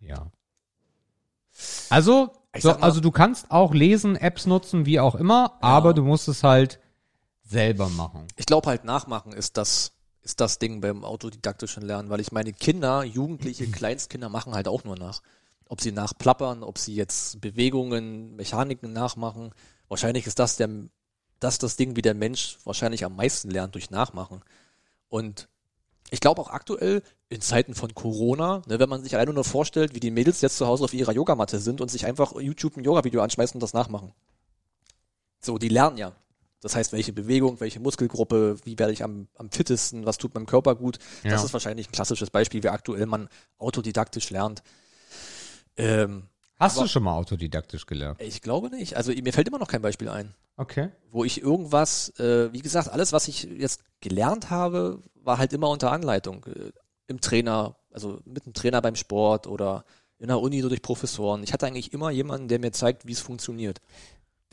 Ja. 0.00 0.32
Also, 1.90 2.32
so, 2.62 2.70
mal- 2.70 2.82
also 2.82 3.00
du 3.00 3.10
kannst 3.10 3.50
auch 3.50 3.72
lesen, 3.74 4.16
Apps 4.16 4.46
nutzen, 4.46 4.86
wie 4.86 5.00
auch 5.00 5.14
immer, 5.14 5.54
aber 5.60 5.94
du 5.94 6.02
musst 6.02 6.28
es 6.28 6.42
halt 6.42 6.80
selber 7.42 7.88
machen. 7.88 8.26
Ich 8.36 8.46
glaube 8.46 8.68
halt 8.68 8.84
nachmachen 8.84 9.32
ist 9.32 9.56
das, 9.56 9.92
ist 10.22 10.40
das 10.40 10.58
Ding 10.58 10.80
beim 10.80 11.04
autodidaktischen 11.04 11.82
Lernen, 11.84 12.10
weil 12.10 12.20
ich 12.20 12.32
meine 12.32 12.52
Kinder, 12.52 13.04
Jugendliche, 13.04 13.66
Kleinstkinder 13.70 14.28
machen 14.28 14.54
halt 14.54 14.68
auch 14.68 14.84
nur 14.84 14.96
nach. 14.96 15.22
Ob 15.68 15.80
sie 15.80 15.90
nachplappern, 15.92 16.62
ob 16.62 16.78
sie 16.78 16.94
jetzt 16.94 17.40
Bewegungen, 17.40 18.36
Mechaniken 18.36 18.92
nachmachen. 18.92 19.50
Wahrscheinlich 19.88 20.26
ist 20.26 20.38
das 20.38 20.56
der, 20.56 20.68
das 21.40 21.58
das 21.58 21.76
Ding, 21.76 21.96
wie 21.96 22.02
der 22.02 22.14
Mensch 22.14 22.58
wahrscheinlich 22.64 23.04
am 23.04 23.16
meisten 23.16 23.50
lernt 23.50 23.74
durch 23.74 23.90
Nachmachen. 23.90 24.42
Und 25.08 25.48
ich 26.10 26.20
glaube 26.20 26.40
auch 26.40 26.50
aktuell 26.50 27.02
in 27.28 27.40
Zeiten 27.40 27.74
von 27.74 27.92
Corona, 27.94 28.62
ne, 28.66 28.78
wenn 28.78 28.88
man 28.88 29.02
sich 29.02 29.14
alleine 29.14 29.32
nur 29.32 29.44
vorstellt, 29.44 29.94
wie 29.94 30.00
die 30.00 30.10
Mädels 30.12 30.40
jetzt 30.42 30.58
zu 30.58 30.66
Hause 30.66 30.84
auf 30.84 30.94
ihrer 30.94 31.12
Yogamatte 31.12 31.58
sind 31.58 31.80
und 31.80 31.90
sich 31.90 32.06
einfach 32.06 32.34
YouTube 32.40 32.76
ein 32.76 32.84
Yoga-Video 32.84 33.20
anschmeißen 33.20 33.54
und 33.56 33.62
das 33.62 33.72
nachmachen. 33.72 34.12
So, 35.40 35.58
die 35.58 35.68
lernen 35.68 35.98
ja. 35.98 36.12
Das 36.60 36.74
heißt, 36.74 36.92
welche 36.92 37.12
Bewegung, 37.12 37.60
welche 37.60 37.80
Muskelgruppe, 37.80 38.56
wie 38.64 38.78
werde 38.78 38.92
ich 38.92 39.04
am, 39.04 39.28
am 39.34 39.50
fittesten, 39.50 40.06
was 40.06 40.18
tut 40.18 40.34
meinem 40.34 40.46
Körper 40.46 40.74
gut. 40.74 40.98
Ja. 41.22 41.30
Das 41.30 41.44
ist 41.44 41.52
wahrscheinlich 41.52 41.88
ein 41.88 41.92
klassisches 41.92 42.30
Beispiel, 42.30 42.62
wie 42.62 42.68
aktuell 42.68 43.06
man 43.06 43.28
autodidaktisch 43.58 44.30
lernt. 44.30 44.62
Ähm, 45.76 46.24
Hast 46.58 46.78
du 46.80 46.86
schon 46.86 47.02
mal 47.02 47.12
autodidaktisch 47.14 47.84
gelernt? 47.86 48.20
ich 48.22 48.40
glaube 48.40 48.70
nicht. 48.70 48.96
Also 48.96 49.12
mir 49.12 49.32
fällt 49.32 49.46
immer 49.48 49.58
noch 49.58 49.68
kein 49.68 49.82
Beispiel 49.82 50.08
ein, 50.08 50.32
Okay. 50.56 50.88
wo 51.10 51.22
ich 51.24 51.42
irgendwas, 51.42 52.08
äh, 52.18 52.50
wie 52.52 52.62
gesagt, 52.62 52.88
alles, 52.88 53.12
was 53.12 53.28
ich 53.28 53.42
jetzt 53.44 53.82
gelernt 54.00 54.48
habe, 54.48 55.02
war 55.22 55.36
halt 55.38 55.52
immer 55.52 55.68
unter 55.68 55.92
Anleitung. 55.92 56.46
Im 57.08 57.20
Trainer, 57.20 57.76
also 57.92 58.20
mit 58.24 58.44
einem 58.44 58.54
Trainer 58.54 58.80
beim 58.82 58.96
Sport 58.96 59.46
oder 59.46 59.84
in 60.18 60.28
der 60.28 60.40
Uni 60.40 60.60
so 60.60 60.68
durch 60.68 60.82
Professoren. 60.82 61.42
Ich 61.42 61.52
hatte 61.52 61.66
eigentlich 61.66 61.92
immer 61.92 62.10
jemanden, 62.10 62.48
der 62.48 62.58
mir 62.58 62.72
zeigt, 62.72 63.06
wie 63.06 63.12
es 63.12 63.20
funktioniert. 63.20 63.80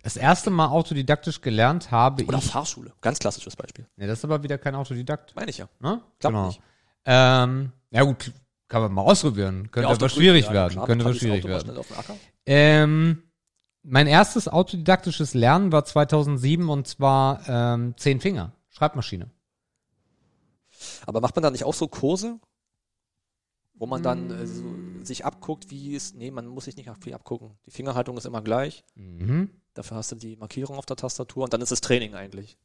Das 0.03 0.17
erste 0.17 0.49
Mal 0.49 0.67
autodidaktisch 0.67 1.39
gelernt 1.39 1.89
habe 1.89 2.25
Oder 2.25 2.39
ich. 2.39 2.45
Fahrschule. 2.45 2.91
Ganz 2.99 3.19
klassisches 3.19 3.55
Beispiel. 3.55 3.87
Ja, 3.95 4.05
das 4.05 4.19
ist 4.19 4.25
aber 4.25 4.43
wieder 4.43 4.57
kein 4.57 4.75
Autodidakt. 4.75 5.33
Meine 5.35 5.49
ich 5.49 5.59
ja. 5.59 5.69
Ne? 5.79 6.01
Klappt 6.19 6.47
nicht. 6.47 6.61
Ähm, 7.05 7.71
ja 7.89 8.03
gut, 8.03 8.31
kann 8.67 8.81
man 8.81 8.91
mal 8.91 9.03
ausprobieren. 9.03 9.71
Könnte 9.71 9.89
Ja, 9.89 9.95
aber 9.95 10.09
schwierig 10.09 10.45
ja, 10.45 10.53
werden. 10.53 10.73
klar, 10.73 10.85
Könnte 10.87 11.05
aber 11.05 11.13
schwierig 11.13 11.45
werden. 11.45 11.71
Ähm, 12.45 13.23
mein 13.81 14.07
erstes 14.07 14.49
autodidaktisches 14.49 15.33
Lernen 15.33 15.71
war 15.71 15.85
2007 15.85 16.67
und 16.67 16.85
zwar 16.87 17.47
ähm, 17.47 17.93
Zehn 17.97 18.19
Finger, 18.19 18.51
Schreibmaschine. 18.69 19.29
Aber 21.05 21.21
macht 21.21 21.35
man 21.35 21.43
da 21.43 21.51
nicht 21.51 21.63
auch 21.63 21.73
so 21.73 21.87
Kurse? 21.87 22.39
Wo 23.75 23.85
man 23.85 24.01
dann 24.03 24.29
äh, 24.31 24.45
so 24.47 24.63
Mm. 24.63 25.03
sich 25.03 25.25
abguckt, 25.25 25.71
wie 25.71 25.95
es. 25.95 26.13
Nee, 26.13 26.31
man 26.31 26.47
muss 26.47 26.65
sich 26.65 26.75
nicht 26.77 26.89
viel 27.03 27.13
abgucken. 27.13 27.51
Die 27.65 27.71
Fingerhaltung 27.71 28.17
ist 28.17 28.25
immer 28.25 28.41
gleich. 28.41 28.83
Mhm. 28.95 29.49
Dafür 29.73 29.97
hast 29.97 30.11
du 30.11 30.15
die 30.15 30.35
Markierung 30.37 30.77
auf 30.77 30.85
der 30.85 30.95
Tastatur 30.95 31.43
und 31.43 31.53
dann 31.53 31.61
ist 31.61 31.71
es 31.71 31.81
Training 31.81 32.13
eigentlich. 32.13 32.57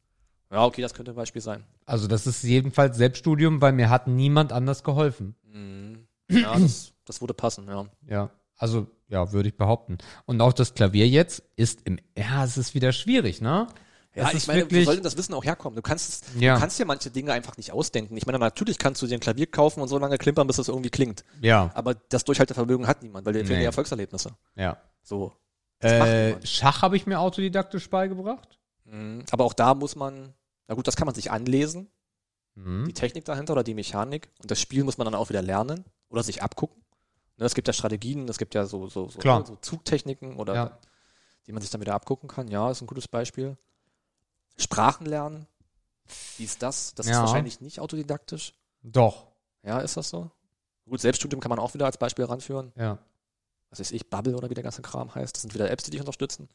Ja, 0.51 0.65
okay, 0.65 0.81
das 0.81 0.93
könnte 0.93 1.11
ein 1.11 1.15
Beispiel 1.15 1.41
sein. 1.41 1.65
Also 1.85 2.07
das 2.07 2.25
ist 2.27 2.43
jedenfalls 2.43 2.97
Selbststudium, 2.97 3.61
weil 3.61 3.73
mir 3.73 3.89
hat 3.89 4.07
niemand 4.07 4.51
anders 4.53 4.83
geholfen. 4.83 5.35
Mhm. 5.43 6.07
Ja, 6.29 6.57
das, 6.57 6.93
das 7.05 7.21
würde 7.21 7.33
passen, 7.33 7.67
ja. 7.67 7.87
Ja, 8.07 8.29
also 8.55 8.87
ja, 9.09 9.31
würde 9.31 9.49
ich 9.49 9.57
behaupten. 9.57 9.97
Und 10.25 10.39
auch 10.41 10.53
das 10.53 10.73
Klavier 10.75 11.07
jetzt 11.07 11.43
ist 11.55 11.81
im, 11.85 11.99
ja, 12.17 12.43
es 12.45 12.57
ist 12.57 12.75
wieder 12.75 12.91
schwierig, 12.93 13.41
ne? 13.41 13.67
Ja, 14.15 14.27
Es 14.29 14.33
ich 14.33 14.47
meine, 14.47 14.61
wo 14.61 14.65
wirklich- 14.65 14.85
soll 14.85 14.95
denn 14.95 15.03
das 15.03 15.17
Wissen 15.17 15.33
auch 15.35 15.43
herkommen? 15.43 15.75
Du 15.75 15.81
kannst, 15.83 16.25
Ja. 16.39 16.55
du 16.55 16.59
kannst 16.61 16.79
dir 16.79 16.85
manche 16.85 17.11
Dinge 17.11 17.31
einfach 17.31 17.57
nicht 17.57 17.71
ausdenken. 17.71 18.17
Ich 18.17 18.25
meine, 18.25 18.39
natürlich 18.39 18.77
kannst 18.79 19.01
du 19.01 19.07
dir 19.07 19.13
ein 19.15 19.19
Klavier 19.19 19.45
kaufen 19.47 19.81
und 19.81 19.87
so 19.87 19.97
lange 19.99 20.17
klimpern, 20.17 20.47
bis 20.47 20.55
das 20.57 20.67
irgendwie 20.67 20.89
klingt. 20.89 21.23
Ja, 21.41 21.69
Aber 21.75 21.93
das 21.93 22.23
Durchhaltevermögen 22.23 22.87
hat 22.87 23.03
niemand, 23.03 23.25
weil 23.25 23.33
dir 23.33 23.39
fehlen 23.45 23.57
Nee. 23.59 23.59
die 23.59 23.65
Erfolgserlebnisse. 23.65 24.31
ja. 24.55 24.77
So. 25.03 25.33
Das 25.79 25.91
Äh. 25.93 26.45
Schach 26.45 26.81
habe 26.81 26.97
ich 26.97 27.05
mir 27.07 27.19
autodidaktisch 27.19 27.89
beigebracht. 27.89 28.59
Mhm. 28.83 29.23
Aber 29.31 29.45
auch 29.45 29.53
da 29.53 29.73
muss 29.75 29.95
man, 29.95 30.33
na 30.67 30.75
gut, 30.75 30.87
das 30.87 30.95
kann 30.97 31.05
man 31.05 31.15
sich 31.15 31.31
anlesen, 31.31 31.89
die 32.55 32.59
Mhm. 32.61 32.93
Technik 32.93 33.23
dahinter 33.25 33.53
oder 33.53 33.63
die 33.63 33.73
Mechanik. 33.75 34.29
Und 34.41 34.51
das 34.51 34.59
Spiel 34.59 34.83
muss 34.83 34.97
man 34.97 35.05
dann 35.05 35.15
auch 35.15 35.29
wieder 35.29 35.41
lernen 35.41 35.85
oder 36.09 36.21
sich 36.23 36.43
abgucken. 36.43 36.83
Ne, 37.37 37.45
es 37.45 37.55
gibt 37.55 37.67
ja 37.67 37.73
Strategien, 37.73 38.27
es 38.27 38.37
gibt 38.37 38.53
ja 38.55 38.65
so, 38.65 38.87
so, 38.87 39.07
so, 39.07 39.21
so 39.21 39.55
Zugtechniken 39.61 40.35
oder 40.35 40.53
Ja. 40.53 40.77
die 41.47 41.53
man 41.53 41.61
sich 41.61 41.71
dann 41.71 41.79
wieder 41.79 41.93
abgucken 41.93 42.27
kann. 42.27 42.49
Ja, 42.49 42.69
ist 42.69 42.81
ein 42.81 42.87
gutes 42.87 43.07
Beispiel. 43.07 43.55
Sprachen 44.59 45.05
lernen. 45.05 45.47
Wie 46.37 46.43
ist 46.43 46.61
das? 46.61 46.93
Das 46.95 47.05
ist 47.05 47.11
Ja. 47.13 47.21
wahrscheinlich 47.21 47.61
nicht 47.61 47.79
autodidaktisch. 47.79 48.53
Doch, 48.83 49.27
Ja, 49.63 49.79
ist 49.79 49.97
das 49.97 50.09
so? 50.09 50.29
Gut, 50.87 51.01
Selbststudium 51.01 51.39
kann 51.41 51.49
man 51.49 51.59
auch 51.59 51.73
wieder 51.73 51.85
als 51.85 51.97
Beispiel 51.97 52.25
ranführen. 52.25 52.71
ja. 52.75 52.97
Was 53.71 53.79
weiß 53.79 53.91
ich, 53.91 54.09
Bubble 54.09 54.35
oder 54.35 54.49
wie 54.49 54.55
der 54.55 54.63
ganze 54.63 54.81
Kram 54.81 55.13
heißt. 55.13 55.35
Das 55.35 55.43
sind 55.43 55.53
wieder 55.53 55.69
Apps, 55.69 55.83
die 55.83 55.91
dich 55.91 55.99
unterstützen. 55.99 56.49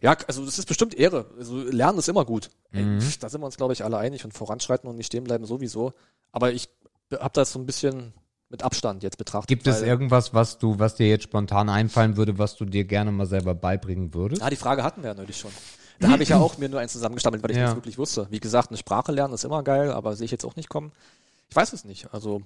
Ja, 0.00 0.16
also 0.28 0.44
das 0.44 0.56
ist 0.56 0.66
bestimmt 0.66 0.94
Ehre. 0.94 1.26
Also 1.36 1.56
Lernen 1.60 1.98
ist 1.98 2.08
immer 2.08 2.24
gut. 2.24 2.48
Mhm. 2.70 3.00
Da 3.18 3.28
sind 3.28 3.40
wir 3.40 3.46
uns, 3.46 3.56
glaube 3.56 3.72
ich, 3.72 3.82
alle 3.82 3.98
einig 3.98 4.24
und 4.24 4.34
voranschreiten 4.34 4.88
und 4.88 4.94
nicht 4.94 5.06
stehen 5.06 5.24
bleiben 5.24 5.46
sowieso. 5.46 5.94
Aber 6.30 6.52
ich 6.52 6.68
habe 7.12 7.32
das 7.32 7.50
so 7.50 7.58
ein 7.58 7.66
bisschen 7.66 8.12
mit 8.50 8.62
Abstand 8.62 9.02
jetzt 9.02 9.18
betrachtet. 9.18 9.48
Gibt 9.48 9.66
es 9.66 9.82
irgendwas, 9.82 10.32
was 10.32 10.58
du, 10.58 10.78
was 10.78 10.94
dir 10.94 11.08
jetzt 11.08 11.24
spontan 11.24 11.68
einfallen 11.68 12.16
würde, 12.16 12.38
was 12.38 12.54
du 12.54 12.66
dir 12.66 12.84
gerne 12.84 13.10
mal 13.10 13.26
selber 13.26 13.56
beibringen 13.56 14.14
würdest? 14.14 14.40
Ja, 14.40 14.48
die 14.48 14.54
Frage 14.54 14.84
hatten 14.84 15.02
wir 15.02 15.08
ja 15.10 15.14
neulich 15.14 15.36
schon. 15.36 15.50
Da 16.00 16.08
habe 16.10 16.22
ich 16.22 16.28
ja 16.30 16.38
auch 16.38 16.58
mir 16.58 16.68
nur 16.68 16.80
eins 16.80 16.92
zusammengestammelt, 16.92 17.42
weil 17.42 17.50
ich 17.52 17.56
Ja. 17.56 17.66
das 17.66 17.76
wirklich 17.76 17.98
wusste. 17.98 18.26
Wie 18.30 18.40
gesagt, 18.40 18.70
eine 18.70 18.76
Sprache 18.78 19.12
lernen 19.12 19.34
ist 19.34 19.44
immer 19.44 19.62
geil, 19.62 19.90
aber 19.92 20.16
sehe 20.16 20.24
ich 20.24 20.30
jetzt 20.30 20.44
auch 20.44 20.56
nicht 20.56 20.68
kommen. 20.68 20.92
Ich 21.48 21.56
weiß 21.56 21.72
es 21.72 21.84
nicht. 21.84 22.12
Also, 22.12 22.42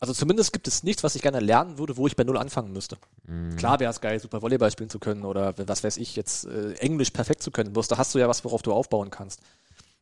also 0.00 0.12
zumindest 0.12 0.52
gibt 0.52 0.68
es 0.68 0.82
nichts, 0.82 1.02
was 1.04 1.14
ich 1.14 1.22
gerne 1.22 1.40
lernen 1.40 1.78
würde, 1.78 1.96
wo 1.96 2.06
ich 2.06 2.16
bei 2.16 2.24
Null 2.24 2.36
anfangen 2.36 2.72
müsste. 2.72 2.98
Mhm. 3.26 3.56
Klar 3.56 3.80
wäre 3.80 3.90
es 3.90 4.00
geil, 4.00 4.18
super 4.20 4.42
Volleyball 4.42 4.70
spielen 4.70 4.90
zu 4.90 4.98
können 4.98 5.24
oder 5.24 5.54
was 5.66 5.84
weiß 5.84 5.96
ich, 5.96 6.16
jetzt 6.16 6.44
äh, 6.44 6.72
Englisch 6.74 7.10
perfekt 7.10 7.42
zu 7.42 7.50
können. 7.50 7.72
Bloß 7.72 7.88
da 7.88 7.98
hast 7.98 8.14
du 8.14 8.18
ja 8.18 8.28
was, 8.28 8.44
worauf 8.44 8.62
du 8.62 8.72
aufbauen 8.72 9.10
kannst. 9.10 9.40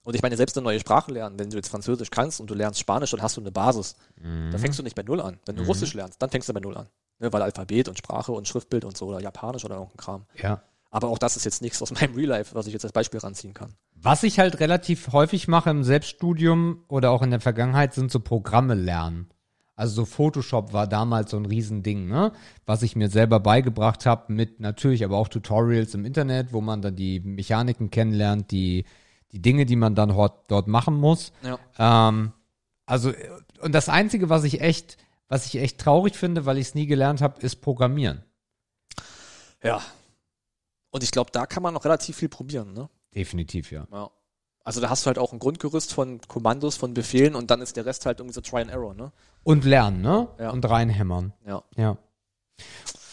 Und 0.02 0.14
ich 0.14 0.22
meine, 0.22 0.36
selbst 0.36 0.56
eine 0.56 0.64
neue 0.64 0.80
Sprache 0.80 1.12
lernen, 1.12 1.38
wenn 1.38 1.50
du 1.50 1.56
jetzt 1.56 1.68
Französisch 1.68 2.10
kannst 2.10 2.40
und 2.40 2.48
du 2.48 2.54
lernst 2.54 2.80
Spanisch, 2.80 3.10
dann 3.10 3.20
hast 3.20 3.36
du 3.36 3.42
eine 3.42 3.52
Basis. 3.52 3.94
Mhm. 4.16 4.50
Da 4.50 4.56
fängst 4.58 4.78
du 4.78 4.82
nicht 4.82 4.96
bei 4.96 5.02
Null 5.02 5.20
an. 5.20 5.38
Wenn 5.44 5.56
du 5.56 5.62
Russisch 5.64 5.92
lernst, 5.92 6.20
dann 6.22 6.30
fängst 6.30 6.48
du 6.48 6.54
bei 6.54 6.60
Null 6.60 6.76
an. 6.78 6.86
Ne, 7.18 7.30
weil 7.30 7.42
Alphabet 7.42 7.86
und 7.88 7.98
Sprache 7.98 8.32
und 8.32 8.48
Schriftbild 8.48 8.86
und 8.86 8.96
so 8.96 9.08
oder 9.08 9.20
Japanisch 9.20 9.62
oder 9.66 9.74
irgendein 9.74 9.98
Kram. 9.98 10.22
Ja. 10.36 10.62
Aber 10.90 11.08
auch 11.08 11.18
das 11.18 11.36
ist 11.36 11.44
jetzt 11.44 11.62
nichts 11.62 11.80
aus 11.80 11.92
meinem 12.00 12.14
Real 12.14 12.28
Life, 12.28 12.54
was 12.54 12.66
ich 12.66 12.72
jetzt 12.72 12.84
als 12.84 12.92
Beispiel 12.92 13.20
ranziehen 13.20 13.54
kann. 13.54 13.74
Was 13.94 14.22
ich 14.22 14.38
halt 14.38 14.60
relativ 14.60 15.12
häufig 15.12 15.48
mache 15.48 15.70
im 15.70 15.84
Selbststudium 15.84 16.84
oder 16.88 17.10
auch 17.10 17.22
in 17.22 17.30
der 17.30 17.40
Vergangenheit, 17.40 17.94
sind 17.94 18.10
so 18.10 18.20
Programme 18.20 18.74
lernen. 18.74 19.28
Also 19.76 20.02
so 20.02 20.04
Photoshop 20.04 20.74
war 20.74 20.86
damals 20.86 21.30
so 21.30 21.38
ein 21.38 21.46
Riesending, 21.46 22.06
ne? 22.06 22.32
Was 22.66 22.82
ich 22.82 22.96
mir 22.96 23.08
selber 23.08 23.40
beigebracht 23.40 24.04
habe, 24.04 24.30
mit 24.30 24.60
natürlich 24.60 25.04
aber 25.04 25.16
auch 25.16 25.28
Tutorials 25.28 25.94
im 25.94 26.04
Internet, 26.04 26.52
wo 26.52 26.60
man 26.60 26.82
dann 26.82 26.96
die 26.96 27.20
Mechaniken 27.20 27.90
kennenlernt, 27.90 28.50
die, 28.50 28.84
die 29.32 29.40
Dinge, 29.40 29.64
die 29.64 29.76
man 29.76 29.94
dann 29.94 30.14
dort, 30.48 30.68
machen 30.68 30.96
muss. 30.96 31.32
Ja. 31.42 31.58
Ähm, 31.78 32.32
also, 32.84 33.14
und 33.62 33.74
das 33.74 33.88
Einzige, 33.88 34.28
was 34.28 34.44
ich 34.44 34.60
echt, 34.60 34.98
was 35.28 35.46
ich 35.46 35.56
echt 35.56 35.78
traurig 35.78 36.14
finde, 36.14 36.44
weil 36.44 36.58
ich 36.58 36.68
es 36.68 36.74
nie 36.74 36.86
gelernt 36.86 37.22
habe, 37.22 37.40
ist 37.40 37.62
Programmieren. 37.62 38.22
Ja. 39.62 39.80
Und 40.90 41.02
ich 41.02 41.10
glaube, 41.10 41.30
da 41.32 41.46
kann 41.46 41.62
man 41.62 41.74
noch 41.74 41.84
relativ 41.84 42.16
viel 42.16 42.28
probieren, 42.28 42.72
ne? 42.72 42.88
Definitiv, 43.14 43.70
ja. 43.72 43.86
Ja. 43.92 44.10
Also 44.62 44.80
da 44.80 44.90
hast 44.90 45.04
du 45.04 45.06
halt 45.08 45.18
auch 45.18 45.32
ein 45.32 45.38
Grundgerüst 45.38 45.92
von 45.92 46.20
Kommandos, 46.28 46.76
von 46.76 46.94
Befehlen 46.94 47.34
und 47.34 47.50
dann 47.50 47.62
ist 47.62 47.76
der 47.76 47.86
Rest 47.86 48.06
halt 48.06 48.20
irgendwie 48.20 48.34
so 48.34 48.40
Try 48.40 48.60
and 48.60 48.70
Error, 48.70 48.94
ne? 48.94 49.10
Und 49.42 49.64
lernen, 49.64 50.02
ne? 50.02 50.28
Ja. 50.38 50.50
Und 50.50 50.68
reinhämmern. 50.68 51.32
Ja. 51.46 51.62
Ja. 51.76 51.96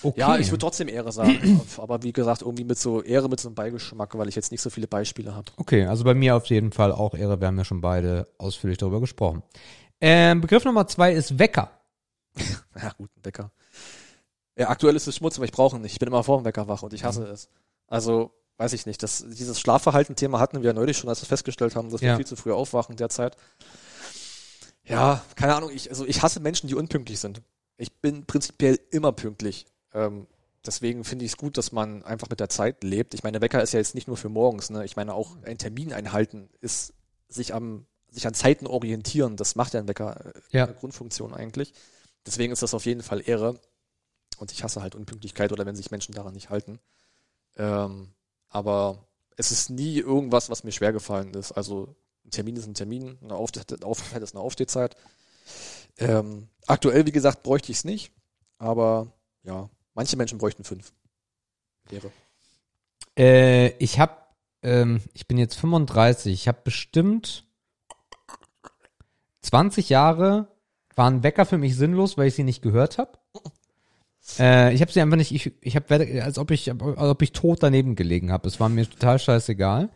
Okay. 0.03 0.19
Ja, 0.19 0.37
ich 0.37 0.51
würde 0.51 0.59
trotzdem 0.59 0.87
Ehre 0.87 1.11
sagen. 1.11 1.61
aber 1.77 2.03
wie 2.03 2.13
gesagt, 2.13 2.41
irgendwie 2.41 2.63
mit 2.63 2.77
so 2.77 3.01
Ehre 3.01 3.29
mit 3.29 3.39
so 3.39 3.47
einem 3.47 3.55
Beigeschmack, 3.55 4.17
weil 4.17 4.27
ich 4.27 4.35
jetzt 4.35 4.51
nicht 4.51 4.61
so 4.61 4.69
viele 4.69 4.87
Beispiele 4.87 5.33
habe. 5.33 5.51
Okay, 5.57 5.85
also 5.85 6.03
bei 6.03 6.13
mir 6.13 6.35
auf 6.35 6.45
jeden 6.47 6.71
Fall 6.71 6.91
auch 6.91 7.13
Ehre. 7.15 7.39
Wir 7.39 7.47
haben 7.47 7.57
ja 7.57 7.65
schon 7.65 7.81
beide 7.81 8.27
ausführlich 8.37 8.77
darüber 8.77 8.99
gesprochen. 8.99 9.41
Ähm, 9.99 10.41
Begriff 10.41 10.65
Nummer 10.65 10.87
zwei 10.87 11.13
ist 11.13 11.39
Wecker. 11.39 11.71
Ja, 12.79 12.91
gut, 12.95 13.09
Wecker. 13.23 13.49
Ja, 14.57 14.69
aktuell 14.69 14.95
ist 14.95 15.07
es 15.07 15.15
Schmutz, 15.15 15.35
aber 15.37 15.45
ich 15.45 15.51
brauche 15.51 15.75
ihn 15.77 15.81
nicht. 15.83 15.93
Ich 15.93 15.99
bin 15.99 16.07
immer 16.07 16.23
vor 16.23 16.39
dem 16.39 16.45
Wecker 16.45 16.67
wach 16.67 16.81
und 16.83 16.93
ich 16.93 17.03
hasse 17.03 17.23
es. 17.25 17.47
Also, 17.87 18.31
weiß 18.57 18.73
ich 18.73 18.85
nicht. 18.87 19.03
Das, 19.03 19.23
dieses 19.27 19.59
Schlafverhalten-Thema 19.59 20.39
hatten 20.39 20.57
wir 20.61 20.67
ja 20.67 20.73
neulich 20.73 20.97
schon, 20.97 21.09
als 21.09 21.21
wir 21.21 21.27
festgestellt 21.27 21.75
haben, 21.75 21.91
dass 21.91 22.01
wir 22.01 22.09
Ja. 22.09 22.15
viel 22.15 22.25
zu 22.25 22.35
früh 22.35 22.51
aufwachen 22.51 22.95
derzeit. 22.95 23.37
Ja, 24.83 25.23
keine 25.35 25.55
Ahnung. 25.55 25.69
Ich, 25.73 25.89
also 25.89 26.05
ich 26.05 26.21
hasse 26.23 26.39
Menschen, 26.39 26.67
die 26.67 26.75
unpünktlich 26.75 27.19
sind. 27.19 27.41
Ich 27.77 27.93
bin 28.01 28.25
prinzipiell 28.25 28.79
immer 28.89 29.11
pünktlich. 29.11 29.65
Ähm, 29.93 30.27
deswegen 30.65 31.03
finde 31.03 31.25
ich 31.25 31.31
es 31.31 31.37
gut, 31.37 31.57
dass 31.57 31.71
man 31.71 32.03
einfach 32.03 32.29
mit 32.29 32.39
der 32.39 32.49
Zeit 32.49 32.83
lebt. 32.83 33.13
Ich 33.13 33.23
meine, 33.23 33.41
Wecker 33.41 33.61
ist 33.61 33.73
ja 33.73 33.79
jetzt 33.79 33.95
nicht 33.95 34.07
nur 34.07 34.17
für 34.17 34.29
morgens. 34.29 34.69
Ne? 34.69 34.85
Ich 34.85 34.95
meine, 34.95 35.13
auch 35.13 35.35
ein 35.43 35.57
Termin 35.57 35.93
einhalten 35.93 36.49
ist 36.61 36.93
sich 37.29 37.53
am 37.53 37.85
sich 38.09 38.25
an 38.25 38.33
Zeiten 38.33 38.65
orientieren. 38.65 39.35
Das 39.35 39.55
macht 39.55 39.73
ja 39.73 39.81
ein 39.81 39.87
Wecker 39.87 40.25
äh, 40.25 40.57
Ja. 40.57 40.65
Grundfunktion 40.65 41.33
eigentlich. 41.33 41.73
Deswegen 42.25 42.53
ist 42.53 42.61
das 42.63 42.73
auf 42.73 42.85
jeden 42.85 43.03
Fall 43.03 43.21
Ehre. 43.23 43.59
Und 44.37 44.51
ich 44.51 44.63
hasse 44.63 44.81
halt 44.81 44.95
Unpünktlichkeit 44.95 45.51
oder 45.51 45.65
wenn 45.65 45.75
sich 45.75 45.91
Menschen 45.91 46.13
daran 46.13 46.33
nicht 46.33 46.49
halten. 46.49 46.79
Ähm, 47.55 48.13
aber 48.49 49.07
es 49.35 49.51
ist 49.51 49.69
nie 49.69 49.97
irgendwas, 49.97 50.49
was 50.49 50.63
mir 50.63 50.71
schwer 50.71 50.93
gefallen 50.93 51.33
ist. 51.33 51.51
Also 51.51 51.95
ein 52.25 52.31
Termin 52.31 52.55
ist 52.55 52.67
ein 52.67 52.73
Termin, 52.73 53.17
eine 53.23 53.33
Aufsteh- 53.33 53.83
Aufstehzeit 53.83 54.21
ist 54.21 54.35
eine 54.35 54.43
Aufstehzeit. 54.43 54.95
Ähm, 55.97 56.49
aktuell, 56.67 57.05
wie 57.05 57.11
gesagt, 57.11 57.43
bräuchte 57.43 57.71
ich 57.71 57.79
es 57.79 57.85
nicht. 57.85 58.11
Aber 58.57 59.11
ja, 59.43 59.69
manche 59.93 60.17
Menschen 60.17 60.37
bräuchten 60.37 60.63
fünf. 60.63 60.93
Ehre. 61.89 62.11
Äh, 63.17 63.69
ich 63.77 63.99
habe, 63.99 64.15
ähm, 64.61 65.01
ich 65.13 65.27
bin 65.27 65.37
jetzt 65.37 65.55
35. 65.55 66.33
Ich 66.33 66.47
habe 66.47 66.59
bestimmt 66.63 67.45
20 69.41 69.89
Jahre 69.89 70.47
waren 70.95 71.23
Wecker 71.23 71.45
für 71.45 71.57
mich 71.57 71.75
sinnlos, 71.75 72.17
weil 72.17 72.27
ich 72.27 72.35
sie 72.35 72.43
nicht 72.43 72.61
gehört 72.61 72.97
habe. 72.97 73.16
Äh, 74.39 74.73
ich 74.73 74.81
habe 74.81 74.91
sie 74.91 75.01
einfach 75.01 75.17
nicht, 75.17 75.31
ich, 75.31 75.53
ich 75.61 75.75
habe, 75.75 76.23
als 76.23 76.37
ob 76.37 76.51
ich, 76.51 76.69
als 76.69 76.97
ob 76.97 77.21
ich 77.21 77.31
tot 77.31 77.59
daneben 77.61 77.95
gelegen 77.95 78.31
habe. 78.31 78.47
Es 78.47 78.59
war 78.59 78.69
mir 78.69 78.89
total 78.89 79.19
scheißegal. 79.19 79.89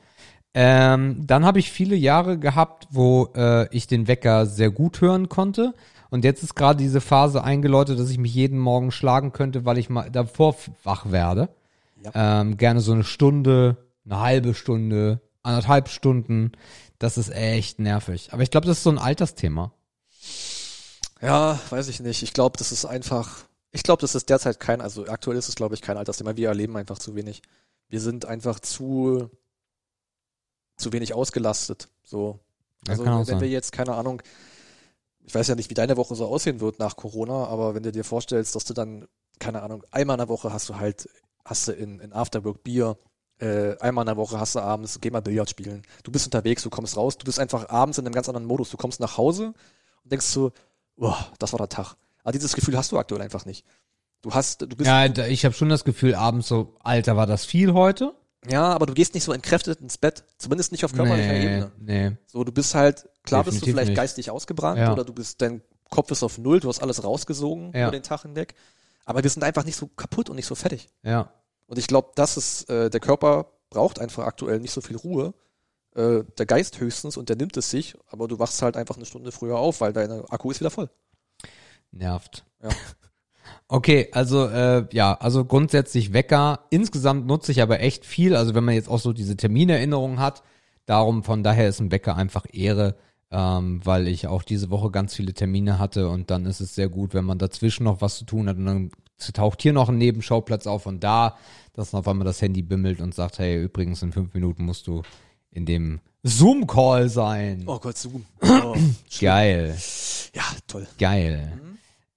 Ähm, 0.53 1.23
dann 1.25 1.45
habe 1.45 1.59
ich 1.59 1.71
viele 1.71 1.95
Jahre 1.95 2.37
gehabt, 2.37 2.87
wo 2.91 3.29
äh, 3.35 3.73
ich 3.75 3.87
den 3.87 4.07
Wecker 4.07 4.45
sehr 4.45 4.69
gut 4.69 5.01
hören 5.01 5.29
konnte. 5.29 5.73
Und 6.09 6.25
jetzt 6.25 6.43
ist 6.43 6.55
gerade 6.55 6.77
diese 6.77 6.99
Phase 6.99 7.43
eingeläutet, 7.43 7.97
dass 7.97 8.09
ich 8.09 8.17
mich 8.17 8.33
jeden 8.33 8.59
Morgen 8.59 8.91
schlagen 8.91 9.31
könnte, 9.31 9.63
weil 9.63 9.77
ich 9.77 9.89
mal 9.89 10.11
davor 10.11 10.55
wach 10.83 11.09
werde. 11.09 11.49
Ähm, 12.13 12.57
gerne 12.57 12.81
so 12.81 12.91
eine 12.91 13.05
Stunde, 13.05 13.77
eine 14.05 14.19
halbe 14.19 14.53
Stunde, 14.53 15.21
anderthalb 15.43 15.87
Stunden. 15.87 16.51
Das 16.99 17.17
ist 17.17 17.29
echt 17.29 17.79
nervig. 17.79 18.29
Aber 18.31 18.43
ich 18.43 18.51
glaube, 18.51 18.67
das 18.67 18.77
ist 18.77 18.83
so 18.83 18.89
ein 18.89 18.97
Altersthema. 18.97 19.71
Ja, 21.21 21.59
weiß 21.69 21.87
ich 21.87 22.01
nicht. 22.01 22.23
Ich 22.23 22.33
glaube, 22.33 22.57
das 22.57 22.71
ist 22.71 22.83
einfach, 22.85 23.45
ich 23.71 23.83
glaube, 23.83 24.01
das 24.01 24.15
ist 24.15 24.29
derzeit 24.29 24.59
kein, 24.59 24.81
also 24.81 25.05
aktuell 25.07 25.37
ist 25.37 25.49
es, 25.49 25.55
glaube 25.55 25.75
ich, 25.75 25.81
kein 25.81 25.97
Altersthema. 25.97 26.35
Wir 26.35 26.49
erleben 26.49 26.75
einfach 26.77 26.99
zu 26.99 27.15
wenig. 27.15 27.41
Wir 27.87 28.01
sind 28.01 28.25
einfach 28.25 28.59
zu, 28.59 29.29
zu 30.77 30.91
wenig 30.93 31.13
ausgelastet. 31.13 31.89
So. 32.03 32.39
Also, 32.87 33.05
wenn 33.05 33.25
sein. 33.25 33.41
wir 33.41 33.47
jetzt, 33.47 33.71
keine 33.71 33.95
Ahnung, 33.95 34.21
ich 35.23 35.33
weiß 35.33 35.47
ja 35.47 35.55
nicht, 35.55 35.69
wie 35.69 35.75
deine 35.75 35.97
Woche 35.97 36.15
so 36.15 36.25
aussehen 36.25 36.59
wird 36.59 36.79
nach 36.79 36.95
Corona, 36.95 37.45
aber 37.45 37.75
wenn 37.75 37.83
du 37.83 37.91
dir 37.91 38.03
vorstellst, 38.03 38.55
dass 38.55 38.65
du 38.65 38.73
dann, 38.73 39.07
keine 39.39 39.61
Ahnung, 39.61 39.83
einmal 39.91 40.15
in 40.15 40.19
der 40.19 40.29
Woche 40.29 40.51
hast 40.51 40.67
du 40.69 40.77
halt, 40.77 41.07
hast 41.45 41.67
du 41.67 41.73
in, 41.73 41.99
in 41.99 42.11
Afterwork 42.11 42.63
Bier, 42.63 42.97
äh, 43.39 43.77
einmal 43.79 44.03
in 44.03 44.07
der 44.07 44.17
Woche 44.17 44.39
hast 44.39 44.55
du 44.55 44.59
abends, 44.59 44.99
geh 44.99 45.11
mal 45.11 45.21
Billard 45.21 45.49
spielen. 45.49 45.83
Du 46.03 46.11
bist 46.11 46.25
unterwegs, 46.25 46.63
du 46.63 46.69
kommst 46.69 46.97
raus, 46.97 47.17
du 47.17 47.25
bist 47.25 47.39
einfach 47.39 47.69
abends 47.69 47.97
in 47.97 48.05
einem 48.05 48.13
ganz 48.13 48.29
anderen 48.29 48.47
Modus. 48.47 48.69
Du 48.69 48.77
kommst 48.77 48.99
nach 48.99 49.17
Hause 49.17 49.53
und 50.03 50.11
denkst 50.11 50.25
so, 50.25 50.51
boah, 50.95 51.31
das 51.39 51.53
war 51.53 51.57
der 51.57 51.69
Tag. 51.69 51.95
Aber 52.23 52.31
dieses 52.31 52.53
Gefühl 52.53 52.77
hast 52.77 52.91
du 52.91 52.97
aktuell 52.99 53.21
einfach 53.21 53.45
nicht. 53.45 53.65
Du 54.21 54.31
hast, 54.33 54.61
du 54.61 54.67
bist, 54.67 54.87
Ja, 54.87 55.05
ich 55.25 55.45
habe 55.45 55.55
schon 55.55 55.69
das 55.69 55.83
Gefühl, 55.83 56.13
abends 56.15 56.47
so, 56.47 56.75
Alter, 56.81 57.17
war 57.17 57.25
das 57.27 57.45
viel 57.45 57.73
heute? 57.73 58.13
ja, 58.49 58.73
aber 58.73 58.85
du 58.87 58.93
gehst 58.93 59.13
nicht 59.13 59.23
so 59.23 59.33
entkräftet 59.33 59.81
ins 59.81 59.97
Bett, 59.99 60.23
zumindest 60.37 60.71
nicht 60.71 60.83
auf 60.85 60.93
körperlicher 60.93 61.31
nee, 61.31 61.43
Ebene. 61.43 61.71
nee. 61.79 62.17
So, 62.27 62.43
du 62.43 62.51
bist 62.51 62.73
halt, 62.73 63.07
klar 63.23 63.43
bist 63.43 63.57
du 63.57 63.59
Definitiv 63.59 63.73
vielleicht 63.73 63.89
nicht. 63.89 63.95
geistig 63.97 64.31
ausgebrannt 64.31 64.79
Ja. 64.79 64.91
oder 64.93 65.03
du 65.03 65.13
bist, 65.13 65.41
dein 65.41 65.61
Kopf 65.91 66.09
ist 66.11 66.23
auf 66.23 66.37
Null, 66.39 66.59
du 66.59 66.67
hast 66.69 66.81
alles 66.81 67.03
rausgesogen 67.03 67.71
Ja. 67.73 67.83
über 67.83 67.91
den 67.91 68.01
Tag 68.03 68.23
hinweg. 68.23 68.55
Aber 69.05 69.21
wir 69.23 69.29
sind 69.29 69.43
einfach 69.43 69.63
nicht 69.65 69.75
so 69.75 69.87
kaputt 69.87 70.29
und 70.29 70.35
nicht 70.37 70.45
so 70.47 70.55
fertig. 70.55 70.89
Ja. 71.03 71.31
Und 71.67 71.77
ich 71.77 71.85
glaube, 71.87 72.11
das 72.15 72.37
ist, 72.37 72.69
äh, 72.69 72.89
der 72.89 72.99
Körper 72.99 73.47
braucht 73.69 73.99
einfach 73.99 74.25
aktuell 74.25 74.59
nicht 74.59 74.71
so 74.71 74.81
viel 74.81 74.97
Ruhe. 74.97 75.33
Äh, 75.95 76.23
der 76.37 76.45
Geist 76.45 76.79
höchstens 76.79 77.17
und 77.17 77.29
der 77.29 77.35
nimmt 77.35 77.57
es 77.57 77.69
sich, 77.69 77.95
aber 78.07 78.27
du 78.27 78.39
wachst 78.39 78.61
halt 78.61 78.77
einfach 78.77 78.95
eine 78.95 79.05
Stunde 79.05 79.31
früher 79.31 79.57
auf, 79.57 79.81
weil 79.81 79.93
dein 79.93 80.09
Akku 80.29 80.49
ist 80.51 80.59
wieder 80.61 80.71
voll. 80.71 80.89
Nervt. 81.91 82.45
Ja. 82.61 82.69
Okay, 83.67 84.09
also 84.11 84.47
äh, 84.47 84.85
ja, 84.91 85.13
also 85.13 85.45
grundsätzlich 85.45 86.11
Wecker. 86.11 86.65
Insgesamt 86.71 87.25
nutze 87.25 87.53
ich 87.53 87.61
aber 87.61 87.79
echt 87.79 88.05
viel. 88.05 88.35
Also 88.35 88.53
wenn 88.53 88.65
man 88.65 88.75
jetzt 88.75 88.89
auch 88.89 88.99
so 88.99 89.13
diese 89.13 89.37
Terminerinnerungen 89.37 90.19
hat, 90.19 90.43
darum 90.85 91.23
von 91.23 91.41
daher 91.41 91.69
ist 91.69 91.79
ein 91.79 91.89
Wecker 91.89 92.17
einfach 92.17 92.45
Ehre, 92.51 92.97
ähm, 93.31 93.79
weil 93.85 94.09
ich 94.09 94.27
auch 94.27 94.43
diese 94.43 94.69
Woche 94.71 94.91
ganz 94.91 95.15
viele 95.15 95.33
Termine 95.33 95.79
hatte 95.79 96.09
und 96.09 96.31
dann 96.31 96.45
ist 96.45 96.59
es 96.59 96.75
sehr 96.75 96.89
gut, 96.89 97.13
wenn 97.13 97.23
man 97.23 97.37
dazwischen 97.37 97.85
noch 97.85 98.01
was 98.01 98.17
zu 98.17 98.25
tun 98.25 98.49
hat 98.49 98.57
und 98.57 98.65
dann 98.65 98.91
taucht 99.33 99.61
hier 99.61 99.71
noch 99.71 99.87
ein 99.87 99.97
Nebenschauplatz 99.97 100.67
auf 100.67 100.85
und 100.85 101.01
da, 101.01 101.37
dass 101.71 101.93
auf 101.93 102.09
einmal 102.09 102.25
das 102.25 102.41
Handy 102.41 102.63
bimmelt 102.63 102.99
und 102.99 103.15
sagt, 103.15 103.39
hey, 103.39 103.63
übrigens 103.63 104.01
in 104.01 104.11
fünf 104.11 104.33
Minuten 104.33 104.65
musst 104.65 104.85
du 104.85 105.01
in 105.49 105.65
dem 105.65 106.01
Zoom-Call 106.23 107.07
sein. 107.07 107.63
Oh 107.67 107.79
Gott, 107.79 107.97
Zoom. 107.97 108.25
Oh, 108.41 108.75
Geil. 109.21 109.77
ja, 110.33 110.43
toll. 110.67 110.87
Geil. 110.99 111.53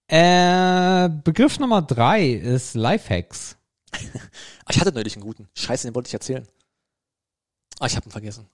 Äh, 0.06 1.08
Begriff 1.24 1.58
Nummer 1.58 1.82
drei 1.82 2.28
ist 2.30 2.74
Lifehacks. 2.74 3.56
Ah, 4.66 4.70
Ich 4.70 4.80
hatte 4.80 4.92
neulich 4.92 5.14
einen 5.14 5.22
guten. 5.24 5.46
Scheiße, 5.54 5.86
den 5.86 5.94
wollte 5.94 6.08
ich 6.08 6.14
erzählen. 6.14 6.48
Ah, 7.80 7.86
ich 7.86 7.96
habe 7.96 8.06
ihn 8.08 8.12
vergessen. 8.12 8.46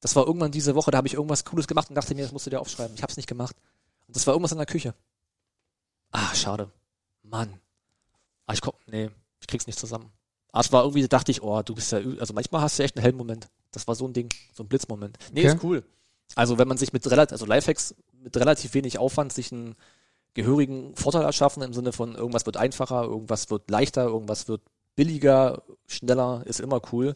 Das 0.00 0.14
war 0.14 0.24
irgendwann 0.26 0.52
diese 0.52 0.76
Woche, 0.76 0.92
da 0.92 0.98
habe 0.98 1.08
ich 1.08 1.14
irgendwas 1.14 1.44
Cooles 1.44 1.66
gemacht 1.66 1.88
und 1.88 1.96
dachte 1.96 2.14
mir, 2.14 2.22
das 2.22 2.30
musst 2.32 2.46
du 2.46 2.50
dir 2.50 2.60
aufschreiben. 2.60 2.94
Ich 2.94 3.02
habe 3.02 3.10
es 3.10 3.16
nicht 3.16 3.28
gemacht. 3.28 3.56
Und 4.06 4.14
das 4.14 4.24
war 4.26 4.34
irgendwas 4.34 4.52
in 4.52 4.58
der 4.58 4.66
Küche. 4.66 4.94
Ah, 6.12 6.32
schade. 6.34 6.70
Mann. 7.24 7.58
Ah, 8.46 8.52
ich 8.52 8.60
komm, 8.60 8.74
nee, 8.86 9.10
ich 9.40 9.46
krieg's 9.48 9.66
nicht 9.66 9.78
zusammen. 9.80 10.12
Ah, 10.52 10.60
es 10.60 10.70
war 10.70 10.82
irgendwie, 10.84 11.02
da 11.02 11.08
dachte 11.08 11.32
ich, 11.32 11.42
oh, 11.42 11.60
du 11.62 11.74
bist 11.74 11.90
ja, 11.90 11.98
also 12.20 12.32
manchmal 12.34 12.60
hast 12.62 12.78
du 12.78 12.84
echt 12.84 12.96
einen 12.96 13.02
hellen 13.02 13.16
Moment. 13.16 13.48
Das 13.72 13.88
war 13.88 13.96
so 13.96 14.06
ein 14.06 14.12
Ding, 14.12 14.28
so 14.52 14.62
ein 14.62 14.68
Blitzmoment. 14.68 15.18
Nee, 15.32 15.40
Okay. 15.40 15.56
ist 15.56 15.64
cool. 15.64 15.84
Also 16.36 16.56
wenn 16.58 16.68
man 16.68 16.78
sich 16.78 16.92
mit 16.92 17.04
relativ, 17.10 17.32
also 17.32 17.46
Lifehacks 17.46 17.94
mit 18.22 18.36
relativ 18.36 18.74
wenig 18.74 18.98
Aufwand 18.98 19.32
sich 19.32 19.52
einen 19.52 19.74
gehörigen 20.34 20.94
Vorteil 20.96 21.22
erschaffen 21.22 21.62
im 21.62 21.74
Sinne 21.74 21.92
von 21.92 22.14
irgendwas 22.14 22.46
wird 22.46 22.56
einfacher, 22.56 23.02
irgendwas 23.02 23.50
wird 23.50 23.70
leichter, 23.70 24.04
irgendwas 24.04 24.48
wird 24.48 24.62
billiger, 24.94 25.62
schneller, 25.86 26.42
ist 26.46 26.60
immer 26.60 26.80
cool. 26.92 27.14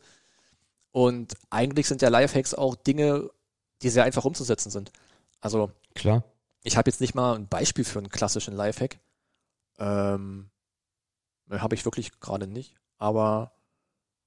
Und 0.92 1.34
eigentlich 1.50 1.86
sind 1.86 2.02
ja 2.02 2.08
Lifehacks 2.08 2.54
auch 2.54 2.74
Dinge, 2.74 3.30
die 3.82 3.90
sehr 3.90 4.04
einfach 4.04 4.24
umzusetzen 4.24 4.70
sind. 4.70 4.92
Also 5.40 5.70
Klar. 5.94 6.24
ich 6.62 6.76
habe 6.76 6.90
jetzt 6.90 7.00
nicht 7.00 7.14
mal 7.14 7.34
ein 7.34 7.48
Beispiel 7.48 7.84
für 7.84 7.98
einen 7.98 8.08
klassischen 8.08 8.54
Lifehack. 8.54 8.98
Ähm, 9.78 10.50
habe 11.50 11.74
ich 11.74 11.84
wirklich 11.84 12.18
gerade 12.20 12.46
nicht. 12.46 12.74
Aber 12.98 13.52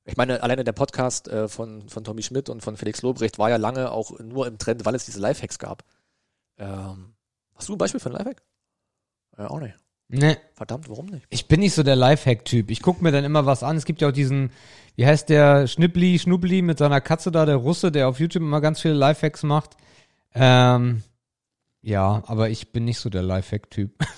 ich 0.06 0.18
meine, 0.18 0.42
alleine 0.42 0.64
der 0.64 0.74
Podcast 0.74 1.28
äh, 1.28 1.48
von, 1.48 1.90
von 1.90 2.04
Tommy 2.04 2.22
Schmidt 2.24 2.50
und 2.50 2.62
von 2.62 2.78
Felix 2.78 3.02
Lobrecht 3.02 3.40
war 3.40 3.50
ja 3.50 3.58
lange 3.58 3.92
auch 3.92 4.20
nur 4.20 4.48
im 4.48 4.58
Trend, 4.58 4.86
weil 4.86 4.96
es 4.96 5.06
diese 5.06 5.20
Lifehacks 5.20 5.60
gab. 5.60 5.84
Ähm, 6.60 7.14
hast 7.56 7.70
du 7.70 7.74
ein 7.74 7.78
Beispiel 7.78 8.00
für 8.00 8.10
einen 8.10 8.18
Lifehack? 8.18 8.44
Ja, 9.38 9.50
auch 9.50 9.60
nicht. 9.60 9.76
Ne, 10.12 10.38
Verdammt, 10.56 10.90
warum 10.90 11.06
nicht? 11.06 11.28
ich 11.30 11.48
bin 11.48 11.60
nicht 11.60 11.76
so 11.76 11.84
der 11.84 11.96
Lifehack-Typ. 11.96 12.72
Ich 12.72 12.82
gucke 12.82 13.04
mir 13.04 13.12
dann 13.12 13.24
immer 13.24 13.46
was 13.46 13.62
an. 13.62 13.78
Es 13.78 13.86
gibt 13.86 14.02
ja 14.02 14.08
auch 14.10 14.12
diesen, 14.12 14.52
wie 14.96 15.06
heißt 15.06 15.30
der, 15.30 15.68
Schnippli, 15.68 16.18
Schnubbli 16.18 16.64
mit 16.64 16.80
seiner 16.80 17.00
Katze 17.00 17.32
da, 17.32 17.46
der 17.46 17.58
Russe, 17.58 17.92
der 17.92 18.10
auf 18.10 18.20
YouTube 18.20 18.42
immer 18.42 18.60
ganz 18.60 18.82
viele 18.82 18.96
Lifehacks 18.96 19.44
macht. 19.44 19.78
Ähm, 20.34 21.04
ja, 21.82 22.24
aber 22.26 22.50
ich 22.50 22.72
bin 22.72 22.86
nicht 22.86 23.00
so 23.00 23.10
der 23.10 23.24
Lifehack-Typ. 23.24 23.92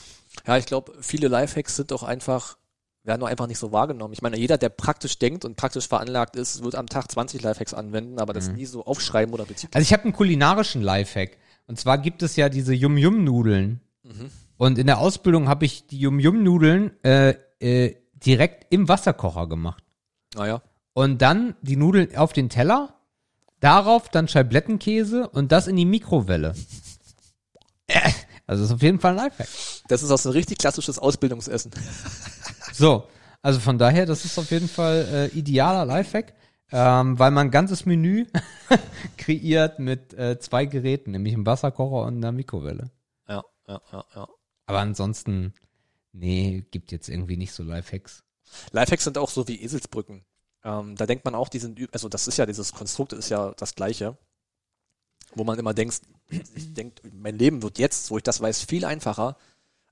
Ja, 0.48 0.58
ich 0.58 0.66
glaube, 0.66 0.94
viele 1.02 1.28
Lifehacks 1.28 1.76
sind 1.76 1.92
auch 1.94 2.02
einfach, 2.04 2.58
werden 3.04 3.20
nur 3.20 3.28
einfach 3.28 3.48
nicht 3.48 3.60
so 3.60 3.72
wahrgenommen. 3.74 4.14
Ich 4.14 4.22
meine, 4.22 4.38
jeder, 4.38 4.58
der 4.58 4.70
praktisch 4.70 5.20
denkt 5.20 5.46
und 5.46 5.56
praktisch 5.56 5.88
veranlagt 5.88 6.36
ist, 6.36 6.64
wird 6.64 6.74
am 6.76 6.88
Tag 6.88 7.12
20 7.12 7.44
Lifehacks 7.44 7.74
anwenden, 7.74 8.18
aber 8.18 8.34
das 8.34 8.50
nie 8.50 8.66
so 8.66 8.86
aufschreiben 8.86 9.34
oder 9.34 9.46
beziehen. 9.46 9.70
Also 9.74 9.84
ich 9.84 9.94
habe 9.94 10.04
einen 10.04 10.14
kulinarischen 10.14 10.82
Lifehack. 10.82 11.38
Und 11.72 11.80
zwar 11.80 12.00
gibt 12.00 12.22
es 12.22 12.36
ja 12.36 12.50
diese 12.50 12.74
Yum-Yum-Nudeln. 12.74 13.80
Und 14.58 14.78
in 14.78 14.88
der 14.88 14.98
Ausbildung 14.98 15.48
habe 15.48 15.64
ich 15.64 15.88
die 15.88 16.00
Yum-Yum-Nudeln 16.02 16.92
äh, 17.02 17.36
äh, 17.62 17.96
direkt 18.14 18.66
im 18.74 18.90
Wasserkocher 18.90 19.48
gemacht. 19.48 19.82
Naja. 20.36 20.62
Und 20.92 21.22
dann 21.22 21.56
die 21.62 21.78
Nudeln 21.78 22.14
auf 22.18 22.34
den 22.34 22.50
Teller, 22.50 22.94
darauf 23.62 24.10
dann 24.10 24.28
Scheiblettenkäse 24.28 25.30
und 25.30 25.54
das 25.54 25.68
in 25.68 25.78
die 25.78 25.86
Mikrowelle. 25.86 26.56
Äh, 27.88 28.12
Also 28.48 28.66
ist 28.66 28.72
auf 28.74 28.82
jeden 28.82 29.00
Fall 29.00 29.18
ein 29.18 29.30
Lifehack. 29.30 29.48
Das 29.88 30.04
ist 30.04 30.12
auch 30.12 30.18
so 30.18 30.28
ein 30.28 30.34
richtig 30.34 30.58
klassisches 30.58 31.00
Ausbildungsessen. 31.00 31.72
So, 32.74 33.06
also 33.42 33.62
von 33.62 33.78
daher, 33.78 34.06
das 34.06 34.26
ist 34.26 34.38
auf 34.38 34.52
jeden 34.52 34.68
Fall 34.68 35.08
äh, 35.34 35.38
idealer 35.38 35.86
Lifehack, 35.86 36.34
ähm, 36.72 37.20
weil 37.20 37.32
man 37.32 37.48
ein 37.48 37.52
ganzes 37.52 37.86
Menü 37.86 38.26
kreiert 39.18 39.80
mit 39.80 40.14
äh, 40.14 40.40
zwei 40.40 40.66
Geräten, 40.66 41.12
nämlich 41.12 41.34
einem 41.34 41.46
Wasserkocher 41.46 42.08
und 42.08 42.18
einer 42.18 42.32
Mikrowelle. 42.32 42.92
Ja, 43.28 43.44
ja, 43.68 43.82
ja, 43.92 44.06
ja. 44.16 44.28
Aber 44.66 44.80
ansonsten, 44.80 45.54
nee, 46.14 46.66
gibt 46.72 46.92
jetzt 46.92 47.10
irgendwie 47.10 47.38
nicht 47.38 47.54
so 47.54 47.64
Lifehacks. 47.64 48.24
Lifehacks 48.72 49.04
sind 49.04 49.18
auch 49.18 49.30
so 49.30 49.48
wie 49.48 49.62
Eselsbrücken. 49.62 50.24
Ähm, 50.64 50.96
da 50.96 51.06
denkt 51.06 51.26
man 51.26 51.36
auch, 51.36 51.50
die 51.50 51.60
sind, 51.60 51.80
also 51.94 52.08
das 52.08 52.28
ist 52.28 52.38
ja, 52.38 52.46
dieses 52.46 52.72
Konstrukt 52.72 53.14
ist 53.14 53.30
ja 53.30 53.54
das 53.58 53.76
gleiche. 53.76 54.18
Wo 55.34 55.44
man 55.44 55.60
immer 55.60 55.74
denkt, 55.74 56.02
ich 56.56 56.74
denkt, 56.74 57.02
mein 57.14 57.38
Leben 57.38 57.64
wird 57.64 57.80
jetzt, 57.80 58.12
wo 58.12 58.18
ich 58.18 58.24
das 58.24 58.42
weiß, 58.42 58.64
viel 58.64 58.86
einfacher. 58.86 59.36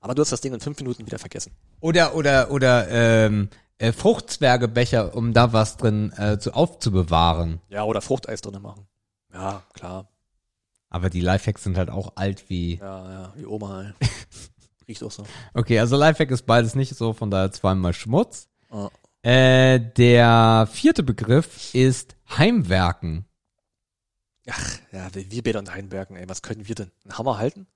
Aber 0.00 0.14
du 0.14 0.22
hast 0.22 0.32
das 0.32 0.40
Ding 0.40 0.54
in 0.54 0.60
fünf 0.60 0.78
Minuten 0.78 1.06
wieder 1.06 1.18
vergessen. 1.18 1.52
Oder, 1.80 2.14
oder, 2.14 2.50
oder, 2.50 2.88
ähm, 2.88 3.50
äh, 3.80 3.92
Fruchtzwergebecher, 3.92 5.14
um 5.14 5.32
da 5.32 5.52
was 5.52 5.76
drin 5.76 6.12
äh, 6.16 6.38
zu 6.38 6.52
aufzubewahren. 6.54 7.60
Ja, 7.68 7.84
oder 7.84 8.02
Fruchteis 8.02 8.42
drinne 8.42 8.60
machen. 8.60 8.86
Ja, 9.32 9.62
klar. 9.72 10.08
Aber 10.90 11.08
die 11.08 11.20
Lifehacks 11.20 11.64
sind 11.64 11.78
halt 11.78 11.88
auch 11.88 12.12
alt 12.16 12.50
wie. 12.50 12.76
Ja, 12.76 13.12
ja, 13.12 13.32
wie 13.36 13.46
Oma. 13.46 13.84
ey. 13.84 13.92
Riecht 14.88 15.02
auch 15.02 15.10
so. 15.10 15.24
Okay, 15.54 15.78
also 15.78 15.96
Lifehack 15.96 16.30
ist 16.30 16.46
beides 16.46 16.74
nicht 16.74 16.94
so, 16.94 17.12
von 17.12 17.30
daher 17.30 17.52
zweimal 17.52 17.94
Schmutz. 17.94 18.48
Ah. 18.70 18.90
Äh, 19.22 19.80
der 19.80 20.68
vierte 20.70 21.02
Begriff 21.02 21.74
ist 21.74 22.16
Heimwerken. 22.36 23.24
Ach, 24.48 24.78
ja, 24.92 25.14
wir 25.14 25.30
wir 25.30 25.42
beide 25.42 25.58
und 25.58 25.72
Heinbergen, 25.72 26.16
ey, 26.16 26.28
was 26.28 26.42
können 26.42 26.66
wir 26.66 26.74
denn? 26.74 26.90
Einen 27.04 27.18
Hammer 27.18 27.38
halten? 27.38 27.66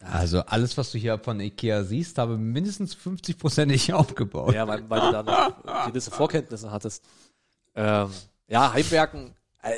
Also 0.00 0.40
alles, 0.40 0.76
was 0.76 0.92
du 0.92 0.98
hier 0.98 1.18
von 1.18 1.40
Ikea 1.40 1.82
siehst, 1.84 2.18
habe 2.18 2.36
mindestens 2.36 2.94
50 2.94 3.38
Prozent 3.38 3.70
nicht 3.72 3.92
aufgebaut. 3.92 4.54
Ja, 4.54 4.66
weil, 4.68 4.88
weil 4.90 5.00
du 5.00 5.10
da 5.12 5.22
noch 5.22 5.86
gewisse 5.86 6.10
Vorkenntnisse 6.10 6.70
hattest. 6.70 7.02
Ähm, 7.74 8.10
ja, 8.46 8.72
Heimwerken, 8.72 9.34
äh, 9.62 9.72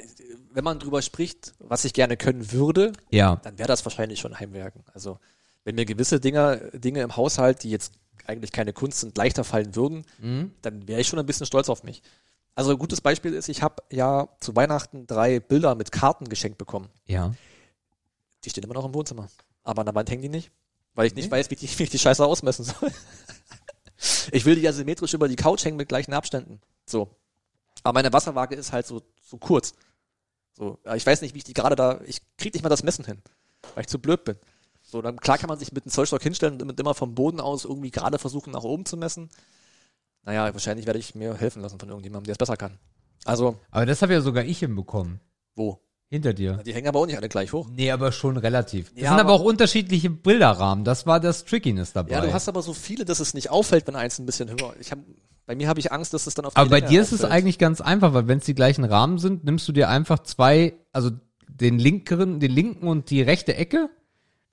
wenn 0.52 0.64
man 0.64 0.78
drüber 0.78 1.02
spricht, 1.02 1.54
was 1.58 1.84
ich 1.84 1.92
gerne 1.92 2.16
können 2.16 2.52
würde, 2.52 2.92
Ja. 3.10 3.36
dann 3.36 3.58
wäre 3.58 3.68
das 3.68 3.84
wahrscheinlich 3.84 4.18
schon 4.20 4.38
Heimwerken. 4.38 4.84
Also, 4.92 5.18
wenn 5.64 5.76
mir 5.76 5.84
gewisse 5.84 6.20
Dinge, 6.20 6.70
Dinge 6.74 7.00
im 7.02 7.16
Haushalt, 7.16 7.62
die 7.62 7.70
jetzt 7.70 7.92
eigentlich 8.26 8.52
keine 8.52 8.72
Kunst 8.72 9.00
sind, 9.00 9.16
leichter 9.16 9.44
fallen 9.44 9.74
würden, 9.76 10.04
dann 10.62 10.86
wäre 10.88 11.00
ich 11.00 11.06
schon 11.08 11.18
ein 11.18 11.26
bisschen 11.26 11.46
stolz 11.46 11.68
auf 11.68 11.82
mich. 11.84 12.02
Also 12.54 12.72
ein 12.72 12.78
gutes 12.78 13.00
Beispiel 13.00 13.32
ist, 13.34 13.48
ich 13.48 13.62
habe 13.62 13.82
ja 13.90 14.28
zu 14.40 14.54
Weihnachten 14.56 15.06
drei 15.06 15.38
Bilder 15.40 15.74
mit 15.76 15.92
Karten 15.92 16.28
geschenkt 16.28 16.58
bekommen. 16.58 16.88
Ja. 17.06 17.32
Die 18.44 18.50
stehen 18.50 18.64
immer 18.64 18.74
noch 18.74 18.84
im 18.84 18.92
Wohnzimmer. 18.94 19.28
Aber 19.68 19.80
an 19.80 19.86
der 19.86 19.94
Wand 19.94 20.08
hängen 20.08 20.22
die 20.22 20.30
nicht, 20.30 20.50
weil 20.94 21.06
ich 21.06 21.14
nicht 21.14 21.30
weiß, 21.30 21.50
wie 21.50 21.56
ich, 21.60 21.78
wie 21.78 21.82
ich 21.82 21.90
die 21.90 21.98
Scheiße 21.98 22.24
ausmessen 22.24 22.64
soll. 22.64 22.90
ich 24.32 24.46
will 24.46 24.54
die 24.54 24.62
ja 24.62 24.72
symmetrisch 24.72 25.12
über 25.12 25.28
die 25.28 25.36
Couch 25.36 25.62
hängen 25.64 25.76
mit 25.76 25.90
gleichen 25.90 26.14
Abständen. 26.14 26.60
So. 26.86 27.14
Aber 27.82 27.98
meine 27.98 28.12
Wasserwaage 28.12 28.54
ist 28.54 28.72
halt 28.72 28.86
so, 28.86 29.02
so 29.22 29.36
kurz. 29.36 29.74
So, 30.54 30.78
ich 30.94 31.04
weiß 31.04 31.20
nicht, 31.20 31.34
wie 31.34 31.38
ich 31.38 31.44
die 31.44 31.52
gerade 31.52 31.76
da, 31.76 32.00
ich 32.06 32.22
krieg 32.38 32.54
nicht 32.54 32.62
mal 32.62 32.70
das 32.70 32.82
Messen 32.82 33.04
hin, 33.04 33.20
weil 33.74 33.82
ich 33.82 33.88
zu 33.88 33.98
blöd 33.98 34.24
bin. 34.24 34.36
So, 34.82 35.02
dann 35.02 35.20
klar 35.20 35.36
kann 35.36 35.48
man 35.48 35.58
sich 35.58 35.70
mit 35.70 35.84
einem 35.84 35.92
Zollstock 35.92 36.22
hinstellen 36.22 36.62
und 36.62 36.80
immer 36.80 36.94
vom 36.94 37.14
Boden 37.14 37.38
aus 37.38 37.66
irgendwie 37.66 37.90
gerade 37.90 38.18
versuchen, 38.18 38.52
nach 38.52 38.64
oben 38.64 38.86
zu 38.86 38.96
messen. 38.96 39.28
Naja, 40.22 40.52
wahrscheinlich 40.54 40.86
werde 40.86 40.98
ich 40.98 41.14
mir 41.14 41.34
helfen 41.34 41.60
lassen 41.60 41.78
von 41.78 41.90
irgendjemandem, 41.90 42.24
der 42.24 42.32
es 42.32 42.38
besser 42.38 42.56
kann. 42.56 42.78
Also, 43.26 43.58
Aber 43.70 43.84
das 43.84 44.00
habe 44.00 44.14
ja 44.14 44.22
sogar 44.22 44.44
ich 44.44 44.60
hinbekommen. 44.60 45.20
wo? 45.54 45.78
Hinter 46.10 46.32
dir. 46.32 46.62
Die 46.64 46.72
hängen 46.72 46.88
aber 46.88 47.00
auch 47.00 47.06
nicht 47.06 47.18
alle 47.18 47.28
gleich 47.28 47.52
hoch. 47.52 47.68
Nee, 47.70 47.90
aber 47.90 48.12
schon 48.12 48.38
relativ. 48.38 48.90
Das 48.94 49.02
Ja, 49.02 49.10
sind 49.10 49.20
aber 49.20 49.32
aber- 49.32 49.32
auch 49.34 49.44
unterschiedliche 49.44 50.08
Bilderrahmen. 50.08 50.84
Das 50.84 51.06
war 51.06 51.20
das 51.20 51.44
Trickiness 51.44 51.92
dabei. 51.92 52.12
Ja, 52.12 52.20
du 52.22 52.32
hast 52.32 52.48
aber 52.48 52.62
so 52.62 52.72
viele, 52.72 53.04
dass 53.04 53.20
es 53.20 53.34
nicht 53.34 53.50
auffällt, 53.50 53.86
wenn 53.86 53.94
eins 53.96 54.18
ein 54.18 54.24
bisschen 54.24 54.48
höher. 54.48 54.74
Ich 54.80 54.90
hab, 54.90 54.98
bei 55.44 55.54
mir 55.54 55.68
habe 55.68 55.80
ich 55.80 55.92
Angst, 55.92 56.14
dass 56.14 56.26
es 56.26 56.34
dann 56.34 56.46
auf 56.46 56.54
die 56.54 56.60
aber 56.60 56.70
bei 56.70 56.78
Länge 56.80 56.90
dir 56.92 57.02
ist 57.02 57.12
es 57.12 57.20
auffällt. 57.24 57.32
eigentlich 57.32 57.58
ganz 57.58 57.82
einfach, 57.82 58.14
weil 58.14 58.26
wenn 58.26 58.38
es 58.38 58.46
die 58.46 58.54
gleichen 58.54 58.84
Rahmen 58.84 59.18
sind, 59.18 59.44
nimmst 59.44 59.68
du 59.68 59.72
dir 59.72 59.90
einfach 59.90 60.20
zwei, 60.20 60.74
also 60.92 61.10
den 61.46 61.78
linkeren, 61.78 62.40
den 62.40 62.52
linken 62.52 62.88
und 62.88 63.10
die 63.10 63.20
rechte 63.20 63.54
Ecke, 63.56 63.90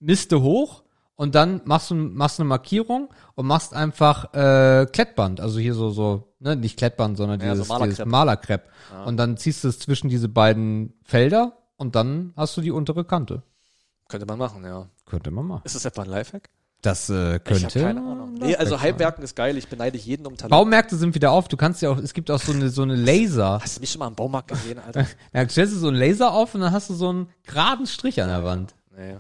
misst 0.02 0.34
du 0.34 0.41
hoch 0.41 0.84
und 1.15 1.35
dann 1.35 1.61
machst 1.65 1.89
du 1.91 1.95
machst 1.95 2.39
eine 2.39 2.47
Markierung 2.49 3.09
und 3.35 3.45
machst 3.47 3.73
einfach 3.73 4.33
äh, 4.33 4.85
Klettband, 4.91 5.39
also 5.41 5.59
hier 5.59 5.73
so 5.73 5.89
so, 5.89 6.33
ne, 6.39 6.55
nicht 6.55 6.77
Klettband, 6.77 7.17
sondern 7.17 7.39
Ja, 7.41 7.47
so 7.55 7.61
dieses, 7.63 7.67
Malerkrepp. 7.69 7.89
dieses 7.95 8.05
Malerkrepp. 8.05 8.69
Und 9.05 9.17
dann 9.17 9.37
ziehst 9.37 9.63
du 9.63 9.67
es 9.69 9.79
zwischen 9.79 10.09
diese 10.09 10.29
beiden 10.29 10.93
Felder 11.03 11.57
und 11.77 11.95
dann 11.95 12.33
hast 12.35 12.55
du 12.57 12.61
die 12.61 12.71
untere 12.71 13.05
Kante. 13.05 13.43
Könnte 14.07 14.25
man 14.25 14.37
machen, 14.37 14.63
ja. 14.63 14.87
Könnte 15.05 15.31
man 15.31 15.45
machen. 15.47 15.61
Ist 15.63 15.75
das 15.75 15.85
etwa 15.85 16.03
ein 16.03 16.09
Lifehack? 16.09 16.49
Das 16.81 17.09
äh, 17.09 17.37
Ich 17.37 17.43
könnte. 17.43 17.63
habe 17.65 17.79
keine 17.79 17.99
Ahnung. 18.01 18.33
Nee, 18.35 18.55
also 18.55 18.79
Heimwerken 18.79 19.23
ist 19.23 19.35
geil. 19.35 19.57
Ich 19.57 19.67
beneide 19.67 19.97
jeden 19.97 20.27
um 20.27 20.37
Talent. 20.37 20.51
Baumärkte 20.51 20.95
sind 20.97 21.15
wieder 21.15 21.31
auf. 21.31 21.47
Du 21.47 21.57
kannst 21.57 21.81
ja 21.81 21.89
auch, 21.89 21.97
es 21.97 22.13
gibt 22.13 22.29
auch 22.29 22.39
so 22.39 22.51
eine 22.51 22.69
so 22.69 22.83
eine 22.83 22.95
Laser. 22.95 23.59
Hast 23.63 23.77
du 23.77 23.81
mich 23.81 23.89
schon 23.91 23.99
mal 23.99 24.07
im 24.09 24.13
Baumarkt 24.15 24.49
gesehen, 24.49 24.77
Alter? 24.77 25.07
Ja, 25.33 25.49
stellst 25.49 25.73
du 25.73 25.79
so 25.79 25.87
einen 25.87 25.97
Laser 25.97 26.31
auf 26.31 26.53
und 26.53 26.61
dann 26.61 26.71
hast 26.71 26.89
du 26.91 26.93
so 26.93 27.09
einen 27.09 27.29
geraden 27.47 27.87
Strich 27.87 28.21
an 28.21 28.27
der 28.29 28.43
Wand. 28.43 28.75
nee. 28.95 29.15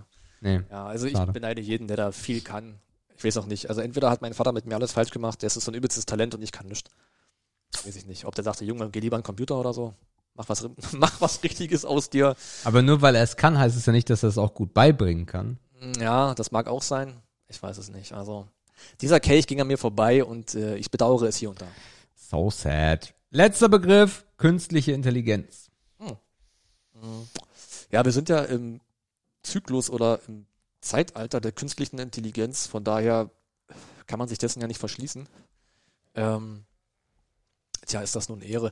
Nee. 0.45 0.61
Ja, 0.69 0.85
also 0.85 1.07
ich 1.07 1.13
Schade. 1.13 1.31
beneide 1.31 1.59
jeden, 1.59 1.87
der 1.87 1.97
da 1.97 2.11
viel 2.11 2.41
kann. 2.41 2.75
Ich 3.17 3.23
weiß 3.23 3.37
auch 3.37 3.47
nicht. 3.47 3.67
Also 3.69 3.81
entweder 3.81 4.11
hat 4.11 4.21
mein 4.21 4.35
Vater 4.35 4.51
mit 4.51 4.67
mir 4.67 4.75
alles 4.75 4.91
falsch 4.91 5.09
gemacht, 5.09 5.41
der 5.41 5.47
ist 5.47 5.55
so 5.55 5.71
ein 5.71 5.73
übelstes 5.73 6.05
Talent 6.05 6.35
und 6.35 6.43
ich 6.43 6.51
kann 6.51 6.67
nichts. 6.67 6.91
Weiß 7.83 7.95
ich 7.95 8.05
nicht. 8.05 8.25
Ob 8.25 8.35
der 8.35 8.43
sagte, 8.43 8.63
Junge, 8.63 8.91
geh 8.91 8.99
lieber 8.99 9.15
an 9.15 9.21
den 9.21 9.25
Computer 9.25 9.59
oder 9.59 9.73
so. 9.73 9.95
Mach 10.35 10.47
was, 10.47 10.69
mach 10.91 11.19
was 11.19 11.41
Richtiges 11.41 11.83
aus 11.83 12.11
dir. 12.11 12.35
Aber 12.63 12.83
nur 12.83 13.01
weil 13.01 13.15
er 13.15 13.23
es 13.23 13.37
kann, 13.37 13.57
heißt 13.57 13.75
es 13.75 13.87
ja 13.87 13.91
nicht, 13.91 14.07
dass 14.11 14.21
er 14.21 14.29
es 14.29 14.37
auch 14.37 14.53
gut 14.53 14.75
beibringen 14.75 15.25
kann. 15.25 15.57
Ja, 15.99 16.35
das 16.35 16.51
mag 16.51 16.67
auch 16.67 16.83
sein. 16.83 17.15
Ich 17.47 17.61
weiß 17.61 17.79
es 17.79 17.89
nicht. 17.89 18.13
Also, 18.13 18.47
dieser 19.01 19.19
Kelch 19.19 19.47
ging 19.47 19.59
an 19.61 19.67
mir 19.67 19.79
vorbei 19.79 20.23
und 20.23 20.53
äh, 20.53 20.75
ich 20.77 20.91
bedauere 20.91 21.23
es 21.23 21.37
hier 21.37 21.49
und 21.49 21.59
da. 21.59 21.67
So 22.15 22.51
sad. 22.51 23.15
Letzter 23.31 23.67
Begriff, 23.67 24.25
künstliche 24.37 24.91
Intelligenz. 24.91 25.71
Ja, 27.91 28.05
wir 28.05 28.11
sind 28.11 28.29
ja 28.29 28.39
im 28.43 28.79
Zyklus 29.45 29.89
oder 29.89 30.19
im 30.27 30.45
Zeitalter 30.81 31.41
der 31.41 31.51
künstlichen 31.51 31.99
Intelligenz. 31.99 32.67
Von 32.67 32.83
daher 32.83 33.29
kann 34.07 34.19
man 34.19 34.27
sich 34.27 34.37
dessen 34.37 34.61
ja 34.61 34.67
nicht 34.67 34.79
verschließen. 34.79 35.27
Ähm, 36.15 36.65
tja, 37.85 38.01
ist 38.01 38.15
das 38.15 38.29
nun 38.29 38.41
Ehre. 38.41 38.71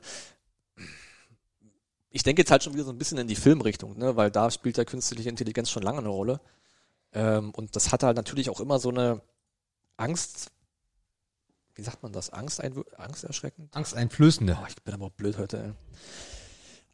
Ich 2.10 2.22
denke 2.22 2.42
jetzt 2.42 2.50
halt 2.50 2.62
schon 2.62 2.74
wieder 2.74 2.84
so 2.84 2.92
ein 2.92 2.98
bisschen 2.98 3.18
in 3.18 3.26
die 3.26 3.36
Filmrichtung, 3.36 3.98
ne? 3.98 4.16
weil 4.16 4.30
da 4.30 4.50
spielt 4.50 4.78
ja 4.78 4.84
künstliche 4.84 5.28
Intelligenz 5.28 5.70
schon 5.70 5.82
lange 5.82 5.98
eine 5.98 6.08
Rolle. 6.08 6.40
Ähm, 7.12 7.50
und 7.50 7.74
das 7.74 7.90
hat 7.90 8.02
halt 8.02 8.16
natürlich 8.16 8.50
auch 8.50 8.60
immer 8.60 8.78
so 8.78 8.90
eine 8.90 9.20
Angst, 9.96 10.52
wie 11.74 11.82
sagt 11.82 12.02
man 12.02 12.12
das? 12.12 12.30
Angst, 12.30 12.62
angsterschreckend? 12.96 13.74
Angsteinflößende. 13.74 14.58
Oh, 14.60 14.66
ich 14.68 14.76
bin 14.76 14.94
aber 14.94 15.10
blöd 15.10 15.38
heute, 15.38 15.58
ey. 15.58 15.72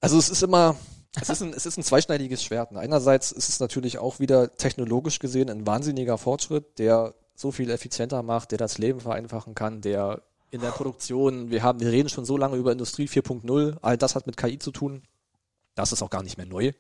Also 0.01 0.19
es 0.19 0.31
ist 0.31 0.43
immer, 0.43 0.77
es 1.19 1.29
ist 1.29 1.43
ein, 1.43 1.53
es 1.53 1.67
ist 1.67 1.77
ein 1.77 1.83
zweischneidiges 1.83 2.43
Schwert. 2.43 2.73
ne? 2.73 2.81
Einerseits 2.81 3.33
ist 3.33 3.49
es 3.49 3.61
natürlich 3.61 3.99
auch 3.99 4.21
wieder 4.21 4.57
technologisch 4.57 5.19
gesehen 5.19 5.51
ein 5.51 5.67
wahnsinniger 5.67 6.19
Fortschritt, 6.19 6.79
der 6.79 7.15
so 7.35 7.51
viel 7.51 7.71
effizienter 7.71 8.23
macht, 8.23 8.51
der 8.51 8.59
das 8.59 8.79
Leben 8.79 9.01
vereinfachen 9.01 9.55
kann, 9.55 9.81
der 9.81 10.23
in 10.51 10.61
der 10.61 10.71
Produktion, 10.71 11.51
wir 11.51 11.63
haben, 11.63 11.81
wir 11.81 11.91
reden 11.91 12.09
schon 12.09 12.25
so 12.25 12.37
lange 12.37 12.57
über 12.57 12.73
Industrie 12.73 13.07
4.0, 13.07 13.79
all 13.83 13.97
das 13.97 14.15
hat 14.15 14.27
mit 14.27 14.37
KI 14.37 14.59
zu 14.59 14.73
tun. 14.73 15.03
Das 15.75 15.93
ist 15.93 16.03
auch 16.03 16.11
gar 16.11 16.23
nicht 16.23 16.37
mehr 16.37 16.47
neu. 16.47 16.73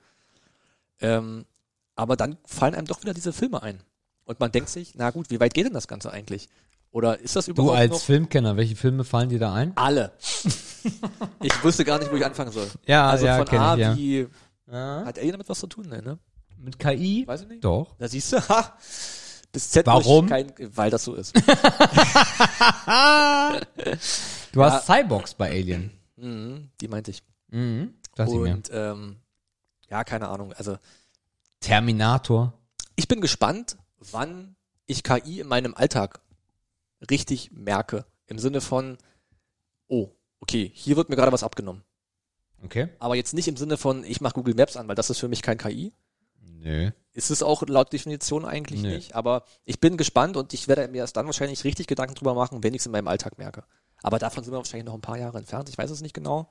Ähm, 1.01 1.47
aber 1.95 2.17
dann 2.17 2.37
fallen 2.45 2.75
einem 2.75 2.87
doch 2.87 3.01
wieder 3.03 3.15
diese 3.15 3.33
Filme 3.33 3.63
ein. 3.63 3.81
Und 4.25 4.41
man 4.41 4.53
denkt 4.53 4.71
sich, 4.71 4.95
na 4.97 5.11
gut, 5.11 5.31
wie 5.31 5.41
weit 5.41 5.55
geht 5.55 5.67
denn 5.67 5.73
das 5.73 5.89
Ganze 5.89 6.13
eigentlich? 6.13 6.49
Oder 6.93 7.21
ist 7.21 7.37
das 7.37 7.47
Du 7.47 7.53
überhaupt 7.53 7.77
als 7.77 7.91
noch 7.93 8.01
Filmkenner, 8.01 8.57
welche 8.57 8.77
Filme 8.77 9.05
fallen 9.05 9.29
dir 9.29 9.39
da 9.39 9.55
ein? 9.55 9.73
alle? 9.77 10.13
ich 11.43 11.65
wüsste 11.65 11.85
gar 11.85 11.99
nicht, 11.99 12.11
wo 12.11 12.17
ich 12.17 12.25
anfangen 12.25 12.53
soll. 12.53 12.69
Ja, 12.87 13.09
Also 13.11 13.27
ja, 13.27 13.37
von 13.45 13.59
A 13.59 13.75
ich, 13.75 13.81
ja. 13.81 13.97
wie, 13.97 14.27
Ja. 14.71 15.05
hat 15.05 15.19
Alien 15.19 15.33
damit 15.33 15.49
was 15.49 15.59
zu 15.59 15.67
tun? 15.67 15.87
Nee, 15.89 16.01
ne? 16.03 16.19
Mit 16.59 16.79
KI? 16.79 17.25
Weiß 17.27 17.43
ich 17.43 17.49
nicht. 17.49 17.65
Doch. 17.65 17.95
Da 17.99 18.07
siehst 18.09 18.33
du, 18.33 18.49
ha, 18.49 18.77
bis 19.53 19.71
Z 19.71 19.87
Warum? 19.87 20.27
kein, 20.29 20.53
weil 20.59 20.91
das 20.91 21.05
so 21.05 21.15
ist. 21.15 21.35
Du 24.53 24.65
hast 24.65 24.87
Cyborgs 24.87 25.35
bei 25.35 25.51
Alien. 25.51 25.91
mhm, 26.17 26.71
die 26.81 26.89
meinte 26.89 27.11
ich. 27.13 27.23
Mhm. 27.49 27.95
Dachte 28.15 28.33
ich 28.33 28.39
mir. 28.39 28.53
Und 28.55 28.71
ähm, 28.73 29.17
ja, 29.89 30.05
keine 30.05 30.29
Ahnung. 30.29 30.53
Also 30.55 30.77
Terminator. 31.61 32.53
ich 32.97 33.07
bin 33.09 33.21
gespannt, 33.21 33.77
wann 34.11 34.57
ich 34.87 35.03
KI 35.05 35.41
in 35.41 35.47
meinem 35.49 35.75
Alltag 35.75 36.21
richtig 37.11 37.53
merke. 37.53 38.05
Im 38.27 38.39
Sinne 38.39 38.61
von, 38.61 38.99
oh, 39.89 40.09
okay, 40.41 40.71
hier 40.75 40.97
wird 40.97 41.09
mir 41.09 41.17
gerade 41.17 41.33
was 41.33 41.43
abgenommen. 41.43 41.83
Okay. 42.63 42.89
Aber 42.99 43.15
jetzt 43.15 43.33
nicht 43.33 43.49
im 43.49 43.57
Sinne 43.57 43.77
von, 43.77 44.05
ich 44.05 44.21
mache 44.21 44.35
Google 44.35 44.55
Maps 44.55 44.77
an, 44.77 44.89
weil 44.89 44.95
das 44.95 45.11
ist 45.11 45.19
für 45.19 45.29
mich 45.29 45.43
kein 45.43 45.59
KI. 45.59 45.93
Nö. 46.43 46.91
Ist 47.13 47.31
es 47.31 47.43
auch 47.43 47.63
laut 47.67 47.93
Definition 47.93 48.45
eigentlich 48.45 48.83
Nö. 48.83 48.91
nicht. 48.91 49.15
Aber 49.15 49.45
ich 49.65 49.81
bin 49.81 49.97
gespannt 49.97 50.37
und 50.37 50.53
ich 50.53 50.69
werde 50.69 50.87
mir 50.89 50.99
erst 50.99 51.17
dann 51.17 51.27
wahrscheinlich 51.27 51.65
richtig 51.65 51.87
Gedanken 51.87 52.15
drüber 52.15 52.35
machen, 52.35 52.63
wenn 52.63 52.75
ich 52.75 52.81
es 52.81 52.87
in 52.87 52.93
meinem 52.93 53.09
Alltag 53.09 53.39
merke. 53.39 53.65
Aber 54.03 54.19
davon 54.19 54.45
sind 54.45 54.53
wir 54.53 54.59
wahrscheinlich 54.59 54.87
noch 54.87 54.95
ein 54.95 55.01
paar 55.01 55.19
Jahre 55.19 55.39
entfernt. 55.39 55.69
Ich 55.69 55.79
weiß 55.79 55.91
es 55.91 56.03
nicht 56.03 56.15
genau. 56.15 56.49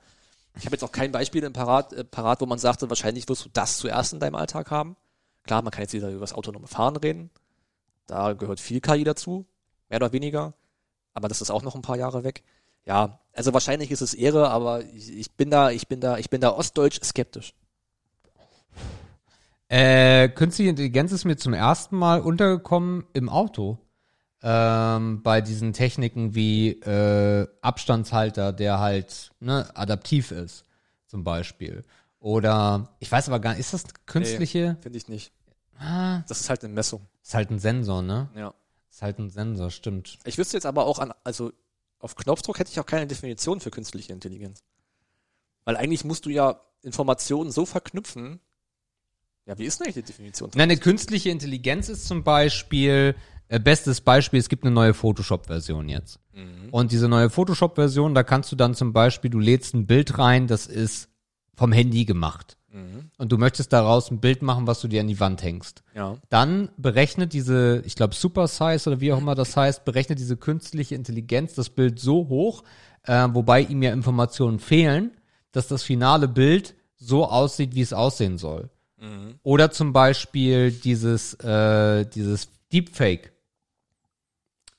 Ich 0.56 0.66
habe 0.66 0.74
jetzt 0.74 0.82
auch 0.82 0.92
kein 0.92 1.12
Beispiel 1.12 1.44
im 1.44 1.52
Parat, 1.52 1.92
äh, 1.92 2.04
parat, 2.04 2.40
wo 2.40 2.46
man 2.46 2.58
sagte, 2.58 2.88
wahrscheinlich 2.88 3.28
wirst 3.28 3.44
du 3.44 3.48
das 3.52 3.78
zuerst 3.78 4.12
in 4.12 4.20
deinem 4.20 4.34
Alltag 4.34 4.70
haben. 4.70 4.96
Klar, 5.44 5.62
man 5.62 5.70
kann 5.70 5.82
jetzt 5.82 5.92
wieder 5.92 6.10
über 6.10 6.20
das 6.20 6.32
autonome 6.32 6.66
Fahren 6.66 6.96
reden. 6.96 7.30
Da 8.06 8.32
gehört 8.32 8.60
viel 8.60 8.80
KI 8.80 9.04
dazu, 9.04 9.46
mehr 9.88 9.98
oder 9.98 10.12
weniger. 10.12 10.54
Aber 11.14 11.28
das 11.28 11.40
ist 11.40 11.50
auch 11.50 11.62
noch 11.62 11.76
ein 11.76 11.82
paar 11.82 11.96
Jahre 11.96 12.24
weg. 12.24 12.42
Ja, 12.86 13.20
also 13.32 13.52
wahrscheinlich 13.52 13.90
ist 13.90 14.00
es 14.00 14.14
Ehre, 14.14 14.50
aber 14.50 14.84
ich, 14.84 15.12
ich 15.16 15.32
bin 15.32 15.50
da, 15.50 15.70
ich 15.70 15.86
bin 15.88 16.00
da, 16.00 16.18
ich 16.18 16.30
bin 16.30 16.40
da 16.40 16.50
ostdeutsch 16.50 17.00
skeptisch. 17.04 17.54
Äh, 19.68 20.28
künstliche 20.30 20.70
Intelligenz 20.70 21.12
ist 21.12 21.24
mir 21.24 21.36
zum 21.36 21.54
ersten 21.54 21.96
Mal 21.96 22.20
untergekommen 22.20 23.04
im 23.12 23.28
Auto. 23.28 23.78
Ähm, 24.42 25.22
bei 25.22 25.40
diesen 25.42 25.72
Techniken 25.74 26.34
wie 26.34 26.70
äh, 26.70 27.46
Abstandshalter, 27.60 28.52
der 28.52 28.80
halt 28.80 29.32
ne, 29.38 29.68
adaptiv 29.74 30.30
ist, 30.32 30.64
zum 31.06 31.22
Beispiel. 31.24 31.84
Oder 32.18 32.88
ich 32.98 33.12
weiß 33.12 33.28
aber 33.28 33.38
gar 33.38 33.50
nicht, 33.50 33.60
ist 33.60 33.74
das 33.74 33.84
künstliche? 34.06 34.76
Finde 34.80 34.96
ich 34.98 35.08
nicht. 35.08 35.32
Ah, 35.78 36.22
Das 36.26 36.40
ist 36.40 36.48
halt 36.50 36.64
eine 36.64 36.72
Messung. 36.72 37.06
ist 37.22 37.34
halt 37.34 37.50
ein 37.50 37.58
Sensor, 37.58 38.02
ne? 38.02 38.28
Ja. 38.34 38.54
Ist 38.90 39.02
halt 39.02 39.18
ein 39.18 39.30
Sensor, 39.30 39.70
stimmt. 39.70 40.18
Ich 40.24 40.36
wüsste 40.36 40.56
jetzt 40.56 40.66
aber 40.66 40.86
auch 40.86 40.98
an, 40.98 41.12
also 41.22 41.52
auf 42.00 42.16
Knopfdruck 42.16 42.58
hätte 42.58 42.70
ich 42.70 42.80
auch 42.80 42.86
keine 42.86 43.06
Definition 43.06 43.60
für 43.60 43.70
künstliche 43.70 44.12
Intelligenz. 44.12 44.62
Weil 45.64 45.76
eigentlich 45.76 46.04
musst 46.04 46.26
du 46.26 46.30
ja 46.30 46.60
Informationen 46.82 47.50
so 47.50 47.66
verknüpfen. 47.66 48.40
Ja, 49.46 49.58
wie 49.58 49.64
ist 49.64 49.78
denn 49.78 49.86
eigentlich 49.86 50.04
die 50.04 50.12
Definition? 50.12 50.50
Na, 50.54 50.62
eine 50.62 50.78
künstliche 50.78 51.30
Intelligenz 51.30 51.88
ist 51.88 52.06
zum 52.06 52.24
Beispiel, 52.24 53.14
äh, 53.48 53.60
bestes 53.60 54.00
Beispiel, 54.00 54.40
es 54.40 54.48
gibt 54.48 54.64
eine 54.64 54.72
neue 54.72 54.94
Photoshop-Version 54.94 55.88
jetzt. 55.88 56.18
Und 56.70 56.92
diese 56.92 57.08
neue 57.08 57.28
Photoshop-Version, 57.28 58.14
da 58.14 58.22
kannst 58.22 58.50
du 58.50 58.56
dann 58.56 58.74
zum 58.74 58.92
Beispiel, 58.92 59.30
du 59.30 59.38
lädst 59.38 59.74
ein 59.74 59.86
Bild 59.86 60.18
rein, 60.18 60.46
das 60.46 60.66
ist 60.66 61.09
vom 61.54 61.72
Handy 61.72 62.04
gemacht. 62.04 62.56
Und 63.18 63.32
du 63.32 63.36
möchtest 63.36 63.72
daraus 63.72 64.10
ein 64.10 64.20
Bild 64.20 64.42
machen, 64.42 64.66
was 64.66 64.80
du 64.80 64.88
dir 64.88 65.00
an 65.00 65.08
die 65.08 65.18
Wand 65.18 65.42
hängst. 65.42 65.82
Ja. 65.94 66.16
Dann 66.28 66.70
berechnet 66.76 67.32
diese, 67.32 67.82
ich 67.84 67.96
glaube 67.96 68.14
Super 68.14 68.46
Size 68.46 68.88
oder 68.88 69.00
wie 69.00 69.12
auch 69.12 69.18
immer 69.18 69.34
das 69.34 69.56
heißt, 69.56 69.84
berechnet 69.84 70.20
diese 70.20 70.36
künstliche 70.36 70.94
Intelligenz 70.94 71.54
das 71.54 71.70
Bild 71.70 71.98
so 71.98 72.28
hoch, 72.28 72.62
äh, 73.02 73.28
wobei 73.32 73.62
ihm 73.62 73.82
ja 73.82 73.92
Informationen 73.92 74.60
fehlen, 74.60 75.10
dass 75.52 75.66
das 75.66 75.82
finale 75.82 76.28
Bild 76.28 76.74
so 76.96 77.26
aussieht, 77.26 77.74
wie 77.74 77.80
es 77.80 77.92
aussehen 77.92 78.38
soll. 78.38 78.70
Oder 79.42 79.70
zum 79.70 79.92
Beispiel 79.92 80.70
dieses, 80.70 81.34
äh, 81.34 82.06
dieses 82.06 82.50
Deepfake, 82.72 83.32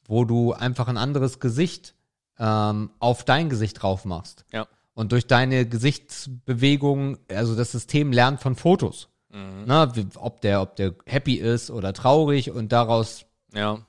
wo 0.06 0.26
du 0.26 0.54
einfach 0.54 0.88
ein 0.88 0.98
anderes 0.98 1.40
Gesicht 1.40 1.96
ähm, 2.38 2.92
auf 3.00 3.26
dein 3.26 3.50
Gesicht 3.50 3.82
drauf 3.82 4.06
machst. 4.06 4.46
Ja. 4.52 4.68
Und 4.94 5.12
durch 5.12 5.28
deine 5.28 5.68
Gesichtsbewegung, 5.68 7.18
also 7.30 7.56
das 7.56 7.72
System 7.72 8.12
lernt 8.12 8.42
von 8.42 8.56
Fotos. 8.56 9.08
Na, 9.34 9.96
wie, 9.96 10.06
ob 10.16 10.42
der, 10.42 10.62
ob 10.62 10.76
der 10.76 10.94
happy 11.06 11.36
ist 11.36 11.72
oder 11.72 11.94
traurig 11.94 12.52
und 12.52 12.72
daraus, 12.72 13.26
Ja. 13.54 13.86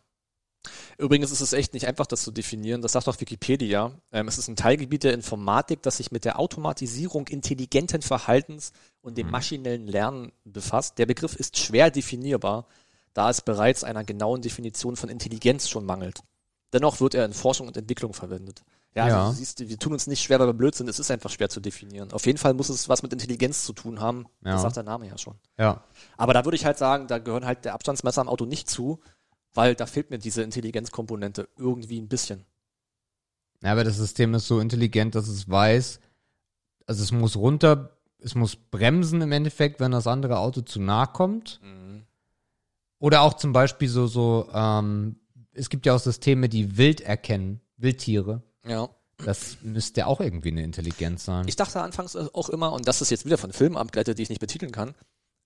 Übrigens 0.97 1.33
ist 1.33 1.41
es 1.41 1.53
echt 1.53 1.75
nicht 1.75 1.89
einfach, 1.89 2.07
das 2.07 2.23
zu 2.23 2.31
definieren. 2.31 2.83
Das 2.83 2.93
sagt 2.93 3.09
auch 3.09 3.21
Wikipedia. 3.21 3.91
Ähm, 4.13 4.29
es 4.29 4.39
ist 4.39 4.47
ein 4.47 4.55
Teilgebiet 4.55 5.03
der 5.03 5.15
Informatik, 5.15 5.83
das 5.83 5.97
sich 5.97 6.13
mit 6.13 6.25
der 6.25 6.39
Automatisierung 6.39 7.27
intelligenten 7.27 8.03
Verhaltens 8.03 8.73
und 9.01 9.19
dem 9.19 9.29
maschinellen 9.29 9.89
Lernen 9.89 10.31
befasst. 10.45 10.99
Der 10.99 11.07
Begriff 11.07 11.35
ist 11.35 11.59
schwer 11.59 11.91
definierbar, 11.91 12.67
da 13.13 13.29
es 13.31 13.41
bereits 13.41 13.83
einer 13.83 14.05
genauen 14.05 14.43
Definition 14.43 14.95
von 14.95 15.09
Intelligenz 15.09 15.69
schon 15.69 15.85
mangelt. 15.85 16.23
Dennoch 16.73 17.01
wird 17.01 17.15
er 17.15 17.25
in 17.25 17.33
Forschung 17.33 17.67
und 17.67 17.77
Entwicklung 17.77 18.15
verwendet. 18.15 18.63
Ja, 18.95 19.09
Ja. 19.09 19.19
Also 19.21 19.33
du 19.33 19.39
siehst, 19.39 19.69
wir 19.69 19.79
tun 19.79 19.93
uns 19.93 20.07
nicht 20.07 20.23
schwer, 20.23 20.39
weil 20.39 20.49
wir 20.49 20.53
blöd 20.55 20.75
sind. 20.75 20.89
Es 20.89 20.99
ist 20.99 21.11
einfach 21.11 21.31
schwer 21.31 21.49
zu 21.49 21.61
definieren. 21.61 22.13
Auf 22.13 22.27
jeden 22.27 22.39
Fall 22.39 22.53
muss 22.55 22.69
es 22.69 22.89
was 22.89 23.03
mit 23.03 23.13
Intelligenz 23.13 23.65
zu 23.65 23.73
tun 23.73 24.01
haben. 24.01 24.27
Ja. 24.45 24.53
Das 24.53 24.63
sagt 24.63 24.77
der 24.77 24.83
Name 24.83 25.07
ja 25.09 25.17
schon. 25.19 25.37
ja. 25.59 25.83
Aber 26.17 26.35
da 26.35 26.45
würde 26.45 26.57
ich 26.57 26.65
halt 26.65 26.79
sagen, 26.79 27.07
da 27.07 27.19
gehören 27.19 27.47
halt 27.47 27.65
der 27.65 27.75
Abstandsmesser 27.75 28.21
am 28.21 28.29
Auto 28.29 28.45
nicht 28.45 28.69
zu, 28.69 29.01
weil 29.55 29.75
da 29.75 29.87
fehlt 29.87 30.11
mir 30.11 30.19
diese 30.19 30.43
Intelligenzkomponente 30.43 31.49
irgendwie 31.57 32.01
ein 32.01 32.09
bisschen. 32.09 32.45
Ja, 33.63 33.73
aber 33.73 33.85
das 33.85 33.97
System 33.97 34.35
ist 34.35 34.47
so 34.47 34.61
intelligent, 34.61 35.15
dass 35.15 35.29
es 35.29 35.49
weiß, 35.49 36.01
also 36.87 37.03
es 37.03 37.13
muss 37.13 37.37
runter, 37.37 37.97
es 38.19 38.35
muss 38.35 38.57
bremsen 38.57 39.21
im 39.23 39.33
Endeffekt, 39.33 39.79
wenn 39.81 39.93
das 39.93 40.07
andere 40.07 40.39
Auto 40.39 40.63
zu 40.63 40.81
nah 40.81 41.07
kommt. 41.07 41.61
Oder 42.99 43.23
auch 43.23 43.35
zum 43.35 43.53
Beispiel 43.53 43.89
so, 43.89 44.07
so, 44.07 44.49
ähm, 44.53 45.17
es 45.53 45.69
gibt 45.69 45.87
ja 45.87 45.95
auch 45.95 45.99
Systeme, 46.01 46.49
die 46.49 46.77
wild 46.77 47.01
erkennen, 47.01 47.61
Wildtiere. 47.77 48.43
Ja. 48.67 48.89
Das 49.19 49.59
müsste 49.63 50.07
auch 50.07 50.21
irgendwie 50.21 50.51
eine 50.51 50.65
Intelligenz 50.65 51.25
sein. 51.25 51.47
Ich 51.47 51.57
dachte 51.57 51.81
anfangs 51.81 52.17
auch 52.17 52.49
immer, 52.49 52.73
und 52.73 52.89
das 52.89 53.03
ist 53.03 53.11
jetzt 53.11 53.25
wieder 53.25 53.39
von 53.39 53.53
Filmen 53.53 53.77
abgeleitet, 53.77 54.19
die 54.19 54.23
ich 54.23 54.29
nicht 54.31 54.41
betiteln 54.41 54.73
kann, 54.73 54.95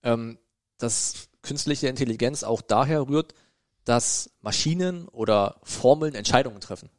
ähm, 0.02 0.38
dass 0.78 1.28
künstliche 1.43 1.88
Intelligenz 1.88 2.43
auch 2.43 2.62
daher 2.62 3.09
rührt, 3.09 3.34
dass 3.84 4.30
Maschinen 4.40 5.09
oder 5.09 5.56
Formeln 5.62 6.14
Entscheidungen 6.14 6.60
treffen. 6.60 6.90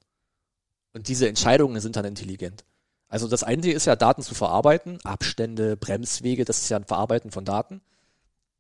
Und 0.94 1.08
diese 1.08 1.28
Entscheidungen 1.28 1.82
sind 1.82 1.96
dann 1.96 2.06
intelligent. 2.06 2.64
Also 3.10 3.28
das 3.28 3.44
eine 3.44 3.72
ist 3.72 3.86
ja, 3.86 3.96
Daten 3.96 4.22
zu 4.22 4.36
verarbeiten, 4.36 5.00
Abstände, 5.04 5.78
Bremswege, 5.78 6.46
das 6.46 6.60
ist 6.60 6.70
ja 6.70 6.78
ein 6.78 6.86
Verarbeiten 6.86 7.32
von 7.32 7.46
Daten. 7.46 7.82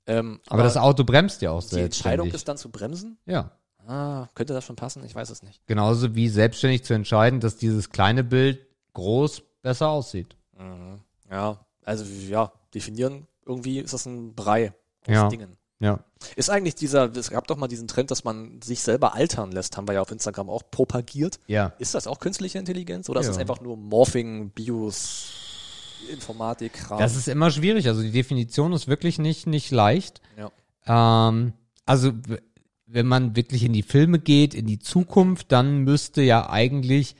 Ähm, 0.05 0.39
aber, 0.47 0.63
das 0.63 0.77
Auto 0.77 1.03
bremst 1.03 1.41
ja 1.41 1.51
auch 1.51 1.63
die 1.63 1.81
Entscheidung 1.81 2.31
ist 2.31 2.47
dann 2.47 2.57
zu 2.57 2.69
bremsen. 2.69 3.17
ja. 3.25 3.51
Ah, 3.87 4.27
könnte 4.35 4.53
das 4.53 4.65
schon 4.65 4.75
passen? 4.75 5.03
Ich 5.05 5.15
weiß 5.15 5.29
es 5.29 5.43
nicht. 5.43 5.65
Genauso 5.65 6.13
wie 6.15 6.27
selbstständig 6.29 6.83
zu 6.83 6.93
entscheiden, 6.93 7.39
dass 7.39 7.55
dieses 7.55 7.89
kleine 7.89 8.23
Bild 8.23 8.59
groß 8.93 9.41
besser 9.61 9.89
aussieht. 9.89 10.35
Mhm. 10.59 10.99
Ja, 11.31 11.65
also 11.83 12.03
ja, 12.29 12.51
definieren 12.73 13.27
irgendwie 13.45 13.79
ist 13.79 13.93
das 13.93 14.05
ein 14.05 14.35
Brei 14.35 14.73
aus 15.07 15.13
Ja. 15.13 15.29
Dingen. 15.29 15.55
Ja. 15.79 15.99
Ist 16.35 16.49
eigentlich 16.49 16.73
dieser, 16.75 17.15
es 17.15 17.29
gab 17.29 17.45
doch 17.47 17.55
mal 17.55 17.67
diesen 17.67 17.87
Trend, 17.87 18.09
dass 18.11 18.23
man 18.23 18.61
sich 18.63 18.81
selber 18.81 19.13
altern 19.13 19.51
lässt, 19.51 19.77
haben 19.77 19.87
wir 19.87 19.93
ja 19.93 20.01
auf 20.01 20.11
Instagram 20.11 20.49
auch 20.49 20.63
propagiert. 20.71 21.39
Ja. 21.47 21.71
Ist 21.77 21.93
das 21.93 22.07
auch 22.07 22.19
künstliche 22.19 22.57
Intelligenz 22.57 23.07
oder 23.09 23.19
ist 23.21 23.27
Ja. 23.27 23.33
das 23.33 23.39
einfach 23.39 23.61
nur 23.61 23.77
Morphing, 23.77 24.49
Bios, 24.49 25.29
Informatik, 26.11 26.73
Kram? 26.73 26.99
Das 26.99 27.15
ist 27.15 27.27
immer 27.27 27.51
schwierig. 27.51 27.87
Also 27.87 28.01
die 28.01 28.11
Definition 28.11 28.73
ist 28.73 28.87
wirklich 28.87 29.19
nicht, 29.19 29.47
nicht 29.47 29.71
leicht. 29.71 30.21
ja. 30.35 30.51
Ähm, 31.29 31.53
also 31.85 32.11
wenn 32.87 33.05
man 33.05 33.35
wirklich 33.35 33.63
in 33.63 33.73
die 33.73 33.83
Filme 33.83 34.19
geht, 34.19 34.53
in 34.53 34.65
die 34.65 34.79
Zukunft, 34.79 35.51
dann 35.51 35.79
müsste 35.79 36.21
ja 36.21 36.49
eigentlich, 36.49 37.15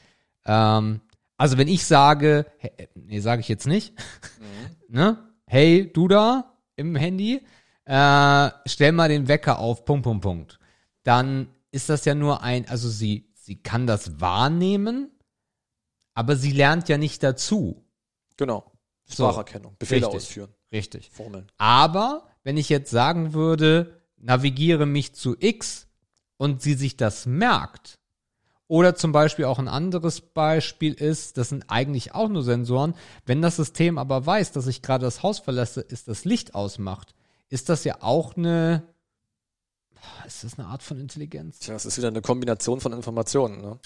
ähm, 0.45 1.01
also 1.37 1.57
wenn 1.57 1.67
ich 1.67 1.85
sage, 1.85 2.45
he- 2.57 2.71
nee, 2.95 3.19
sage 3.19 3.41
ich 3.41 3.47
jetzt 3.49 3.67
nicht, 3.67 3.93
ne? 4.89 5.17
Hey, 5.45 5.91
du 5.93 6.07
da 6.07 6.53
im 6.75 6.95
Handy, 6.95 7.41
äh, 7.85 8.49
stell 8.65 8.91
mal 8.91 9.07
den 9.09 9.27
Wecker 9.27 9.59
auf, 9.59 9.85
Punkt, 9.85 10.03
Punkt, 10.03 10.23
Punkt. 10.23 10.59
Dann 11.03 11.47
ist 11.71 11.89
das 11.89 12.03
ja 12.05 12.15
nur 12.15 12.41
ein, 12.43 12.67
also 12.67 12.89
sie, 12.89 13.29
sie 13.33 13.55
kann 13.61 13.87
das 13.87 14.19
wahrnehmen, 14.19 15.09
aber 16.13 16.35
sie 16.35 16.51
lernt 16.51 16.89
ja 16.89 16.97
nicht 16.97 17.23
dazu. 17.23 17.85
Genau. 18.35 18.71
Spracherkennung, 19.09 19.75
Befehle 19.79 20.07
Richtig. 20.07 20.17
ausführen, 20.21 20.49
Richtig. 20.71 21.09
Formeln. 21.11 21.47
Aber 21.57 22.27
wenn 22.43 22.57
ich 22.57 22.67
jetzt 22.67 22.91
sagen 22.91 23.33
würde, 23.33 24.01
navigiere 24.27 24.85
mich 24.85 25.13
zu 25.13 25.35
X 25.39 25.87
und 26.35 26.61
sie 26.61 26.73
sich 26.73 26.97
das 26.97 27.25
merkt, 27.25 27.97
oder 28.67 28.95
zum 28.95 29.13
Beispiel 29.13 29.45
auch 29.45 29.59
ein 29.59 29.69
anderes 29.69 30.19
Beispiel 30.19 30.93
ist, 30.93 31.37
das 31.37 31.49
sind 31.49 31.65
eigentlich 31.69 32.13
auch 32.13 32.27
nur 32.27 32.43
Sensoren, 32.43 32.95
wenn 33.25 33.41
das 33.41 33.55
System 33.55 33.97
aber 33.97 34.25
weiß, 34.25 34.51
dass 34.51 34.67
ich 34.67 34.81
gerade 34.81 35.05
das 35.05 35.23
Haus 35.23 35.39
verlasse, 35.39 35.79
ist 35.79 36.09
das 36.09 36.25
Licht 36.25 36.53
ausmacht, 36.53 37.15
ist 37.47 37.69
das 37.69 37.85
ja 37.85 38.01
auch 38.01 38.35
eine, 38.35 38.83
ist 40.25 40.43
das 40.43 40.59
eine 40.59 40.67
Art 40.67 40.83
von 40.83 40.99
Intelligenz? 40.99 41.59
Tja, 41.59 41.75
es 41.75 41.85
ist 41.85 41.97
wieder 41.97 42.09
eine 42.09 42.21
Kombination 42.21 42.81
von 42.81 42.91
Informationen. 42.91 43.61
Ne? 43.61 43.79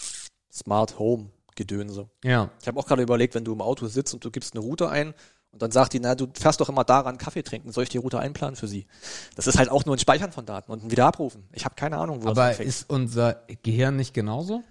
Smart 0.51 0.97
Home, 0.97 1.29
Gedönse. 1.55 2.09
Ja. 2.23 2.49
Ich 2.59 2.67
habe 2.67 2.79
auch 2.79 2.87
gerade 2.87 3.03
überlegt, 3.03 3.35
wenn 3.35 3.45
du 3.45 3.53
im 3.53 3.61
Auto 3.61 3.85
sitzt 3.85 4.15
und 4.15 4.25
du 4.25 4.31
gibst 4.31 4.55
eine 4.55 4.65
Route 4.65 4.89
ein 4.89 5.13
und 5.51 5.61
dann 5.61 5.71
sagt 5.71 5.93
die, 5.93 5.99
na, 5.99 6.15
du 6.15 6.27
fährst 6.33 6.59
doch 6.61 6.69
immer 6.69 6.83
daran 6.83 7.17
Kaffee 7.17 7.43
trinken, 7.43 7.71
soll 7.71 7.83
ich 7.83 7.89
die 7.89 7.97
Route 7.97 8.19
einplanen 8.19 8.55
für 8.55 8.67
sie? 8.67 8.87
Das 9.35 9.47
ist 9.47 9.57
halt 9.57 9.69
auch 9.69 9.85
nur 9.85 9.95
ein 9.95 9.99
Speichern 9.99 10.31
von 10.31 10.45
Daten 10.45 10.71
und 10.71 10.83
ein 10.83 10.91
Wiederabrufen. 10.91 11.43
Ich 11.51 11.65
habe 11.65 11.75
keine 11.75 11.97
Ahnung, 11.97 12.21
wo 12.21 12.29
das 12.29 12.37
Aber 12.37 12.43
anfängt. 12.49 12.69
ist 12.69 12.89
unser 12.89 13.43
Gehirn 13.63 13.95
nicht 13.97 14.13
genauso? 14.13 14.63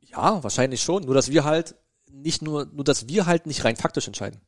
Ja, 0.00 0.42
wahrscheinlich 0.42 0.82
schon. 0.82 1.04
Nur 1.04 1.14
dass 1.14 1.30
wir 1.30 1.44
halt 1.44 1.74
nicht 2.12 2.42
nur, 2.42 2.66
nur 2.66 2.84
dass 2.84 3.08
wir 3.08 3.26
halt 3.26 3.46
nicht 3.46 3.64
rein 3.64 3.74
faktisch 3.76 4.06
entscheiden. 4.06 4.40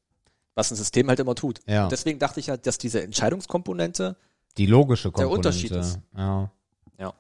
Was 0.55 0.71
ein 0.71 0.77
System 0.77 1.09
halt 1.09 1.19
immer 1.21 1.35
tut. 1.35 1.61
Ja. 1.67 1.85
Und 1.85 1.93
deswegen 1.93 2.19
dachte 2.19 2.39
ich 2.41 2.47
ja, 2.47 2.57
dass 2.57 2.79
diese 2.79 3.03
Entscheidungskomponente, 3.03 4.17
Die 4.57 4.67
logische 4.67 5.11
Der 5.11 5.25
Komponente. 5.27 5.49
Unterschied 5.49 5.71
ist. 5.73 5.99
Ja. 6.17 6.51
ja, 6.99 7.13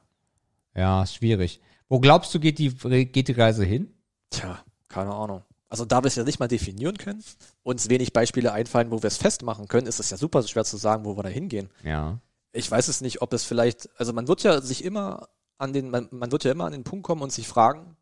Ja, 0.75 1.05
schwierig. 1.07 1.61
Wo 1.89 1.99
glaubst 2.01 2.33
du, 2.35 2.41
geht 2.41 2.59
die, 2.59 2.71
geht 3.07 3.29
die 3.29 3.33
Reise 3.33 3.65
hin? 3.65 3.93
tja, 4.31 4.59
keine 4.89 5.13
Ahnung. 5.15 5.43
Also 5.69 5.85
da 5.85 6.03
wir 6.03 6.09
es 6.09 6.15
ja 6.15 6.25
nicht 6.25 6.39
mal 6.39 6.49
definieren 6.49 6.97
können, 6.97 7.25
uns 7.63 7.89
wenig 7.89 8.13
Beispiele 8.13 8.53
einfallen, 8.53 8.91
wo 8.91 9.03
wir 9.03 9.09
es 9.09 9.17
festmachen 9.17 9.67
können, 9.69 9.87
ist 9.87 9.99
es 9.99 10.11
ja 10.11 10.17
super 10.17 10.43
schwer 10.45 10.65
zu 10.65 10.77
sagen, 10.77 11.05
wo 11.05 11.17
wir 11.17 11.23
da 11.23 11.29
hingehen. 11.29 11.71
Ja. 11.83 12.21
Ich 12.53 12.71
weiß 12.71 12.89
es 12.89 13.01
nicht, 13.01 13.21
ob 13.21 13.33
es 13.33 13.45
vielleicht, 13.45 13.89
also 13.99 14.13
man 14.13 14.29
wird 14.29 14.43
ja 14.43 14.61
sich 14.61 14.85
immer 14.85 15.29
an 15.59 15.73
den, 15.73 15.91
man, 15.91 16.09
man 16.11 16.31
wird 16.31 16.45
ja 16.45 16.53
immer 16.53 16.67
an 16.67 16.73
den 16.73 16.85
Punkt 16.85 17.05
kommen 17.05 17.23
und 17.23 17.33
sich 17.33 17.49
fragen, 17.49 17.97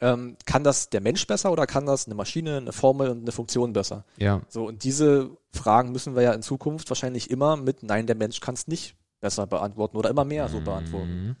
ähm, 0.00 0.36
kann 0.44 0.62
das 0.62 0.90
der 0.90 1.00
Mensch 1.00 1.26
besser 1.26 1.50
oder 1.50 1.66
kann 1.66 1.86
das 1.86 2.06
eine 2.06 2.14
Maschine, 2.14 2.58
eine 2.58 2.72
Formel 2.72 3.08
und 3.08 3.20
eine 3.22 3.32
Funktion 3.32 3.72
besser? 3.72 4.04
Ja. 4.18 4.42
So, 4.48 4.66
und 4.66 4.84
diese 4.84 5.30
Fragen 5.52 5.92
müssen 5.92 6.14
wir 6.14 6.22
ja 6.22 6.32
in 6.32 6.42
Zukunft 6.42 6.90
wahrscheinlich 6.90 7.30
immer 7.30 7.56
mit 7.56 7.82
Nein, 7.82 8.06
der 8.06 8.16
Mensch 8.16 8.40
kann 8.40 8.54
es 8.54 8.68
nicht 8.68 8.94
besser 9.20 9.46
beantworten 9.46 9.96
oder 9.96 10.10
immer 10.10 10.24
mehr 10.24 10.48
so 10.48 10.60
beantworten. 10.60 11.28
Mhm. 11.28 11.36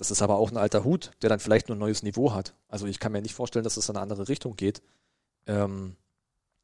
Das 0.00 0.10
ist 0.10 0.22
aber 0.22 0.38
auch 0.38 0.50
ein 0.50 0.56
alter 0.56 0.82
Hut, 0.82 1.10
der 1.20 1.28
dann 1.28 1.40
vielleicht 1.40 1.68
nur 1.68 1.76
ein 1.76 1.80
neues 1.80 2.02
Niveau 2.02 2.32
hat. 2.32 2.54
Also 2.68 2.86
ich 2.86 3.00
kann 3.00 3.12
mir 3.12 3.20
nicht 3.20 3.34
vorstellen, 3.34 3.64
dass 3.64 3.76
es 3.76 3.86
in 3.90 3.96
eine 3.96 4.02
andere 4.02 4.28
Richtung 4.28 4.56
geht. 4.56 4.80
Ähm, 5.46 5.94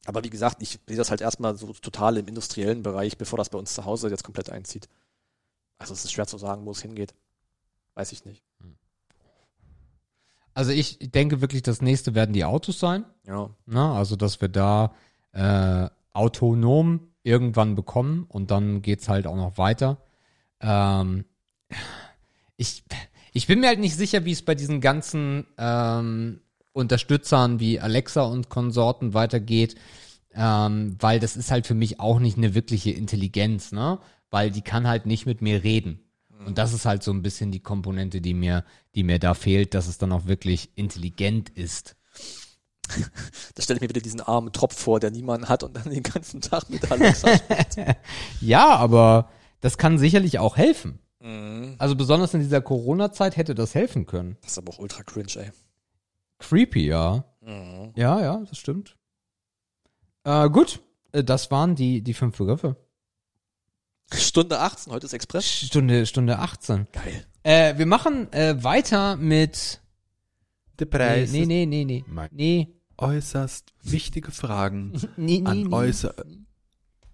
aber 0.06 0.24
wie 0.24 0.30
gesagt, 0.30 0.62
ich 0.62 0.80
sehe 0.86 0.96
das 0.96 1.10
halt 1.10 1.20
erstmal 1.20 1.54
so 1.54 1.70
total 1.74 2.16
im 2.16 2.28
industriellen 2.28 2.82
Bereich, 2.82 3.18
bevor 3.18 3.36
das 3.36 3.50
bei 3.50 3.58
uns 3.58 3.74
zu 3.74 3.84
Hause 3.84 4.08
jetzt 4.08 4.24
komplett 4.24 4.48
einzieht. 4.48 4.88
Also 5.76 5.92
es 5.92 6.02
ist 6.02 6.12
schwer 6.12 6.26
zu 6.26 6.38
sagen, 6.38 6.64
wo 6.64 6.70
es 6.70 6.80
hingeht. 6.80 7.12
Weiß 7.92 8.10
ich 8.12 8.24
nicht. 8.24 8.42
Also 10.54 10.70
ich 10.70 10.98
denke 10.98 11.42
wirklich, 11.42 11.60
das 11.60 11.82
nächste 11.82 12.14
werden 12.14 12.32
die 12.32 12.46
Autos 12.46 12.80
sein. 12.80 13.04
Ja. 13.26 13.50
Ne? 13.66 13.92
Also, 13.92 14.16
dass 14.16 14.40
wir 14.40 14.48
da 14.48 14.94
äh, 15.32 15.90
autonom 16.14 17.12
irgendwann 17.22 17.74
bekommen 17.74 18.24
und 18.30 18.50
dann 18.50 18.80
geht's 18.80 19.10
halt 19.10 19.26
auch 19.26 19.36
noch 19.36 19.58
weiter. 19.58 19.98
Ähm, 20.60 21.26
ich, 22.56 22.82
ich 23.36 23.46
bin 23.46 23.60
mir 23.60 23.66
halt 23.66 23.80
nicht 23.80 23.96
sicher, 23.96 24.24
wie 24.24 24.32
es 24.32 24.40
bei 24.40 24.54
diesen 24.54 24.80
ganzen 24.80 25.44
ähm, 25.58 26.40
Unterstützern 26.72 27.60
wie 27.60 27.78
Alexa 27.78 28.22
und 28.22 28.48
Konsorten 28.48 29.12
weitergeht, 29.12 29.74
ähm, 30.34 30.96
weil 31.00 31.20
das 31.20 31.36
ist 31.36 31.50
halt 31.50 31.66
für 31.66 31.74
mich 31.74 32.00
auch 32.00 32.18
nicht 32.18 32.38
eine 32.38 32.54
wirkliche 32.54 32.92
Intelligenz, 32.92 33.72
ne? 33.72 33.98
Weil 34.30 34.50
die 34.50 34.62
kann 34.62 34.88
halt 34.88 35.04
nicht 35.04 35.26
mit 35.26 35.42
mir 35.42 35.64
reden. 35.64 36.00
Und 36.46 36.56
das 36.56 36.72
ist 36.72 36.86
halt 36.86 37.02
so 37.02 37.10
ein 37.12 37.20
bisschen 37.20 37.50
die 37.52 37.60
Komponente, 37.60 38.22
die 38.22 38.32
mir, 38.32 38.64
die 38.94 39.04
mir 39.04 39.18
da 39.18 39.34
fehlt, 39.34 39.74
dass 39.74 39.86
es 39.86 39.98
dann 39.98 40.12
auch 40.12 40.24
wirklich 40.24 40.70
intelligent 40.74 41.50
ist. 41.50 41.94
Da 43.54 43.62
stelle 43.62 43.76
ich 43.76 43.82
mir 43.82 43.90
wieder 43.90 44.00
diesen 44.00 44.20
armen 44.20 44.52
Tropf 44.52 44.78
vor, 44.78 44.98
der 44.98 45.10
niemanden 45.10 45.50
hat 45.50 45.62
und 45.62 45.76
dann 45.76 45.90
den 45.90 46.02
ganzen 46.02 46.40
Tag 46.40 46.70
mit 46.70 46.90
Alexa 46.90 47.36
spricht. 47.36 47.76
Ja, 48.40 48.76
aber 48.76 49.28
das 49.60 49.76
kann 49.76 49.98
sicherlich 49.98 50.38
auch 50.38 50.56
helfen. 50.56 51.00
Mhm. 51.20 51.76
Also 51.78 51.96
besonders 51.96 52.34
in 52.34 52.40
dieser 52.40 52.60
Corona-Zeit 52.60 53.36
hätte 53.36 53.54
das 53.54 53.74
helfen 53.74 54.06
können. 54.06 54.36
Das 54.42 54.52
ist 54.52 54.58
aber 54.58 54.72
auch 54.72 54.78
ultra 54.78 55.02
cringe, 55.02 55.32
ey. 55.36 55.50
Creepy, 56.38 56.86
ja. 56.86 57.24
Mhm. 57.40 57.92
Ja, 57.96 58.20
ja, 58.20 58.42
das 58.48 58.58
stimmt. 58.58 58.96
Äh, 60.24 60.50
gut, 60.50 60.80
äh, 61.12 61.24
das 61.24 61.50
waren 61.50 61.74
die, 61.74 62.02
die 62.02 62.14
fünf 62.14 62.36
Begriffe. 62.36 62.76
Stunde 64.12 64.60
18, 64.60 64.92
heute 64.92 65.06
ist 65.06 65.12
Express. 65.14 65.50
Stunde, 65.50 66.06
Stunde 66.06 66.38
18. 66.38 66.86
Geil. 66.92 67.26
Äh, 67.42 67.76
wir 67.78 67.86
machen 67.86 68.32
äh, 68.32 68.62
weiter 68.62 69.16
mit. 69.16 69.80
Der 70.78 70.86
Nee, 70.86 70.90
Preis 70.90 71.32
nee, 71.32 71.46
nee, 71.46 71.64
nee, 71.66 71.84
nee. 71.84 72.04
Mein- 72.06 72.28
Nee, 72.32 72.68
äußerst 72.98 73.72
wichtige 73.82 74.30
Fragen 74.30 74.92
nee, 75.16 75.40
nee, 75.40 75.46
an 75.46 75.62
nee. 75.62 75.72
äußer 75.74 76.14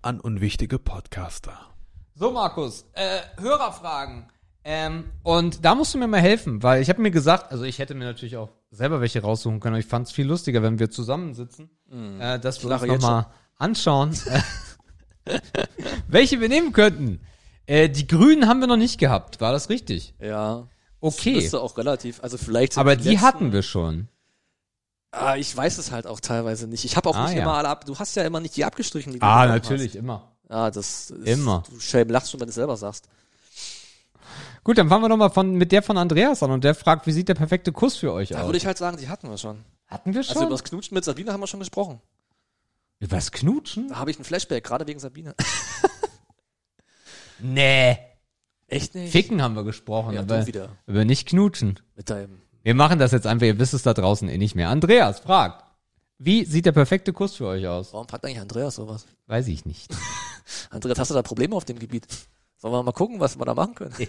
an 0.03 0.20
unwichtige 0.20 0.79
Podcaster. 0.81 1.72
So, 2.14 2.30
Markus, 2.30 2.84
äh, 2.93 3.20
Hörerfragen. 3.40 4.26
Ähm, 4.64 5.10
und 5.22 5.64
da 5.64 5.74
musst 5.74 5.93
du 5.94 5.98
mir 5.98 6.06
mal 6.06 6.20
helfen, 6.20 6.62
weil 6.62 6.82
ich 6.82 6.89
habe 6.89 7.01
mir 7.02 7.10
gesagt, 7.10 7.51
also 7.51 7.64
ich 7.64 7.78
hätte 7.80 7.94
mir 7.94 8.05
natürlich 8.05 8.36
auch 8.36 8.51
selber 8.70 9.01
welche 9.01 9.20
raussuchen 9.20 9.59
können, 9.59 9.74
aber 9.74 9.80
ich 9.80 9.86
fand 9.86 10.06
es 10.06 10.12
viel 10.12 10.26
lustiger, 10.26 10.62
wenn 10.62 10.78
wir 10.78 10.89
zusammensitzen, 10.90 11.68
äh, 12.20 12.39
dass 12.39 12.62
wir 12.62 12.70
uns 12.70 12.82
nochmal 12.86 13.26
anschauen, 13.59 14.16
äh, 15.24 15.40
welche 16.06 16.40
wir 16.40 16.48
nehmen 16.48 16.72
könnten. 16.72 17.20
Äh, 17.66 17.89
die 17.89 18.06
Grünen 18.06 18.47
haben 18.47 18.60
wir 18.60 18.68
noch 18.68 18.76
nicht 18.76 18.98
gehabt, 18.98 19.40
war 19.40 19.52
das 19.52 19.68
richtig? 19.68 20.14
Ja. 20.20 20.68
Okay, 21.01 21.34
Das 21.34 21.43
müsste 21.43 21.60
auch 21.60 21.76
relativ, 21.76 22.22
also 22.22 22.39
vielleicht 22.39 22.78
aber 22.78 22.94
die 22.94 23.09
letzten- 23.10 23.22
hatten 23.22 23.52
wir 23.52 23.62
schon. 23.62 24.09
Ah, 25.10 25.36
ich 25.36 25.55
weiß 25.55 25.76
es 25.78 25.90
halt 25.90 26.06
auch 26.06 26.20
teilweise 26.20 26.66
nicht. 26.68 26.84
Ich 26.84 26.97
habe 26.97 27.09
auch 27.09 27.16
Ah, 27.16 27.24
nicht 27.26 27.36
ja. 27.36 27.43
immer 27.43 27.55
alle 27.55 27.68
ab. 27.68 27.84
Du 27.84 27.98
hast 27.98 28.14
ja 28.14 28.22
immer 28.22 28.40
nicht 28.40 28.56
die 28.56 28.64
abgestrichen, 28.64 29.12
die 29.12 29.20
Ah, 29.20 29.44
natürlich, 29.47 29.94
immer. 29.97 30.31
Ja, 30.53 30.70
das 30.70 31.11
ist, 31.11 31.27
Immer. 31.27 31.62
Du 31.70 31.81
Schelm 31.81 32.11
lachst 32.11 32.31
schon, 32.31 32.39
wenn 32.41 32.47
du 32.47 32.51
es 32.51 32.57
selber 32.57 32.77
sagst. 32.77 33.09
Gut, 34.65 34.77
dann 34.79 34.89
fangen 34.89 35.03
wir 35.03 35.09
doch 35.09 35.16
mal 35.16 35.31
von, 35.31 35.55
mit 35.55 35.73
der 35.73 35.83
von 35.83 35.97
Andreas 35.97 36.43
an 36.43 36.51
und 36.51 36.62
der 36.62 36.74
fragt, 36.74 37.07
wie 37.07 37.12
sieht 37.12 37.29
der 37.29 37.35
perfekte 37.35 37.73
Kuss 37.73 37.97
für 37.97 38.12
euch 38.12 38.29
Da 38.29 38.41
aus? 38.41 38.47
würde 38.47 38.59
ich 38.59 38.66
halt 38.66 38.77
sagen, 38.79 38.97
die 38.99 39.09
hatten 39.09 39.29
wir 39.31 39.39
schon. 39.39 39.65
Hatten 39.89 40.15
wir 40.15 40.23
schon? 40.23 40.35
Also 40.37 40.43
über 40.47 40.51
das 40.55 40.62
Knutschen 40.65 40.95
mit 40.95 41.05
Sabine 41.05 41.33
haben 41.33 41.41
wir 41.41 41.47
schon 41.47 41.61
gesprochen. 41.61 42.01
Übers 43.01 43.33
Knutschen? 43.33 43.89
Da 43.89 43.97
habe 43.97 44.11
ich 44.11 44.19
einen 44.19 44.24
Flashback, 44.24 44.62
gerade 44.62 44.87
wegen 44.87 45.01
Sabine. 45.01 45.35
Nee. 47.41 47.99
Echt 48.69 48.95
nicht? 48.95 49.12
Ficken 49.12 49.43
haben 49.43 49.55
wir 49.55 49.65
gesprochen, 49.65 50.15
Ja, 50.15 50.20
aber 50.20 50.41
du 50.41 50.47
wieder. 50.47 50.69
über 50.87 51.05
nicht 51.05 51.29
knutschen. 51.29 51.81
Mit 51.97 52.09
deinem. 52.09 52.41
Wir 52.62 52.74
machen 52.74 52.99
das 52.99 53.11
jetzt 53.12 53.27
einfach, 53.27 53.47
ihr 53.47 53.59
wisst 53.59 53.74
es 53.74 53.83
da 53.83 53.93
draußen 53.93 54.29
eh 54.29 54.39
nicht 54.39 54.55
mehr. 54.55 54.69
Andreas 54.69 55.20
fragt, 55.20 55.65
wie 56.19 56.45
sieht 56.45 56.66
der 56.66 56.73
perfekte 56.73 57.12
Kuss 57.12 57.35
für 57.35 57.47
euch 57.47 57.66
aus? 57.66 57.93
Warum 57.93 58.07
fragt 58.07 58.24
eigentlich 58.24 58.39
Andreas 58.41 58.77
sowas? 58.77 59.07
Weiß 59.32 59.48
ich 59.48 59.64
nicht. 59.64 59.90
Andreas, 60.70 60.98
hast 60.98 61.10
du 61.10 61.14
da 61.14 61.22
Probleme 61.22 61.56
auf 61.56 61.64
dem 61.64 61.78
Gebiet? 61.78 62.06
Sollen 62.59 62.74
wir 62.74 62.82
mal 62.82 62.92
gucken, 62.92 63.18
was 63.18 63.38
wir 63.38 63.46
da 63.46 63.54
machen 63.54 63.74
können? 63.74 63.94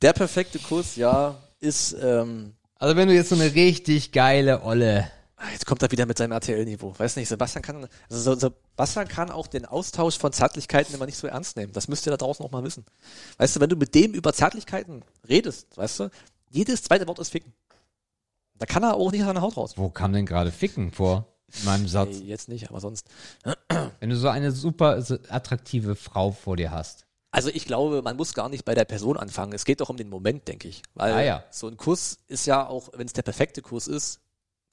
Der 0.00 0.12
perfekte 0.12 0.60
Kuss, 0.60 0.94
ja, 0.94 1.36
ist, 1.58 1.96
ähm, 2.00 2.54
Also 2.76 2.94
wenn 2.96 3.08
du 3.08 3.14
jetzt 3.14 3.30
so 3.30 3.34
eine 3.34 3.52
richtig 3.52 4.12
geile 4.12 4.62
Olle. 4.62 5.10
ah, 5.36 5.50
jetzt 5.52 5.66
kommt 5.66 5.82
er 5.82 5.90
wieder 5.90 6.06
mit 6.06 6.18
seinem 6.18 6.30
RTL-Niveau. 6.32 6.94
Weiß 6.96 7.16
nicht, 7.16 7.28
Sebastian 7.28 7.62
kann, 7.62 7.88
also 8.08 8.34
so- 8.34 8.38
Sebastian 8.38 9.08
kann 9.08 9.30
auch 9.32 9.48
den 9.48 9.66
Austausch 9.66 10.18
von 10.18 10.32
Zärtlichkeiten 10.32 10.94
immer 10.94 11.06
nicht 11.06 11.18
so 11.18 11.26
ernst 11.26 11.56
nehmen. 11.56 11.72
Das 11.72 11.88
müsst 11.88 12.06
ihr 12.06 12.10
da 12.12 12.16
draußen 12.16 12.46
auch 12.46 12.52
mal 12.52 12.62
wissen. 12.62 12.86
Weißt 13.38 13.56
du, 13.56 13.60
wenn 13.60 13.70
du 13.70 13.76
mit 13.76 13.92
dem 13.96 14.14
über 14.14 14.32
Zärtlichkeiten 14.32 15.02
redest, 15.28 15.76
weißt 15.76 15.98
du, 16.00 16.10
jedes 16.48 16.84
zweite 16.84 17.08
Wort 17.08 17.18
ist 17.18 17.30
ficken. 17.30 17.52
Da 18.56 18.66
kann 18.66 18.84
er 18.84 18.94
auch 18.94 19.10
nicht 19.10 19.22
aus 19.22 19.26
seiner 19.26 19.40
Haut 19.42 19.56
raus. 19.56 19.72
Wo 19.76 19.90
kam 19.90 20.12
denn 20.12 20.26
gerade 20.26 20.52
Ficken 20.52 20.92
vor? 20.92 21.26
In 21.58 21.64
meinem 21.64 21.88
Satz. 21.88 22.18
Nee, 22.20 22.26
jetzt 22.26 22.48
nicht, 22.48 22.68
aber 22.70 22.80
sonst. 22.80 23.06
Wenn 24.00 24.10
du 24.10 24.16
so 24.16 24.28
eine 24.28 24.52
super 24.52 25.02
attraktive 25.28 25.94
Frau 25.96 26.32
vor 26.32 26.56
dir 26.56 26.70
hast. 26.70 27.06
Also 27.32 27.48
ich 27.48 27.64
glaube, 27.64 28.02
man 28.02 28.16
muss 28.16 28.34
gar 28.34 28.48
nicht 28.48 28.64
bei 28.64 28.74
der 28.74 28.84
Person 28.84 29.16
anfangen. 29.16 29.52
Es 29.52 29.64
geht 29.64 29.80
doch 29.80 29.88
um 29.88 29.96
den 29.96 30.08
Moment, 30.08 30.48
denke 30.48 30.66
ich. 30.68 30.82
Weil 30.94 31.12
Ah, 31.14 31.22
ja. 31.22 31.44
so 31.50 31.68
ein 31.68 31.76
Kuss 31.76 32.18
ist 32.28 32.46
ja 32.46 32.66
auch, 32.66 32.90
wenn 32.94 33.06
es 33.06 33.12
der 33.12 33.22
perfekte 33.22 33.62
Kuss 33.62 33.86
ist, 33.86 34.20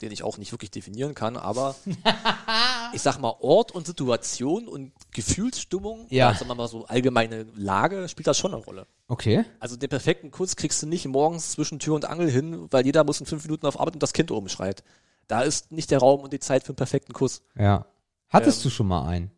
den 0.02 0.10
ich 0.12 0.22
auch 0.22 0.38
nicht 0.38 0.52
wirklich 0.52 0.70
definieren 0.70 1.14
kann, 1.14 1.36
aber 1.36 1.74
ich 2.92 3.02
sag 3.02 3.18
mal, 3.18 3.34
Ort 3.40 3.72
und 3.72 3.86
Situation 3.86 4.68
und 4.68 4.92
Gefühlsstimmung, 5.12 6.06
Ja. 6.10 6.28
oder 6.30 6.38
sagen 6.38 6.50
wir 6.50 6.54
mal 6.54 6.68
so 6.68 6.86
allgemeine 6.86 7.46
Lage, 7.56 8.08
spielt 8.08 8.26
das 8.26 8.38
schon 8.38 8.54
eine 8.54 8.62
Rolle. 8.62 8.86
Okay. 9.08 9.44
Also 9.60 9.76
den 9.76 9.88
perfekten 9.88 10.30
Kuss 10.30 10.56
kriegst 10.56 10.82
du 10.82 10.86
nicht 10.86 11.06
morgens 11.06 11.52
zwischen 11.52 11.78
Tür 11.78 11.94
und 11.94 12.04
Angel 12.04 12.30
hin, 12.30 12.66
weil 12.70 12.84
jeder 12.86 13.04
muss 13.04 13.20
in 13.20 13.26
fünf 13.26 13.44
Minuten 13.44 13.66
auf 13.66 13.78
Arbeit 13.78 13.94
und 13.94 14.02
das 14.02 14.12
Kind 14.12 14.30
oben 14.30 14.48
schreit. 14.48 14.82
Da 15.28 15.42
ist 15.42 15.70
nicht 15.70 15.90
der 15.90 15.98
Raum 16.00 16.20
und 16.20 16.32
die 16.32 16.40
Zeit 16.40 16.64
für 16.64 16.70
einen 16.70 16.76
perfekten 16.76 17.12
Kuss. 17.12 17.42
Ja. 17.56 17.86
Hattest 18.30 18.58
Ähm, 18.58 18.62
du 18.64 18.70
schon 18.70 18.88
mal 18.88 19.06
einen? 19.06 19.30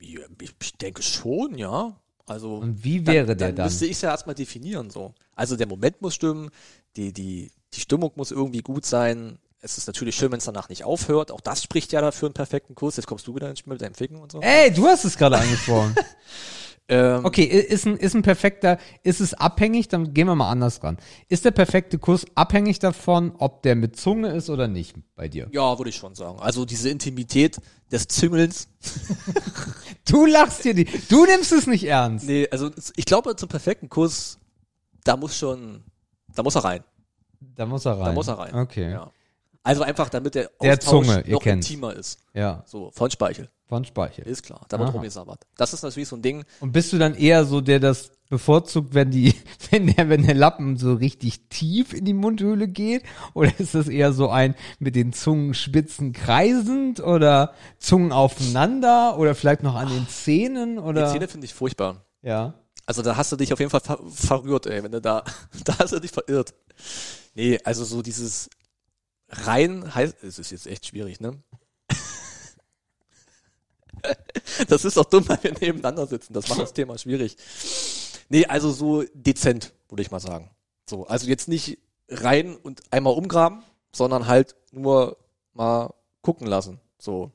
Ich 0.00 0.76
denke 0.78 1.02
schon, 1.02 1.56
ja. 1.56 1.96
Also 2.26 2.56
Und 2.56 2.82
wie 2.84 3.06
wäre 3.06 3.26
dann, 3.28 3.38
der 3.38 3.48
dann? 3.48 3.56
dann? 3.56 3.66
müsste 3.66 3.84
ich 3.86 3.92
es 3.92 4.00
ja 4.02 4.10
erstmal 4.10 4.34
definieren 4.34 4.90
so. 4.90 5.14
Also 5.34 5.56
der 5.56 5.66
Moment 5.66 6.00
muss 6.00 6.14
stimmen, 6.14 6.50
die, 6.96 7.12
die, 7.12 7.52
die 7.72 7.80
Stimmung 7.80 8.12
muss 8.16 8.30
irgendwie 8.30 8.60
gut 8.62 8.86
sein. 8.86 9.38
Es 9.60 9.78
ist 9.78 9.86
natürlich 9.86 10.14
schön, 10.16 10.30
wenn 10.32 10.38
es 10.38 10.44
danach 10.44 10.68
nicht 10.68 10.84
aufhört. 10.84 11.30
Auch 11.30 11.40
das 11.40 11.62
spricht 11.62 11.92
ja 11.92 12.00
dafür 12.00 12.28
einen 12.28 12.34
perfekten 12.34 12.74
Kurs. 12.74 12.96
Jetzt 12.96 13.06
kommst 13.06 13.26
du 13.26 13.34
wieder 13.34 13.48
ins 13.50 13.58
Spiel 13.60 13.72
mit 13.74 13.82
deinem 13.82 13.94
Ficken 13.94 14.18
und 14.18 14.32
so. 14.32 14.40
Ey, 14.40 14.72
du 14.72 14.86
hast 14.86 15.04
es 15.04 15.16
gerade 15.16 15.38
angesprochen. 15.38 15.94
Ähm, 16.88 17.24
Okay, 17.24 17.44
ist 17.44 17.86
ein, 17.86 17.96
ist 17.96 18.14
ein 18.14 18.22
perfekter, 18.22 18.78
ist 19.02 19.20
es 19.20 19.32
abhängig, 19.32 19.88
dann 19.88 20.12
gehen 20.12 20.26
wir 20.26 20.34
mal 20.34 20.50
anders 20.50 20.82
ran. 20.82 20.98
Ist 21.28 21.44
der 21.46 21.50
perfekte 21.50 21.98
Kuss 21.98 22.26
abhängig 22.34 22.78
davon, 22.78 23.32
ob 23.38 23.62
der 23.62 23.74
mit 23.74 23.96
Zunge 23.96 24.28
ist 24.32 24.50
oder 24.50 24.68
nicht 24.68 24.94
bei 25.16 25.28
dir? 25.28 25.48
Ja, 25.52 25.78
würde 25.78 25.88
ich 25.88 25.96
schon 25.96 26.14
sagen. 26.14 26.38
Also 26.40 26.64
diese 26.66 26.90
Intimität 26.90 27.56
des 27.90 28.06
Züngelns. 28.08 28.68
Du 30.06 30.26
lachst 30.26 30.64
dir 30.64 30.74
die, 30.74 30.84
du 30.84 31.24
nimmst 31.24 31.50
es 31.52 31.66
nicht 31.66 31.84
ernst. 31.84 32.26
Nee, 32.26 32.46
also 32.50 32.70
ich 32.94 33.06
glaube, 33.06 33.36
zum 33.36 33.48
perfekten 33.48 33.88
Kuss, 33.88 34.38
da 35.02 35.16
muss 35.16 35.36
schon, 35.36 35.82
da 36.34 36.42
muss 36.42 36.54
er 36.56 36.64
rein. 36.64 36.84
Da 37.40 37.64
muss 37.64 37.86
er 37.86 37.92
rein. 37.98 38.04
Da 38.04 38.12
muss 38.12 38.28
er 38.28 38.38
rein. 38.38 38.54
Okay. 38.54 38.90
Ja. 38.90 39.10
Also 39.62 39.82
einfach, 39.82 40.10
damit 40.10 40.34
der 40.34 40.50
Der 40.60 40.74
Austausch 40.74 41.06
Zunge, 41.06 41.22
ihr 41.26 41.32
noch 41.34 41.46
intimer 41.46 41.94
ist. 41.94 42.18
ja, 42.34 42.62
So, 42.66 42.90
von 42.90 43.10
Speichel. 43.10 43.48
Von 43.66 43.84
Speichel. 43.84 44.26
Ist 44.26 44.42
klar. 44.42 44.60
Da 44.68 44.78
wird 44.78 44.88
Aha. 44.88 44.94
rumgesabbert. 44.94 45.46
Das 45.56 45.72
ist 45.72 45.82
natürlich 45.82 46.08
so 46.08 46.16
ein 46.16 46.22
Ding. 46.22 46.44
Und 46.60 46.72
bist 46.72 46.92
du 46.92 46.98
dann 46.98 47.14
eher 47.14 47.44
so, 47.44 47.60
der 47.60 47.80
das 47.80 48.12
bevorzugt, 48.28 48.94
wenn 48.94 49.10
die, 49.10 49.34
wenn 49.70 49.86
der, 49.94 50.08
wenn 50.08 50.22
der 50.26 50.34
Lappen 50.34 50.76
so 50.76 50.94
richtig 50.94 51.48
tief 51.48 51.92
in 51.94 52.04
die 52.04 52.12
Mundhöhle 52.14 52.68
geht? 52.68 53.04
Oder 53.32 53.52
ist 53.58 53.74
das 53.74 53.88
eher 53.88 54.12
so 54.12 54.28
ein 54.28 54.54
mit 54.78 54.96
den 54.96 55.12
Zungenspitzen 55.12 56.12
kreisend 56.12 57.00
oder 57.00 57.54
Zungen 57.78 58.12
aufeinander 58.12 59.18
oder 59.18 59.34
vielleicht 59.34 59.62
noch 59.62 59.74
an 59.76 59.88
den 59.88 60.06
Zähnen 60.08 60.74
Die 60.76 60.80
oder? 60.82 61.08
Szene 61.08 61.28
finde 61.28 61.46
ich 61.46 61.54
furchtbar. 61.54 62.04
ja. 62.22 62.54
Also 62.86 63.00
da 63.00 63.16
hast 63.16 63.32
du 63.32 63.36
dich 63.36 63.50
auf 63.50 63.60
jeden 63.60 63.70
Fall 63.70 63.80
ver 63.80 63.98
verrührt, 64.12 64.66
ey, 64.66 64.82
wenn 64.84 64.92
du 64.92 65.00
da, 65.00 65.24
da 65.64 65.78
hast 65.78 65.94
du 65.94 66.00
dich 66.00 66.10
verirrt. 66.10 66.52
Nee, 67.34 67.58
also 67.64 67.82
so 67.82 68.02
dieses 68.02 68.50
rein 69.30 69.94
heißt, 69.94 70.22
es 70.22 70.38
ist 70.38 70.50
jetzt 70.50 70.66
echt 70.66 70.84
schwierig, 70.88 71.18
ne? 71.18 71.42
Das 74.68 74.84
ist 74.84 74.96
doch 74.96 75.06
dumm, 75.06 75.28
weil 75.28 75.38
wir 75.42 75.52
nebeneinander 75.52 76.06
sitzen. 76.06 76.32
Das 76.32 76.48
macht 76.48 76.60
das 76.60 76.72
Thema 76.72 76.98
schwierig. 76.98 77.36
Nee, 78.28 78.46
also 78.46 78.70
so 78.70 79.04
dezent, 79.14 79.72
würde 79.88 80.02
ich 80.02 80.10
mal 80.10 80.20
sagen. 80.20 80.50
So, 80.88 81.06
also 81.06 81.26
jetzt 81.26 81.48
nicht 81.48 81.78
rein 82.08 82.56
und 82.56 82.82
einmal 82.90 83.14
umgraben, 83.14 83.62
sondern 83.92 84.26
halt 84.26 84.54
nur 84.72 85.16
mal 85.52 85.94
gucken 86.22 86.46
lassen. 86.46 86.80
So. 86.98 87.32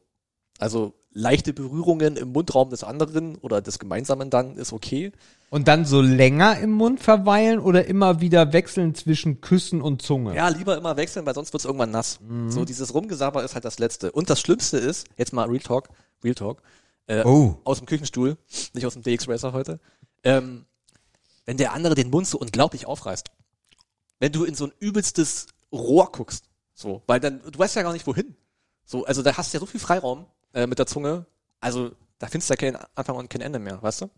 Also 0.59 0.93
leichte 1.11 1.53
Berührungen 1.53 2.15
im 2.15 2.31
Mundraum 2.31 2.69
des 2.69 2.83
anderen 2.83 3.35
oder 3.37 3.61
des 3.61 3.79
Gemeinsamen 3.79 4.29
dann 4.29 4.57
ist 4.57 4.73
okay. 4.73 5.11
Und 5.49 5.67
dann 5.67 5.85
so 5.85 6.01
länger 6.01 6.59
im 6.59 6.71
Mund 6.71 6.99
verweilen 6.99 7.59
oder 7.59 7.85
immer 7.85 8.21
wieder 8.21 8.53
wechseln 8.53 8.93
zwischen 8.93 9.41
Küssen 9.41 9.81
und 9.81 10.03
Zunge? 10.03 10.35
Ja, 10.35 10.49
lieber 10.49 10.77
immer 10.77 10.95
wechseln, 10.95 11.25
weil 11.25 11.33
sonst 11.33 11.53
wird's 11.53 11.65
irgendwann 11.65 11.89
nass. 11.91 12.19
So 12.49 12.65
dieses 12.65 12.93
Rumgesaber 12.93 13.43
ist 13.43 13.55
halt 13.55 13.65
das 13.65 13.79
Letzte. 13.79 14.11
Und 14.11 14.29
das 14.29 14.39
Schlimmste 14.41 14.77
ist, 14.77 15.07
jetzt 15.17 15.33
mal 15.33 15.47
Real 15.47 15.59
Talk, 15.59 15.89
Real 16.23 16.35
Talk, 16.35 16.61
äh, 17.07 17.23
Oh. 17.23 17.57
aus 17.63 17.77
dem 17.79 17.85
Küchenstuhl, 17.87 18.37
nicht 18.73 18.85
aus 18.85 18.93
dem 18.93 19.03
DX 19.03 19.27
Racer 19.27 19.53
heute, 19.53 19.79
ähm, 20.23 20.65
wenn 21.45 21.57
der 21.57 21.73
andere 21.73 21.95
den 21.95 22.09
Mund 22.09 22.27
so 22.27 22.37
unglaublich 22.39 22.85
aufreißt. 22.85 23.31
Wenn 24.19 24.31
du 24.31 24.43
in 24.43 24.53
so 24.55 24.65
ein 24.65 24.73
übelstes 24.79 25.47
Rohr 25.71 26.11
guckst, 26.11 26.45
so, 26.73 27.01
weil 27.07 27.19
dann, 27.19 27.41
du 27.49 27.57
weißt 27.57 27.75
ja 27.75 27.83
gar 27.83 27.93
nicht 27.93 28.05
wohin. 28.07 28.35
So, 28.85 29.05
also 29.05 29.21
da 29.23 29.35
hast 29.37 29.53
du 29.53 29.57
ja 29.57 29.59
so 29.59 29.65
viel 29.65 29.79
Freiraum 29.79 30.25
äh, 30.53 30.67
mit 30.67 30.79
der 30.79 30.85
Zunge, 30.87 31.25
also 31.59 31.91
da 32.19 32.27
findest 32.27 32.49
du 32.49 32.53
ja 32.53 32.57
keinen 32.57 32.77
Anfang 32.95 33.15
und 33.15 33.29
kein 33.29 33.41
Ende 33.41 33.59
mehr, 33.59 33.81
weißt 33.81 34.01
du? 34.01 34.09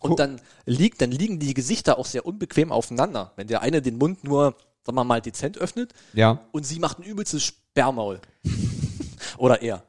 Und 0.00 0.18
dann 0.18 0.40
liegt, 0.66 1.00
dann 1.00 1.10
liegen 1.10 1.38
die 1.40 1.54
Gesichter 1.54 1.98
auch 1.98 2.04
sehr 2.06 2.26
unbequem 2.26 2.70
aufeinander. 2.70 3.32
Wenn 3.36 3.46
der 3.48 3.62
eine 3.62 3.80
den 3.80 3.96
Mund 3.96 4.22
nur, 4.24 4.54
sagen 4.84 4.96
wir 4.96 5.04
mal, 5.04 5.22
dezent 5.22 5.56
öffnet 5.58 5.94
Ja. 6.12 6.46
und 6.52 6.64
sie 6.66 6.78
macht 6.78 6.98
ein 6.98 7.02
übelstes 7.02 7.42
Sperrmaul. 7.44 8.20
Oder 9.38 9.62
er. 9.62 9.82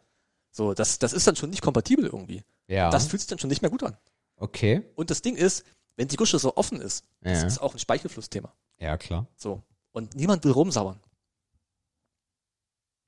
So, 0.57 0.73
das, 0.73 0.97
das 0.97 1.13
ist 1.13 1.27
dann 1.27 1.35
schon 1.35 1.51
nicht 1.51 1.61
kompatibel 1.61 2.05
irgendwie. 2.07 2.41
Ja. 2.67 2.89
Das 2.89 3.05
fühlt 3.05 3.21
sich 3.21 3.29
dann 3.29 3.37
schon 3.37 3.49
nicht 3.51 3.61
mehr 3.61 3.69
gut 3.69 3.83
an. 3.83 3.95
okay. 4.37 4.81
Und 4.95 5.11
das 5.11 5.21
Ding 5.21 5.35
ist, 5.35 5.63
wenn 5.97 6.07
die 6.07 6.15
Gusche 6.15 6.39
so 6.39 6.57
offen 6.57 6.81
ist, 6.81 7.05
das 7.21 7.41
Ja. 7.41 7.45
ist 7.47 7.59
auch 7.61 7.73
ein 7.75 7.79
Speichelflussthema. 7.79 8.51
Ja, 8.79 8.97
klar. 8.97 9.27
So. 9.35 9.61
Und 9.91 10.15
niemand 10.15 10.43
will 10.45 10.51
rumsauern. 10.51 10.99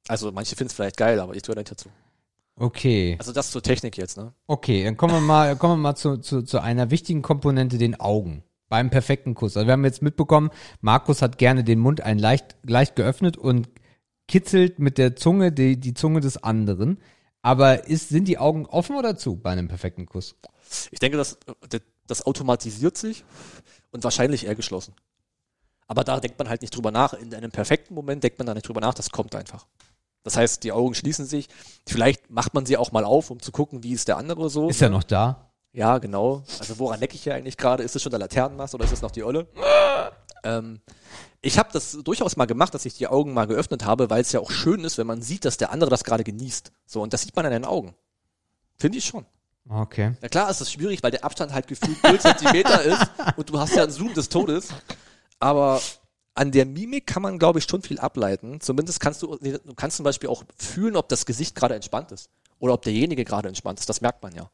Also 0.07 0.31
manche 0.31 0.55
finden 0.55 0.69
es 0.69 0.75
vielleicht 0.75 0.97
geil, 0.97 1.19
aber 1.19 1.35
ich 1.35 1.41
tue 1.41 1.55
nicht 1.55 1.71
dazu. 1.71 1.89
Okay. 2.55 3.15
Also 3.19 3.31
das 3.31 3.49
zur 3.49 3.63
Technik 3.63 3.97
jetzt, 3.97 4.17
ne? 4.17 4.31
Okay, 4.45 4.83
dann 4.83 4.95
kommen 4.97 5.13
wir 5.15 5.21
mal, 5.21 5.55
kommen 5.55 5.73
wir 5.73 5.81
mal 5.89 5.95
zu, 5.95 6.17
zu, 6.17 6.43
zu 6.43 6.59
einer 6.61 6.91
wichtigen 6.91 7.21
Komponente, 7.23 7.77
den 7.79 7.99
Augen. 7.99 8.43
Beim 8.67 8.91
perfekten 8.91 9.33
Kuss. 9.33 9.57
Also 9.57 9.65
wir 9.67 9.73
haben 9.73 9.85
jetzt 9.85 10.03
mitbekommen, 10.03 10.51
Markus 10.81 11.23
hat 11.23 11.39
gerne 11.39 11.63
den 11.63 11.79
Mund 11.79 12.01
ein 12.01 12.19
leicht, 12.19 12.57
leicht 12.63 12.95
geöffnet 12.95 13.37
und 13.37 13.69
kitzelt 14.27 14.77
mit 14.77 14.99
der 14.99 15.15
Zunge 15.15 15.51
die, 15.51 15.79
die 15.79 15.95
Zunge 15.95 16.19
des 16.19 16.37
anderen. 16.43 16.99
Aber 17.41 17.87
ist, 17.87 18.09
sind 18.09 18.27
die 18.27 18.37
Augen 18.37 18.65
offen 18.65 18.95
oder 18.95 19.15
zu 19.17 19.35
bei 19.37 19.51
einem 19.51 19.67
perfekten 19.67 20.05
Kuss? 20.05 20.35
Ich 20.91 20.99
denke, 20.99 21.17
das, 21.17 21.37
das- 21.69 21.81
das 22.07 22.25
automatisiert 22.25 22.97
sich 22.97 23.23
und 23.91 24.03
wahrscheinlich 24.03 24.47
eher 24.47 24.55
geschlossen. 24.55 24.95
Aber 25.87 26.03
da 26.03 26.19
denkt 26.19 26.39
man 26.39 26.49
halt 26.49 26.61
nicht 26.63 26.75
drüber 26.75 26.89
nach. 26.89 27.13
In 27.13 27.33
einem 27.35 27.51
perfekten 27.51 27.93
Moment 27.93 28.23
denkt 28.23 28.39
man 28.39 28.47
da 28.47 28.53
nicht 28.55 28.67
drüber 28.67 28.81
nach, 28.81 28.95
das 28.95 29.11
kommt 29.11 29.35
einfach. 29.35 29.67
Das 30.23 30.35
heißt, 30.35 30.63
die 30.63 30.71
Augen 30.71 30.95
schließen 30.95 31.25
sich. 31.25 31.47
Vielleicht 31.87 32.29
macht 32.31 32.55
man 32.55 32.65
sie 32.65 32.77
auch 32.77 32.91
mal 32.91 33.05
auf, 33.05 33.29
um 33.29 33.39
zu 33.39 33.51
gucken, 33.51 33.83
wie 33.83 33.91
ist 33.93 34.07
der 34.07 34.17
andere 34.17 34.49
so. 34.49 34.69
Ist 34.69 34.81
er 34.81 34.89
noch 34.89 35.03
da? 35.03 35.51
Ja, 35.71 35.99
genau. 35.99 36.43
Also 36.57 36.79
woran 36.79 36.99
lecke 36.99 37.13
ich 37.15 37.21
hier 37.23 37.35
eigentlich 37.35 37.57
gerade? 37.57 37.83
Ist 37.83 37.95
es 37.95 38.01
schon 38.01 38.09
der 38.09 38.19
Laternenmast 38.19 38.73
oder 38.73 38.85
ist 38.85 38.91
es 38.93 39.03
noch 39.03 39.11
die 39.11 39.23
Olle? 39.23 39.47
ähm, 40.43 40.81
ich 41.41 41.57
habe 41.57 41.69
das 41.71 41.97
durchaus 42.03 42.35
mal 42.35 42.45
gemacht, 42.45 42.73
dass 42.73 42.85
ich 42.85 42.95
die 42.95 43.07
Augen 43.07 43.33
mal 43.33 43.47
geöffnet 43.47 43.85
habe, 43.85 44.09
weil 44.09 44.21
es 44.21 44.31
ja 44.31 44.39
auch 44.39 44.51
schön 44.51 44.83
ist, 44.83 44.97
wenn 44.97 45.07
man 45.07 45.21
sieht, 45.21 45.45
dass 45.45 45.57
der 45.57 45.71
andere 45.71 45.89
das 45.89 46.03
gerade 46.03 46.23
genießt. 46.23 46.71
So, 46.85 47.01
und 47.01 47.13
das 47.13 47.21
sieht 47.21 47.35
man 47.35 47.45
an 47.45 47.51
den 47.51 47.65
Augen. 47.65 47.95
Finde 48.77 48.97
ich 48.97 49.05
schon. 49.05 49.25
Okay. 49.69 50.13
Na 50.21 50.29
klar 50.29 50.49
ist 50.49 50.61
es 50.61 50.71
schwierig, 50.71 51.03
weil 51.03 51.11
der 51.11 51.23
Abstand 51.23 51.53
halt 51.53 51.67
gefühlt 51.67 52.01
0 52.03 52.19
Zentimeter 52.19 52.81
ist 52.83 53.05
und 53.37 53.49
du 53.49 53.59
hast 53.59 53.75
ja 53.75 53.83
einen 53.83 53.91
Zoom 53.91 54.13
des 54.13 54.29
Todes. 54.29 54.69
Aber 55.39 55.79
an 56.33 56.51
der 56.51 56.65
Mimik 56.65 57.05
kann 57.05 57.21
man, 57.21 57.37
glaube 57.37 57.59
ich, 57.59 57.65
schon 57.65 57.81
viel 57.81 57.99
ableiten. 57.99 58.59
Zumindest 58.61 58.99
kannst 58.99 59.21
du, 59.21 59.37
du 59.37 59.73
kannst 59.75 59.97
zum 59.97 60.03
Beispiel 60.03 60.29
auch 60.29 60.43
fühlen, 60.57 60.95
ob 60.95 61.07
das 61.09 61.25
Gesicht 61.25 61.55
gerade 61.55 61.75
entspannt 61.75 62.11
ist. 62.11 62.29
Oder 62.59 62.73
ob 62.73 62.81
derjenige 62.81 63.23
gerade 63.23 63.47
entspannt 63.47 63.79
ist. 63.79 63.87
Das 63.87 64.01
merkt 64.01 64.23
man 64.23 64.33
ja. 64.33 64.49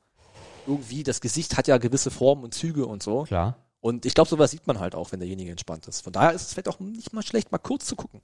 Irgendwie, 0.67 1.03
das 1.03 1.21
Gesicht 1.21 1.57
hat 1.57 1.67
ja 1.67 1.77
gewisse 1.77 2.11
Formen 2.11 2.43
und 2.43 2.53
Züge 2.53 2.85
und 2.85 3.01
so. 3.01 3.23
Klar. 3.23 3.55
Und 3.85 4.07
ich 4.07 4.15
glaube, 4.15 4.27
sowas 4.27 4.49
sieht 4.49 4.65
man 4.65 4.79
halt 4.79 4.95
auch, 4.95 5.11
wenn 5.11 5.19
derjenige 5.19 5.51
entspannt 5.51 5.85
ist. 5.85 6.01
Von 6.01 6.11
daher 6.11 6.31
ist 6.33 6.41
es 6.41 6.53
vielleicht 6.53 6.69
auch 6.69 6.79
nicht 6.79 7.13
mal 7.13 7.21
schlecht, 7.21 7.51
mal 7.51 7.59
kurz 7.59 7.85
zu 7.85 7.95
gucken, 7.95 8.19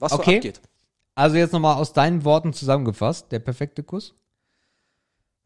was 0.00 0.10
Okay. 0.10 0.24
so 0.32 0.36
abgeht. 0.38 0.60
Also 1.14 1.36
jetzt 1.36 1.52
nochmal 1.52 1.76
aus 1.76 1.92
deinen 1.92 2.24
Worten 2.24 2.52
zusammengefasst, 2.52 3.30
der 3.30 3.38
perfekte 3.38 3.84
Kuss? 3.84 4.16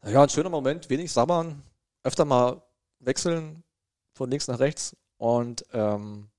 Ja, 0.07 0.23
ein 0.23 0.29
schöner 0.29 0.49
Moment, 0.49 0.89
wenig 0.89 1.11
sabbern, 1.11 1.61
öfter 2.01 2.25
mal 2.25 2.63
wechseln 2.97 3.61
von 4.15 4.31
links 4.31 4.47
nach 4.47 4.57
rechts 4.57 4.95
und 5.17 5.63
ähm, 5.71 6.29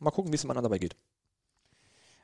mal 0.00 0.12
gucken, 0.12 0.30
wie 0.30 0.36
es 0.36 0.42
dem 0.42 0.50
anderen 0.52 0.62
dabei 0.62 0.78
geht. 0.78 0.94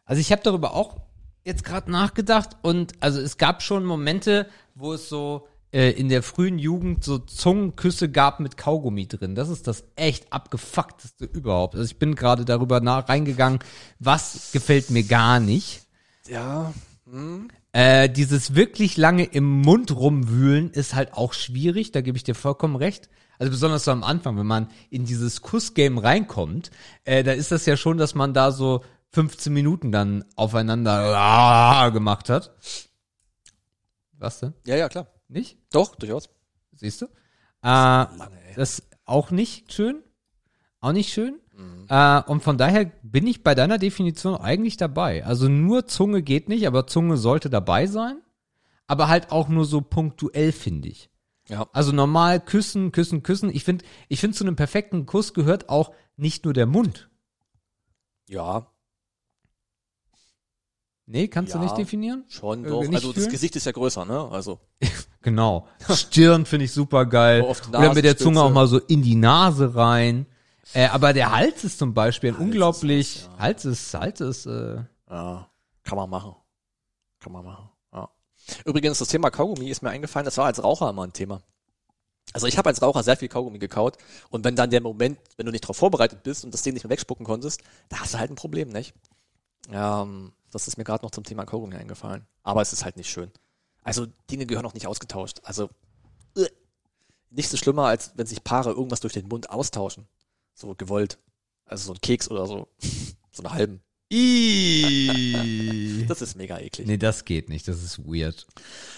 Also 0.04 0.20
ich 0.20 0.30
habe 0.30 0.42
darüber 0.44 0.74
auch 0.74 0.98
jetzt 1.42 1.64
gerade 1.64 1.90
nachgedacht 1.90 2.56
und 2.62 2.92
also 3.00 3.20
es 3.20 3.36
gab 3.36 3.62
schon 3.62 3.84
Momente, 3.84 4.48
wo 4.76 4.92
es 4.92 5.08
so 5.08 5.48
äh, 5.72 5.90
in 5.90 6.08
der 6.08 6.22
frühen 6.22 6.58
Jugend 6.58 7.04
so 7.04 7.18
Zungenküsse 7.18 8.10
gab 8.10 8.40
mit 8.40 8.56
Kaugummi 8.56 9.06
drin. 9.06 9.34
Das 9.34 9.48
ist 9.48 9.66
das 9.66 9.84
echt 9.96 10.32
abgefuckteste 10.32 11.24
überhaupt. 11.24 11.74
Also 11.74 11.84
ich 11.84 11.98
bin 11.98 12.14
gerade 12.14 12.44
darüber 12.44 12.80
nach 12.80 13.08
reingegangen, 13.08 13.60
was 13.98 14.50
gefällt 14.52 14.90
mir 14.90 15.02
gar 15.02 15.40
nicht. 15.40 15.82
Ja. 16.28 16.72
Hm. 17.08 17.48
Äh, 17.72 18.08
dieses 18.08 18.54
wirklich 18.54 18.96
lange 18.96 19.24
im 19.24 19.60
Mund 19.60 19.94
rumwühlen 19.94 20.70
ist 20.70 20.94
halt 20.94 21.12
auch 21.12 21.32
schwierig, 21.32 21.92
da 21.92 22.00
gebe 22.00 22.16
ich 22.16 22.24
dir 22.24 22.34
vollkommen 22.34 22.76
recht. 22.76 23.08
Also 23.38 23.50
besonders 23.50 23.84
so 23.84 23.90
am 23.90 24.02
Anfang, 24.02 24.38
wenn 24.38 24.46
man 24.46 24.70
in 24.88 25.04
dieses 25.04 25.42
Kussgame 25.42 26.02
reinkommt, 26.02 26.70
äh, 27.04 27.22
da 27.22 27.32
ist 27.32 27.52
das 27.52 27.66
ja 27.66 27.76
schon, 27.76 27.98
dass 27.98 28.14
man 28.14 28.32
da 28.32 28.50
so 28.50 28.82
15 29.10 29.52
Minuten 29.52 29.92
dann 29.92 30.24
aufeinander 30.36 31.90
gemacht 31.92 32.30
hat. 32.30 32.56
Was 34.18 34.40
denn? 34.40 34.54
Ja, 34.66 34.76
ja, 34.76 34.88
klar. 34.88 35.06
Nicht? 35.28 35.58
Doch, 35.72 35.94
durchaus. 35.96 36.28
Siehst 36.74 37.02
du? 37.02 37.06
Äh, 37.06 38.06
das 38.56 38.78
ist 38.78 38.82
auch 39.04 39.30
nicht 39.30 39.72
schön. 39.72 40.02
Auch 40.80 40.92
nicht 40.92 41.12
schön. 41.12 41.40
Äh, 41.88 42.22
und 42.24 42.42
von 42.42 42.58
daher 42.58 42.84
bin 43.02 43.26
ich 43.26 43.42
bei 43.42 43.54
deiner 43.54 43.78
Definition 43.78 44.36
eigentlich 44.36 44.76
dabei. 44.76 45.24
Also 45.24 45.48
nur 45.48 45.86
Zunge 45.86 46.22
geht 46.22 46.48
nicht, 46.48 46.66
aber 46.66 46.86
Zunge 46.86 47.16
sollte 47.16 47.48
dabei 47.48 47.86
sein. 47.86 48.20
Aber 48.86 49.08
halt 49.08 49.32
auch 49.32 49.48
nur 49.48 49.64
so 49.64 49.80
punktuell, 49.80 50.52
finde 50.52 50.88
ich. 50.88 51.10
Ja. 51.48 51.68
Also 51.72 51.92
normal 51.92 52.40
küssen, 52.40 52.92
küssen, 52.92 53.22
küssen. 53.22 53.50
Ich 53.50 53.64
finde, 53.64 53.84
ich 54.08 54.20
finde 54.20 54.36
zu 54.36 54.44
einem 54.44 54.54
perfekten 54.56 55.06
Kuss 55.06 55.32
gehört 55.34 55.68
auch 55.68 55.92
nicht 56.16 56.44
nur 56.44 56.52
der 56.54 56.66
Mund. 56.66 57.08
Ja, 58.28 58.66
Nee, 61.08 61.28
kannst 61.28 61.52
Ja. 61.52 61.58
du 61.60 61.64
nicht 61.64 61.78
definieren? 61.78 62.24
schon 62.26 62.64
Äh, 62.64 62.68
doch. 62.68 62.80
nicht 62.82 62.94
Also 62.94 63.12
das 63.12 63.22
fühlen? 63.22 63.30
Gesicht 63.30 63.54
ist 63.54 63.64
ja 63.64 63.70
größer, 63.70 64.04
ne? 64.04 64.28
Also 64.28 64.58
Genau. 65.26 65.66
Stirn 65.92 66.46
finde 66.46 66.66
ich 66.66 66.72
super 66.72 67.04
geil. 67.04 67.42
Oder 67.42 67.92
mit 67.92 68.04
der 68.04 68.16
Zunge 68.16 68.40
auch 68.40 68.50
mal 68.52 68.68
so 68.68 68.78
in 68.78 69.02
die 69.02 69.16
Nase 69.16 69.74
rein. 69.74 70.24
Äh, 70.72 70.86
aber 70.86 71.12
der 71.12 71.32
Hals 71.32 71.64
ist 71.64 71.80
zum 71.80 71.94
Beispiel 71.94 72.30
ein 72.30 72.34
Hals 72.34 72.42
ist 72.42 72.46
unglaublich. 72.46 73.16
was, 73.16 73.32
ja. 73.32 73.38
Hals 73.40 73.64
ist, 73.64 73.94
Hals 73.94 74.20
ist, 74.20 74.46
äh, 74.46 74.76
Ja, 75.10 75.50
kann 75.82 75.96
man 75.96 76.08
machen. 76.08 76.36
Kann 77.18 77.32
man 77.32 77.44
machen. 77.44 77.68
Ja. 77.92 78.08
Übrigens, 78.64 79.00
das 79.00 79.08
Thema 79.08 79.30
Kaugummi 79.30 79.68
ist 79.68 79.82
mir 79.82 79.90
eingefallen, 79.90 80.26
das 80.26 80.36
war 80.38 80.46
als 80.46 80.62
Raucher 80.62 80.90
immer 80.90 81.02
ein 81.02 81.12
Thema. 81.12 81.42
Also 82.32 82.46
ich 82.46 82.56
habe 82.56 82.68
als 82.68 82.80
Raucher 82.80 83.02
sehr 83.02 83.16
viel 83.16 83.28
Kaugummi 83.28 83.58
gekaut 83.58 83.96
und 84.30 84.44
wenn 84.44 84.54
dann 84.54 84.70
der 84.70 84.80
Moment, 84.80 85.18
wenn 85.36 85.46
du 85.46 85.50
nicht 85.50 85.64
darauf 85.64 85.76
vorbereitet 85.76 86.22
bist 86.22 86.44
und 86.44 86.54
das 86.54 86.62
Ding 86.62 86.74
nicht 86.74 86.84
mehr 86.84 86.90
wegspucken 86.90 87.26
konntest, 87.26 87.62
da 87.88 87.98
hast 87.98 88.14
du 88.14 88.18
halt 88.18 88.30
ein 88.30 88.36
Problem, 88.36 88.68
nicht? 88.68 88.94
Ähm, 89.72 90.32
das 90.52 90.68
ist 90.68 90.76
mir 90.78 90.84
gerade 90.84 91.04
noch 91.04 91.10
zum 91.10 91.24
Thema 91.24 91.44
Kaugummi 91.46 91.74
eingefallen. 91.74 92.28
Aber 92.44 92.62
es 92.62 92.72
ist 92.72 92.84
halt 92.84 92.96
nicht 92.96 93.10
schön. 93.10 93.32
Also 93.86 94.06
Dinge 94.30 94.46
gehören 94.46 94.66
auch 94.66 94.74
nicht 94.74 94.86
ausgetauscht. 94.86 95.40
Also 95.44 95.70
äh, 96.36 96.46
nichts 97.30 97.50
so 97.52 97.56
schlimmer, 97.56 97.86
als 97.86 98.12
wenn 98.16 98.26
sich 98.26 98.42
Paare 98.44 98.70
irgendwas 98.70 99.00
durch 99.00 99.12
den 99.12 99.28
Mund 99.28 99.50
austauschen. 99.50 100.06
So 100.54 100.74
gewollt. 100.76 101.18
Also 101.66 101.86
so 101.86 101.92
ein 101.94 102.00
Keks 102.00 102.30
oder 102.30 102.46
so. 102.46 102.68
so 103.32 103.42
eine 103.42 103.52
halben. 103.52 103.80
Das 106.08 106.22
ist 106.22 106.36
mega 106.36 106.58
eklig. 106.60 106.86
nee, 106.86 106.96
das 106.96 107.24
geht 107.24 107.48
nicht. 107.48 107.66
Das 107.66 107.82
ist 107.82 107.98
weird. 108.06 108.46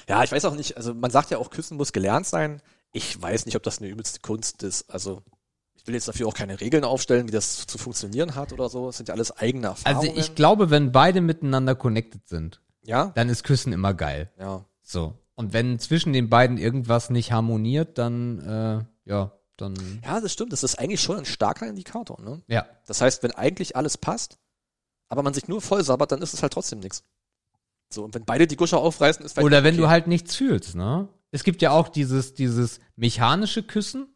Ja, 0.08 0.22
ich 0.22 0.30
weiß 0.32 0.44
auch 0.44 0.54
nicht, 0.54 0.76
also 0.76 0.92
man 0.94 1.10
sagt 1.10 1.30
ja 1.30 1.38
auch, 1.38 1.50
Küssen 1.50 1.76
muss 1.78 1.92
gelernt 1.92 2.26
sein. 2.26 2.60
Ich 2.92 3.20
weiß 3.20 3.46
nicht, 3.46 3.56
ob 3.56 3.62
das 3.62 3.78
eine 3.78 3.88
übelste 3.88 4.20
Kunst 4.20 4.62
ist. 4.62 4.90
Also 4.90 5.22
ich 5.74 5.86
will 5.86 5.94
jetzt 5.94 6.08
dafür 6.08 6.26
auch 6.28 6.34
keine 6.34 6.60
Regeln 6.60 6.84
aufstellen, 6.84 7.26
wie 7.28 7.32
das 7.32 7.66
zu 7.66 7.78
funktionieren 7.78 8.34
hat 8.34 8.52
oder 8.52 8.68
so. 8.68 8.86
Das 8.86 8.98
sind 8.98 9.08
ja 9.08 9.14
alles 9.14 9.30
eigene 9.30 9.70
Also 9.70 9.82
Erfahrungen. 9.86 10.18
ich 10.18 10.34
glaube, 10.34 10.70
wenn 10.70 10.92
beide 10.92 11.20
miteinander 11.22 11.74
connected 11.74 12.28
sind, 12.28 12.60
ja, 12.84 13.06
dann 13.14 13.28
ist 13.30 13.44
Küssen 13.44 13.72
immer 13.72 13.94
geil. 13.94 14.30
ja. 14.38 14.64
So. 14.88 15.18
Und 15.34 15.52
wenn 15.52 15.78
zwischen 15.78 16.12
den 16.12 16.30
beiden 16.30 16.56
irgendwas 16.56 17.10
nicht 17.10 17.30
harmoniert, 17.30 17.98
dann, 17.98 18.38
äh, 18.40 19.10
ja, 19.10 19.32
dann, 19.56 19.74
Ja, 20.02 20.20
das 20.20 20.32
stimmt. 20.32 20.52
Das 20.52 20.64
ist 20.64 20.78
eigentlich 20.78 21.02
schon 21.02 21.18
ein 21.18 21.24
starker 21.24 21.68
Indikator. 21.68 22.20
Ne? 22.20 22.42
ja. 22.48 22.66
Das 22.86 23.00
heißt, 23.00 23.22
wenn 23.22 23.32
eigentlich 23.32 23.76
alles 23.76 23.98
passt, 23.98 24.38
aber 25.08 25.22
man 25.22 25.34
sich 25.34 25.46
nur 25.46 25.60
voll 25.60 25.84
sabbert, 25.84 26.12
dann 26.12 26.22
ist 26.22 26.32
es 26.32 26.42
halt 26.42 26.52
trotzdem 26.52 26.80
nichts. 26.80 27.04
So, 27.90 28.04
und 28.04 28.14
wenn 28.14 28.24
beide 28.24 28.46
die 28.46 28.56
Gusche 28.56 28.78
aufreißen, 28.78 29.24
ist 29.24 29.34
vielleicht 29.34 29.46
Oder 29.46 29.62
wenn 29.62 29.74
okay. 29.74 29.82
du 29.82 29.88
halt 29.88 30.06
nichts 30.06 30.34
fühlst, 30.34 30.74
ne? 30.74 31.08
Es 31.30 31.44
gibt 31.44 31.60
ja 31.60 31.72
auch 31.72 31.88
dieses, 31.88 32.34
dieses 32.34 32.80
mechanische 32.96 33.62
Küssen. 33.62 34.08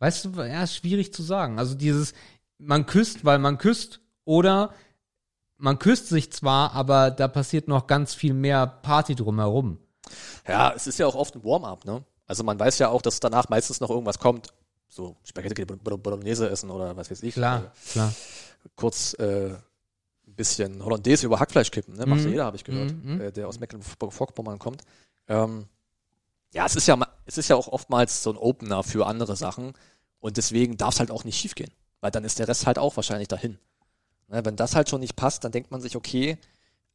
Weißt 0.00 0.24
du, 0.24 0.30
ja, 0.42 0.64
ist 0.64 0.76
schwierig 0.76 1.12
zu 1.12 1.22
sagen. 1.22 1.58
Also 1.58 1.74
dieses, 1.74 2.14
man 2.58 2.86
küsst, 2.86 3.24
weil 3.24 3.38
man 3.38 3.58
küsst, 3.58 4.00
oder 4.24 4.74
man 5.58 5.78
küsst 5.78 6.08
sich 6.08 6.32
zwar, 6.32 6.72
aber 6.72 7.10
da 7.10 7.28
passiert 7.28 7.68
noch 7.68 7.86
ganz 7.86 8.14
viel 8.14 8.32
mehr 8.34 8.66
Party 8.66 9.14
drumherum. 9.14 9.78
Ja, 10.46 10.72
es 10.74 10.86
ist 10.86 10.98
ja 10.98 11.06
auch 11.06 11.14
oft 11.14 11.34
ein 11.34 11.44
Warm-up, 11.44 11.84
ne? 11.84 12.02
Also 12.26 12.44
man 12.44 12.58
weiß 12.58 12.78
ja 12.78 12.88
auch, 12.88 13.02
dass 13.02 13.20
danach 13.20 13.48
meistens 13.48 13.80
noch 13.80 13.90
irgendwas 13.90 14.18
kommt. 14.18 14.48
So 14.88 15.16
Spaghetti 15.24 15.64
Bolognese 15.64 16.48
essen 16.48 16.70
oder 16.70 16.96
was 16.96 17.10
weiß 17.10 17.22
ich. 17.22 17.34
Klar, 17.34 17.72
klar. 17.92 18.12
kurz 18.76 19.14
äh, 19.14 19.48
ein 19.50 20.34
bisschen 20.34 20.82
Hollandaise 20.84 21.26
über 21.26 21.40
Hackfleisch 21.40 21.70
kippen, 21.70 21.94
ne? 21.96 22.06
Macht 22.06 22.22
Mhm. 22.22 22.28
jeder, 22.30 22.44
habe 22.44 22.56
ich 22.56 22.64
gehört, 22.64 22.92
Mhm, 22.92 23.14
mhm. 23.14 23.20
äh, 23.20 23.32
der 23.32 23.48
aus 23.48 23.60
Mecklenburg-Vorpommern 23.60 24.58
kommt. 24.58 24.82
Ähm, 25.26 25.66
ja, 26.54 26.64
es 26.64 26.76
ist 26.76 26.86
ja, 26.86 26.96
es 27.26 27.36
ist 27.36 27.48
ja 27.48 27.56
auch 27.56 27.68
oftmals 27.68 28.22
so 28.22 28.30
ein 28.30 28.36
Opener 28.38 28.82
für 28.82 29.06
andere 29.06 29.36
Sachen 29.36 29.74
und 30.20 30.36
deswegen 30.38 30.76
darf 30.78 30.94
es 30.94 31.00
halt 31.00 31.10
auch 31.10 31.24
nicht 31.24 31.38
schiefgehen, 31.38 31.70
weil 32.00 32.10
dann 32.10 32.24
ist 32.24 32.38
der 32.38 32.48
Rest 32.48 32.66
halt 32.66 32.78
auch 32.78 32.96
wahrscheinlich 32.96 33.28
dahin. 33.28 33.58
Ne, 34.28 34.44
wenn 34.44 34.56
das 34.56 34.74
halt 34.76 34.88
schon 34.88 35.00
nicht 35.00 35.16
passt, 35.16 35.44
dann 35.44 35.52
denkt 35.52 35.70
man 35.70 35.80
sich, 35.80 35.96
okay, 35.96 36.38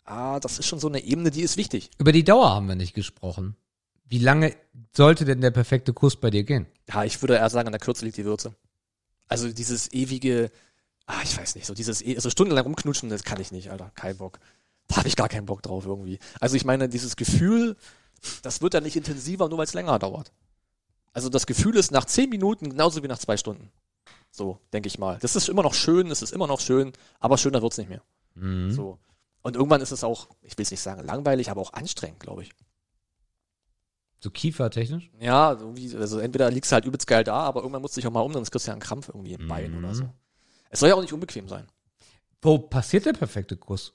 ah, 0.05 0.39
das 0.39 0.60
ist 0.60 0.68
schon 0.68 0.80
so 0.80 0.88
eine 0.88 1.03
Ebene, 1.03 1.31
die 1.31 1.41
ist 1.41 1.57
wichtig. 1.57 1.89
Über 1.97 2.11
die 2.11 2.23
Dauer 2.23 2.49
haben 2.51 2.68
wir 2.68 2.76
nicht 2.76 2.93
gesprochen. 2.93 3.55
Wie 4.05 4.19
lange 4.19 4.55
sollte 4.95 5.26
denn 5.26 5.41
der 5.41 5.51
perfekte 5.51 5.93
Kuss 5.93 6.15
bei 6.15 6.30
dir 6.30 6.43
gehen? 6.43 6.68
Ja, 6.88 7.03
ich 7.03 7.22
würde 7.22 7.35
eher 7.35 7.49
sagen, 7.49 7.68
an 7.68 7.72
der 7.73 7.80
Kürze 7.80 8.05
liegt 8.05 8.18
die 8.18 8.26
Würze. 8.26 8.53
Also 9.27 9.51
dieses 9.51 9.91
ewige, 9.93 10.51
ah, 11.07 11.22
ich 11.23 11.35
weiß 11.35 11.55
nicht, 11.55 11.65
so 11.65 11.73
dieses, 11.73 12.01
e- 12.03 12.15
also 12.15 12.30
stundenlang 12.30 12.65
rumknutschen, 12.65 13.10
das 13.10 13.23
kann 13.23 13.41
ich 13.41 13.51
nicht, 13.51 13.72
Alter, 13.72 13.91
kein 13.95 14.18
Bock. 14.18 14.39
Da 14.88 14.97
habe 14.97 15.07
ich 15.07 15.15
gar 15.15 15.30
keinen 15.30 15.45
Bock 15.47 15.64
drauf 15.64 15.85
irgendwie. 15.85 16.19
Also 16.39 16.55
ich 16.55 16.65
meine, 16.65 16.89
dieses 16.89 17.15
Gefühl, 17.15 17.77
das 18.43 18.61
wird 18.61 18.76
dann 18.76 18.84
nicht 18.84 18.95
intensiver, 18.97 19.49
nur 19.49 19.57
weil 19.57 19.65
es 19.65 19.73
länger 19.73 19.97
dauert. 19.97 20.31
Also 21.14 21.30
das 21.30 21.47
Gefühl 21.47 21.76
ist 21.77 21.91
nach 21.91 22.05
zehn 22.05 22.30
Minuten 22.30 22.69
genauso 22.69 23.01
wie 23.01 23.07
nach 23.07 23.18
zwei 23.19 23.38
Stunden. 23.38 23.72
So, 24.35 24.57
denke 24.73 24.88
ich 24.88 24.97
mal. 24.97 25.19
Das 25.22 25.35
ist 25.35 25.47
immer 25.47 25.61
noch 25.61 25.76
schön, 25.76 26.10
es 26.10 26.23
ist 26.23 26.34
immer 26.34 26.47
noch 26.47 26.60
schön, 26.60 26.91
aber 27.19 27.38
schöner 27.38 27.61
wird's 27.61 27.77
nicht 27.77 27.89
mehr. 27.89 28.01
Mhm. 28.34 28.72
So. 28.72 28.97
Und 29.43 29.55
irgendwann 29.55 29.80
ist 29.81 29.91
es 29.91 30.03
auch, 30.03 30.27
ich 30.41 30.57
will 30.57 30.64
es 30.64 30.72
nicht 30.72 30.81
sagen 30.81 31.05
langweilig, 31.05 31.51
aber 31.51 31.61
auch 31.61 31.72
anstrengend, 31.73 32.19
glaube 32.19 32.41
ich. 32.41 32.49
So 34.19 34.31
kiefertechnisch? 34.31 35.11
Ja, 35.19 35.51
irgendwie, 35.51 35.95
also 35.95 36.18
entweder 36.18 36.49
liegst 36.49 36.72
du 36.72 36.73
halt 36.73 36.85
übelst 36.85 37.05
geil 37.05 37.23
da, 37.23 37.41
aber 37.41 37.60
irgendwann 37.61 37.84
musst 37.84 37.95
du 37.95 38.01
dich 38.01 38.07
auch 38.07 38.11
mal 38.11 38.22
um, 38.22 38.34
sonst 38.34 38.49
kriegst 38.49 38.65
du 38.65 38.72
ja 38.72 38.73
einen 38.73 38.81
Krampf 38.81 39.10
irgendwie 39.10 39.34
im 39.34 39.47
Bein 39.47 39.72
Mhm. 39.72 39.77
oder 39.84 39.93
so. 39.93 40.10
Es 40.72 40.80
soll 40.80 40.89
ja 40.89 40.95
auch 40.95 41.01
nicht 41.01 41.14
unbequem 41.14 41.47
sein. 41.47 41.68
Wo 42.41 42.57
passiert 42.57 43.05
der 43.05 43.14
perfekte 43.14 43.55
Kuss? 43.55 43.93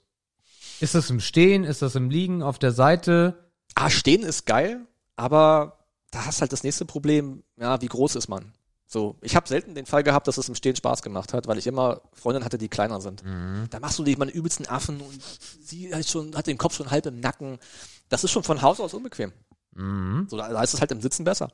Ist 0.79 0.95
das 0.95 1.09
im 1.09 1.19
Stehen? 1.19 1.65
Ist 1.65 1.81
das 1.81 1.95
im 1.95 2.09
Liegen 2.09 2.43
auf 2.43 2.59
der 2.59 2.71
Seite? 2.71 3.51
Ah, 3.75 3.89
stehen 3.89 4.23
ist 4.23 4.45
geil, 4.45 4.85
aber 5.17 5.79
da 6.11 6.25
hast 6.25 6.39
halt 6.39 6.53
das 6.53 6.63
nächste 6.63 6.85
Problem, 6.85 7.43
ja, 7.59 7.81
wie 7.81 7.87
groß 7.87 8.15
ist 8.15 8.29
man? 8.29 8.53
So, 8.91 9.17
ich 9.21 9.35
habe 9.35 9.47
selten 9.47 9.75
den 9.75 9.85
Fall 9.85 10.01
gehabt, 10.01 10.27
dass 10.27 10.39
es 10.39 10.49
im 10.49 10.55
Stehen 10.55 10.75
Spaß 10.75 11.03
gemacht 11.03 11.31
hat, 11.31 11.45
weil 11.45 11.59
ich 11.59 11.67
immer 11.67 12.01
Freundinnen 12.11 12.43
hatte, 12.43 12.57
die 12.57 12.69
kleiner 12.69 12.99
sind. 13.01 13.23
Da 13.69 13.79
machst 13.79 13.99
du 13.99 14.03
dich 14.03 14.17
mal 14.17 14.25
einen 14.25 14.33
übelsten 14.33 14.65
Affen 14.67 14.99
und 14.99 15.21
sie 15.61 15.93
halt 15.93 16.07
schon, 16.09 16.35
hat 16.35 16.47
den 16.47 16.57
Kopf 16.57 16.73
schon 16.75 16.89
halb 16.89 17.05
im 17.05 17.19
Nacken. 17.19 17.59
Das 18.09 18.23
ist 18.23 18.31
schon 18.31 18.41
von 18.41 18.63
Haus 18.63 18.79
aus 18.79 18.95
unbequem. 18.95 19.31
Mhm. 19.75 20.25
So, 20.27 20.37
da, 20.37 20.63
ist 20.63 20.73
es 20.73 20.81
halt 20.81 20.91
im 20.91 21.01
Sitzen 21.01 21.23
besser. 21.23 21.51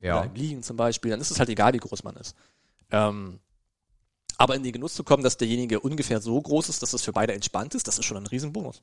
Oder 0.00 0.08
Ja. 0.08 0.22
im 0.22 0.34
Liegen 0.34 0.62
zum 0.62 0.78
Beispiel, 0.78 1.10
dann 1.10 1.20
ist 1.20 1.30
es 1.30 1.38
halt 1.38 1.50
egal, 1.50 1.74
wie 1.74 1.78
groß 1.78 2.02
man 2.02 2.16
ist. 2.16 2.34
Ähm, 2.90 3.40
aber 4.38 4.56
in 4.56 4.62
den 4.62 4.72
Genuss 4.72 4.94
zu 4.94 5.04
kommen, 5.04 5.22
dass 5.22 5.36
derjenige 5.36 5.80
ungefähr 5.80 6.22
so 6.22 6.40
groß 6.40 6.70
ist, 6.70 6.82
dass 6.82 6.94
es 6.94 7.02
für 7.02 7.12
beide 7.12 7.34
entspannt 7.34 7.74
ist, 7.74 7.86
das 7.88 7.98
ist 7.98 8.06
schon 8.06 8.16
ein 8.16 8.26
Riesenbonus. 8.26 8.80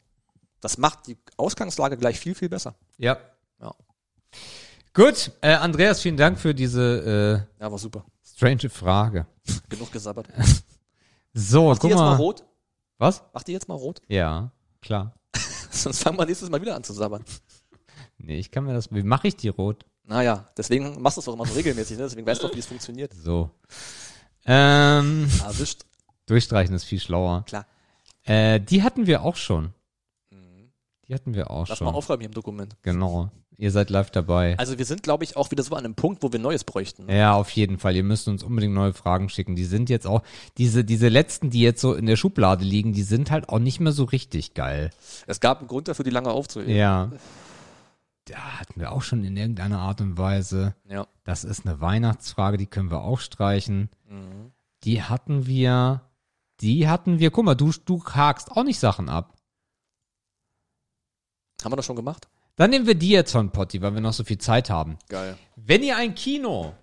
Das 0.59 0.77
macht 0.77 1.07
die 1.07 1.17
Ausgangslage 1.35 1.97
gleich 1.97 2.19
viel, 2.19 2.35
viel 2.35 2.49
besser. 2.49 2.75
Ja. 2.99 3.17
Ja. 3.59 3.73
Gut, 4.93 5.31
äh, 5.41 5.53
Andreas, 5.53 6.01
vielen 6.01 6.17
Dank 6.17 6.37
für 6.39 6.53
diese 6.53 7.47
äh, 7.59 7.61
Ja, 7.63 7.71
war 7.71 7.77
super. 7.77 8.05
strange 8.23 8.69
Frage. 8.69 9.25
Genug 9.69 9.91
gesabbert. 9.91 10.27
So, 11.33 11.69
Mach 11.69 11.75
die 11.75 11.79
guck 11.79 11.89
jetzt 11.91 11.99
mal 11.99 12.09
mal. 12.09 12.15
rot? 12.17 12.43
Was? 12.97 13.23
Mach 13.33 13.43
die 13.43 13.53
jetzt 13.53 13.69
mal 13.69 13.75
rot? 13.75 14.01
Ja, 14.09 14.51
klar. 14.81 15.13
Sonst 15.71 16.03
fangen 16.03 16.17
wir 16.19 16.25
nächstes 16.25 16.49
Mal 16.49 16.59
wieder 16.61 16.75
an 16.75 16.83
zu 16.83 16.91
sabbern. 16.91 17.23
Nee, 18.17 18.37
ich 18.37 18.51
kann 18.51 18.65
mir 18.65 18.73
das. 18.73 18.91
Wie 18.93 19.01
mache 19.01 19.29
ich 19.29 19.37
die 19.37 19.47
rot? 19.47 19.85
Naja, 20.03 20.49
deswegen 20.57 21.01
machst 21.01 21.15
du 21.15 21.19
es 21.21 21.25
doch 21.25 21.33
immer 21.35 21.45
so 21.45 21.53
regelmäßig, 21.53 21.97
ne? 21.97 22.03
Deswegen 22.03 22.27
weißt 22.27 22.43
du 22.43 22.47
doch, 22.49 22.53
wie 22.55 22.59
es 22.59 22.65
funktioniert. 22.65 23.13
So. 23.13 23.49
Ähm, 24.45 25.29
Erwischt. 25.41 25.83
durchstreichen 26.25 26.75
ist 26.75 26.83
viel 26.83 26.99
schlauer. 26.99 27.45
Klar. 27.45 27.65
Äh, 28.23 28.59
die 28.59 28.83
hatten 28.83 29.07
wir 29.07 29.21
auch 29.23 29.37
schon. 29.37 29.73
Mhm. 30.31 30.69
Die 31.03 31.07
Die 31.07 31.13
hatten 31.13 31.33
wir 31.33 31.49
auch 31.49 31.69
Lass 31.69 31.77
schon. 31.77 31.85
mal 31.85 31.93
aufräumen 31.93 32.19
hier 32.19 32.29
im 32.29 32.33
Dokument. 32.33 32.75
Genau. 32.81 33.31
Ihr 33.61 33.69
seid 33.69 33.91
live 33.91 34.09
dabei. 34.09 34.57
Also 34.57 34.79
wir 34.79 34.85
sind, 34.85 35.03
glaube 35.03 35.23
ich, 35.23 35.37
auch 35.37 35.51
wieder 35.51 35.61
so 35.61 35.75
an 35.75 35.85
einem 35.85 35.93
Punkt, 35.93 36.23
wo 36.23 36.31
wir 36.31 36.39
Neues 36.39 36.63
bräuchten. 36.63 37.07
Ja, 37.07 37.35
auf 37.35 37.51
jeden 37.51 37.77
Fall. 37.77 37.95
Ihr 37.95 38.03
müsst 38.03 38.27
uns 38.27 38.41
unbedingt 38.41 38.73
neue 38.73 38.91
Fragen 38.91 39.29
schicken. 39.29 39.55
Die 39.55 39.65
sind 39.65 39.87
jetzt 39.87 40.07
auch, 40.07 40.23
diese, 40.57 40.83
diese 40.83 41.09
letzten, 41.09 41.51
die 41.51 41.61
jetzt 41.61 41.79
so 41.79 41.93
in 41.93 42.07
der 42.07 42.15
Schublade 42.15 42.65
liegen, 42.65 42.91
die 42.91 43.03
sind 43.03 43.29
halt 43.29 43.49
auch 43.49 43.59
nicht 43.59 43.79
mehr 43.79 43.91
so 43.91 44.05
richtig 44.05 44.55
geil. 44.55 44.89
Es 45.27 45.39
gab 45.41 45.59
einen 45.59 45.67
Grund 45.67 45.87
dafür, 45.87 46.03
die 46.03 46.09
lange 46.09 46.31
aufzuheben. 46.31 46.75
Ja. 46.75 47.11
Da 48.25 48.59
hatten 48.59 48.79
wir 48.79 48.93
auch 48.93 49.03
schon 49.03 49.23
in 49.23 49.37
irgendeiner 49.37 49.77
Art 49.77 50.01
und 50.01 50.17
Weise. 50.17 50.73
Ja. 50.89 51.05
Das 51.23 51.43
ist 51.43 51.63
eine 51.63 51.79
Weihnachtsfrage, 51.79 52.57
die 52.57 52.65
können 52.65 52.89
wir 52.89 53.03
auch 53.03 53.19
streichen. 53.19 53.91
Mhm. 54.09 54.53
Die 54.85 55.03
hatten 55.03 55.45
wir, 55.45 56.01
die 56.61 56.89
hatten 56.89 57.19
wir, 57.19 57.29
guck 57.29 57.45
mal, 57.45 57.53
du, 57.53 57.71
du 57.85 58.03
hakst 58.03 58.53
auch 58.53 58.63
nicht 58.63 58.79
Sachen 58.79 59.07
ab. 59.07 59.35
Haben 61.63 61.73
wir 61.73 61.75
das 61.75 61.85
schon 61.85 61.95
gemacht? 61.95 62.27
Dann 62.61 62.69
nehmen 62.69 62.85
wir 62.85 62.93
die 62.93 63.09
jetzt 63.09 63.31
von 63.31 63.49
Potti, 63.49 63.81
weil 63.81 63.95
wir 63.95 64.01
noch 64.01 64.13
so 64.13 64.23
viel 64.23 64.37
Zeit 64.37 64.69
haben. 64.69 64.99
Geil. 65.09 65.35
Wenn 65.55 65.81
ihr 65.81 65.97
ein 65.97 66.13
Kino 66.13 66.75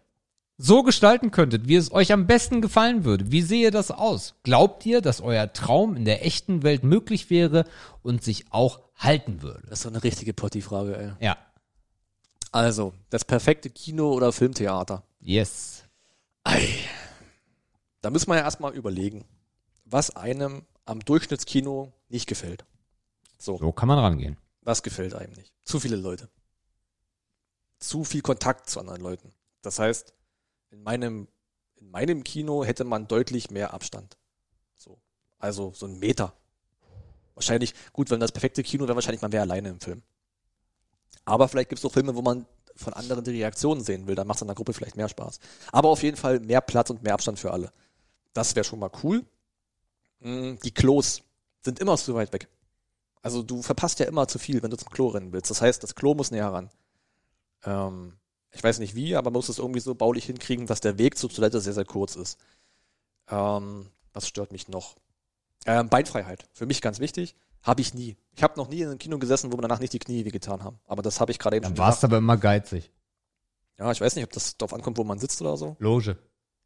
so 0.56 0.82
gestalten 0.82 1.30
könntet, 1.30 1.68
wie 1.68 1.76
es 1.76 1.92
euch 1.92 2.10
am 2.12 2.26
besten 2.26 2.60
gefallen 2.60 3.04
würde, 3.04 3.30
wie 3.30 3.42
sehe 3.42 3.70
das 3.70 3.92
aus? 3.92 4.34
Glaubt 4.42 4.84
ihr, 4.86 5.00
dass 5.00 5.20
euer 5.20 5.52
Traum 5.52 5.94
in 5.94 6.04
der 6.04 6.26
echten 6.26 6.64
Welt 6.64 6.82
möglich 6.82 7.30
wäre 7.30 7.64
und 8.02 8.24
sich 8.24 8.46
auch 8.50 8.80
halten 8.96 9.40
würde? 9.40 9.68
Das 9.68 9.78
ist 9.78 9.82
so 9.84 9.88
eine 9.88 10.02
richtige 10.02 10.34
Potti-Frage, 10.34 10.98
ey. 10.98 11.24
Ja. 11.24 11.36
Also, 12.50 12.92
das 13.10 13.24
perfekte 13.24 13.70
Kino- 13.70 14.14
oder 14.14 14.32
Filmtheater. 14.32 15.04
Yes. 15.20 15.84
Ei. 16.42 16.68
Da 18.00 18.10
müssen 18.10 18.28
wir 18.28 18.34
ja 18.34 18.42
erstmal 18.42 18.74
überlegen, 18.74 19.26
was 19.84 20.16
einem 20.16 20.62
am 20.86 20.98
Durchschnittskino 20.98 21.92
nicht 22.08 22.26
gefällt. 22.26 22.64
So, 23.38 23.58
So 23.58 23.70
kann 23.70 23.86
man 23.86 24.00
rangehen. 24.00 24.38
Was 24.68 24.82
gefällt 24.82 25.14
einem 25.14 25.32
nicht? 25.32 25.52
Zu 25.64 25.80
viele 25.80 25.96
Leute. 25.96 26.28
Zu 27.78 28.04
viel 28.04 28.20
Kontakt 28.20 28.68
zu 28.68 28.78
anderen 28.80 29.00
Leuten. 29.00 29.32
Das 29.62 29.78
heißt, 29.78 30.12
in 30.70 30.82
meinem, 30.82 31.26
in 31.76 31.90
meinem 31.90 32.22
Kino 32.22 32.64
hätte 32.64 32.84
man 32.84 33.08
deutlich 33.08 33.50
mehr 33.50 33.72
Abstand. 33.72 34.18
So. 34.76 34.98
Also 35.38 35.72
so 35.74 35.86
ein 35.86 35.98
Meter. 35.98 36.34
Wahrscheinlich, 37.34 37.72
gut, 37.94 38.10
wenn 38.10 38.20
das 38.20 38.32
perfekte 38.32 38.62
Kino 38.62 38.84
wäre, 38.84 38.94
wahrscheinlich 38.94 39.22
man 39.22 39.32
wäre 39.32 39.42
alleine 39.42 39.70
im 39.70 39.80
Film. 39.80 40.02
Aber 41.24 41.48
vielleicht 41.48 41.70
gibt 41.70 41.78
es 41.78 41.84
auch 41.84 41.92
Filme, 41.92 42.14
wo 42.14 42.20
man 42.20 42.46
von 42.76 42.92
anderen 42.92 43.24
die 43.24 43.30
Reaktionen 43.30 43.82
sehen 43.82 44.06
will. 44.06 44.16
Dann 44.16 44.26
macht 44.26 44.36
es 44.36 44.42
in 44.42 44.48
der 44.48 44.54
Gruppe 44.54 44.74
vielleicht 44.74 44.96
mehr 44.96 45.08
Spaß. 45.08 45.40
Aber 45.72 45.88
auf 45.88 46.02
jeden 46.02 46.16
Fall 46.18 46.40
mehr 46.40 46.60
Platz 46.60 46.90
und 46.90 47.02
mehr 47.02 47.14
Abstand 47.14 47.38
für 47.38 47.52
alle. 47.52 47.72
Das 48.34 48.54
wäre 48.54 48.64
schon 48.64 48.80
mal 48.80 48.90
cool. 49.02 49.24
Mm, 50.20 50.56
Die 50.62 50.74
Klos 50.74 51.22
sind 51.62 51.78
immer 51.78 51.96
zu 51.96 52.14
weit 52.14 52.32
weg. 52.34 52.48
Also 53.22 53.42
du 53.42 53.62
verpasst 53.62 53.98
ja 54.00 54.06
immer 54.06 54.28
zu 54.28 54.38
viel, 54.38 54.62
wenn 54.62 54.70
du 54.70 54.76
zum 54.76 54.90
Klo 54.90 55.08
rennen 55.08 55.32
willst. 55.32 55.50
Das 55.50 55.60
heißt, 55.60 55.82
das 55.82 55.94
Klo 55.94 56.14
muss 56.14 56.30
näher 56.30 56.52
ran. 56.52 56.70
Ähm, 57.64 58.14
ich 58.50 58.62
weiß 58.62 58.78
nicht 58.78 58.94
wie, 58.94 59.16
aber 59.16 59.30
man 59.30 59.38
muss 59.38 59.48
es 59.48 59.58
irgendwie 59.58 59.80
so 59.80 59.94
baulich 59.94 60.24
hinkriegen, 60.24 60.66
dass 60.66 60.80
der 60.80 60.98
Weg 60.98 61.18
zur 61.18 61.30
Toilette 61.30 61.60
sehr, 61.60 61.72
sehr 61.74 61.84
kurz 61.84 62.16
ist. 62.16 62.38
Ähm, 63.28 63.86
was 64.12 64.26
stört 64.28 64.52
mich 64.52 64.68
noch? 64.68 64.96
Ähm, 65.66 65.88
Beinfreiheit. 65.88 66.46
Für 66.52 66.66
mich 66.66 66.80
ganz 66.80 67.00
wichtig. 67.00 67.36
Habe 67.62 67.80
ich 67.80 67.92
nie. 67.92 68.16
Ich 68.34 68.42
habe 68.42 68.58
noch 68.58 68.68
nie 68.68 68.80
in 68.80 68.88
einem 68.88 68.98
Kino 68.98 69.18
gesessen, 69.18 69.52
wo 69.52 69.56
mir 69.56 69.62
danach 69.62 69.80
nicht 69.80 69.92
die 69.92 69.98
Knie 69.98 70.24
wehgetan 70.24 70.62
haben. 70.62 70.78
Aber 70.86 71.02
das 71.02 71.20
habe 71.20 71.32
ich 71.32 71.38
gerade 71.38 71.56
eben 71.56 71.64
Dann 71.64 71.76
schon 71.76 71.84
warst 71.84 72.02
du 72.02 72.06
aber 72.06 72.18
immer 72.18 72.36
geizig. 72.36 72.90
Ja, 73.78 73.90
ich 73.92 74.00
weiß 74.00 74.16
nicht, 74.16 74.24
ob 74.24 74.32
das 74.32 74.56
darauf 74.56 74.72
ankommt, 74.72 74.96
wo 74.96 75.04
man 75.04 75.18
sitzt 75.18 75.40
oder 75.40 75.56
so. 75.56 75.76
Loge. 75.78 76.16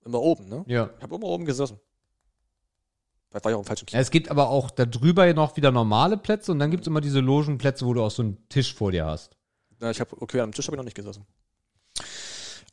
Immer 0.04 0.20
oben, 0.20 0.48
ne? 0.48 0.64
Ja. 0.66 0.90
Ich 0.96 1.02
habe 1.02 1.14
immer 1.14 1.26
oben 1.26 1.44
gesessen. 1.44 1.78
Vielleicht 3.32 3.46
war 3.46 3.52
ich 3.52 3.56
auch 3.56 3.60
im 3.60 3.66
falschen 3.66 3.86
Kino. 3.86 4.00
Es 4.00 4.10
gibt 4.10 4.30
aber 4.30 4.50
auch 4.50 4.70
da 4.70 4.84
drüber 4.84 5.32
noch 5.32 5.56
wieder 5.56 5.70
normale 5.70 6.18
Plätze 6.18 6.52
und 6.52 6.58
dann 6.58 6.70
gibt's 6.70 6.86
immer 6.86 7.00
diese 7.00 7.20
Logenplätze, 7.20 7.86
wo 7.86 7.94
du 7.94 8.02
auch 8.02 8.10
so 8.10 8.22
einen 8.22 8.46
Tisch 8.50 8.74
vor 8.74 8.92
dir 8.92 9.06
hast. 9.06 9.36
Ja, 9.80 9.90
ich 9.90 10.00
habe 10.00 10.20
okay, 10.20 10.40
am 10.40 10.52
Tisch 10.52 10.66
habe 10.66 10.76
ich 10.76 10.78
noch 10.78 10.84
nicht 10.84 10.96
gesessen. 10.96 11.24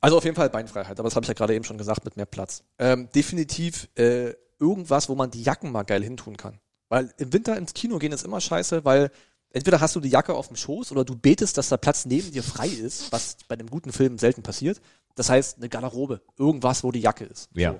Also 0.01 0.17
auf 0.17 0.25
jeden 0.25 0.35
Fall 0.35 0.49
Beinfreiheit, 0.49 0.99
aber 0.99 1.07
das 1.07 1.15
habe 1.15 1.23
ich 1.23 1.29
ja 1.29 1.33
gerade 1.33 1.55
eben 1.55 1.63
schon 1.63 1.77
gesagt 1.77 2.03
mit 2.03 2.17
mehr 2.17 2.25
Platz. 2.25 2.63
Ähm, 2.77 3.07
definitiv 3.15 3.87
äh, 3.95 4.33
irgendwas, 4.59 5.07
wo 5.07 5.15
man 5.15 5.31
die 5.31 5.43
Jacken 5.43 5.71
mal 5.71 5.83
geil 5.83 6.03
hintun 6.03 6.35
kann. 6.35 6.59
Weil 6.89 7.13
im 7.17 7.31
Winter 7.31 7.55
ins 7.55 7.73
Kino 7.73 7.97
gehen 7.97 8.11
ist 8.11 8.25
immer 8.25 8.41
scheiße, 8.41 8.83
weil 8.83 9.11
entweder 9.51 9.79
hast 9.79 9.95
du 9.95 10.01
die 10.01 10.09
Jacke 10.09 10.33
auf 10.33 10.47
dem 10.47 10.57
Schoß 10.57 10.91
oder 10.91 11.05
du 11.05 11.15
betest, 11.15 11.57
dass 11.57 11.69
der 11.69 11.77
Platz 11.77 12.05
neben 12.05 12.31
dir 12.31 12.43
frei 12.43 12.67
ist, 12.67 13.13
was 13.13 13.37
bei 13.47 13.55
einem 13.55 13.69
guten 13.69 13.93
Film 13.93 14.17
selten 14.17 14.43
passiert. 14.43 14.81
Das 15.15 15.29
heißt, 15.29 15.57
eine 15.57 15.69
Garderobe, 15.69 16.21
irgendwas, 16.37 16.83
wo 16.83 16.91
die 16.91 17.01
Jacke 17.01 17.23
ist. 17.23 17.49
Ja. 17.53 17.73
So. 17.73 17.79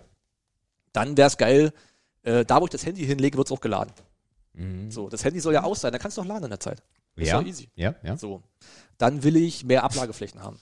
Dann 0.94 1.18
wär's 1.18 1.38
geil, 1.38 1.74
äh, 2.30 2.46
da 2.46 2.62
wo 2.62 2.66
ich 2.66 2.70
das 2.70 2.86
Handy 2.86 3.06
hinlege, 3.06 3.38
wird's 3.38 3.52
auch 3.52 3.62
geladen. 3.62 3.92
Mhm. 4.54 4.92
So, 4.92 5.10
das 5.10 5.24
Handy 5.24 5.40
soll 5.40 5.54
ja 5.54 5.64
aus 5.64 5.82
sein, 5.82 5.92
da 5.92 5.98
kannst 5.98 6.18
du 6.18 6.22
auch 6.22 6.26
laden 6.26 6.46
in 6.46 6.50
der 6.52 6.60
Zeit. 6.60 6.84
Ist 7.16 7.30
ja. 7.30 7.40
doch 7.40 7.48
easy. 7.48 7.70
Ja, 7.76 7.96
ja. 8.04 8.18
So. 8.18 8.44
Dann 8.98 9.24
will 9.24 9.36
ich 9.36 9.66
mehr 9.66 9.84
Ablageflächen 9.84 10.42
haben. 10.42 10.60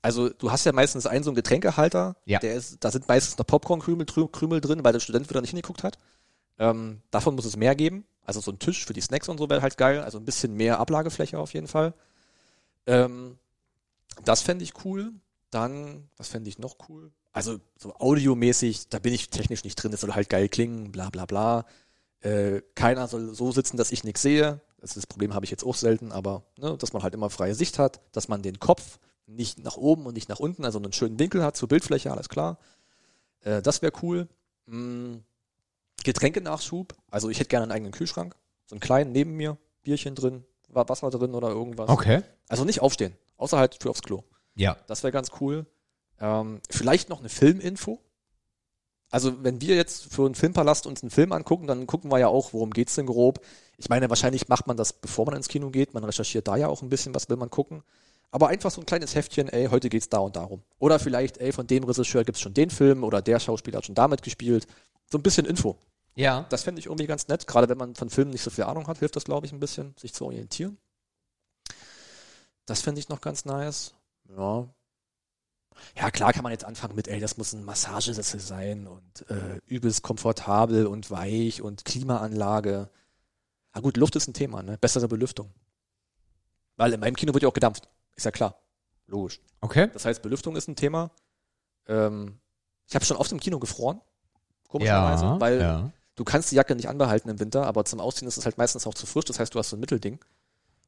Also 0.00 0.28
du 0.30 0.50
hast 0.50 0.64
ja 0.64 0.72
meistens 0.72 1.06
einen 1.06 1.22
so 1.22 1.30
einen 1.30 1.36
Getränkehalter, 1.36 2.16
Ja. 2.24 2.38
der 2.38 2.54
ist, 2.54 2.82
da 2.82 2.90
sind 2.90 3.08
meistens 3.08 3.38
noch 3.38 3.46
Popcornkrümel 3.46 4.06
Krümel 4.06 4.60
drin, 4.60 4.82
weil 4.82 4.92
der 4.92 5.00
Student 5.00 5.28
wieder 5.28 5.40
nicht 5.40 5.50
hingeguckt 5.50 5.82
hat. 5.84 5.98
Ähm, 6.58 7.02
davon 7.10 7.34
muss 7.34 7.44
es 7.44 7.56
mehr 7.56 7.74
geben. 7.74 8.04
Also 8.24 8.40
so 8.40 8.52
ein 8.52 8.58
Tisch 8.58 8.84
für 8.84 8.92
die 8.92 9.00
Snacks 9.00 9.28
und 9.28 9.38
so 9.38 9.50
wäre 9.50 9.62
halt 9.62 9.76
geil. 9.76 10.00
Also 10.02 10.18
ein 10.18 10.24
bisschen 10.24 10.54
mehr 10.54 10.78
Ablagefläche 10.78 11.38
auf 11.38 11.52
jeden 11.54 11.68
Fall. 11.68 11.94
Ähm, 12.86 13.38
das 14.24 14.42
fände 14.42 14.64
ich 14.64 14.84
cool. 14.84 15.12
Dann, 15.50 16.08
was 16.16 16.28
fände 16.28 16.48
ich 16.48 16.58
noch 16.58 16.76
cool? 16.88 17.12
Also 17.32 17.58
so 17.78 17.94
audiomäßig, 17.94 18.88
da 18.88 18.98
bin 18.98 19.14
ich 19.14 19.30
technisch 19.30 19.64
nicht 19.64 19.76
drin, 19.76 19.90
das 19.90 20.02
soll 20.02 20.12
halt 20.14 20.28
geil 20.28 20.48
klingen, 20.48 20.92
bla 20.92 21.08
bla 21.10 21.24
bla. 21.26 21.64
Äh, 22.20 22.60
keiner 22.74 23.08
soll 23.08 23.34
so 23.34 23.52
sitzen, 23.52 23.76
dass 23.76 23.90
ich 23.90 24.04
nichts 24.04 24.22
sehe. 24.22 24.60
Das, 24.80 24.90
ist 24.90 24.96
das 24.96 25.06
Problem 25.06 25.34
habe 25.34 25.44
ich 25.44 25.50
jetzt 25.50 25.64
auch 25.64 25.74
selten, 25.76 26.12
aber 26.12 26.42
ne, 26.58 26.76
dass 26.76 26.92
man 26.92 27.02
halt 27.02 27.14
immer 27.14 27.30
freie 27.30 27.54
Sicht 27.54 27.78
hat, 27.78 28.00
dass 28.12 28.28
man 28.28 28.42
den 28.42 28.58
Kopf 28.58 28.98
nicht 29.26 29.60
nach 29.60 29.76
oben 29.76 30.06
und 30.06 30.14
nicht 30.14 30.28
nach 30.28 30.40
unten, 30.40 30.64
also 30.64 30.78
einen 30.78 30.92
schönen 30.92 31.18
Winkel 31.18 31.42
hat 31.42 31.56
zur 31.56 31.68
Bildfläche, 31.68 32.10
alles 32.12 32.28
klar. 32.28 32.58
Äh, 33.40 33.62
das 33.62 33.80
wäre 33.80 33.92
cool. 34.02 34.28
Mm, 34.66 35.18
Getränkenachschub, 36.04 36.94
also 37.10 37.28
ich 37.30 37.38
hätte 37.38 37.48
gerne 37.48 37.64
einen 37.64 37.72
eigenen 37.72 37.92
Kühlschrank, 37.92 38.34
so 38.66 38.74
einen 38.74 38.80
kleinen 38.80 39.12
neben 39.12 39.32
mir, 39.36 39.56
Bierchen 39.82 40.14
drin, 40.14 40.44
Wa- 40.68 40.88
Wasser 40.88 41.10
drin 41.10 41.34
oder 41.34 41.48
irgendwas. 41.50 41.88
Okay. 41.88 42.22
Also 42.48 42.64
nicht 42.64 42.82
aufstehen, 42.82 43.16
außer 43.36 43.58
halt 43.58 43.76
für 43.80 43.90
aufs 43.90 44.02
Klo. 44.02 44.22
Ja. 44.54 44.76
Das 44.86 45.02
wäre 45.02 45.12
ganz 45.12 45.30
cool. 45.40 45.66
Ähm, 46.22 46.60
vielleicht 46.70 47.08
noch 47.08 47.18
eine 47.18 47.28
Filminfo. 47.28 48.00
Also 49.10 49.44
wenn 49.44 49.60
wir 49.60 49.74
jetzt 49.74 50.14
für 50.14 50.24
einen 50.24 50.34
Filmpalast 50.34 50.86
uns 50.86 51.02
einen 51.02 51.10
Film 51.10 51.32
angucken, 51.32 51.66
dann 51.66 51.86
gucken 51.86 52.10
wir 52.10 52.18
ja 52.18 52.28
auch, 52.28 52.54
worum 52.54 52.70
geht's 52.70 52.94
denn 52.94 53.06
grob. 53.06 53.44
Ich 53.76 53.90
meine, 53.90 54.08
wahrscheinlich 54.08 54.48
macht 54.48 54.66
man 54.66 54.76
das, 54.78 54.94
bevor 54.94 55.26
man 55.26 55.36
ins 55.36 55.48
Kino 55.48 55.68
geht. 55.68 55.92
Man 55.92 56.04
recherchiert 56.04 56.48
da 56.48 56.56
ja 56.56 56.68
auch 56.68 56.80
ein 56.80 56.88
bisschen, 56.88 57.14
was 57.14 57.28
will 57.28 57.36
man 57.36 57.50
gucken. 57.50 57.82
Aber 58.30 58.48
einfach 58.48 58.70
so 58.70 58.80
ein 58.80 58.86
kleines 58.86 59.14
Heftchen, 59.14 59.48
ey, 59.50 59.66
heute 59.66 59.90
geht's 59.90 60.08
da 60.08 60.18
und 60.18 60.36
darum. 60.36 60.62
Oder 60.78 60.98
vielleicht, 60.98 61.36
ey, 61.38 61.52
von 61.52 61.66
dem 61.66 61.84
Regisseur 61.84 62.24
gibt's 62.24 62.40
schon 62.40 62.54
den 62.54 62.70
Film 62.70 63.04
oder 63.04 63.20
der 63.20 63.38
Schauspieler 63.38 63.78
hat 63.78 63.84
schon 63.84 63.94
damit 63.94 64.22
gespielt. 64.22 64.66
So 65.10 65.18
ein 65.18 65.22
bisschen 65.22 65.44
Info. 65.44 65.76
Ja. 66.14 66.46
Das 66.48 66.62
fände 66.62 66.78
ich 66.78 66.86
irgendwie 66.86 67.06
ganz 67.06 67.28
nett. 67.28 67.46
Gerade 67.46 67.68
wenn 67.68 67.76
man 67.76 67.94
von 67.94 68.08
Filmen 68.08 68.30
nicht 68.30 68.42
so 68.42 68.48
viel 68.48 68.64
Ahnung 68.64 68.86
hat, 68.86 69.00
hilft 69.00 69.16
das, 69.16 69.24
glaube 69.24 69.46
ich, 69.46 69.52
ein 69.52 69.60
bisschen, 69.60 69.94
sich 69.98 70.14
zu 70.14 70.24
orientieren. 70.24 70.78
Das 72.64 72.80
fände 72.80 73.00
ich 73.00 73.10
noch 73.10 73.20
ganz 73.20 73.44
nice. 73.44 73.92
Ja. 74.34 74.66
Ja, 75.96 76.10
klar 76.10 76.32
kann 76.32 76.42
man 76.42 76.52
jetzt 76.52 76.64
anfangen 76.64 76.94
mit, 76.94 77.08
ey, 77.08 77.20
das 77.20 77.36
muss 77.36 77.52
ein 77.52 77.64
Massagesessel 77.64 78.40
sein 78.40 78.86
und 78.86 79.30
äh, 79.30 79.60
übelst 79.66 80.02
komfortabel 80.02 80.86
und 80.86 81.10
weich 81.10 81.62
und 81.62 81.84
Klimaanlage. 81.84 82.88
Na 83.74 83.80
gut, 83.80 83.96
Luft 83.96 84.16
ist 84.16 84.28
ein 84.28 84.34
Thema, 84.34 84.62
ne? 84.62 84.78
Bessere 84.78 85.08
Belüftung. 85.08 85.50
Weil 86.76 86.92
in 86.92 87.00
meinem 87.00 87.16
Kino 87.16 87.32
wird 87.32 87.42
ja 87.42 87.48
auch 87.48 87.54
gedampft. 87.54 87.88
Ist 88.16 88.24
ja 88.24 88.30
klar. 88.30 88.56
Logisch. 89.06 89.40
Okay. 89.60 89.90
Das 89.92 90.04
heißt, 90.04 90.22
Belüftung 90.22 90.56
ist 90.56 90.68
ein 90.68 90.76
Thema. 90.76 91.10
Ähm, 91.86 92.38
ich 92.88 92.94
habe 92.94 93.04
schon 93.04 93.16
oft 93.16 93.32
im 93.32 93.40
Kino 93.40 93.58
gefroren. 93.58 94.00
Komischerweise. 94.68 95.24
Ja. 95.24 95.40
weil 95.40 95.60
ja. 95.60 95.90
du 96.14 96.24
kannst 96.24 96.50
die 96.50 96.56
Jacke 96.56 96.74
nicht 96.74 96.88
anbehalten 96.88 97.28
im 97.28 97.38
Winter, 97.40 97.66
aber 97.66 97.84
zum 97.84 98.00
Ausziehen 98.00 98.28
ist 98.28 98.38
es 98.38 98.44
halt 98.44 98.58
meistens 98.58 98.86
auch 98.86 98.94
zu 98.94 99.06
frisch. 99.06 99.26
Das 99.26 99.38
heißt, 99.38 99.54
du 99.54 99.58
hast 99.58 99.70
so 99.70 99.76
ein 99.76 99.80
Mittelding. 99.80 100.18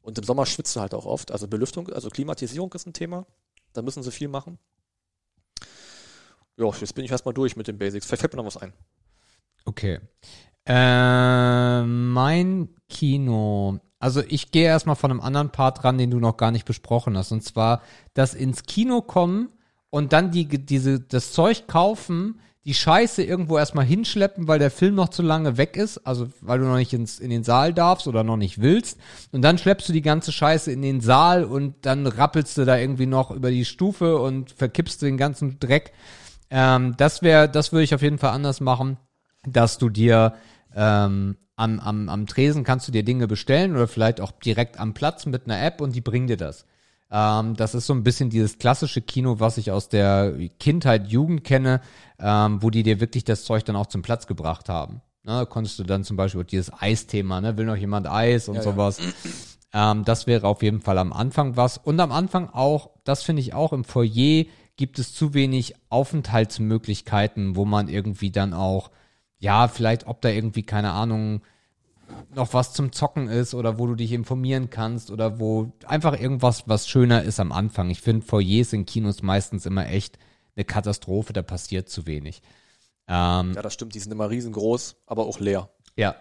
Und 0.02 0.18
im 0.18 0.24
Sommer 0.24 0.46
schwitzt 0.46 0.76
du 0.76 0.80
halt 0.80 0.94
auch 0.94 1.06
oft. 1.06 1.32
Also 1.32 1.48
Belüftung, 1.48 1.90
also 1.90 2.10
Klimatisierung 2.10 2.72
ist 2.74 2.86
ein 2.86 2.92
Thema. 2.92 3.26
Da 3.72 3.82
müssen 3.82 4.02
sie 4.02 4.10
viel 4.10 4.28
machen. 4.28 4.58
Ja, 6.56 6.66
jetzt 6.66 6.94
bin 6.94 7.04
ich 7.04 7.10
erstmal 7.10 7.34
durch 7.34 7.56
mit 7.56 7.68
den 7.68 7.78
Basics. 7.78 8.06
Vielleicht 8.06 8.20
fällt 8.20 8.32
mir 8.32 8.38
noch 8.38 8.46
was 8.46 8.56
ein. 8.56 8.72
Okay. 9.64 10.00
Äh, 10.66 11.82
mein 11.82 12.68
Kino. 12.88 13.80
Also 13.98 14.22
ich 14.28 14.50
gehe 14.50 14.66
erstmal 14.66 14.96
von 14.96 15.10
einem 15.10 15.20
anderen 15.20 15.50
Part 15.50 15.84
ran, 15.84 15.98
den 15.98 16.10
du 16.10 16.18
noch 16.20 16.36
gar 16.36 16.50
nicht 16.50 16.64
besprochen 16.64 17.16
hast. 17.16 17.32
Und 17.32 17.42
zwar 17.42 17.82
das 18.12 18.34
ins 18.34 18.64
Kino 18.64 19.02
kommen 19.02 19.48
und 19.90 20.12
dann 20.12 20.30
die, 20.30 20.46
diese, 20.46 21.00
das 21.00 21.32
Zeug 21.32 21.66
kaufen, 21.66 22.40
die 22.64 22.74
Scheiße 22.74 23.22
irgendwo 23.22 23.58
erstmal 23.58 23.84
hinschleppen, 23.84 24.48
weil 24.48 24.58
der 24.58 24.70
Film 24.70 24.94
noch 24.94 25.10
zu 25.10 25.22
lange 25.22 25.58
weg 25.58 25.76
ist, 25.76 25.98
also 25.98 26.28
weil 26.40 26.58
du 26.58 26.64
noch 26.64 26.76
nicht 26.76 26.94
ins, 26.94 27.18
in 27.18 27.28
den 27.28 27.44
Saal 27.44 27.74
darfst 27.74 28.06
oder 28.06 28.24
noch 28.24 28.38
nicht 28.38 28.60
willst. 28.60 28.98
Und 29.32 29.42
dann 29.42 29.58
schleppst 29.58 29.88
du 29.88 29.92
die 29.92 30.02
ganze 30.02 30.32
Scheiße 30.32 30.72
in 30.72 30.80
den 30.80 31.02
Saal 31.02 31.44
und 31.44 31.74
dann 31.82 32.06
rappelst 32.06 32.56
du 32.56 32.64
da 32.64 32.78
irgendwie 32.78 33.06
noch 33.06 33.30
über 33.30 33.50
die 33.50 33.66
Stufe 33.66 34.18
und 34.18 34.50
verkippst 34.50 35.02
den 35.02 35.18
ganzen 35.18 35.58
Dreck. 35.60 35.92
Ähm, 36.54 36.94
das 36.96 37.20
wäre, 37.22 37.48
das 37.48 37.72
würde 37.72 37.82
ich 37.82 37.94
auf 37.96 38.02
jeden 38.02 38.18
Fall 38.18 38.30
anders 38.30 38.60
machen, 38.60 38.96
dass 39.44 39.76
du 39.76 39.88
dir 39.88 40.34
ähm, 40.74 41.36
am, 41.56 41.80
am, 41.80 42.08
am 42.08 42.26
Tresen 42.28 42.62
kannst 42.62 42.86
du 42.86 42.92
dir 42.92 43.02
Dinge 43.02 43.26
bestellen 43.26 43.74
oder 43.74 43.88
vielleicht 43.88 44.20
auch 44.20 44.30
direkt 44.30 44.78
am 44.78 44.94
Platz 44.94 45.26
mit 45.26 45.46
einer 45.46 45.60
App 45.60 45.80
und 45.80 45.96
die 45.96 46.00
bringen 46.00 46.28
dir 46.28 46.36
das. 46.36 46.64
Ähm, 47.10 47.56
das 47.56 47.74
ist 47.74 47.86
so 47.86 47.92
ein 47.92 48.04
bisschen 48.04 48.30
dieses 48.30 48.58
klassische 48.58 49.00
Kino, 49.00 49.40
was 49.40 49.58
ich 49.58 49.72
aus 49.72 49.88
der 49.88 50.32
Kindheit, 50.60 51.08
Jugend 51.08 51.42
kenne, 51.42 51.80
ähm, 52.20 52.62
wo 52.62 52.70
die 52.70 52.84
dir 52.84 53.00
wirklich 53.00 53.24
das 53.24 53.44
Zeug 53.44 53.64
dann 53.64 53.74
auch 53.74 53.86
zum 53.86 54.02
Platz 54.02 54.28
gebracht 54.28 54.68
haben. 54.68 55.00
Ne, 55.24 55.32
da 55.32 55.44
konntest 55.46 55.78
du 55.80 55.82
dann 55.82 56.04
zum 56.04 56.16
Beispiel 56.16 56.44
dieses 56.44 56.72
Eisthema, 56.80 57.40
ne? 57.40 57.56
will 57.56 57.64
noch 57.64 57.76
jemand 57.76 58.06
Eis 58.06 58.48
und 58.48 58.56
Ja, 58.56 58.60
ja. 58.60 58.70
sowas. 58.70 59.00
Ähm, 59.72 60.04
das 60.04 60.28
wäre 60.28 60.46
auf 60.46 60.62
jeden 60.62 60.82
Fall 60.82 60.98
am 60.98 61.12
Anfang 61.12 61.56
was. 61.56 61.78
Und 61.78 61.98
am 61.98 62.12
Anfang 62.12 62.48
auch, 62.50 62.90
das 63.02 63.24
finde 63.24 63.40
ich 63.40 63.54
auch, 63.54 63.72
im 63.72 63.82
Foyer 63.82 64.44
gibt 64.76 64.98
es 64.98 65.14
zu 65.14 65.34
wenig 65.34 65.74
Aufenthaltsmöglichkeiten, 65.88 67.56
wo 67.56 67.64
man 67.64 67.88
irgendwie 67.88 68.30
dann 68.30 68.52
auch, 68.52 68.90
ja, 69.38 69.68
vielleicht, 69.68 70.06
ob 70.06 70.20
da 70.20 70.28
irgendwie, 70.28 70.62
keine 70.62 70.92
Ahnung, 70.92 71.42
noch 72.34 72.52
was 72.52 72.72
zum 72.72 72.92
Zocken 72.92 73.28
ist 73.28 73.54
oder 73.54 73.78
wo 73.78 73.86
du 73.86 73.94
dich 73.94 74.12
informieren 74.12 74.70
kannst 74.70 75.10
oder 75.10 75.38
wo 75.40 75.72
einfach 75.86 76.18
irgendwas, 76.18 76.64
was 76.66 76.88
schöner 76.88 77.22
ist 77.22 77.40
am 77.40 77.52
Anfang. 77.52 77.90
Ich 77.90 78.00
finde, 78.00 78.26
Foyers 78.26 78.72
in 78.72 78.84
Kinos 78.86 79.22
meistens 79.22 79.66
immer 79.66 79.88
echt 79.88 80.18
eine 80.56 80.64
Katastrophe, 80.64 81.32
da 81.32 81.42
passiert 81.42 81.88
zu 81.88 82.06
wenig. 82.06 82.42
Ähm, 83.08 83.52
Ja, 83.54 83.62
das 83.62 83.74
stimmt, 83.74 83.94
die 83.94 84.00
sind 84.00 84.12
immer 84.12 84.30
riesengroß, 84.30 84.96
aber 85.06 85.26
auch 85.26 85.40
leer. 85.40 85.70
ja. 85.96 86.16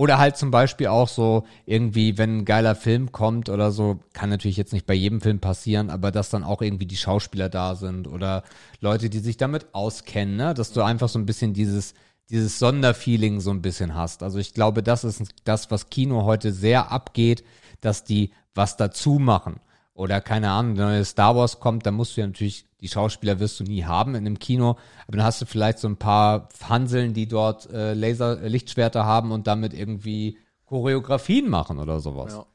Oder 0.00 0.16
halt 0.16 0.38
zum 0.38 0.50
Beispiel 0.50 0.86
auch 0.86 1.08
so 1.08 1.44
irgendwie, 1.66 2.16
wenn 2.16 2.38
ein 2.38 2.44
geiler 2.46 2.74
Film 2.74 3.12
kommt 3.12 3.50
oder 3.50 3.70
so, 3.70 4.00
kann 4.14 4.30
natürlich 4.30 4.56
jetzt 4.56 4.72
nicht 4.72 4.86
bei 4.86 4.94
jedem 4.94 5.20
Film 5.20 5.40
passieren, 5.40 5.90
aber 5.90 6.10
dass 6.10 6.30
dann 6.30 6.42
auch 6.42 6.62
irgendwie 6.62 6.86
die 6.86 6.96
Schauspieler 6.96 7.50
da 7.50 7.74
sind 7.74 8.08
oder 8.08 8.42
Leute, 8.80 9.10
die 9.10 9.18
sich 9.18 9.36
damit 9.36 9.74
auskennen, 9.74 10.36
ne? 10.36 10.54
dass 10.54 10.72
du 10.72 10.80
einfach 10.80 11.10
so 11.10 11.18
ein 11.18 11.26
bisschen 11.26 11.52
dieses, 11.52 11.92
dieses 12.30 12.58
Sonderfeeling 12.58 13.40
so 13.40 13.50
ein 13.50 13.60
bisschen 13.60 13.94
hast. 13.94 14.22
Also 14.22 14.38
ich 14.38 14.54
glaube, 14.54 14.82
das 14.82 15.04
ist 15.04 15.22
das, 15.44 15.70
was 15.70 15.90
Kino 15.90 16.24
heute 16.24 16.54
sehr 16.54 16.90
abgeht, 16.90 17.44
dass 17.82 18.02
die 18.02 18.32
was 18.54 18.78
dazu 18.78 19.18
machen. 19.18 19.60
Oder 19.92 20.22
keine 20.22 20.48
Ahnung, 20.48 20.76
der 20.76 20.86
neue 20.86 21.04
Star 21.04 21.36
Wars 21.36 21.60
kommt, 21.60 21.84
da 21.84 21.90
musst 21.90 22.16
du 22.16 22.22
ja 22.22 22.26
natürlich, 22.26 22.64
die 22.80 22.88
Schauspieler 22.88 23.40
wirst 23.40 23.60
du 23.60 23.64
nie 23.64 23.84
haben 23.84 24.14
in 24.14 24.26
einem 24.26 24.38
Kino, 24.38 24.76
aber 25.06 25.16
dann 25.18 25.24
hast 25.24 25.40
du 25.42 25.46
vielleicht 25.46 25.78
so 25.78 25.88
ein 25.88 25.96
paar 25.96 26.48
Hanseln, 26.68 27.14
die 27.14 27.26
dort 27.26 27.70
äh, 27.70 27.94
Laser, 27.94 28.42
äh, 28.42 28.48
Lichtschwerter 28.48 29.04
haben 29.04 29.32
und 29.32 29.46
damit 29.46 29.74
irgendwie 29.74 30.38
Choreografien 30.66 31.48
machen 31.48 31.78
oder 31.78 32.00
sowas. 32.00 32.32
Ja. 32.32 32.46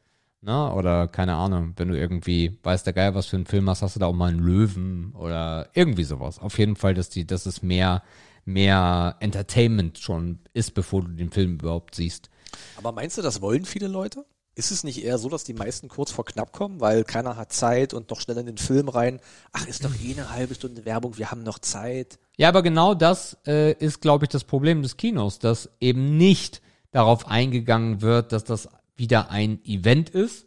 Ne? 0.42 0.74
Oder 0.74 1.08
keine 1.08 1.36
Ahnung, 1.36 1.74
wenn 1.78 1.88
du 1.88 1.98
irgendwie, 1.98 2.60
weiß 2.64 2.84
der 2.84 2.94
Geil, 2.94 3.16
was 3.16 3.26
für 3.26 3.36
einen 3.36 3.48
Film 3.48 3.70
hast, 3.70 3.82
hast 3.82 3.96
du 3.96 4.00
da 4.00 4.06
auch 4.06 4.14
mal 4.14 4.30
einen 4.30 4.40
Löwen 4.40 5.12
oder 5.16 5.70
irgendwie 5.74 6.04
sowas. 6.04 6.40
Auf 6.40 6.60
jeden 6.60 6.76
Fall, 6.76 6.94
dass 6.94 7.10
die, 7.10 7.26
dass 7.26 7.46
es 7.46 7.64
mehr, 7.64 8.04
mehr 8.46 9.16
Entertainment 9.20 9.98
schon 9.98 10.40
ist, 10.54 10.76
bevor 10.76 11.02
du 11.02 11.08
den 11.10 11.32
Film 11.32 11.56
überhaupt 11.56 11.96
siehst. 11.96 12.30
Aber 12.78 12.92
meinst 12.92 13.18
du, 13.18 13.22
das 13.22 13.42
wollen 13.42 13.66
viele 13.66 13.88
Leute? 13.88 14.26
Ist 14.58 14.72
es 14.72 14.86
nicht 14.86 15.04
eher 15.04 15.18
so, 15.18 15.28
dass 15.28 15.44
die 15.44 15.54
meisten 15.54 15.90
kurz 15.90 16.12
vor 16.12 16.24
knapp 16.24 16.54
kommen, 16.54 16.80
weil 16.80 17.04
keiner 17.04 17.36
hat 17.36 17.52
Zeit 17.52 17.94
und 17.94 18.10
noch 18.10 18.22
schnell 18.22 18.38
in 18.38 18.46
den 18.46 18.58
Film 18.58 18.88
rein? 18.88 19.20
Ach, 19.52 19.68
ist 19.68 19.84
doch 19.84 19.94
eh 20.02 20.14
eine 20.14 20.32
halbe 20.32 20.56
Stunde 20.56 20.86
Werbung, 20.86 21.18
wir 21.18 21.30
haben 21.30 21.44
noch 21.44 21.60
Zeit. 21.60 22.20
Ja, 22.38 22.48
aber 22.48 22.64
genau 22.64 22.94
das 22.94 23.38
äh, 23.46 23.74
ist, 23.74 24.00
glaube 24.00 24.26
ich, 24.26 24.30
das 24.30 24.46
Problem 24.46 24.82
des 24.82 24.96
Kinos, 24.96 25.40
dass 25.40 25.70
eben 25.82 26.16
nicht 26.16 26.62
darauf 26.92 27.28
eingegangen 27.28 28.02
wird, 28.02 28.32
dass 28.32 28.46
das 28.46 28.70
wieder 28.96 29.30
ein 29.30 29.60
Event 29.66 30.10
ist, 30.10 30.46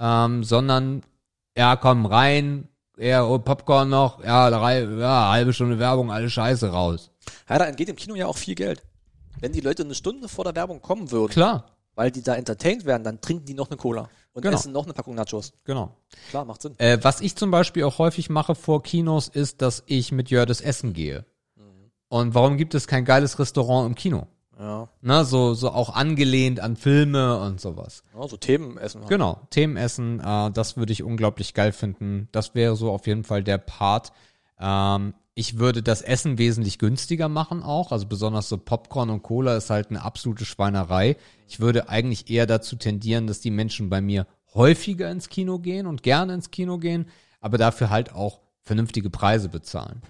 ähm, 0.00 0.44
sondern 0.44 1.02
ja, 1.56 1.74
komm 1.74 2.06
rein, 2.06 2.68
ja, 2.96 3.24
oh, 3.24 3.38
Popcorn 3.38 3.88
noch, 3.88 4.22
ja, 4.22 4.50
drei, 4.50 4.82
ja, 4.82 5.30
halbe 5.30 5.52
Stunde 5.52 5.80
Werbung, 5.80 6.12
alle 6.12 6.30
Scheiße 6.30 6.68
raus. 6.68 7.10
Ja, 7.48 7.58
da 7.58 7.64
entgeht 7.64 7.88
im 7.88 7.96
Kino 7.96 8.14
ja 8.14 8.26
auch 8.26 8.36
viel 8.36 8.54
Geld. 8.54 8.82
Wenn 9.40 9.52
die 9.52 9.60
Leute 9.60 9.82
eine 9.82 9.94
Stunde 9.94 10.28
vor 10.28 10.44
der 10.44 10.54
Werbung 10.54 10.80
kommen 10.80 11.10
würden, 11.10 11.32
Klar, 11.32 11.66
weil 11.98 12.12
die 12.12 12.22
da 12.22 12.36
entertained 12.36 12.84
werden, 12.84 13.02
dann 13.02 13.20
trinken 13.20 13.44
die 13.44 13.54
noch 13.54 13.68
eine 13.70 13.76
Cola 13.76 14.08
und 14.32 14.42
Genau. 14.42 14.56
essen 14.56 14.72
noch 14.72 14.84
eine 14.84 14.92
Packung 14.94 15.16
Nachos. 15.16 15.52
genau. 15.64 15.96
Klar, 16.30 16.44
macht 16.44 16.62
Sinn. 16.62 16.74
Äh, 16.78 16.98
was 17.02 17.20
ich 17.20 17.34
zum 17.34 17.50
Beispiel 17.50 17.82
auch 17.82 17.98
häufig 17.98 18.30
mache 18.30 18.54
vor 18.54 18.82
Kinos, 18.84 19.26
ist, 19.26 19.62
dass 19.62 19.82
ich 19.86 20.12
mit 20.12 20.30
Jördes 20.30 20.60
essen 20.60 20.92
gehe. 20.92 21.24
Und 22.08 22.34
warum 22.34 22.56
gibt 22.56 22.74
es 22.74 22.86
kein 22.86 23.04
geiles 23.04 23.38
Restaurant 23.38 23.86
im 23.88 23.94
Kino? 23.96 24.28
Ja, 24.58 24.88
Ne, 25.02 25.24
so, 25.24 25.54
so 25.54 25.70
auch 25.70 25.94
angelehnt 25.94 26.60
an 26.60 26.76
Filme 26.76 27.38
und 27.40 27.60
sowas. 27.60 28.02
ja 28.14 28.26
so 28.28 28.36
Themen 28.36 28.78
essen. 28.78 29.00
halt. 29.00 29.10
Genau, 29.10 29.40
Themenessen, 29.50 30.20
äh, 30.20 30.50
das 30.52 30.76
würde 30.76 30.92
ich 30.92 31.02
unglaublich 31.02 31.52
geil 31.52 31.72
finden. 31.72 32.28
Das 32.32 32.54
wäre 32.54 32.76
so 32.76 32.90
auf 32.92 33.06
jeden 33.08 33.24
Fall 33.24 33.42
der 33.44 33.58
Part. 33.58 34.12
Ähm, 34.60 35.14
ich 35.38 35.56
würde 35.56 35.84
das 35.84 36.02
Essen 36.02 36.36
wesentlich 36.36 36.80
günstiger 36.80 37.28
machen 37.28 37.62
auch. 37.62 37.92
Also 37.92 38.06
besonders 38.06 38.48
so 38.48 38.58
Popcorn 38.58 39.08
und 39.08 39.22
Cola 39.22 39.56
ist 39.56 39.70
halt 39.70 39.88
eine 39.88 40.02
absolute 40.02 40.44
Schweinerei. 40.44 41.16
Ich 41.46 41.60
würde 41.60 41.88
eigentlich 41.88 42.28
eher 42.28 42.44
dazu 42.44 42.74
tendieren, 42.74 43.28
dass 43.28 43.38
die 43.38 43.52
Menschen 43.52 43.88
bei 43.88 44.00
mir 44.00 44.26
häufiger 44.52 45.08
ins 45.12 45.28
Kino 45.28 45.60
gehen 45.60 45.86
und 45.86 46.02
gerne 46.02 46.34
ins 46.34 46.50
Kino 46.50 46.78
gehen, 46.78 47.06
aber 47.40 47.56
dafür 47.56 47.88
halt 47.88 48.12
auch 48.12 48.40
vernünftige 48.62 49.10
Preise 49.10 49.48
bezahlen. 49.48 50.02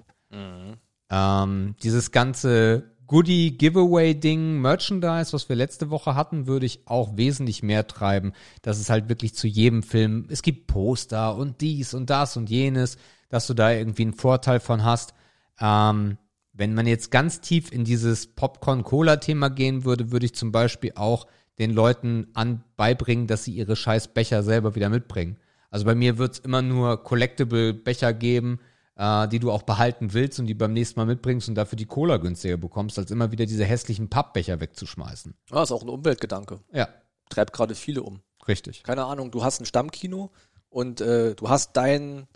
Ähm, 1.11 1.75
dieses 1.83 2.11
ganze 2.11 2.97
Goodie-Giveaway-Ding, 3.07 4.63
Merchandise, 4.63 5.35
was 5.35 5.51
wir 5.51 5.57
letzte 5.57 5.91
Woche 5.91 6.15
hatten, 6.15 6.47
würde 6.47 6.65
ich 6.65 6.87
auch 6.87 7.19
wesentlich 7.19 7.63
mehr 7.63 7.87
treiben. 7.87 8.33
Dass 8.63 8.79
es 8.79 8.89
halt 8.89 9.11
wirklich 9.11 9.35
zu 9.35 9.47
jedem 9.47 9.83
Film, 9.83 10.27
es 10.31 10.41
gibt 10.41 10.69
Poster 10.69 11.37
und 11.37 11.61
dies 11.61 11.93
und 11.93 12.09
das 12.09 12.39
und 12.39 12.49
jenes, 12.49 12.97
dass 13.29 13.47
du 13.47 13.53
da 13.53 13.71
irgendwie 13.73 14.05
einen 14.05 14.15
Vorteil 14.15 14.59
von 14.59 14.85
hast. 14.85 15.13
Ähm, 15.61 16.19
wenn 16.53 16.75
man 16.75 16.87
jetzt 16.87 17.11
ganz 17.11 17.41
tief 17.41 17.71
in 17.73 17.85
dieses 17.85 18.27
Popcorn-Cola-Thema 18.27 19.49
gehen 19.51 19.85
würde, 19.85 20.11
würde 20.11 20.27
ich 20.27 20.35
zum 20.35 20.51
Beispiel 20.53 20.93
auch 20.97 21.27
den 21.59 21.73
Leuten 21.73 22.29
an 22.35 22.65
beibringen, 22.77 23.27
dass 23.27 23.45
sie 23.45 23.53
ihre 23.53 23.77
scheiß 23.77 24.09
Becher 24.09 24.43
selber 24.43 24.75
wieder 24.75 24.89
mitbringen. 24.89 25.39
Also 25.71 25.85
bei 25.85 25.95
mir 25.95 26.19
wird 26.19 26.35
es 26.35 26.39
immer 26.41 26.63
nur 26.63 27.03
Collectible-Becher 27.05 28.13
geben, 28.13 28.61
äh, 28.97 29.29
die 29.29 29.39
du 29.39 29.51
auch 29.51 29.63
behalten 29.63 30.13
willst 30.15 30.41
und 30.41 30.47
die 30.47 30.55
beim 30.55 30.73
nächsten 30.73 30.99
Mal 30.99 31.07
mitbringst 31.07 31.49
und 31.49 31.55
dafür 31.55 31.77
die 31.77 31.87
Cola 31.87 32.17
günstiger 32.17 32.57
bekommst, 32.57 32.99
als 32.99 33.11
immer 33.11 33.31
wieder 33.33 33.47
diese 33.47 33.65
hässlichen 33.65 34.09
Pappbecher 34.09 34.61
wegzuschmeißen. 34.61 35.35
Ja, 35.51 35.63
ist 35.63 35.73
auch 35.73 35.83
ein 35.83 35.89
Umweltgedanke. 35.89 36.61
Ja, 36.73 36.89
Treibt 37.29 37.53
gerade 37.53 37.75
viele 37.75 38.03
um. 38.03 38.21
richtig. 38.47 38.83
Keine 38.83 39.05
Ahnung, 39.05 39.31
du 39.31 39.45
hast 39.45 39.61
ein 39.61 39.67
Stammkino 39.67 40.31
und 40.71 41.01
äh, 41.01 41.35
du 41.35 41.49
hast 41.49 41.77
deinen 41.77 42.27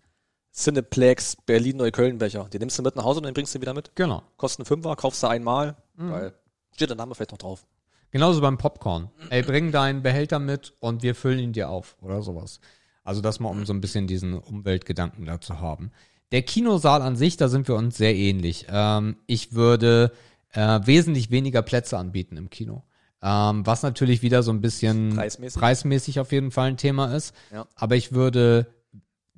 Cineplex 0.55 1.37
Berlin-Neukölln-Becher. 1.47 2.45
Den 2.53 2.61
nimmst 2.61 2.79
du 2.79 2.83
mit 2.83 2.95
nach 2.97 3.05
Hause 3.05 3.21
und 3.21 3.27
den 3.27 3.35
bringst 3.35 3.55
du 3.55 3.61
wieder 3.61 3.75
mit. 3.75 3.91
Genau. 3.95 4.23
Kosten 4.37 4.65
Fünfer, 4.65 4.95
kaufst 4.97 5.23
du 5.23 5.27
einmal, 5.29 5.77
Mhm. 5.97 6.11
weil 6.11 6.35
steht 6.75 6.91
der 6.91 6.97
Name 6.97 7.15
vielleicht 7.15 7.33
noch 7.33 7.39
drauf. 7.39 7.67
Genauso 8.11 8.41
beim 8.43 8.59
Popcorn. 8.59 9.11
Ey, 9.31 9.43
bring 9.43 9.73
deinen 9.73 10.03
Behälter 10.03 10.39
mit 10.39 10.75
und 10.81 11.03
wir 11.03 11.15
füllen 11.15 11.39
ihn 11.39 11.53
dir 11.53 11.71
auf 11.71 11.97
oder 12.03 12.23
sowas. 12.23 12.61
Also 13.05 13.21
das 13.23 13.41
mal, 13.41 13.49
um 13.49 13.65
so 13.65 13.73
ein 13.73 13.81
bisschen 13.81 14.07
diesen 14.07 14.35
Umweltgedanken 14.35 15.25
da 15.25 15.41
zu 15.41 15.61
haben. 15.61 15.91
Der 16.31 16.43
Kinosaal 16.43 17.03
an 17.03 17.17
sich, 17.17 17.37
da 17.37 17.49
sind 17.49 17.69
wir 17.69 17.75
uns 17.75 17.97
sehr 17.97 18.15
ähnlich. 18.15 18.67
Ähm, 18.69 19.17
ich 19.27 19.55
würde 19.55 20.13
äh, 20.53 20.81
wesentlich 20.85 21.31
weniger 21.31 21.63
Plätze 21.63 21.97
anbieten 21.99 22.37
im 22.37 22.51
Kino. 22.51 22.85
Ähm, 23.23 23.65
was 23.67 23.83
natürlich 23.83 24.21
wieder 24.23 24.43
so 24.43 24.53
ein 24.53 24.61
bisschen 24.61 25.15
Preismäßig? 25.15 25.61
preismäßig 25.61 26.21
auf 26.21 26.33
jeden 26.33 26.51
Fall 26.51 26.69
ein 26.69 26.77
Thema 26.77 27.15
ist. 27.15 27.35
Ja. 27.53 27.67
Aber 27.77 27.97
ich 27.97 28.13
würde 28.13 28.67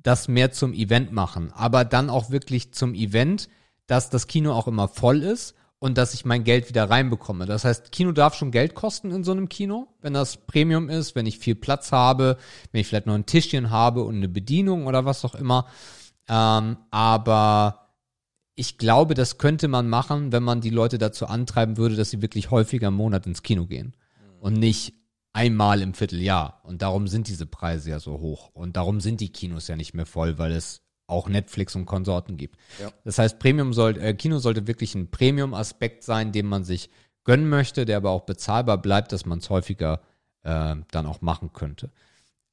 das 0.05 0.27
mehr 0.27 0.51
zum 0.51 0.73
Event 0.73 1.11
machen. 1.11 1.51
Aber 1.53 1.83
dann 1.83 2.09
auch 2.09 2.29
wirklich 2.29 2.73
zum 2.73 2.93
Event, 2.93 3.49
dass 3.87 4.09
das 4.09 4.27
Kino 4.27 4.53
auch 4.53 4.67
immer 4.67 4.87
voll 4.87 5.23
ist 5.23 5.55
und 5.79 5.97
dass 5.97 6.13
ich 6.13 6.25
mein 6.25 6.43
Geld 6.43 6.69
wieder 6.69 6.89
reinbekomme. 6.89 7.47
Das 7.47 7.65
heißt, 7.65 7.91
Kino 7.91 8.11
darf 8.11 8.35
schon 8.35 8.51
Geld 8.51 8.75
kosten 8.75 9.09
in 9.11 9.23
so 9.23 9.31
einem 9.31 9.49
Kino, 9.49 9.87
wenn 10.01 10.13
das 10.13 10.37
Premium 10.37 10.89
ist, 10.89 11.15
wenn 11.15 11.25
ich 11.25 11.39
viel 11.39 11.55
Platz 11.55 11.91
habe, 11.91 12.37
wenn 12.71 12.81
ich 12.81 12.87
vielleicht 12.87 13.07
noch 13.07 13.15
ein 13.15 13.25
Tischchen 13.25 13.71
habe 13.71 14.03
und 14.03 14.15
eine 14.15 14.29
Bedienung 14.29 14.85
oder 14.85 15.05
was 15.05 15.25
auch 15.25 15.33
immer. 15.33 15.65
Ähm, 16.27 16.77
aber 16.91 17.89
ich 18.53 18.77
glaube, 18.77 19.15
das 19.15 19.39
könnte 19.39 19.67
man 19.67 19.89
machen, 19.89 20.31
wenn 20.31 20.43
man 20.43 20.61
die 20.61 20.69
Leute 20.69 20.99
dazu 20.99 21.25
antreiben 21.25 21.77
würde, 21.77 21.95
dass 21.95 22.11
sie 22.11 22.21
wirklich 22.21 22.51
häufiger 22.51 22.89
im 22.89 22.95
Monat 22.95 23.25
ins 23.25 23.41
Kino 23.41 23.65
gehen. 23.65 23.95
Und 24.39 24.53
nicht 24.53 24.93
einmal 25.35 25.81
im 25.81 25.93
Vierteljahr. 25.93 26.61
Und 26.63 26.81
darum 26.81 27.07
sind 27.07 27.27
diese 27.27 27.45
Preise 27.45 27.89
ja 27.89 27.99
so 27.99 28.19
hoch. 28.19 28.51
Und 28.53 28.77
darum 28.77 29.01
sind 29.01 29.19
die 29.19 29.33
Kinos 29.33 29.67
ja 29.67 29.75
nicht 29.75 29.93
mehr 29.93 30.05
voll, 30.05 30.37
weil 30.37 30.53
es 30.53 30.81
auch 31.07 31.27
Netflix 31.27 31.75
und 31.75 31.85
Konsorten 31.85 32.37
gibt. 32.37 32.57
Ja. 32.81 32.89
Das 33.03 33.19
heißt, 33.19 33.37
Premium 33.37 33.73
soll, 33.73 33.97
äh, 33.97 34.13
Kino 34.13 34.39
sollte 34.39 34.65
wirklich 34.65 34.95
ein 34.95 35.11
Premium-Aspekt 35.11 36.03
sein, 36.03 36.31
den 36.31 36.45
man 36.45 36.63
sich 36.63 36.89
gönnen 37.25 37.49
möchte, 37.49 37.85
der 37.85 37.97
aber 37.97 38.11
auch 38.11 38.21
bezahlbar 38.21 38.81
bleibt, 38.81 39.11
dass 39.11 39.25
man 39.25 39.39
es 39.39 39.49
häufiger 39.49 40.01
äh, 40.43 40.75
dann 40.89 41.05
auch 41.05 41.21
machen 41.21 41.51
könnte. 41.51 41.91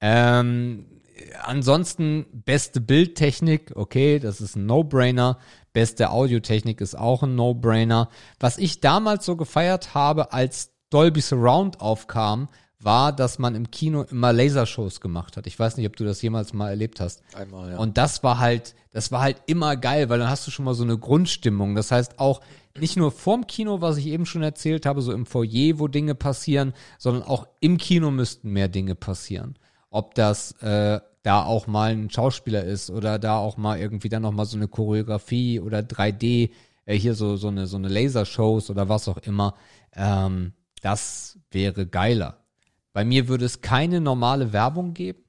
Ähm, 0.01 0.87
ansonsten 1.41 2.27
beste 2.33 2.81
Bildtechnik, 2.81 3.73
okay, 3.77 4.19
das 4.19 4.41
ist 4.41 4.57
ein 4.57 4.67
No-Brainer. 4.67 5.39
Beste 5.73 6.11
Audiotechnik 6.11 6.81
ist 6.81 6.97
auch 6.99 7.23
ein 7.23 7.37
No-Brainer. 7.37 8.09
Was 8.41 8.59
ich 8.59 8.81
damals 8.81 9.25
so 9.25 9.37
gefeiert 9.37 9.95
habe, 9.95 10.33
als 10.33 10.73
Dolby 10.91 11.21
Surround 11.21 11.81
aufkam, 11.81 12.49
war, 12.85 13.13
dass 13.13 13.39
man 13.39 13.55
im 13.55 13.71
Kino 13.71 14.03
immer 14.03 14.33
Lasershows 14.33 15.01
gemacht 15.01 15.37
hat. 15.37 15.47
Ich 15.47 15.59
weiß 15.59 15.77
nicht, 15.77 15.87
ob 15.87 15.97
du 15.97 16.05
das 16.05 16.23
jemals 16.23 16.53
mal 16.53 16.71
erlebt 16.71 17.01
hast. 17.01 17.23
Einmal, 17.35 17.73
ja. 17.73 17.79
Und 17.79 17.99
das 17.99 18.23
war 18.23 18.39
halt, 18.39 18.75
das 18.93 19.13
war 19.13 19.21
halt 19.21 19.43
immer 19.47 19.77
geil, 19.77 20.09
weil 20.09 20.19
dann 20.19 20.29
hast 20.29 20.47
du 20.47 20.51
schon 20.51 20.65
mal 20.65 20.75
so 20.75 20.85
eine 20.85 20.99
Grundstimmung. 20.99 21.75
Das 21.75 21.91
heißt 21.91 22.19
auch 22.19 22.41
nicht 22.79 22.97
nur 22.97 23.13
vorm 23.13 23.47
Kino, 23.47 23.81
was 23.81 23.97
ich 23.99 24.07
eben 24.07 24.27
schon 24.27 24.43
erzählt 24.43 24.87
habe, 24.87 25.03
so 25.03 25.13
im 25.13 25.27
Foyer, 25.27 25.79
wo 25.79 25.89
Dinge 25.89 26.15
passieren, 26.15 26.73
sondern 26.99 27.23
auch 27.23 27.47
im 27.61 27.77
Kino 27.77 28.11
müssten 28.11 28.51
mehr 28.51 28.69
Dinge 28.69 28.95
passieren. 28.95 29.57
Ob 29.91 30.15
das 30.15 30.53
äh, 30.63 31.01
da 31.23 31.45
auch 31.45 31.67
mal 31.67 31.93
ein 31.93 32.11
Schauspieler 32.11 32.65
ist 32.65 32.91
oder 32.91 33.19
da 33.19 33.39
auch 33.39 33.57
mal 33.57 33.79
irgendwie 33.79 34.09
dann 34.09 34.23
noch 34.23 34.33
mal 34.33 34.47
so 34.47 34.57
eine 34.57 34.69
Choreografie 34.69 35.61
oder 35.61 35.81
3D, 35.81 36.51
äh, 36.87 36.97
hier 36.97 37.15
so 37.15 37.37
so 37.37 37.49
eine 37.49 37.67
so 37.67 37.77
eine 37.77 37.89
Lasershows 37.89 38.71
oder 38.71 38.89
was 38.89 39.07
auch 39.09 39.19
immer. 39.19 39.55
Ähm, 39.95 40.53
das 40.81 41.39
wäre 41.51 41.87
geiler. 41.87 42.42
Bei 42.93 43.05
mir 43.05 43.29
würde 43.29 43.45
es 43.45 43.61
keine 43.61 44.01
normale 44.01 44.53
Werbung 44.53 44.95
geben. 44.95 45.25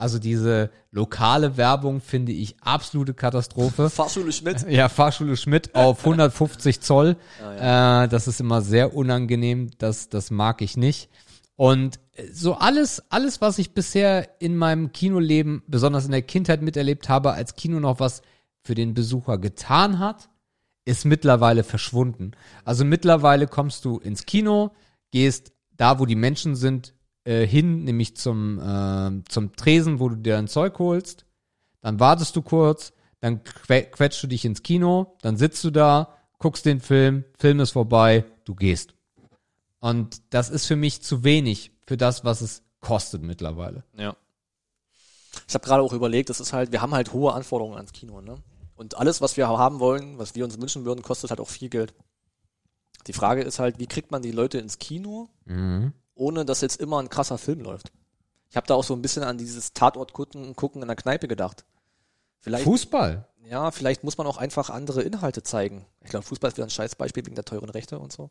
Also 0.00 0.18
diese 0.18 0.70
lokale 0.92 1.58
Werbung 1.58 2.00
finde 2.00 2.32
ich 2.32 2.56
absolute 2.62 3.12
Katastrophe. 3.12 3.90
Fahrschule 3.90 4.32
Schmidt. 4.32 4.66
Ja, 4.66 4.88
Fahrschule 4.88 5.36
Schmidt 5.36 5.74
auf 5.74 6.00
150 6.00 6.80
Zoll. 6.80 7.16
Äh, 7.60 8.08
das 8.08 8.26
ist 8.26 8.40
immer 8.40 8.62
sehr 8.62 8.94
unangenehm. 8.94 9.70
Das, 9.76 10.08
das 10.08 10.30
mag 10.30 10.62
ich 10.62 10.78
nicht. 10.78 11.10
Und 11.56 12.00
so 12.32 12.54
alles, 12.54 13.02
alles, 13.10 13.42
was 13.42 13.58
ich 13.58 13.74
bisher 13.74 14.40
in 14.40 14.56
meinem 14.56 14.92
Kinoleben, 14.92 15.62
besonders 15.66 16.06
in 16.06 16.12
der 16.12 16.22
Kindheit 16.22 16.62
miterlebt 16.62 17.10
habe, 17.10 17.32
als 17.32 17.54
Kino 17.54 17.80
noch 17.80 18.00
was 18.00 18.22
für 18.62 18.74
den 18.74 18.94
Besucher 18.94 19.36
getan 19.36 19.98
hat, 19.98 20.30
ist 20.86 21.04
mittlerweile 21.04 21.62
verschwunden. 21.62 22.32
Also 22.64 22.86
mittlerweile 22.86 23.46
kommst 23.46 23.84
du 23.84 23.98
ins 23.98 24.24
Kino, 24.24 24.70
gehst 25.10 25.52
da, 25.80 25.98
wo 25.98 26.04
die 26.04 26.16
Menschen 26.16 26.56
sind, 26.56 26.94
äh, 27.24 27.46
hin, 27.46 27.84
nämlich 27.84 28.14
zum, 28.16 28.58
äh, 28.58 29.24
zum 29.28 29.56
Tresen, 29.56 29.98
wo 29.98 30.10
du 30.10 30.16
dir 30.16 30.34
dein 30.34 30.46
Zeug 30.46 30.78
holst. 30.78 31.24
Dann 31.80 31.98
wartest 31.98 32.36
du 32.36 32.42
kurz, 32.42 32.92
dann 33.20 33.42
que 33.42 33.82
quetschst 33.84 34.22
du 34.22 34.26
dich 34.26 34.44
ins 34.44 34.62
Kino, 34.62 35.16
dann 35.22 35.38
sitzt 35.38 35.64
du 35.64 35.70
da, 35.70 36.16
guckst 36.38 36.66
den 36.66 36.80
Film, 36.80 37.24
Film 37.38 37.60
ist 37.60 37.70
vorbei, 37.70 38.26
du 38.44 38.54
gehst. 38.54 38.94
Und 39.78 40.20
das 40.34 40.50
ist 40.50 40.66
für 40.66 40.76
mich 40.76 41.00
zu 41.02 41.24
wenig 41.24 41.72
für 41.86 41.96
das, 41.96 42.24
was 42.24 42.42
es 42.42 42.62
kostet 42.80 43.22
mittlerweile. 43.22 43.84
Ja. 43.96 44.14
Ich 45.48 45.54
habe 45.54 45.64
gerade 45.64 45.82
auch 45.82 45.94
überlegt, 45.94 46.28
das 46.28 46.40
ist 46.40 46.52
halt, 46.52 46.72
wir 46.72 46.82
haben 46.82 46.92
halt 46.92 47.14
hohe 47.14 47.32
Anforderungen 47.32 47.76
ans 47.76 47.92
Kino, 47.92 48.20
ne? 48.20 48.34
Und 48.74 48.98
alles, 48.98 49.20
was 49.20 49.36
wir 49.36 49.48
haben 49.48 49.78
wollen, 49.78 50.18
was 50.18 50.34
wir 50.34 50.44
uns 50.44 50.60
wünschen 50.60 50.84
würden, 50.84 51.02
kostet 51.02 51.30
halt 51.30 51.40
auch 51.40 51.48
viel 51.48 51.68
Geld. 51.68 51.94
Die 53.06 53.12
Frage 53.12 53.42
ist 53.42 53.58
halt, 53.58 53.78
wie 53.78 53.86
kriegt 53.86 54.10
man 54.10 54.22
die 54.22 54.32
Leute 54.32 54.58
ins 54.58 54.78
Kino, 54.78 55.28
Mhm. 55.46 55.92
ohne 56.14 56.44
dass 56.44 56.60
jetzt 56.60 56.80
immer 56.80 56.98
ein 57.00 57.08
krasser 57.08 57.38
Film 57.38 57.60
läuft? 57.60 57.92
Ich 58.50 58.56
habe 58.56 58.66
da 58.66 58.74
auch 58.74 58.84
so 58.84 58.94
ein 58.94 59.02
bisschen 59.02 59.22
an 59.22 59.38
dieses 59.38 59.72
Tatort 59.72 60.12
gucken, 60.12 60.54
gucken 60.56 60.82
in 60.82 60.88
der 60.88 60.96
Kneipe 60.96 61.28
gedacht. 61.28 61.64
Vielleicht, 62.40 62.64
Fußball. 62.64 63.26
ja, 63.44 63.70
vielleicht 63.70 64.02
muss 64.02 64.18
man 64.18 64.26
auch 64.26 64.38
einfach 64.38 64.70
andere 64.70 65.02
Inhalte 65.02 65.42
zeigen. 65.42 65.86
Ich 66.02 66.10
glaube, 66.10 66.24
Fußball 66.26 66.48
ist 66.50 66.56
wieder 66.56 66.66
ein 66.66 66.70
Scheißbeispiel 66.70 67.24
wegen 67.26 67.36
der 67.36 67.44
teuren 67.44 67.70
Rechte 67.70 67.98
und 67.98 68.12
so. 68.12 68.30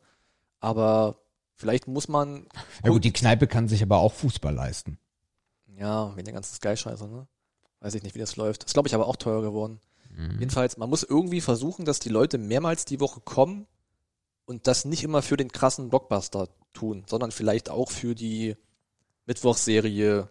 Aber 0.59 1.19
vielleicht 1.55 1.87
muss 1.87 2.07
man, 2.07 2.47
Ja 2.83 2.91
gut, 2.91 3.03
die 3.03 3.13
Kneipe 3.13 3.47
kann 3.47 3.67
sich 3.67 3.81
aber 3.83 3.99
auch 3.99 4.13
Fußball 4.13 4.53
leisten. 4.53 4.99
ja, 5.77 6.13
wegen 6.15 6.25
der 6.25 6.33
ganzen 6.33 6.55
Sky-Scheiße, 6.55 7.07
ne? 7.07 7.27
Weiß 7.79 7.93
ich 7.95 8.03
nicht, 8.03 8.13
wie 8.15 8.19
das 8.19 8.35
läuft. 8.35 8.65
Das 8.65 8.73
glaube 8.73 8.89
ich 8.89 8.95
aber 8.95 9.07
auch 9.07 9.15
teuer 9.15 9.41
geworden. 9.41 9.79
Jedenfalls, 10.37 10.75
man 10.75 10.89
muss 10.89 11.03
irgendwie 11.03 11.39
versuchen, 11.39 11.85
dass 11.85 11.99
die 11.99 12.09
Leute 12.09 12.37
mehrmals 12.37 12.83
die 12.83 12.99
Woche 12.99 13.21
kommen 13.21 13.67
und 14.49 14.65
das 14.65 14.83
nicht 14.83 15.03
immer 15.03 15.21
für 15.21 15.37
den 15.37 15.51
krassen 15.51 15.89
Blockbuster 15.89 16.49
tun, 16.73 17.03
sondern 17.07 17.29
vielleicht 17.31 17.69
auch 17.69 17.91
für 17.91 18.15
die 18.15 18.55
Mittwochsserie, 19.27 20.27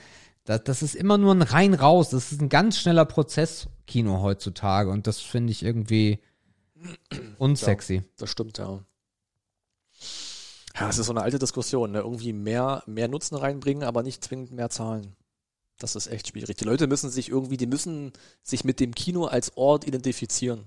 das, 0.45 0.63
das 0.65 0.83
ist 0.83 0.95
immer 0.95 1.19
nur 1.19 1.35
ein 1.35 1.43
rein 1.43 1.75
raus. 1.75 2.11
Das 2.11 2.33
ist 2.33 2.41
ein 2.41 2.49
ganz 2.49 2.79
schneller 2.79 3.05
Prozess, 3.05 3.69
Kino 3.87 4.21
heutzutage. 4.23 4.91
Und 4.91 5.07
das 5.07 5.21
finde 5.21 5.53
ich 5.53 5.63
irgendwie 5.63 6.21
unsexy. 7.39 8.03
Das 8.19 8.31
stimmt, 8.31 8.59
ja. 8.59 8.81
Ja, 10.79 10.89
es 10.89 10.99
ist 10.99 11.07
so 11.07 11.13
eine 11.13 11.23
alte 11.23 11.39
Diskussion, 11.39 11.93
ne? 11.93 12.01
Irgendwie 12.01 12.33
mehr, 12.33 12.83
mehr 12.87 13.09
Nutzen 13.09 13.37
reinbringen, 13.37 13.85
aber 13.85 14.03
nicht 14.03 14.25
zwingend 14.25 14.53
mehr 14.53 14.71
zahlen. 14.71 15.15
Das 15.79 15.95
ist 15.97 16.09
echt 16.09 16.29
schwierig. 16.29 16.57
Die 16.57 16.65
Leute 16.65 16.87
müssen 16.87 17.11
sich 17.11 17.29
irgendwie, 17.29 17.57
die 17.57 17.67
müssen 17.67 18.13
sich 18.43 18.65
mit 18.65 18.81
dem 18.81 18.95
Kino 18.95 19.27
als 19.27 19.57
Ort 19.57 19.87
identifizieren. 19.87 20.65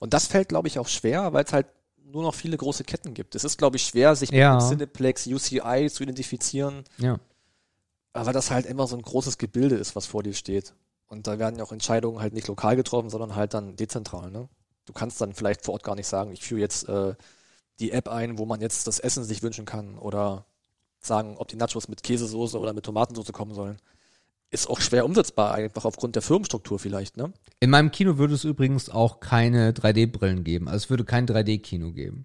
Und 0.00 0.14
das 0.14 0.26
fällt, 0.26 0.48
glaube 0.48 0.68
ich, 0.68 0.78
auch 0.78 0.88
schwer, 0.88 1.32
weil 1.32 1.44
es 1.44 1.52
halt 1.52 1.66
nur 2.04 2.22
noch 2.22 2.34
viele 2.34 2.56
große 2.56 2.84
Ketten 2.84 3.12
gibt. 3.14 3.34
Es 3.34 3.44
ist, 3.44 3.58
glaube 3.58 3.76
ich, 3.76 3.84
schwer, 3.84 4.16
sich 4.16 4.30
mit 4.30 4.40
Ja. 4.40 4.58
dem 4.58 4.66
Cineplex, 4.68 5.26
UCI 5.26 5.88
zu 5.90 6.02
identifizieren, 6.02 6.84
Ja. 6.98 7.18
Weil 8.12 8.32
das 8.32 8.50
halt 8.50 8.66
immer 8.66 8.86
so 8.86 8.96
ein 8.96 9.02
großes 9.02 9.38
Gebilde 9.38 9.76
ist, 9.76 9.96
was 9.96 10.06
vor 10.06 10.22
dir 10.22 10.34
steht. 10.34 10.74
Und 11.08 11.26
da 11.26 11.38
werden 11.38 11.56
ja 11.56 11.64
auch 11.64 11.72
Entscheidungen 11.72 12.20
halt 12.20 12.34
nicht 12.34 12.48
lokal 12.48 12.76
getroffen, 12.76 13.10
sondern 13.10 13.34
halt 13.34 13.54
dann 13.54 13.76
dezentral. 13.76 14.30
Ne? 14.30 14.48
Du 14.84 14.92
kannst 14.92 15.20
dann 15.20 15.32
vielleicht 15.32 15.64
vor 15.64 15.74
Ort 15.74 15.82
gar 15.82 15.94
nicht 15.94 16.06
sagen, 16.06 16.32
ich 16.32 16.42
führe 16.42 16.60
jetzt 16.60 16.88
äh, 16.88 17.14
die 17.80 17.92
App 17.92 18.08
ein, 18.08 18.38
wo 18.38 18.44
man 18.44 18.60
jetzt 18.60 18.86
das 18.86 18.98
Essen 18.98 19.24
sich 19.24 19.42
wünschen 19.42 19.64
kann 19.64 19.98
oder 19.98 20.44
sagen, 21.00 21.36
ob 21.36 21.48
die 21.48 21.56
Nachos 21.56 21.88
mit 21.88 22.02
Käsesoße 22.02 22.58
oder 22.58 22.72
mit 22.72 22.84
Tomatensoße 22.84 23.32
kommen 23.32 23.54
sollen. 23.54 23.78
Ist 24.50 24.68
auch 24.68 24.80
schwer 24.80 25.04
umsetzbar, 25.04 25.54
einfach 25.54 25.84
aufgrund 25.84 26.14
der 26.14 26.22
Firmenstruktur 26.22 26.78
vielleicht, 26.78 27.18
ne? 27.18 27.32
In 27.60 27.70
meinem 27.70 27.90
Kino 27.90 28.16
würde 28.16 28.34
es 28.34 28.44
übrigens 28.44 28.88
auch 28.88 29.20
keine 29.20 29.72
3D-Brillen 29.72 30.42
geben. 30.42 30.68
Also 30.68 30.84
es 30.84 30.90
würde 30.90 31.04
kein 31.04 31.26
3D-Kino 31.26 31.92
geben. 31.92 32.24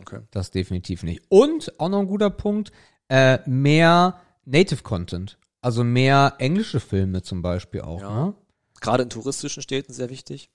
Okay. 0.00 0.20
Das 0.30 0.50
definitiv 0.50 1.02
nicht. 1.02 1.22
Und 1.28 1.78
auch 1.78 1.90
noch 1.90 2.00
ein 2.00 2.06
guter 2.06 2.30
Punkt, 2.30 2.72
äh, 3.08 3.38
mehr 3.48 4.20
Native 4.46 4.82
Content. 4.82 5.38
Also 5.60 5.84
mehr 5.84 6.36
englische 6.38 6.80
Filme 6.80 7.22
zum 7.22 7.42
Beispiel 7.42 7.82
auch. 7.82 8.00
Ja. 8.00 8.26
Ne? 8.26 8.34
Gerade 8.80 9.02
in 9.02 9.10
touristischen 9.10 9.62
Städten 9.62 9.92
sehr 9.92 10.08
wichtig. 10.10 10.50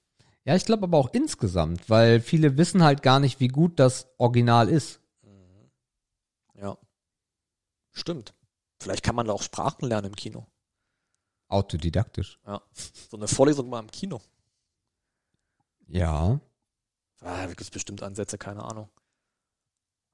Ja, 0.45 0.55
ich 0.55 0.65
glaube 0.65 0.83
aber 0.83 0.97
auch 0.97 1.09
insgesamt, 1.13 1.89
weil 1.89 2.19
viele 2.19 2.57
wissen 2.57 2.83
halt 2.83 3.03
gar 3.03 3.19
nicht, 3.19 3.39
wie 3.39 3.49
gut 3.49 3.79
das 3.79 4.07
Original 4.17 4.69
ist. 4.69 4.99
Ja. 6.55 6.77
Stimmt. 7.91 8.33
Vielleicht 8.79 9.03
kann 9.03 9.15
man 9.15 9.27
da 9.27 9.33
auch 9.33 9.43
Sprachen 9.43 9.87
lernen 9.87 10.07
im 10.07 10.15
Kino. 10.15 10.47
Autodidaktisch. 11.47 12.39
Ja. 12.47 12.61
So 13.09 13.17
eine 13.17 13.27
Vorlesung 13.27 13.69
mal 13.69 13.81
im 13.81 13.91
Kino. 13.91 14.21
Ja. 15.87 16.39
Ah, 17.19 17.41
da 17.41 17.47
gibt 17.47 17.61
es 17.61 17.69
bestimmt 17.69 18.01
Ansätze, 18.01 18.37
keine 18.37 18.63
Ahnung. 18.63 18.89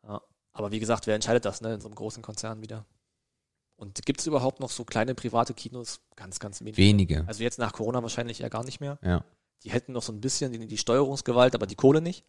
Ja. 0.04 0.22
Aber 0.52 0.72
wie 0.72 0.80
gesagt, 0.80 1.06
wer 1.08 1.16
entscheidet 1.16 1.46
das, 1.46 1.62
ne? 1.62 1.76
In 1.76 1.82
so 1.82 1.88
einem 1.88 1.96
großen 1.96 2.24
Konzern 2.24 2.62
wieder. 2.62 2.86
Und 3.78 4.04
gibt 4.06 4.20
es 4.20 4.28
überhaupt 4.28 4.60
noch 4.60 4.72
so 4.72 4.84
kleine 4.84 5.14
private 5.16 5.54
Kinos? 5.54 6.00
Ganz, 6.16 6.40
ganz 6.40 6.62
wenig. 6.62 6.78
Wenige. 6.78 7.24
Also 7.28 7.44
jetzt 7.44 7.60
nach 7.60 7.74
Corona 7.74 8.02
wahrscheinlich 8.02 8.42
eher 8.42 8.50
gar 8.50 8.64
nicht 8.64 8.80
mehr. 8.82 8.98
Ja. 9.04 9.24
Die 9.64 9.72
hätten 9.72 9.94
noch 9.94 10.02
so 10.02 10.12
ein 10.12 10.20
bisschen 10.20 10.52
die, 10.52 10.66
die 10.66 10.78
Steuerungsgewalt, 10.78 11.54
aber 11.56 11.68
die 11.68 11.76
Kohle 11.76 12.02
nicht. 12.02 12.24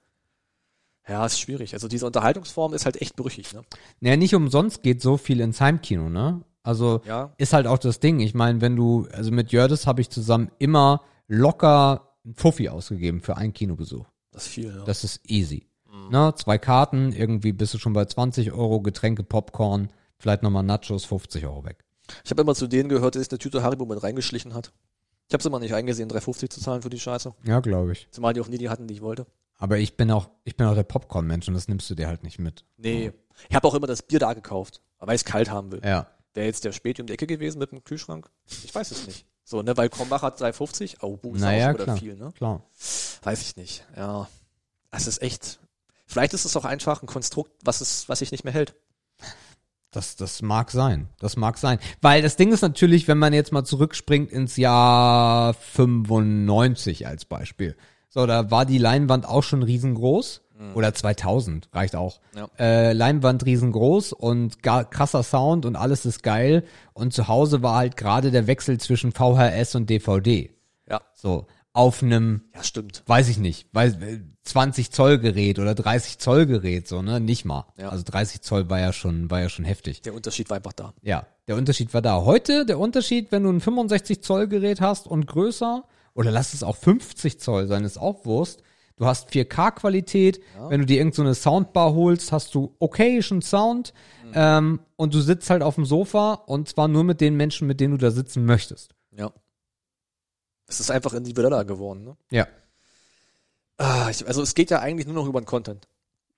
Ja, 1.09 1.25
ist 1.25 1.41
schwierig. 1.41 1.73
Also 1.73 1.89
diese 1.89 2.05
Unterhaltungsform 2.07 2.75
ist 2.75 2.85
halt 2.85 3.01
echt 3.01 3.17
brüchig, 3.17 3.55
ne? 3.55 3.63
Naja, 4.01 4.17
nicht 4.17 4.35
umsonst 4.35 4.83
geht 4.83 5.01
so 5.01 5.17
viel 5.17 5.41
ins 5.41 5.61
Heimkino, 5.61 6.11
ne? 6.11 6.43
Also 6.63 7.01
Ja. 7.07 7.33
ist 7.39 7.55
halt 7.55 7.67
auch 7.67 7.79
das 7.79 7.99
Ding. 7.99 8.21
Ich 8.21 8.35
meine, 8.35 8.61
wenn 8.61 8.77
du, 8.77 9.09
also 9.13 9.31
mit 9.31 9.51
Jördes 9.51 9.87
habe 9.87 10.03
ich 10.03 10.11
zusammen 10.11 10.51
immer 10.59 11.03
locker 11.29 12.15
ein 12.27 12.35
Fuffi 12.35 12.69
ausgegeben 12.69 13.23
für 13.23 13.39
einen 13.39 13.55
Kinobesuch. 13.55 14.05
Das 14.33 14.45
ist 14.47 14.49
viel, 14.53 14.75
ja. 14.77 14.85
Das 14.85 15.03
ist 15.03 15.21
easy. 15.31 15.67
Ne? 16.11 16.33
Zwei 16.37 16.59
Karten, 16.59 17.13
irgendwie 17.13 17.53
bist 17.53 17.73
du 17.75 17.79
schon 17.79 17.93
bei 17.95 18.05
20 18.05 18.53
Euro, 18.53 18.81
Getränke, 18.81 19.23
Popcorn, 19.23 19.89
vielleicht 20.19 20.43
nochmal 20.43 20.63
Nachos, 20.63 21.05
50 21.05 21.47
Euro 21.47 21.65
weg. 21.65 21.85
Ich 22.25 22.31
habe 22.31 22.43
immer 22.43 22.55
zu 22.55 22.67
denen 22.67 22.89
gehört, 22.89 23.15
der 23.15 23.23
sich 23.23 23.31
eine 23.31 23.39
Tüte 23.39 23.63
Haribo 23.63 23.85
mit 23.85 24.03
reingeschlichen 24.03 24.55
hat. 24.55 24.73
Ich 25.29 25.35
habe 25.35 25.41
es 25.41 25.47
immer 25.47 25.59
nicht 25.59 25.75
eingesehen, 25.75 26.11
3,50 26.11 26.49
zu 26.49 26.61
zahlen 26.61 26.83
für 26.83 26.91
die 26.91 26.99
Scheiße. 26.99 27.35
Ja, 27.45 27.61
glaube 27.61 27.93
ich. 27.93 28.09
Zumal 28.11 28.33
die 28.33 28.41
auch 28.41 28.49
nie 28.49 28.57
die 28.57 28.71
hatten, 28.71 28.87
die 28.87 28.95
ich 28.95 29.03
wollte. 29.03 29.27
Aber 29.59 29.79
ich 29.79 29.97
bin 29.97 30.11
auch, 30.11 30.31
ich 30.45 30.57
bin 30.57 30.67
auch 30.67 30.75
der 30.75 30.85
Popcorn-Mensch 30.85 31.49
und 31.49 31.55
das 31.55 31.69
nimmst 31.69 31.91
du 31.91 31.95
dir 31.95 32.07
halt 32.07 32.23
nicht 32.23 32.39
mit. 32.39 32.65
Nee. 32.77 33.13
Ich 33.49 33.55
habe 33.55 33.69
auch 33.69 33.75
immer 33.75 33.87
das 33.87 34.03
Bier 34.03 34.21
da 34.21 34.33
gekauft, 34.33 34.81
weil 34.99 35.17
ich 35.17 35.23
es 35.23 35.25
kalt 35.25 35.51
haben 35.51 35.71
will. 35.73 35.83
Ja. 35.85 36.07
Wäre 36.33 36.47
jetzt 36.47 36.65
der 36.65 36.73
Späti 36.73 37.03
um 37.03 37.07
die 37.07 37.13
Ecke 37.13 37.27
gewesen 37.27 37.59
mit 37.59 37.73
dem 37.73 37.85
Kühlschrank? 37.85 38.31
Ich 38.65 38.75
weiß 38.75 38.91
es 38.91 39.07
nicht. 39.07 39.27
So, 39.45 39.63
ne, 39.63 39.77
weil 39.77 39.89
Krombach 39.89 40.23
hat 40.23 40.41
3,50. 40.41 40.99
Oh, 41.03 41.17
buh, 41.17 41.35
ist 41.35 41.41
Naja, 41.41 41.71
auch 41.73 41.77
schon 41.77 41.81
wieder 41.81 41.97
viel, 41.97 42.17
ne? 42.17 42.33
Klar. 42.37 42.63
Weiß 43.23 43.43
ich 43.43 43.57
nicht. 43.57 43.85
Ja. 43.97 44.29
Es 44.91 45.07
ist 45.07 45.21
echt. 45.23 45.59
Vielleicht 46.07 46.33
ist 46.33 46.45
es 46.45 46.57
auch 46.57 46.65
einfach 46.65 47.03
ein 47.03 47.07
Konstrukt, 47.07 47.53
was 47.65 47.81
es, 47.81 48.09
was 48.09 48.21
sich 48.21 48.31
nicht 48.31 48.45
mehr 48.45 48.53
hält. 48.53 48.75
Das, 49.91 50.17
das 50.17 50.43
mag 50.43 50.71
sein. 50.71 51.09
Das 51.19 51.37
mag 51.37 51.57
sein. 51.59 51.79
Weil 52.03 52.23
das 52.23 52.37
Ding 52.37 52.53
ist 52.53 52.63
natürlich, 52.63 53.09
wenn 53.09 53.19
man 53.19 53.33
jetzt 53.33 53.53
mal 53.53 53.65
zurückspringt 53.65 54.31
ins 54.31 54.57
Jahr 54.57 55.55
95 55.55 57.07
als 57.07 57.25
Beispiel. 57.25 57.77
So, 58.09 58.27
da 58.27 58.51
war 58.51 58.67
die 58.67 58.79
Leinwand 58.79 59.27
auch 59.27 59.43
schon 59.43 59.63
riesengroß. 59.63 60.43
Oder 60.75 60.93
2000, 60.93 61.69
reicht 61.73 61.95
auch. 61.95 62.19
Ja. 62.35 62.49
Äh, 62.59 62.93
Leinwand 62.93 63.47
riesengroß 63.47 64.13
und 64.13 64.61
krasser 64.63 65.23
Sound 65.23 65.65
und 65.65 65.77
alles 65.77 66.05
ist 66.05 66.25
geil. 66.25 66.65
Und 66.95 67.13
zu 67.13 67.29
Hause 67.29 67.63
war 67.63 67.77
halt 67.77 67.97
gerade 67.97 68.33
der 68.33 68.49
Wechsel 68.49 68.81
zwischen 68.81 69.13
VHS 69.13 69.77
und 69.77 69.89
DVD. 69.89 70.51
Ja. 70.91 71.01
So, 71.15 71.47
auf 71.79 72.03
einem 72.03 72.43
Ja, 72.55 72.65
stimmt. 72.65 73.05
weiß 73.07 73.29
ich 73.29 73.39
nicht, 73.39 73.69
weiß, 73.73 73.97
20 74.43 74.91
Zoll 74.91 75.19
Gerät 75.19 75.59
oder 75.61 75.75
30 75.75 76.19
Zoll 76.19 76.47
Gerät, 76.47 76.89
so, 76.89 77.03
ne, 77.03 77.21
nicht 77.21 77.45
mal. 77.45 77.67
Ja. 77.79 77.91
Also 77.91 78.03
30 78.05 78.43
Zoll 78.43 78.69
war 78.69 78.81
ja 78.81 78.93
schon, 78.93 79.31
war 79.31 79.41
ja 79.41 79.49
schon 79.49 79.65
heftig. 79.65 80.03
Der 80.03 80.13
Unterschied 80.13 80.51
war 80.51 80.57
einfach 80.57 80.73
da. 80.73 80.93
Ja, 81.03 81.27
der 81.47 81.57
Unterschied 81.57 81.95
war 81.95 82.03
da. 82.03 82.23
Heute, 82.25 82.67
der 82.67 82.81
Unterschied, 82.81 83.31
wenn 83.31 83.45
du 83.45 83.51
ein 83.51 83.61
65 83.61 84.23
Zoll 84.23 84.49
Gerät 84.49 84.81
hast 84.81 85.07
und 85.07 85.27
größer, 85.27 85.85
oder 86.15 86.33
lass 86.33 86.53
es 86.53 86.65
auch 86.65 86.77
50 86.77 87.39
Zoll 87.39 87.69
sein, 87.69 87.85
ist 87.85 87.97
auch 87.97 88.25
Wurst. 88.25 88.63
Du 88.97 89.07
hast 89.07 89.31
4K-Qualität. 89.31 90.41
Wenn 90.69 90.81
du 90.81 90.87
dir 90.87 90.99
irgend 90.99 91.15
so 91.15 91.23
eine 91.23 91.37
Soundbar 91.37 91.95
holst, 91.95 92.33
hast 92.33 92.57
du 92.57 92.75
okayischen 92.81 93.41
Sound. 93.41 93.93
Ähm, 94.35 94.81
und 94.97 95.15
du 95.15 95.21
sitzt 95.21 95.49
halt 95.49 95.63
auf 95.63 95.77
dem 95.77 95.85
Sofa 95.85 96.35
und 96.35 96.69
zwar 96.69 96.89
nur 96.89 97.05
mit 97.05 97.21
den 97.21 97.37
Menschen, 97.37 97.69
mit 97.69 97.79
denen 97.79 97.93
du 97.93 97.99
da 97.99 98.11
sitzen 98.11 98.45
möchtest. 98.45 98.97
Ja. 99.17 99.31
Es 100.69 100.81
ist 100.81 100.91
einfach 100.91 101.15
individueller 101.15 101.65
geworden, 101.65 102.05
ne? 102.05 102.17
Ja. 102.31 102.47
Ah, 103.79 104.09
ich, 104.11 104.27
also 104.27 104.43
es 104.43 104.55
geht 104.55 104.71
ja 104.71 104.81
eigentlich 104.81 105.07
nur 105.07 105.17
noch 105.17 105.27
über 105.27 105.41
den 105.41 105.47
Content. 105.47 105.89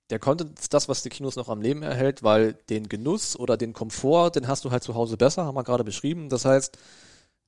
Der 0.09 0.19
Content 0.19 0.59
ist 0.59 0.73
das, 0.73 0.89
was 0.89 1.03
die 1.03 1.09
Kinos 1.09 1.35
noch 1.35 1.49
am 1.49 1.61
Leben 1.61 1.83
erhält, 1.83 2.23
weil 2.23 2.53
den 2.69 2.89
Genuss 2.89 3.37
oder 3.37 3.57
den 3.57 3.73
Komfort, 3.73 4.31
den 4.31 4.47
hast 4.47 4.65
du 4.65 4.71
halt 4.71 4.83
zu 4.83 4.93
Hause 4.95 5.17
besser, 5.17 5.45
haben 5.45 5.55
wir 5.55 5.63
gerade 5.63 5.83
beschrieben. 5.83 6.29
Das 6.29 6.45
heißt, 6.45 6.77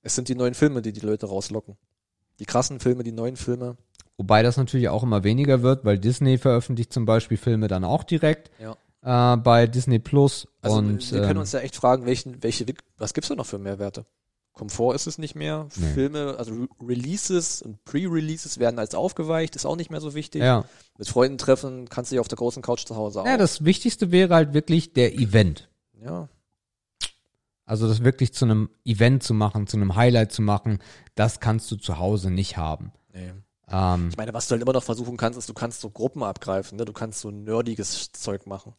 es 0.01 0.15
sind 0.15 0.29
die 0.29 0.35
neuen 0.35 0.53
Filme, 0.53 0.81
die 0.81 0.93
die 0.93 1.01
Leute 1.01 1.25
rauslocken. 1.27 1.77
Die 2.39 2.45
krassen 2.45 2.79
Filme, 2.79 3.03
die 3.03 3.11
neuen 3.11 3.35
Filme. 3.35 3.77
Wobei 4.17 4.43
das 4.43 4.57
natürlich 4.57 4.89
auch 4.89 5.03
immer 5.03 5.23
weniger 5.23 5.61
wird, 5.61 5.85
weil 5.85 5.97
Disney 5.99 6.37
veröffentlicht 6.37 6.93
zum 6.93 7.05
Beispiel 7.05 7.37
Filme 7.37 7.67
dann 7.67 7.83
auch 7.83 8.03
direkt 8.03 8.51
Ja. 8.59 9.33
äh, 9.33 9.37
bei 9.37 9.67
Disney 9.67 9.99
Plus. 9.99 10.47
Also 10.61 10.77
und 10.77 11.11
wir 11.11 11.21
können 11.21 11.31
ähm, 11.31 11.37
uns 11.39 11.51
ja 11.51 11.59
echt 11.59 11.75
fragen, 11.75 12.05
welchen, 12.05 12.41
welche, 12.43 12.65
was 12.97 13.13
gibt's 13.13 13.29
da 13.29 13.35
noch 13.35 13.45
für 13.45 13.59
Mehrwerte? 13.59 14.05
Komfort 14.53 14.93
ist 14.95 15.07
es 15.07 15.17
nicht 15.17 15.35
mehr. 15.35 15.67
Nee. 15.75 15.93
Filme, 15.93 16.35
also 16.37 16.53
Re 16.53 16.67
Releases 16.87 17.61
und 17.63 17.83
Pre-Releases 17.85 18.59
werden 18.59 18.77
als 18.79 18.93
aufgeweicht, 18.95 19.55
ist 19.55 19.65
auch 19.65 19.75
nicht 19.75 19.89
mehr 19.89 19.99
so 20.01 20.13
wichtig. 20.13 20.41
ja. 20.43 20.63
Mit 20.97 21.07
Freunden 21.07 21.39
treffen 21.39 21.89
kannst 21.89 22.11
du 22.11 22.15
dich 22.15 22.19
auf 22.19 22.27
der 22.27 22.37
großen 22.37 22.61
Couch 22.61 22.85
zu 22.85 22.95
Hause 22.95 23.21
auch. 23.21 23.25
ja, 23.25 23.37
das 23.37 23.65
Wichtigste 23.65 24.11
wäre 24.11 24.33
halt 24.35 24.53
wirklich 24.53 24.93
der 24.93 25.15
Event. 25.15 25.69
ja. 25.99 26.29
Also 27.65 27.87
das 27.87 28.03
wirklich 28.03 28.33
zu 28.33 28.43
einem 28.43 28.69
Event 28.83 29.23
zu 29.23 29.33
machen, 29.33 29.67
zu 29.67 29.77
einem 29.77 29.95
Highlight 29.95 30.33
zu 30.33 30.41
machen, 30.41 30.79
das 31.15 31.39
kannst 31.39 31.71
du 31.71 31.77
zu 31.77 31.97
Hause 31.97 32.29
nicht 32.29 32.57
haben. 32.57 32.91
Nee. 33.13 33.31
Ähm, 33.69 34.09
Ich 34.11 34.17
meine, 34.17 34.33
was 34.33 34.47
du 34.47 34.51
halt 34.51 34.61
immer 34.61 34.73
noch 34.73 34.83
versuchen 34.83 35.15
kannst, 35.15 35.39
ist, 35.39 35.47
du 35.47 35.53
kannst 35.53 35.79
so 35.79 35.89
Gruppen 35.89 36.23
abgreifen, 36.23 36.77
ne? 36.77 36.83
du 36.83 36.91
kannst 36.91 37.21
so 37.21 37.31
nerdiges 37.31 38.11
Zeug 38.11 38.47
machen. 38.47 38.73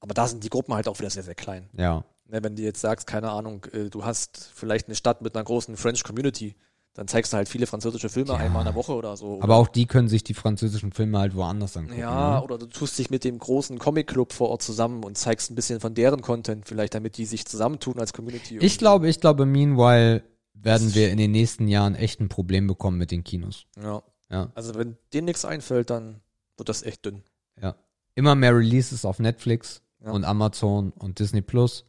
Aber 0.00 0.14
da 0.14 0.26
sind 0.26 0.42
die 0.42 0.48
Gruppen 0.50 0.74
halt 0.74 0.88
auch 0.88 0.98
wieder 0.98 1.10
sehr, 1.10 1.22
sehr 1.22 1.36
klein. 1.36 1.68
ja. 1.74 2.04
Ne, 2.30 2.42
wenn 2.44 2.56
du 2.56 2.62
jetzt 2.62 2.80
sagst, 2.80 3.06
keine 3.06 3.30
Ahnung, 3.30 3.64
äh, 3.72 3.88
du 3.88 4.04
hast 4.04 4.50
vielleicht 4.54 4.86
eine 4.86 4.94
Stadt 4.94 5.22
mit 5.22 5.34
einer 5.34 5.44
großen 5.44 5.76
French 5.78 6.04
Community, 6.04 6.54
dann 6.92 7.08
zeigst 7.08 7.32
du 7.32 7.36
halt 7.38 7.48
viele 7.48 7.66
französische 7.66 8.08
Filme 8.08 8.32
Ja. 8.32 8.36
einmal 8.38 8.62
in 8.62 8.66
der 8.66 8.74
Woche 8.74 8.92
oder 8.92 9.16
so. 9.16 9.40
Aber 9.40 9.56
auch 9.56 9.68
die 9.68 9.86
können 9.86 10.08
sich 10.08 10.24
die 10.24 10.34
französischen 10.34 10.92
Filme 10.92 11.18
halt 11.18 11.34
woanders 11.34 11.76
angucken. 11.76 11.98
ja, 11.98 12.36
Ne? 12.36 12.42
oder 12.42 12.58
du 12.58 12.66
tust 12.66 12.98
dich 12.98 13.08
mit 13.08 13.24
dem 13.24 13.38
großen 13.38 13.78
Comic-Club 13.78 14.32
vor 14.32 14.50
Ort 14.50 14.62
zusammen 14.62 15.04
und 15.04 15.16
zeigst 15.16 15.50
ein 15.50 15.54
bisschen 15.54 15.80
von 15.80 15.94
deren 15.94 16.20
Content, 16.20 16.66
vielleicht 16.66 16.94
damit 16.94 17.16
die 17.16 17.24
sich 17.24 17.46
zusammentun 17.46 17.98
als 17.98 18.12
Community. 18.12 18.58
Ich 18.58 18.78
glaube, 18.78 19.08
ich 19.08 19.20
glaube, 19.20 19.46
meanwhile 19.46 20.22
werden 20.54 20.94
wir 20.94 21.10
in 21.10 21.18
den 21.18 21.30
nächsten 21.30 21.68
Jahren 21.68 21.94
echt 21.94 22.20
ein 22.20 22.28
Problem 22.28 22.66
bekommen 22.66 22.98
mit 22.98 23.10
den 23.10 23.22
Kinos. 23.24 23.64
Ja. 23.80 24.02
Ja, 24.30 24.50
Also 24.54 24.74
wenn 24.74 24.98
denen 25.14 25.24
nichts 25.26 25.44
einfällt, 25.46 25.88
dann 25.88 26.20
wird 26.58 26.68
das 26.68 26.82
echt 26.82 27.06
dünn. 27.06 27.22
ja. 27.62 27.74
Immer 28.16 28.34
mehr 28.34 28.54
Releases 28.54 29.04
auf 29.06 29.20
Netflix 29.20 29.80
Ja. 30.04 30.10
und 30.10 30.24
Amazon 30.24 30.90
und 30.90 31.20
Disney 31.20 31.40
Plus. 31.40 31.84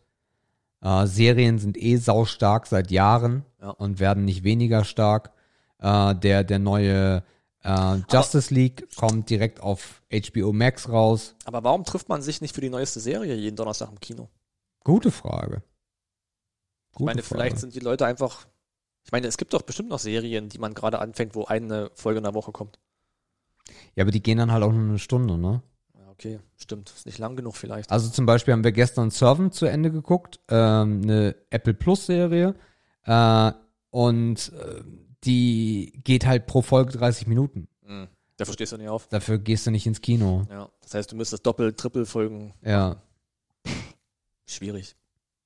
Äh, 0.82 1.08
Serien 1.08 1.60
sind 1.60 1.78
eh 1.78 1.98
saustark 1.98 2.68
seit 2.68 2.92
Jahren 2.92 3.46
Ja. 3.62 3.72
und 3.72 4.00
werden 4.00 4.26
nicht 4.26 4.44
weniger 4.44 4.84
stark. 4.84 5.32
Äh, 5.80 6.16
der, 6.16 6.44
der 6.44 6.60
neue 6.60 7.24
äh, 7.64 7.96
Justice 8.12 8.54
League 8.54 8.88
kommt 8.96 9.30
direkt 9.30 9.60
auf 9.62 10.02
HBO 10.12 10.54
Max 10.54 10.90
raus. 10.90 11.36
Aber 11.46 11.64
warum 11.64 11.84
trifft 11.84 12.08
man 12.10 12.22
sich 12.22 12.42
nicht 12.42 12.56
für 12.56 12.62
die 12.62 12.70
neueste 12.70 13.00
Serie 13.00 13.36
jeden 13.36 13.56
Donnerstag 13.56 13.90
im 13.90 14.00
Kino? 14.00 14.30
Gute 14.84 15.12
Frage. 15.12 15.62
Ich 16.92 16.96
Gute 16.98 17.06
meine, 17.06 17.22
vielleicht 17.24 17.52
Frage. 17.58 17.60
sind 17.62 17.76
die 17.76 17.80
Leute 17.82 18.06
einfach. 18.06 18.48
Ich 19.06 19.12
meine, 19.12 19.28
es 19.28 19.38
gibt 19.38 19.54
doch 19.54 19.62
bestimmt 19.62 19.90
noch 19.90 20.00
Serien, 20.00 20.50
die 20.50 20.58
man 20.60 20.74
gerade 20.74 21.00
anfängt, 21.00 21.36
wo 21.36 21.46
eine 21.46 21.92
Folge 21.96 22.18
in 22.20 22.24
der 22.24 22.34
Woche 22.34 22.52
kommt. 22.52 22.80
Ja, 23.96 24.04
aber 24.04 24.12
die 24.12 24.22
gehen 24.24 24.38
dann 24.38 24.52
halt 24.52 24.64
auch 24.64 24.72
nur 24.72 24.82
eine 24.82 25.00
Stunde, 25.00 25.38
ne? 25.38 25.62
Okay, 26.20 26.41
stimmt. 26.58 26.90
Ist 26.90 27.06
nicht 27.06 27.18
lang 27.18 27.38
genug 27.38 27.56
vielleicht. 27.56 27.90
Also 27.90 28.10
zum 28.10 28.26
Beispiel 28.26 28.54
haben 28.54 28.66
wir 28.66 28.74
gestern 28.74 29.10
Servant 29.10 29.54
zu 29.54 29.68
Ende 29.68 29.90
geguckt, 29.90 30.41
ähm, 30.50 31.00
eine 31.02 31.34
Apple 31.50 31.74
Plus 31.74 32.08
Serie. 32.08 32.56
Äh, 33.06 33.54
und 33.90 34.52
äh, 34.52 34.84
die 35.24 36.02
geht 36.04 36.26
halt 36.26 36.46
pro 36.46 36.62
Folge 36.62 36.91
30 36.91 37.28
Minuten. 37.28 37.70
Mhm. 37.88 38.10
Da 38.36 38.44
verstehst 38.44 38.74
du 38.74 38.78
nicht 38.78 38.90
auf. 38.90 39.08
Dafür 39.08 39.38
gehst 39.38 39.66
du 39.66 39.72
nicht 39.72 39.88
ins 39.88 40.02
Kino. 40.02 40.46
Ja. 40.50 40.70
Das 40.82 40.94
heißt, 40.94 41.10
du 41.10 41.16
müsstest 41.16 41.46
Doppel-, 41.46 41.72
Triple-Folgen. 41.72 42.54
Ja. 42.66 43.02
Schwierig. 44.46 44.98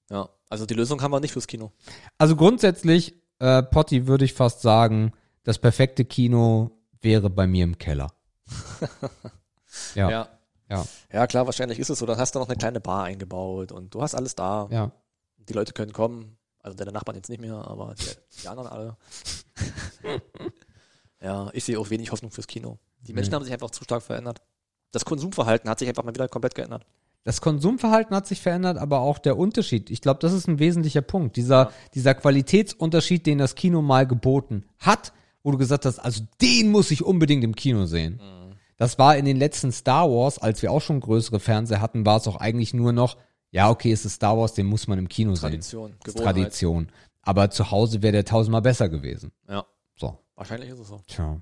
Ja. 0.09 0.27
Also 0.49 0.65
die 0.65 0.73
Lösung 0.73 1.03
haben 1.03 1.11
wir 1.11 1.19
nicht 1.19 1.33
fürs 1.33 1.45
Kino. 1.45 1.71
Also 2.17 2.35
grundsätzlich, 2.35 3.13
äh, 3.37 3.61
Potti, 3.61 4.07
würde 4.07 4.25
ich 4.25 4.33
fast 4.33 4.61
sagen, 4.61 5.11
das 5.43 5.59
perfekte 5.59 6.03
Kino 6.03 6.71
wäre 6.99 7.29
bei 7.29 7.45
mir 7.45 7.63
im 7.63 7.77
Keller. 7.77 8.11
ja, 9.93 10.09
ja, 10.09 10.39
Ja. 10.73 10.85
ja, 11.11 11.19
Ja, 11.19 11.27
klar, 11.27 11.45
wahrscheinlich 11.45 11.79
ist 11.79 11.89
es 11.89 11.99
so. 11.99 12.05
Dann 12.05 12.17
hast 12.17 12.35
du 12.35 12.39
noch 12.39 12.47
eine 12.47 12.57
kleine 12.57 12.79
Bar 12.79 13.03
eingebaut 13.05 13.71
und 13.71 13.93
du 13.93 14.01
hast 14.01 14.15
alles 14.15 14.35
da. 14.35 14.67
ja. 14.71 14.91
Die 15.49 15.53
Leute 15.53 15.73
können 15.73 15.91
kommen. 15.93 16.37
Also 16.59 16.77
deine 16.77 16.93
Nachbarn 16.93 17.17
jetzt 17.17 17.27
nicht 17.29 17.41
mehr, 17.41 17.55
aber 17.55 17.93
die, 17.95 18.05
die 18.41 18.47
anderen 18.47 18.69
alle. 18.69 18.95
ja, 21.21 21.49
ich 21.53 21.63
sehe 21.63 21.79
auch 21.79 21.89
wenig 21.89 22.11
Hoffnung 22.11 22.31
fürs 22.31 22.47
Kino. 22.47 22.77
Die 23.01 23.13
Menschen 23.13 23.31
Nee. 23.31 23.35
haben 23.35 23.43
sich 23.43 23.53
einfach 23.53 23.71
zu 23.71 23.83
stark 23.83 24.03
verändert. 24.03 24.41
Das 24.91 25.05
Konsumverhalten 25.05 25.69
hat 25.69 25.79
sich 25.79 25.87
einfach 25.89 26.03
mal 26.03 26.13
wieder 26.13 26.27
komplett 26.27 26.55
geändert. 26.55 26.85
Das 27.25 27.41
Konsumverhalten 27.41 28.15
hat 28.15 28.27
sich 28.27 28.41
verändert, 28.41 28.77
aber 28.77 28.99
auch 28.99 29.17
der 29.17 29.37
Unterschied. 29.37 29.89
Ich 29.89 30.01
glaube, 30.01 30.19
das 30.19 30.33
ist 30.33 30.47
ein 30.47 30.59
wesentlicher 30.59 31.01
Punkt. 31.01 31.35
Dieser, 31.37 31.71
dieser 31.93 32.15
Qualitätsunterschied, 32.15 33.25
den 33.25 33.37
das 33.37 33.55
Kino 33.55 33.81
mal 33.81 34.05
geboten 34.05 34.65
hat, 34.79 35.13
wo 35.41 35.51
du 35.51 35.57
gesagt 35.57 35.85
hast, 35.85 35.99
also 35.99 36.23
den 36.41 36.69
muss 36.71 36.91
ich 36.91 37.03
unbedingt 37.03 37.43
im 37.43 37.55
Kino 37.55 37.85
sehen. 37.85 38.19
Das 38.83 38.99
war 38.99 39.15
in 39.15 39.23
den 39.23 39.37
letzten 39.37 39.71
Star 39.71 40.09
Wars, 40.09 40.39
als 40.39 40.61
wir 40.61 40.69
auch 40.69 40.81
schon 40.81 40.99
größere 40.99 41.39
Fernseher 41.39 41.79
hatten, 41.79 42.05
war 42.05 42.17
es 42.17 42.27
auch 42.27 42.35
eigentlich 42.35 42.73
nur 42.73 42.91
noch, 42.91 43.15
ja, 43.49 43.69
okay, 43.69 43.93
es 43.93 44.03
ist 44.03 44.15
Star 44.15 44.37
Wars, 44.37 44.55
den 44.55 44.65
muss 44.65 44.87
man 44.87 44.99
im 44.99 45.07
Kino 45.07 45.35
sehen. 45.35 45.51
Tradition, 45.51 45.91
ist 45.91 46.03
Gewohnheit. 46.03 46.35
Tradition. 46.35 46.91
Aber 47.21 47.49
zu 47.49 47.71
Hause 47.71 48.01
wäre 48.01 48.11
der 48.11 48.25
tausendmal 48.25 48.61
besser 48.61 48.89
gewesen. 48.89 49.31
Ja, 49.47 49.65
So, 49.95 50.19
wahrscheinlich 50.35 50.69
ist 50.69 50.79
es 50.79 50.89
so. 50.89 50.99
tja. 51.07 51.39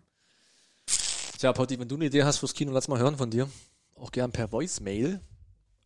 Tja, 1.40 1.52
Potti, 1.52 1.80
wenn 1.80 1.88
du 1.88 1.96
eine 1.96 2.06
Idee 2.06 2.24
hast 2.24 2.38
fürs 2.38 2.54
Kino, 2.54 2.72
lass 2.72 2.88
mal 2.88 3.00
hören 3.00 3.18
von 3.18 3.32
dir. 3.32 3.50
Auch 3.96 4.12
gern 4.12 4.32
per 4.32 4.52
Voicemail. 4.52 5.20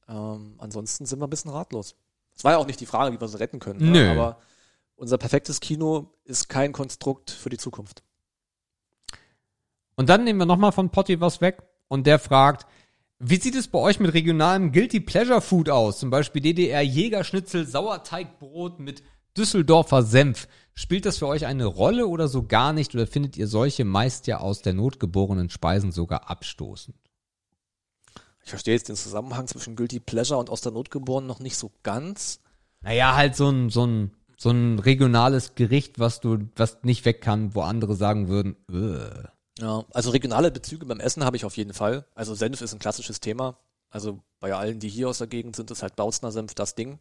Ähm, 0.10 0.56
ansonsten 0.57 1.06
sind 1.06 1.19
wir 1.19 1.27
ein 1.27 1.30
bisschen 1.30 1.52
ratlos. 1.52 1.95
Es 2.36 2.44
war 2.44 2.52
ja 2.52 2.57
auch 2.57 2.68
nicht 2.68 2.82
die 2.82 2.86
Frage, 2.86 3.15
wie 3.15 3.22
wir 3.22 3.27
sie 3.30 3.40
retten 3.40 3.60
können. 3.60 3.80
ne? 3.80 3.91
Nö. 3.91 4.11
Aber 4.11 4.40
unser 4.98 5.18
perfektes 5.18 5.61
Kino 5.61 6.11
ist 6.26 6.49
kein 6.49 6.73
Konstrukt 6.73 7.32
für 7.32 7.49
die 7.49 7.57
Zukunft. 7.57 8.03
Und 9.95 10.09
dann 10.09 10.23
nehmen 10.23 10.39
wir 10.39 10.45
nochmal 10.45 10.72
von 10.72 10.89
Potti 10.89 11.22
was 11.22 11.41
weg 11.41 11.63
und 11.88 12.05
der 12.07 12.19
fragt, 12.19 12.65
wie 13.19 13.39
sieht 13.39 13.55
es 13.55 13.69
bei 13.69 13.80
euch 13.80 13.99
mit 13.99 14.13
regionalem 14.13 14.73
Guilty 14.73 14.99
Pleasure 14.99 15.41
Food 15.41 15.69
aus? 15.69 15.99
Zum 15.99 16.09
Beispiel 16.09 16.41
DDR 16.41 16.81
Jägerschnitzel, 16.81 17.65
Sauerteigbrot 17.65 18.80
mit 18.80 19.03
Düsseldorfer 19.38 20.03
Senf. 20.03 20.47
Spielt 20.73 21.05
das 21.05 21.19
für 21.19 21.27
euch 21.27 21.45
eine 21.45 21.65
Rolle 21.65 22.07
oder 22.07 22.27
so 22.27 22.43
gar 22.43 22.73
nicht? 22.73 22.93
Oder 22.93 23.07
findet 23.07 23.38
ihr 23.38 23.47
solche 23.47 23.85
meist 23.85 24.27
ja 24.27 24.39
aus 24.39 24.61
der 24.61 24.73
Not 24.73 24.99
geborenen 24.99 25.49
Speisen 25.49 25.93
sogar 25.93 26.30
abstoßend? 26.30 26.97
Ich 28.43 28.49
verstehe 28.49 28.76
jetzt 28.76 28.89
den 28.89 28.97
Zusammenhang 28.97 29.47
zwischen 29.47 29.77
Guilty 29.77 30.01
Pleasure 30.01 30.39
und 30.39 30.49
aus 30.49 30.61
der 30.61 30.73
Not 30.73 30.91
geboren 30.91 31.26
noch 31.26 31.39
nicht 31.39 31.57
so 31.57 31.72
ganz. 31.84 32.41
Naja, 32.81 33.15
halt 33.15 33.35
so 33.35 33.49
ein, 33.49 33.69
so 33.69 33.85
ein, 33.85 34.11
so 34.38 34.51
ein 34.51 34.77
regionales 34.77 35.55
Gericht, 35.55 35.99
was 35.99 36.19
du, 36.19 36.49
was 36.55 36.84
nicht 36.84 37.05
weg 37.05 37.22
kann, 37.22 37.55
wo 37.55 37.61
andere 37.61 37.95
sagen 37.95 38.27
würden, 38.27 38.57
"Ugh." 38.69 39.30
Ja, 39.60 39.86
also 39.94 40.10
regionale 40.10 40.52
Bezüge 40.52 40.86
beim 40.86 40.99
Essen 40.99 41.23
habe 41.23 41.38
ich 41.38 41.45
auf 41.45 41.56
jeden 41.57 41.73
Fall. 41.73 42.06
Also 42.14 42.36
Senf 42.36 42.61
ist 42.61 42.73
ein 42.73 42.80
klassisches 42.80 43.22
Thema. 43.22 43.57
Also 43.90 44.19
bei 44.40 44.53
allen, 44.53 44.80
die 44.80 44.90
hier 44.90 45.07
aus 45.07 45.19
der 45.19 45.27
Gegend 45.27 45.56
sind, 45.56 45.72
ist 45.72 45.82
halt 45.82 45.95
Bautzner 45.95 46.32
Senf 46.32 46.53
das 46.53 46.76
Ding. 46.76 46.99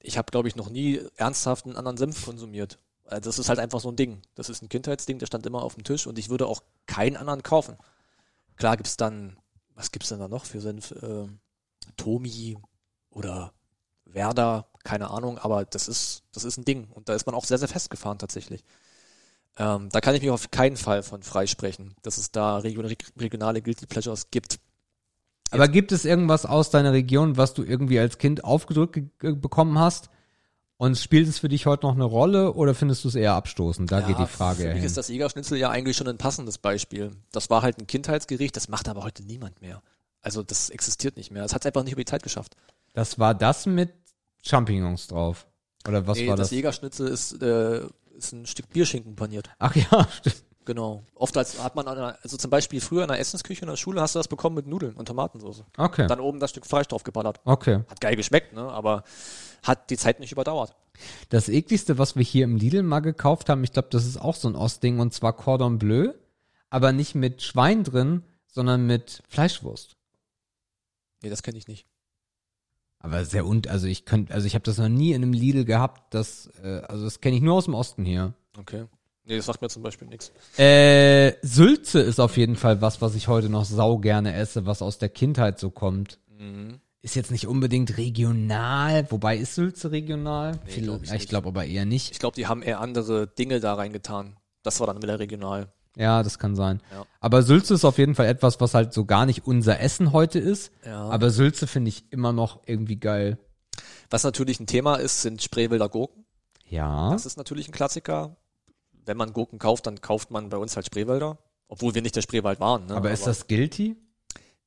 Ich 0.00 0.18
habe, 0.18 0.30
glaube 0.30 0.48
ich, 0.48 0.54
noch 0.54 0.70
nie 0.70 1.00
ernsthaft 1.16 1.66
einen 1.66 1.76
anderen 1.76 1.96
Senf 1.96 2.24
konsumiert. 2.24 2.78
Also 3.04 3.28
das 3.28 3.38
ist 3.38 3.48
halt 3.48 3.58
einfach 3.58 3.80
so 3.80 3.90
ein 3.90 3.96
Ding. 3.96 4.22
Das 4.34 4.48
ist 4.48 4.62
ein 4.62 4.68
Kindheitsding, 4.68 5.18
der 5.18 5.26
stand 5.26 5.46
immer 5.46 5.62
auf 5.62 5.74
dem 5.74 5.84
Tisch 5.84 6.06
und 6.06 6.18
ich 6.18 6.30
würde 6.30 6.46
auch 6.46 6.62
keinen 6.86 7.16
anderen 7.16 7.42
kaufen. 7.42 7.76
Klar 8.56 8.76
gibt's 8.76 8.96
dann, 8.96 9.36
was 9.74 9.90
gibt's 9.90 10.10
denn 10.10 10.20
da 10.20 10.28
noch 10.28 10.44
für 10.44 10.60
Senf? 10.60 10.94
Ähm, 11.02 11.40
Tomi 11.96 12.56
oder 13.10 13.52
Werder, 14.04 14.68
keine 14.84 15.10
Ahnung, 15.10 15.38
aber 15.38 15.64
das 15.64 15.88
ist, 15.88 16.22
das 16.32 16.44
ist 16.44 16.56
ein 16.56 16.64
Ding. 16.64 16.88
Und 16.90 17.08
da 17.08 17.14
ist 17.14 17.26
man 17.26 17.34
auch 17.34 17.44
sehr, 17.44 17.58
sehr 17.58 17.68
festgefahren 17.68 18.18
tatsächlich. 18.18 18.64
Ähm, 19.56 19.88
da 19.90 20.00
kann 20.00 20.14
ich 20.14 20.22
mich 20.22 20.30
auf 20.30 20.50
keinen 20.50 20.76
Fall 20.76 21.02
von 21.02 21.22
freisprechen, 21.22 21.94
dass 22.02 22.18
es 22.18 22.32
da 22.32 22.58
region 22.58 22.86
regionale 23.18 23.62
Guilty 23.62 23.86
Pleasures 23.86 24.30
gibt. 24.30 24.58
Aber 25.50 25.68
gibt 25.68 25.92
es 25.92 26.04
irgendwas 26.04 26.46
aus 26.46 26.70
deiner 26.70 26.92
Region, 26.92 27.36
was 27.36 27.54
du 27.54 27.62
irgendwie 27.62 27.98
als 28.00 28.18
Kind 28.18 28.42
aufgedrückt 28.42 28.94
ge- 28.94 29.06
ge- 29.20 29.34
bekommen 29.36 29.78
hast? 29.78 30.10
Und 30.76 30.98
spielt 30.98 31.28
es 31.28 31.38
für 31.38 31.48
dich 31.48 31.66
heute 31.66 31.86
noch 31.86 31.94
eine 31.94 32.02
Rolle 32.04 32.52
oder 32.54 32.74
findest 32.74 33.04
du 33.04 33.08
es 33.08 33.14
eher 33.14 33.34
abstoßend? 33.34 33.92
Da 33.92 34.00
geht 34.00 34.18
die 34.18 34.26
Frage 34.26 34.62
Für 34.62 34.68
mich 34.70 34.78
hin. 34.78 34.84
ist 34.84 34.96
das 34.96 35.06
Jägerschnitzel 35.08 35.56
ja 35.56 35.70
eigentlich 35.70 35.96
schon 35.96 36.08
ein 36.08 36.18
passendes 36.18 36.58
Beispiel. 36.58 37.12
Das 37.30 37.48
war 37.48 37.62
halt 37.62 37.78
ein 37.78 37.86
Kindheitsgericht, 37.86 38.56
das 38.56 38.68
macht 38.68 38.88
aber 38.88 39.04
heute 39.04 39.22
niemand 39.22 39.60
mehr. 39.62 39.80
Also 40.20 40.42
das 40.42 40.70
existiert 40.70 41.16
nicht 41.16 41.30
mehr. 41.30 41.44
Es 41.44 41.54
hat 41.54 41.64
einfach 41.64 41.84
nicht 41.84 41.92
über 41.92 42.00
die 42.02 42.10
Zeit 42.10 42.24
geschafft. 42.24 42.56
Das 42.92 43.20
war 43.20 43.34
das 43.36 43.66
mit 43.66 43.92
Champignons 44.42 45.06
drauf. 45.06 45.46
Oder 45.86 46.08
was 46.08 46.18
nee, 46.18 46.26
war 46.28 46.36
das 46.36 46.48
das? 46.48 46.56
Jägerschnitzel 46.56 47.06
ist, 47.06 47.40
äh, 47.40 47.82
ist 48.16 48.32
ein 48.32 48.46
Stück 48.46 48.68
Bierschinken 48.70 49.16
paniert. 49.16 49.50
Ach 49.58 49.74
ja, 49.74 50.08
stimmt. 50.18 50.44
Genau. 50.64 51.04
Oft 51.14 51.36
als 51.36 51.62
hat 51.62 51.76
man, 51.76 51.86
an 51.86 51.98
einer, 51.98 52.18
also 52.22 52.36
zum 52.36 52.50
Beispiel 52.50 52.80
früher 52.80 53.02
in 53.02 53.08
der 53.08 53.20
Essensküche 53.20 53.62
in 53.62 53.68
der 53.68 53.76
Schule 53.76 54.00
hast 54.00 54.14
du 54.14 54.18
das 54.18 54.28
bekommen 54.28 54.56
mit 54.56 54.66
Nudeln 54.66 54.94
und 54.94 55.06
Tomatensauce. 55.06 55.64
Okay. 55.76 56.06
Dann 56.06 56.20
oben 56.20 56.40
das 56.40 56.50
Stück 56.50 56.66
Fleisch 56.66 56.88
drauf 56.88 57.02
geballert. 57.02 57.40
Okay. 57.44 57.80
Hat 57.88 58.00
geil 58.00 58.16
geschmeckt, 58.16 58.54
ne? 58.54 58.62
Aber 58.62 59.04
hat 59.62 59.90
die 59.90 59.98
Zeit 59.98 60.20
nicht 60.20 60.32
überdauert. 60.32 60.74
Das 61.28 61.48
ekligste, 61.48 61.98
was 61.98 62.16
wir 62.16 62.22
hier 62.22 62.44
im 62.44 62.56
Lidl 62.56 62.82
mal 62.82 63.00
gekauft 63.00 63.48
haben, 63.48 63.64
ich 63.64 63.72
glaube, 63.72 63.88
das 63.90 64.06
ist 64.06 64.16
auch 64.16 64.36
so 64.36 64.48
ein 64.48 64.54
Ostding, 64.54 65.00
und 65.00 65.12
zwar 65.12 65.34
Cordon 65.34 65.78
Bleu, 65.78 66.12
aber 66.70 66.92
nicht 66.92 67.14
mit 67.14 67.42
Schwein 67.42 67.84
drin, 67.84 68.22
sondern 68.46 68.86
mit 68.86 69.22
Fleischwurst. 69.28 69.96
Nee, 71.22 71.30
das 71.30 71.42
kenne 71.42 71.58
ich 71.58 71.68
nicht. 71.68 71.86
Aber 73.04 73.22
sehr 73.26 73.44
und, 73.44 73.68
also 73.68 73.86
ich 73.86 74.06
könnte, 74.06 74.32
also 74.32 74.46
ich 74.46 74.54
habe 74.54 74.62
das 74.62 74.78
noch 74.78 74.88
nie 74.88 75.12
in 75.12 75.22
einem 75.22 75.34
Lidl 75.34 75.66
gehabt, 75.66 76.14
das, 76.14 76.48
äh, 76.62 76.80
also 76.88 77.04
das 77.04 77.20
kenne 77.20 77.36
ich 77.36 77.42
nur 77.42 77.52
aus 77.54 77.66
dem 77.66 77.74
Osten 77.74 78.02
hier. 78.02 78.32
Okay. 78.58 78.86
Nee, 79.26 79.36
das 79.36 79.44
sagt 79.44 79.60
mir 79.60 79.68
zum 79.68 79.82
Beispiel 79.82 80.08
nichts. 80.08 80.32
Äh, 80.56 81.34
Sülze 81.42 82.00
ist 82.00 82.18
auf 82.18 82.38
jeden 82.38 82.56
Fall 82.56 82.80
was, 82.80 83.02
was 83.02 83.14
ich 83.14 83.28
heute 83.28 83.50
noch 83.50 83.66
sau 83.66 83.98
gerne 83.98 84.34
esse, 84.34 84.64
was 84.64 84.80
aus 84.80 84.96
der 84.96 85.10
Kindheit 85.10 85.58
so 85.58 85.68
kommt. 85.68 86.18
Mhm. 86.38 86.80
Ist 87.02 87.14
jetzt 87.14 87.30
nicht 87.30 87.46
unbedingt 87.46 87.98
regional, 87.98 89.06
wobei 89.10 89.36
ist 89.36 89.54
Sülze 89.54 89.90
regional? 89.90 90.52
Nee, 90.64 90.70
Viel- 90.72 90.84
glaub 90.84 91.02
ich 91.02 91.12
ich 91.12 91.28
glaube 91.28 91.48
aber 91.48 91.66
eher 91.66 91.84
nicht. 91.84 92.10
Ich 92.10 92.18
glaube, 92.18 92.36
die 92.36 92.46
haben 92.46 92.62
eher 92.62 92.80
andere 92.80 93.26
Dinge 93.26 93.60
da 93.60 93.74
reingetan. 93.74 94.38
Das 94.62 94.80
war 94.80 94.86
dann 94.86 95.02
wieder 95.02 95.18
regional. 95.18 95.68
Ja, 95.96 96.22
das 96.22 96.38
kann 96.38 96.56
sein. 96.56 96.82
Ja. 96.90 97.06
Aber 97.20 97.42
Sülze 97.42 97.74
ist 97.74 97.84
auf 97.84 97.98
jeden 97.98 98.14
Fall 98.14 98.26
etwas, 98.26 98.60
was 98.60 98.74
halt 98.74 98.92
so 98.92 99.04
gar 99.04 99.26
nicht 99.26 99.46
unser 99.46 99.80
Essen 99.80 100.12
heute 100.12 100.38
ist. 100.38 100.72
Ja. 100.84 101.08
Aber 101.08 101.30
Sülze 101.30 101.66
finde 101.66 101.90
ich 101.90 102.04
immer 102.10 102.32
noch 102.32 102.60
irgendwie 102.66 102.96
geil. 102.96 103.38
Was 104.10 104.24
natürlich 104.24 104.60
ein 104.60 104.66
Thema 104.66 104.96
ist, 104.96 105.22
sind 105.22 105.42
Spreewälder 105.42 105.88
Gurken. 105.88 106.24
Ja. 106.68 107.10
Das 107.10 107.26
ist 107.26 107.36
natürlich 107.36 107.68
ein 107.68 107.72
Klassiker. 107.72 108.36
Wenn 109.04 109.16
man 109.16 109.32
Gurken 109.32 109.58
kauft, 109.58 109.86
dann 109.86 110.00
kauft 110.00 110.30
man 110.30 110.48
bei 110.48 110.56
uns 110.56 110.76
halt 110.76 110.86
Spreewälder. 110.86 111.38
Obwohl 111.68 111.94
wir 111.94 112.02
nicht 112.02 112.16
der 112.16 112.22
Spreewald 112.22 112.60
waren. 112.60 112.86
Ne? 112.86 112.94
aber 112.94 113.10
ist 113.10 113.26
das 113.26 113.46
guilty? 113.46 113.96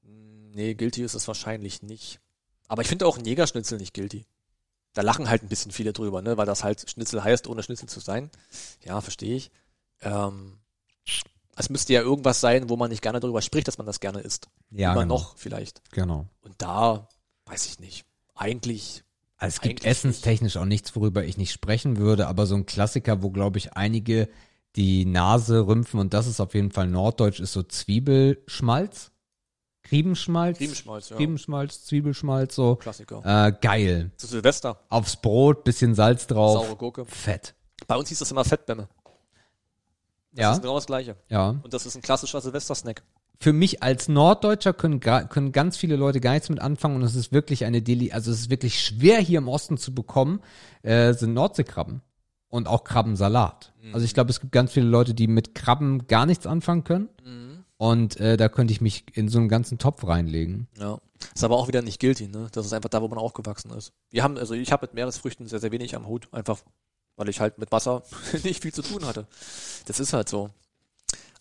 Nee, 0.03 0.73
guilty 0.73 1.03
ist 1.03 1.13
es 1.13 1.27
wahrscheinlich 1.27 1.83
nicht. 1.83 2.19
Aber 2.67 2.81
ich 2.81 2.87
finde 2.87 3.05
auch 3.05 3.17
ein 3.17 3.25
Jägerschnitzel 3.25 3.77
nicht 3.77 3.93
guilty. 3.93 4.25
Da 4.93 5.03
lachen 5.03 5.29
halt 5.29 5.43
ein 5.43 5.49
bisschen 5.49 5.71
viele 5.71 5.93
drüber, 5.93 6.21
ne? 6.21 6.37
weil 6.37 6.47
das 6.47 6.63
halt 6.63 6.89
Schnitzel 6.89 7.23
heißt, 7.23 7.47
ohne 7.47 7.61
Schnitzel 7.61 7.87
zu 7.87 7.99
sein. 7.99 8.31
Ja, 8.83 8.99
verstehe 8.99 9.35
ich. 9.35 9.51
Ähm, 10.01 10.57
es 11.55 11.69
müsste 11.69 11.93
ja 11.93 12.01
irgendwas 12.01 12.39
sein, 12.39 12.69
wo 12.69 12.77
man 12.77 12.89
nicht 12.91 13.01
gerne 13.01 13.19
drüber 13.19 13.41
spricht, 13.41 13.67
dass 13.67 13.77
man 13.77 13.87
das 13.87 13.99
gerne 13.99 14.19
isst. 14.19 14.47
Ja, 14.71 14.91
Immer 14.91 15.01
genau. 15.03 15.15
noch 15.15 15.37
vielleicht. 15.37 15.81
Genau. 15.91 16.27
Und 16.41 16.53
da, 16.59 17.07
weiß 17.45 17.65
ich 17.67 17.79
nicht. 17.79 18.05
Eigentlich, 18.35 19.03
Also 19.37 19.55
es 19.55 19.61
gibt 19.61 19.83
essenstechnisch 19.85 20.57
auch 20.57 20.65
nichts, 20.65 20.95
worüber 20.95 21.23
ich 21.23 21.37
nicht 21.37 21.51
sprechen 21.51 21.97
würde, 21.97 22.27
aber 22.27 22.45
so 22.45 22.55
ein 22.55 22.65
Klassiker, 22.67 23.23
wo 23.23 23.31
glaube 23.31 23.57
ich 23.57 23.73
einige 23.73 24.29
die 24.75 25.05
Nase 25.05 25.65
rümpfen 25.65 25.99
und 25.99 26.13
das 26.13 26.27
ist 26.27 26.39
auf 26.39 26.53
jeden 26.53 26.69
Fall 26.71 26.87
norddeutsch, 26.87 27.39
ist 27.39 27.53
so 27.53 27.63
Zwiebelschmalz. 27.63 29.11
Griebenschmalz. 29.83 30.57
Griebenschmalz, 30.57 31.09
ja. 31.09 31.15
Griebenschmalz, 31.17 31.85
Zwiebelschmalz, 31.85 32.53
so. 32.55 32.75
Klassiker. 32.75 33.21
Äh, 33.47 33.53
geil. 33.61 34.11
Zu 34.17 34.27
Silvester, 34.27 34.79
Aufs 34.89 35.15
Brot, 35.15 35.63
bisschen 35.63 35.95
Salz 35.95 36.27
drauf. 36.27 36.61
saure 36.65 36.75
Gurke. 36.75 37.05
Fett. 37.05 37.55
Bei 37.87 37.95
uns 37.95 38.09
hieß 38.09 38.19
das 38.19 38.29
immer 38.31 38.43
Fettbämme. 38.43 38.89
Das 40.33 40.41
Ja, 40.43 40.51
ist 40.53 40.61
genau 40.61 40.75
das 40.75 40.85
Gleiche. 40.85 41.15
ja. 41.29 41.49
Und 41.49 41.73
das 41.73 41.85
ist 41.85 41.95
ein 41.95 42.01
klassischer 42.01 42.41
Silvestersnack. 42.41 43.03
Für 43.39 43.53
mich 43.53 43.83
als 43.83 44.07
Norddeutscher 44.07 44.73
können, 44.73 44.99
können 44.99 45.51
ganz 45.51 45.77
viele 45.77 45.95
Leute 45.95 46.19
gar 46.19 46.33
nichts 46.33 46.49
mit 46.49 46.59
anfangen 46.59 46.95
und 46.95 47.03
es 47.03 47.15
ist 47.15 47.31
wirklich 47.31 47.65
eine 47.65 47.81
Deli, 47.83 48.11
also 48.11 48.31
es 48.31 48.39
ist 48.41 48.49
wirklich 48.49 48.83
schwer 48.83 49.19
hier 49.19 49.37
im 49.37 49.47
Osten 49.47 49.77
zu 49.77 49.93
bekommen, 49.93 50.41
äh, 50.81 51.13
sind 51.13 51.33
Nordseekrabben. 51.33 52.01
Und 52.49 52.69
auch 52.69 52.85
Krabbensalat. 52.85 53.73
Also 53.91 54.05
ich 54.05 54.13
glaube, 54.13 54.29
es 54.31 54.39
gibt 54.39 54.53
ganz 54.53 54.71
viele 54.71 54.85
Leute, 54.85 55.13
die 55.13 55.27
mit 55.27 55.53
Krabben 55.53 56.07
gar 56.07 56.25
nichts 56.25 56.47
anfangen 56.47 56.85
können. 56.85 57.09
Und 57.75 58.17
äh, 58.21 58.37
da 58.37 58.47
könnte 58.47 58.71
ich 58.71 58.79
mich 58.79 59.03
in 59.13 59.27
so 59.27 59.37
einen 59.37 59.49
ganzen 59.49 59.77
Topf 59.79 60.07
reinlegen. 60.07 60.67
Ja. 60.79 60.97
Ist 61.35 61.43
aber 61.43 61.57
auch 61.57 61.67
wieder 61.67 61.81
nicht 61.81 61.99
guilty, 61.99 62.29
ne? 62.29 62.47
Das 62.53 62.65
ist 62.65 62.71
einfach 62.71 62.89
da, 62.89 63.01
wo 63.01 63.07
man 63.09 63.17
aufgewachsen 63.19 63.69
ist. 63.71 63.91
Wir 64.11 64.23
haben, 64.23 64.37
also 64.37 64.53
ich 64.53 64.71
habe 64.71 64.85
mit 64.85 64.93
Meeresfrüchten 64.93 65.45
sehr, 65.47 65.59
sehr 65.59 65.73
wenig 65.73 65.93
am 65.95 66.07
Hut, 66.07 66.29
einfach 66.31 66.59
weil 67.17 67.27
ich 67.27 67.41
halt 67.41 67.57
mit 67.57 67.71
Wasser 67.73 68.03
nicht 68.43 68.61
viel 68.61 68.73
zu 68.73 68.81
tun 68.81 69.05
hatte. 69.05 69.27
Das 69.85 69.99
ist 69.99 70.13
halt 70.13 70.29
so. 70.29 70.49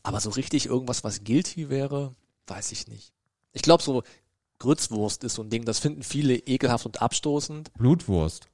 Aber 0.02 0.20
so 0.20 0.30
richtig 0.30 0.66
irgendwas, 0.66 1.04
was 1.04 1.22
guilty 1.22 1.68
wäre, 1.68 2.14
weiß 2.48 2.72
ich 2.72 2.88
nicht. 2.88 3.12
Ich 3.52 3.62
glaube, 3.62 3.82
so 3.82 4.02
Grützwurst 4.58 5.22
ist 5.24 5.34
so 5.34 5.42
ein 5.42 5.50
Ding, 5.50 5.64
das 5.64 5.78
finden 5.78 6.02
viele 6.02 6.34
ekelhaft 6.34 6.86
und 6.86 7.02
abstoßend. 7.02 7.72
Blutwurst. 7.74 8.48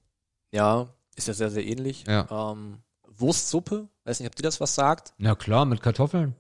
Ja, 0.51 0.89
ist 1.15 1.29
ja 1.29 1.35
sehr, 1.35 1.51
sehr 1.51 1.65
ähnlich. 1.65 2.05
Ja. 2.07 2.53
Ähm, 2.53 2.79
Wurstsuppe, 3.07 3.89
weiß 4.05 4.21
nicht, 4.21 4.29
ob 4.29 4.35
dir 4.35 4.43
das 4.43 4.61
was 4.61 4.75
sagt. 4.75 5.15
Na 5.19 5.35
klar, 5.35 5.65
mit 5.65 5.83
Kartoffeln. 5.83 6.35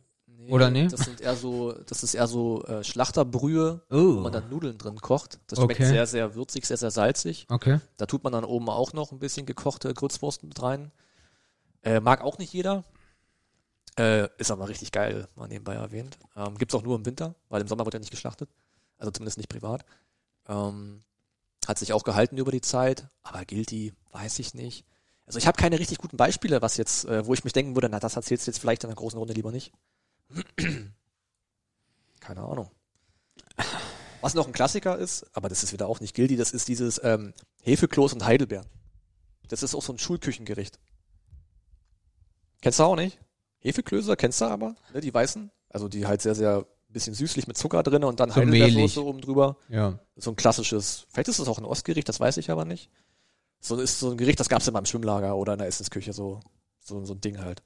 Oder 0.48 0.70
nee? 0.70 0.88
Das 0.88 1.00
sind 1.00 1.20
eher 1.20 1.36
so, 1.36 1.72
das 1.72 2.02
ist 2.02 2.14
eher 2.14 2.26
so 2.26 2.64
äh, 2.64 2.82
Schlachterbrühe, 2.82 3.82
wo 3.88 3.96
Oh. 3.96 4.20
man 4.20 4.32
dann 4.32 4.48
Nudeln 4.50 4.78
drin 4.78 4.98
kocht. 5.00 5.38
Das 5.46 5.58
schmeckt 5.58 5.80
Okay. 5.80 5.88
sehr, 5.88 6.06
sehr 6.06 6.34
würzig, 6.34 6.66
sehr, 6.66 6.76
sehr 6.76 6.90
salzig. 6.90 7.46
Okay. 7.50 7.80
Da 7.96 8.06
tut 8.06 8.24
man 8.24 8.32
dann 8.32 8.44
oben 8.44 8.68
auch 8.68 8.92
noch 8.92 9.12
ein 9.12 9.18
bisschen 9.18 9.46
gekochte 9.46 9.92
Grützwurst 9.94 10.42
mit 10.44 10.60
rein. 10.62 10.90
Äh, 11.82 12.00
mag 12.00 12.22
auch 12.22 12.38
nicht 12.38 12.52
jeder. 12.52 12.84
Äh, 13.98 14.28
ist 14.38 14.50
aber 14.50 14.68
richtig 14.68 14.90
geil, 14.90 15.28
mal 15.36 15.48
nebenbei 15.48 15.74
erwähnt. 15.74 16.16
Ähm, 16.34 16.56
gibt's 16.56 16.74
auch 16.74 16.82
nur 16.82 16.96
im 16.96 17.04
Winter, 17.04 17.34
weil 17.50 17.60
im 17.60 17.68
Sommer 17.68 17.84
wird 17.84 17.94
ja 17.94 18.00
nicht 18.00 18.10
geschlachtet. 18.10 18.48
Also 18.96 19.10
zumindest 19.10 19.36
nicht 19.36 19.50
privat. 19.50 19.84
Ähm, 20.48 21.02
hat 21.66 21.78
sich 21.78 21.92
auch 21.92 22.02
gehalten 22.02 22.38
über 22.38 22.50
die 22.50 22.60
Zeit, 22.62 23.06
aber 23.22 23.44
guilty, 23.44 23.92
weiß 24.12 24.38
ich 24.38 24.54
nicht. 24.54 24.84
Also 25.26 25.38
ich 25.38 25.46
habe 25.46 25.56
keine 25.60 25.78
richtig 25.78 25.98
guten 25.98 26.16
Beispiele, 26.16 26.62
was 26.62 26.76
jetzt, 26.76 27.04
äh, 27.04 27.24
wo 27.26 27.34
ich 27.34 27.44
mich 27.44 27.52
denken 27.52 27.76
würde, 27.76 27.88
na, 27.88 28.00
das 28.00 28.16
erzählst 28.16 28.46
du 28.46 28.50
jetzt 28.50 28.58
vielleicht 28.58 28.82
in 28.84 28.88
einer 28.90 28.96
großen 28.96 29.18
Runde 29.18 29.34
lieber 29.34 29.52
nicht. 29.52 29.72
Keine 32.20 32.40
Ahnung. 32.40 32.70
Was 34.20 34.34
noch 34.34 34.46
ein 34.46 34.52
Klassiker 34.52 34.96
ist, 34.98 35.26
aber 35.34 35.48
das 35.48 35.62
ist 35.62 35.72
wieder 35.72 35.88
auch 35.88 36.00
nicht 36.00 36.14
guilty, 36.14 36.36
das 36.36 36.52
ist 36.52 36.68
dieses 36.68 37.00
ähm, 37.02 37.34
Hefekloß 37.62 38.12
und 38.12 38.24
Heidelbeeren. 38.24 38.66
Das 39.48 39.62
ist 39.62 39.74
auch 39.74 39.82
so 39.82 39.92
ein 39.92 39.98
Schulküchengericht. 39.98 40.78
Kennst 42.60 42.78
du 42.78 42.84
auch 42.84 42.96
nicht? 42.96 43.18
Hefeklöße 43.58 44.16
kennst 44.16 44.40
du 44.40 44.46
aber, 44.46 44.76
ne, 44.94 45.00
die 45.00 45.12
weißen, 45.12 45.50
also 45.68 45.88
die 45.88 46.06
halt 46.06 46.22
sehr, 46.22 46.34
sehr 46.34 46.66
bisschen 46.92 47.14
süßlich 47.14 47.46
mit 47.46 47.56
Zucker 47.56 47.82
drin 47.82 48.04
und 48.04 48.20
dann 48.20 48.30
So 48.30 48.36
Heidelbeersoße 48.36 49.04
oben 49.04 49.20
drüber. 49.20 49.56
Ja. 49.68 49.98
So 50.16 50.30
ein 50.30 50.36
klassisches, 50.36 51.06
vielleicht 51.10 51.28
ist 51.28 51.38
es 51.38 51.48
auch 51.48 51.58
ein 51.58 51.64
Ostgericht, 51.64 52.08
das 52.08 52.20
weiß 52.20 52.36
ich 52.36 52.50
aber 52.50 52.64
nicht. 52.64 52.90
So 53.60 53.76
ist 53.80 53.98
so 53.98 54.10
ein 54.10 54.16
Gericht, 54.16 54.40
das 54.40 54.48
gab's 54.48 54.68
immer 54.68 54.78
im 54.78 54.86
Schwimmlager 54.86 55.36
oder 55.36 55.54
in 55.54 55.58
der 55.58 55.68
Essensküche, 55.68 56.12
so, 56.12 56.40
so, 56.80 57.04
so 57.04 57.14
ein 57.14 57.20
Ding 57.20 57.38
halt. 57.40 57.62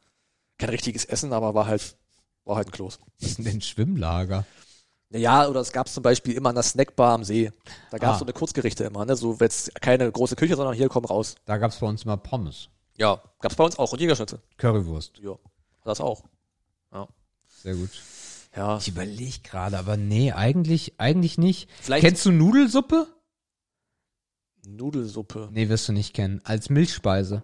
Kein 0.59 0.71
richtiges 0.71 1.05
Essen, 1.05 1.33
aber 1.33 1.55
war 1.55 1.67
halt, 1.67 1.97
war 2.47 2.56
halt 2.56 2.68
ein 2.68 2.73
Kloß. 2.73 2.98
Was 3.20 3.28
ist 3.31 3.39
denn 3.39 3.47
ein 3.48 3.60
Schwimmlager? 3.60 4.47
Ja, 5.10 5.47
oder 5.48 5.60
es 5.60 5.73
gab's 5.73 5.93
zum 5.94 6.02
Beispiel 6.02 6.35
immer 6.35 6.48
an 6.48 6.55
der 6.56 6.64
Snackbar 6.64 7.12
am 7.14 7.24
See. 7.24 7.52
Da 7.90 7.98
gab's 7.98 8.16
Ah. 8.16 8.18
so 8.20 8.24
eine 8.24 8.32
Kurzgerichte 8.32 8.85
immer, 8.85 9.05
ne? 9.05 9.14
So 9.16 9.36
jetzt 9.40 9.74
keine 9.81 10.10
große 10.10 10.35
Küche, 10.36 10.56
sondern 10.56 10.74
hier 10.74 10.89
komm 10.89 11.05
raus. 11.05 11.36
Da 11.44 11.59
gab's 11.59 11.78
bei 11.78 11.86
uns 11.86 12.05
immer 12.05 12.16
Pommes. 12.16 12.68
Ja. 12.97 13.23
Gab's 13.40 13.55
bei 13.55 13.64
uns 13.64 13.78
auch 13.78 13.93
und 13.93 14.01
Jägerschnitzel. 14.01 14.40
Currywurst. 14.56 15.18
Ja. 15.23 15.36
Das 15.85 16.01
auch. 16.01 16.23
Sehr 17.62 17.74
gut. 17.74 17.90
Ja. 18.55 18.77
Ich 18.78 18.89
überlege 18.89 19.40
gerade, 19.43 19.78
aber 19.78 19.97
nee, 19.97 20.31
eigentlich, 20.32 20.94
eigentlich 20.98 21.36
nicht. 21.39 21.68
Vielleicht- 21.81 22.05
Kennst 22.05 22.24
du 22.27 22.31
Nudelsuppe? 22.32 23.06
Nudelsuppe. 24.66 25.48
Nee, 25.52 25.68
wirst 25.68 25.89
du 25.89 25.93
nicht 25.93 26.14
kennen. 26.14 26.40
Als 26.44 26.70
Milchspeise. 26.70 27.43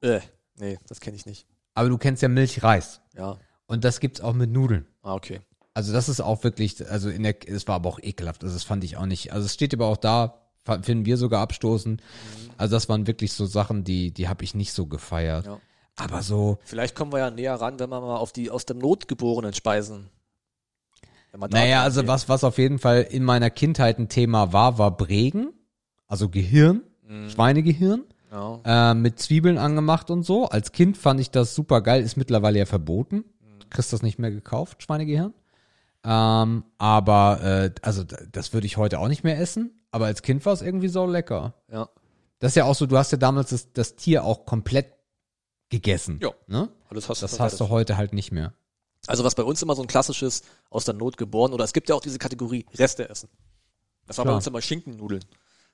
Äh, 0.00 0.20
nee, 0.56 0.78
das 0.88 1.00
kenne 1.00 1.16
ich 1.16 1.26
nicht. 1.26 1.46
Aber 1.74 1.88
du 1.88 1.98
kennst 1.98 2.22
ja 2.22 2.28
Milchreis. 2.28 3.00
Ja. 3.14 3.38
Und 3.72 3.84
das 3.84 4.00
gibt's 4.00 4.20
auch 4.20 4.34
mit 4.34 4.50
Nudeln. 4.50 4.84
Ah, 5.02 5.14
okay. 5.14 5.40
Also 5.74 5.92
das 5.94 6.08
ist 6.10 6.20
auch 6.20 6.44
wirklich, 6.44 6.86
also 6.90 7.08
in 7.08 7.22
der, 7.22 7.34
es 7.48 7.66
war 7.66 7.76
aber 7.76 7.88
auch 7.88 7.98
ekelhaft. 8.02 8.42
Also 8.44 8.54
das 8.54 8.64
fand 8.64 8.84
ich 8.84 8.98
auch 8.98 9.06
nicht. 9.06 9.32
Also 9.32 9.46
es 9.46 9.54
steht 9.54 9.72
aber 9.72 9.86
auch 9.86 9.96
da, 9.96 10.34
finden 10.82 11.06
wir 11.06 11.16
sogar 11.16 11.40
abstoßend. 11.40 12.02
Also 12.58 12.76
das 12.76 12.90
waren 12.90 13.06
wirklich 13.06 13.32
so 13.32 13.46
Sachen, 13.46 13.82
die, 13.82 14.10
die 14.10 14.28
habe 14.28 14.44
ich 14.44 14.54
nicht 14.54 14.72
so 14.74 14.84
gefeiert. 14.86 15.46
Ja. 15.46 15.58
Aber 15.96 16.22
so, 16.22 16.58
Vielleicht 16.64 16.94
kommen 16.94 17.12
wir 17.12 17.18
ja 17.20 17.30
näher 17.30 17.54
ran, 17.54 17.78
wenn 17.78 17.88
wir 17.88 18.00
mal 18.00 18.16
auf 18.16 18.32
die 18.32 18.50
aus 18.50 18.66
der 18.66 18.76
Not 18.76 19.08
geborenen 19.08 19.54
Speisen. 19.54 20.10
Naja, 21.50 21.82
also 21.82 22.06
was, 22.06 22.28
was 22.28 22.44
auf 22.44 22.58
jeden 22.58 22.78
Fall 22.78 23.02
in 23.10 23.24
meiner 23.24 23.48
Kindheit 23.48 23.98
ein 23.98 24.08
Thema 24.10 24.52
war, 24.52 24.76
war 24.78 24.94
Bregen. 24.94 25.52
Also 26.06 26.28
Gehirn, 26.28 26.82
Mhm. 27.08 27.30
Schweinegehirn. 27.30 28.04
Ja. 28.30 28.60
äh, 28.64 28.94
mit 28.94 29.18
Zwiebeln 29.18 29.58
angemacht 29.58 30.10
und 30.10 30.22
so. 30.22 30.46
Als 30.48 30.72
Kind 30.72 30.96
fand 30.96 31.20
ich 31.20 31.30
das 31.30 31.54
super 31.54 31.82
geil, 31.82 32.02
ist 32.02 32.16
mittlerweile 32.16 32.58
ja 32.58 32.64
verboten. 32.64 33.24
Kriegst 33.72 33.92
das 33.92 34.02
nicht 34.02 34.18
mehr 34.18 34.30
gekauft, 34.30 34.82
Schweinegehirn. 34.82 35.32
Ähm, 36.04 36.64
aber 36.78 37.40
äh, 37.42 37.70
also 37.80 38.04
das 38.04 38.52
würde 38.52 38.66
ich 38.66 38.76
heute 38.76 38.98
auch 38.98 39.08
nicht 39.08 39.24
mehr 39.24 39.38
essen. 39.38 39.82
Aber 39.90 40.06
als 40.06 40.22
Kind 40.22 40.44
war 40.44 40.52
es 40.52 40.62
irgendwie 40.62 40.88
so 40.88 41.06
lecker. 41.06 41.54
ja. 41.70 41.88
Das 42.38 42.52
ist 42.52 42.56
ja 42.56 42.64
auch 42.64 42.74
so, 42.74 42.86
du 42.86 42.98
hast 42.98 43.12
ja 43.12 43.18
damals 43.18 43.50
das, 43.50 43.72
das 43.72 43.94
Tier 43.94 44.24
auch 44.24 44.46
komplett 44.46 44.92
gegessen. 45.68 46.18
Ja. 46.20 46.32
Ne? 46.48 46.68
Alles 46.88 47.08
hast 47.08 47.22
Das 47.22 47.38
hast 47.38 47.60
du 47.60 47.68
heute 47.68 47.96
halt 47.96 48.12
nicht 48.12 48.32
mehr. 48.32 48.52
Also 49.06 49.22
was 49.22 49.36
bei 49.36 49.44
uns 49.44 49.62
immer 49.62 49.76
so 49.76 49.82
ein 49.82 49.86
klassisches 49.86 50.42
aus 50.68 50.84
der 50.84 50.94
Not 50.94 51.16
geboren, 51.16 51.52
oder 51.52 51.62
es 51.62 51.72
gibt 51.72 51.88
ja 51.88 51.94
auch 51.94 52.00
diese 52.00 52.18
Kategorie 52.18 52.66
Reste 52.74 53.08
essen. 53.08 53.28
Das 54.08 54.18
war 54.18 54.24
bei 54.24 54.30
Klar. 54.30 54.36
uns 54.38 54.46
immer 54.48 54.60
Schinkennudeln. 54.60 55.24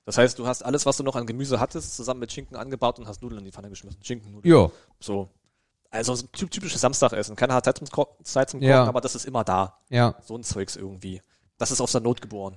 Das 0.05 0.19
heißt, 0.19 0.37
du 0.37 0.45
hast 0.45 0.63
alles, 0.63 0.85
was 0.85 0.97
du 0.97 1.03
noch 1.03 1.15
an 1.15 1.25
Gemüse 1.25 1.59
hattest, 1.59 1.95
zusammen 1.95 2.19
mit 2.19 2.31
Schinken 2.31 2.55
angebaut 2.55 2.99
und 2.99 3.07
hast 3.07 3.23
Nudeln 3.23 3.39
in 3.39 3.45
die 3.45 3.51
Pfanne 3.51 3.69
geschmissen. 3.69 4.03
Schinkennudeln. 4.03 4.47
Jo. 4.47 4.71
So. 4.99 5.29
Also 5.91 6.13
so 6.15 6.25
ein 6.25 6.29
typ- 6.31 6.51
typisches 6.51 6.81
Samstagessen. 6.81 7.35
Keine 7.35 7.53
hat 7.53 7.65
Zeit 7.65 7.77
zum, 7.79 7.87
Ko 7.87 8.07
Zeit 8.23 8.49
zum 8.49 8.59
Kochen, 8.59 8.69
Ja. 8.69 8.83
aber 8.85 9.01
das 9.01 9.15
ist 9.15 9.25
immer 9.25 9.43
da. 9.43 9.77
Ja. 9.89 10.15
So 10.23 10.35
ein 10.37 10.43
Zeugs 10.43 10.75
irgendwie. 10.75 11.21
Das 11.57 11.71
ist 11.71 11.81
aus 11.81 11.91
der 11.91 12.01
Not 12.01 12.21
geboren. 12.21 12.55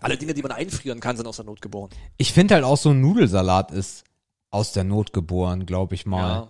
Alle 0.00 0.16
Dinge, 0.16 0.34
die 0.34 0.42
man 0.42 0.52
einfrieren 0.52 1.00
kann, 1.00 1.16
sind 1.16 1.26
aus 1.26 1.36
der 1.36 1.44
Not 1.46 1.60
geboren. 1.62 1.90
Ich 2.18 2.32
finde 2.32 2.54
halt 2.54 2.64
auch 2.64 2.76
so 2.76 2.90
ein 2.90 3.00
Nudelsalat 3.00 3.70
ist 3.72 4.04
aus 4.50 4.72
der 4.72 4.84
Not 4.84 5.12
geboren, 5.12 5.66
glaube 5.66 5.94
ich 5.94 6.06
mal. 6.06 6.48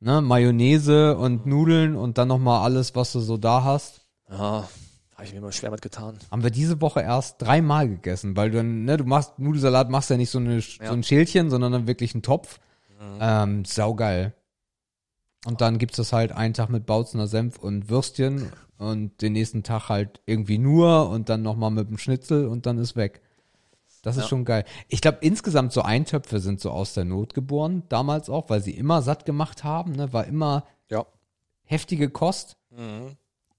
Ne? 0.00 0.20
Mayonnaise 0.20 1.16
und 1.16 1.46
Nudeln 1.46 1.96
und 1.96 2.18
dann 2.18 2.28
nochmal 2.28 2.62
alles, 2.62 2.94
was 2.96 3.12
du 3.12 3.20
so 3.20 3.36
da 3.36 3.64
hast. 3.64 4.02
Ja. 4.30 4.36
ja. 4.36 4.68
Habe 5.14 5.24
ich 5.26 5.32
mir 5.32 5.38
immer 5.38 5.52
schwer 5.52 5.70
mit 5.70 5.82
getan. 5.82 6.18
Haben 6.30 6.42
wir 6.42 6.50
diese 6.50 6.80
Woche 6.80 7.02
erst 7.02 7.42
dreimal 7.42 7.86
gegessen, 7.88 8.36
weil 8.36 8.50
du 8.50 8.56
dann, 8.56 8.84
ne, 8.86 8.96
du 8.96 9.04
machst 9.04 9.38
Nudelsalat, 9.38 9.90
machst 9.90 10.08
ja 10.08 10.16
nicht 10.16 10.30
so, 10.30 10.38
eine, 10.38 10.56
Ja. 10.58 10.86
so 10.86 10.92
ein 10.94 11.02
Schälchen, 11.02 11.50
sondern 11.50 11.72
dann 11.72 11.86
wirklich 11.86 12.14
einen 12.14 12.22
Topf. 12.22 12.58
Ähm, 13.20 13.64
saugeil. 13.66 14.34
Und 15.46 15.60
dann 15.60 15.78
gibt's 15.78 15.96
das 15.96 16.12
halt 16.12 16.32
einen 16.32 16.54
Tag 16.54 16.68
mit 16.68 16.84
Bautzener 16.86 17.26
Senf 17.26 17.58
und 17.58 17.88
Würstchen 17.88 18.52
und 18.78 19.20
den 19.22 19.32
nächsten 19.32 19.62
Tag 19.62 19.88
halt 19.88 20.20
irgendwie 20.26 20.58
nur 20.58 21.08
und 21.08 21.28
dann 21.28 21.42
nochmal 21.42 21.70
mit 21.70 21.88
dem 21.88 21.96
Schnitzel 21.98 22.46
und 22.46 22.66
dann 22.66 22.76
ist 22.78 22.94
weg. 22.96 23.22
Das 24.02 24.16
ist 24.16 24.22
Ja. 24.24 24.28
schon 24.28 24.44
geil. 24.44 24.64
Ich 24.88 25.00
glaube, 25.00 25.18
insgesamt 25.20 25.72
so 25.72 25.82
Eintöpfe 25.82 26.40
sind 26.40 26.60
so 26.60 26.70
aus 26.70 26.94
der 26.94 27.04
Not 27.04 27.34
geboren, 27.34 27.82
damals 27.88 28.30
auch, 28.30 28.48
weil 28.48 28.62
sie 28.62 28.72
immer 28.72 29.02
satt 29.02 29.24
gemacht 29.26 29.64
haben, 29.64 29.92
ne, 29.92 30.12
war 30.12 30.26
immer 30.26 30.64
Ja. 30.90 31.04
heftige 31.64 32.08
Kost. 32.10 32.56
Mhm. 32.70 33.16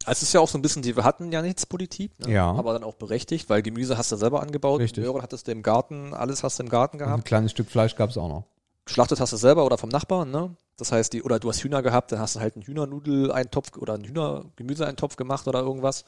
Es 0.07 0.23
ist 0.23 0.33
ja 0.33 0.39
auch 0.39 0.47
so 0.47 0.57
ein 0.57 0.63
bisschen, 0.63 0.81
die 0.81 0.95
wir 0.95 1.03
hatten 1.03 1.31
ja 1.31 1.43
nichts 1.43 1.67
Politik, 1.67 2.11
ne? 2.19 2.31
Ja. 2.33 2.51
aber 2.51 2.73
dann 2.73 2.83
auch 2.83 2.95
berechtigt, 2.95 3.49
weil 3.51 3.61
Gemüse 3.61 3.99
hast 3.99 4.11
du 4.11 4.15
selber 4.15 4.41
angebaut, 4.41 4.79
Richtig. 4.81 5.03
Möhren 5.03 5.21
hattest 5.21 5.47
du 5.47 5.51
im 5.51 5.61
Garten, 5.61 6.15
alles 6.15 6.41
hast 6.43 6.57
du 6.57 6.63
im 6.63 6.69
Garten 6.69 6.97
Und 6.97 7.03
ein 7.03 7.07
gehabt. 7.07 7.25
kleines 7.25 7.51
Stück 7.51 7.69
Fleisch 7.69 7.95
gab's 7.95 8.17
auch 8.17 8.27
noch. 8.29 8.45
Geschlachtet 8.85 9.19
hast 9.19 9.31
du 9.33 9.37
selber 9.37 9.65
oder 9.65 9.77
vom 9.77 9.89
Nachbarn, 9.89 10.31
ne? 10.31 10.55
Das 10.77 10.91
heißt, 10.91 11.13
die, 11.13 11.21
oder 11.21 11.39
du 11.39 11.49
hast 11.49 11.63
Hühner 11.63 11.83
gehabt, 11.83 12.11
dann 12.11 12.19
hast 12.19 12.35
du 12.35 12.39
halt 12.39 12.55
einen 12.55 12.63
Hühnernudel-Eintopf 12.65 13.77
oder 13.77 13.93
einen 13.93 14.05
Hühner-Gemüseeintopf 14.05 15.15
gemacht 15.15 15.47
oder 15.47 15.59
irgendwas. 15.59 16.03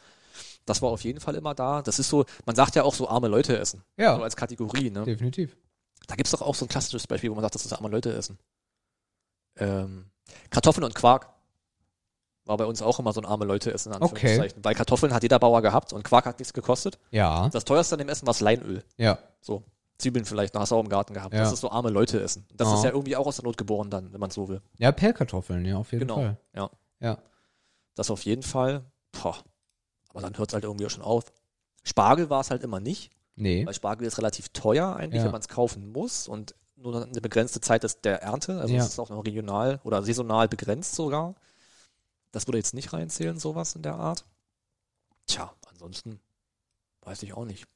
Das 0.66 0.82
war 0.82 0.90
auf 0.90 1.04
jeden 1.04 1.20
Fall 1.20 1.36
immer 1.36 1.54
da. 1.54 1.82
Das 1.84 2.00
ist 2.00 2.10
so, 2.10 2.26
man 2.46 2.56
sagt 2.56 2.76
ja 2.76 2.84
auch 2.84 2.96
so 2.96 3.08
arme 3.08 3.28
Leute 3.28 3.58
essen. 3.58 3.84
Ja. 3.98 4.16
So 4.16 4.24
als 4.24 4.36
Kategorie, 4.36 4.90
ne? 4.90 5.04
Definitiv. 5.04 5.56
Da 6.08 6.16
gibt's 6.16 6.32
doch 6.32 6.42
auch 6.42 6.56
so 6.56 6.66
ein 6.66 6.70
klassisches 6.70 7.06
Beispiel, 7.06 7.30
wo 7.30 7.36
man 7.36 7.44
sagt, 7.44 7.56
das 7.56 7.66
ist 7.66 7.74
arme 7.74 7.90
Leute 7.90 8.12
essen. 8.14 8.40
Ähm, 9.58 10.06
Kartoffeln 10.50 10.84
und 10.84 10.96
Quark. 10.96 11.30
War 12.46 12.58
bei 12.58 12.66
uns 12.66 12.82
auch 12.82 13.00
immer 13.00 13.14
so 13.14 13.22
ein 13.22 13.26
arme 13.26 13.46
Leute 13.46 13.74
essen, 13.74 13.94
in 13.94 14.02
Okay. 14.02 14.16
Anführungszeichen. 14.16 14.66
Weil 14.66 14.76
Kartoffeln 14.76 15.14
hat 15.14 15.24
jeder 15.24 15.40
Bauer 15.40 15.62
gehabt 15.62 15.94
und 15.94 16.04
Quark 16.04 16.26
hat 16.26 16.40
nichts 16.40 16.54
gekostet. 16.54 17.00
Ja. 17.12 17.48
Das 17.50 17.64
teuerste 17.64 17.96
an 17.96 18.00
dem 18.00 18.10
Essen 18.10 18.28
war 18.28 18.34
das 18.34 18.42
Leinöl. 18.42 18.84
Ja. 18.98 19.18
So. 19.40 19.64
Zwiebeln 20.00 20.26
vielleicht, 20.26 20.56
du 20.56 20.60
auch 20.60 20.80
im 20.84 20.90
Garten 20.90 21.14
gehabt. 21.14 21.34
Ja. 21.34 21.42
Das 21.42 21.54
ist 21.54 21.62
so 21.62 21.70
arme 21.72 21.90
Leute 21.90 22.22
essen. 22.22 22.46
Das 22.54 22.68
Ja. 22.68 22.76
ist 22.76 22.84
ja 22.84 22.90
irgendwie 22.92 23.16
auch 23.16 23.28
aus 23.28 23.36
der 23.38 23.46
Not 23.46 23.58
geboren 23.58 23.90
dann, 23.90 24.12
wenn 24.12 24.20
man 24.20 24.32
so 24.32 24.50
will. 24.50 24.62
Ja, 24.78 24.92
Pellkartoffeln, 24.92 25.64
ja, 25.66 25.78
auf 25.78 25.92
jeden 25.92 26.08
Genau. 26.08 26.16
Fall. 26.16 26.38
Ja. 26.54 26.70
Ja. 27.00 27.18
Das 27.96 28.10
auf 28.10 28.24
jeden 28.26 28.44
Fall. 28.44 28.84
Boah. 29.12 29.38
Aber 30.10 30.22
dann 30.22 30.38
hört 30.38 30.50
es 30.50 30.54
halt 30.54 30.64
irgendwie 30.64 30.86
auch 30.86 30.90
schon 30.90 31.04
auf. 31.04 31.26
Spargel 31.84 32.30
war 32.30 32.42
es 32.42 32.50
halt 32.50 32.64
immer 32.64 32.80
nicht, 32.80 33.12
Nee. 33.36 33.66
weil 33.66 33.74
Spargel 33.74 34.08
ist 34.08 34.18
relativ 34.18 34.50
teuer 34.50 34.96
eigentlich, 34.96 35.20
Ja. 35.20 35.26
wenn 35.26 35.32
man 35.32 35.42
es 35.42 35.48
kaufen 35.48 35.92
muss 35.92 36.28
und 36.28 36.56
nur 36.76 37.04
eine 37.06 37.22
begrenzte 37.22 37.62
Zeit 37.62 37.84
ist 37.84 38.04
der 38.04 38.22
Ernte. 38.22 38.60
Also 38.60 38.76
es 38.76 38.86
ist 38.88 39.00
auch 39.00 39.10
noch 39.10 39.26
regional 39.26 39.80
oder 39.84 40.04
saisonal 40.04 40.48
begrenzt 40.48 40.96
sogar. 40.96 41.36
Das 42.32 42.48
würde 42.48 42.58
jetzt 42.58 42.74
nicht 42.74 42.94
reinzählen, 42.94 43.38
sowas 43.40 43.76
in 43.76 43.84
der 43.84 43.96
Art. 43.96 44.26
Tja, 45.28 45.54
ansonsten 45.70 46.20
weiß 47.02 47.24
ich 47.24 47.34
auch 47.34 47.46
nicht. 47.46 47.68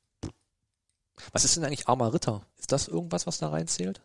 Was 1.31 1.43
ist 1.45 1.55
denn 1.55 1.65
eigentlich 1.65 1.87
armer 1.87 2.13
Ritter? 2.13 2.41
Ist 2.57 2.71
das 2.71 2.87
irgendwas, 2.87 3.27
was 3.27 3.37
da 3.37 3.49
reinzählt? 3.49 4.01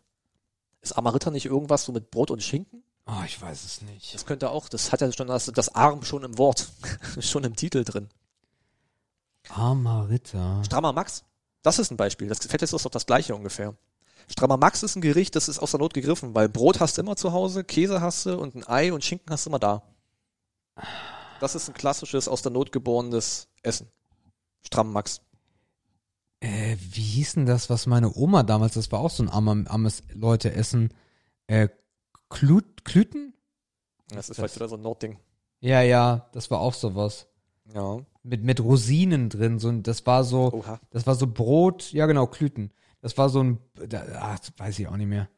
Ist 0.80 0.92
armer 0.92 1.14
Ritter 1.14 1.30
nicht 1.30 1.46
irgendwas 1.46 1.84
so 1.84 1.92
mit 1.92 2.10
Brot 2.10 2.30
und 2.30 2.42
Schinken? 2.42 2.82
Oh, 3.06 3.22
ich 3.26 3.40
weiß 3.40 3.64
es 3.64 3.82
nicht. 3.82 4.14
Das 4.14 4.26
könnte 4.26 4.50
auch, 4.50 4.68
das 4.68 4.92
hat 4.92 5.00
ja 5.00 5.12
schon 5.12 5.26
das, 5.26 5.46
das 5.46 5.74
Arm 5.74 6.04
schon 6.04 6.22
im 6.22 6.38
Wort, 6.38 6.68
schon 7.20 7.44
im 7.44 7.56
Titel 7.56 7.84
drin. 7.84 8.08
Armer 9.48 10.08
Ritter. 10.08 10.62
Strammer 10.64 10.92
Max, 10.92 11.24
das 11.62 11.78
ist 11.78 11.90
ein 11.90 11.96
Beispiel. 11.96 12.28
Das 12.28 12.38
Fett 12.38 12.62
ist 12.62 12.72
doch 12.72 12.90
das 12.90 13.06
gleiche 13.06 13.34
ungefähr. 13.34 13.74
Strammer 14.28 14.56
Max 14.56 14.82
ist 14.82 14.96
ein 14.96 15.02
Gericht, 15.02 15.34
das 15.34 15.48
ist 15.48 15.58
aus 15.58 15.72
der 15.72 15.80
Not 15.80 15.94
gegriffen, 15.94 16.34
weil 16.34 16.48
Brot 16.48 16.80
hast 16.80 16.96
du 16.96 17.02
immer 17.02 17.16
zu 17.16 17.32
Hause, 17.32 17.64
Käse 17.64 18.00
hast 18.00 18.26
du 18.26 18.38
und 18.38 18.54
ein 18.54 18.66
Ei 18.66 18.92
und 18.92 19.04
Schinken 19.04 19.30
hast 19.30 19.46
du 19.46 19.50
immer 19.50 19.58
da. 19.58 19.82
Das 21.40 21.56
ist 21.56 21.68
ein 21.68 21.74
klassisches 21.74 22.28
aus 22.28 22.42
der 22.42 22.52
Not 22.52 22.70
geborenes 22.70 23.48
Essen. 23.62 23.88
Stramm 24.64 24.92
Max. 24.92 25.20
Äh, 26.42 26.76
wie 26.90 27.00
hieß 27.02 27.34
denn 27.34 27.46
das, 27.46 27.70
was 27.70 27.86
meine 27.86 28.12
Oma 28.16 28.42
damals, 28.42 28.74
das 28.74 28.90
war 28.90 28.98
auch 29.00 29.10
so 29.10 29.22
ein 29.22 29.28
armer, 29.28 29.62
armes 29.70 30.02
Leute-Essen, 30.12 30.92
äh, 31.46 31.68
Klut, 32.30 32.84
Klüten? 32.84 33.32
Das 34.08 34.28
ist 34.28 34.30
Das- 34.30 34.36
vielleicht 34.38 34.56
wieder 34.56 34.68
so 34.68 34.76
ein 34.76 34.82
Nordding. 34.82 35.18
Ja, 35.60 35.82
ja, 35.82 36.28
das 36.32 36.50
war 36.50 36.58
auch 36.60 36.74
sowas. 36.74 37.28
Ja. 37.72 37.98
Mit, 38.24 38.42
mit 38.42 38.58
Rosinen 38.60 39.28
drin, 39.28 39.60
so, 39.60 39.68
ein- 39.68 39.84
das 39.84 40.04
war 40.06 40.24
so, 40.24 40.52
Oha. 40.52 40.80
das 40.90 41.06
war 41.06 41.14
so 41.14 41.28
Brot, 41.28 41.92
ja 41.92 42.06
genau, 42.06 42.26
Klüten. 42.26 42.72
Das 43.00 43.16
war 43.18 43.28
so 43.28 43.42
ein, 43.42 43.58
da, 43.88 44.02
ach, 44.18 44.38
das 44.40 44.52
weiß 44.56 44.78
ich 44.80 44.88
auch 44.88 44.96
nicht 44.96 45.06
mehr. 45.08 45.28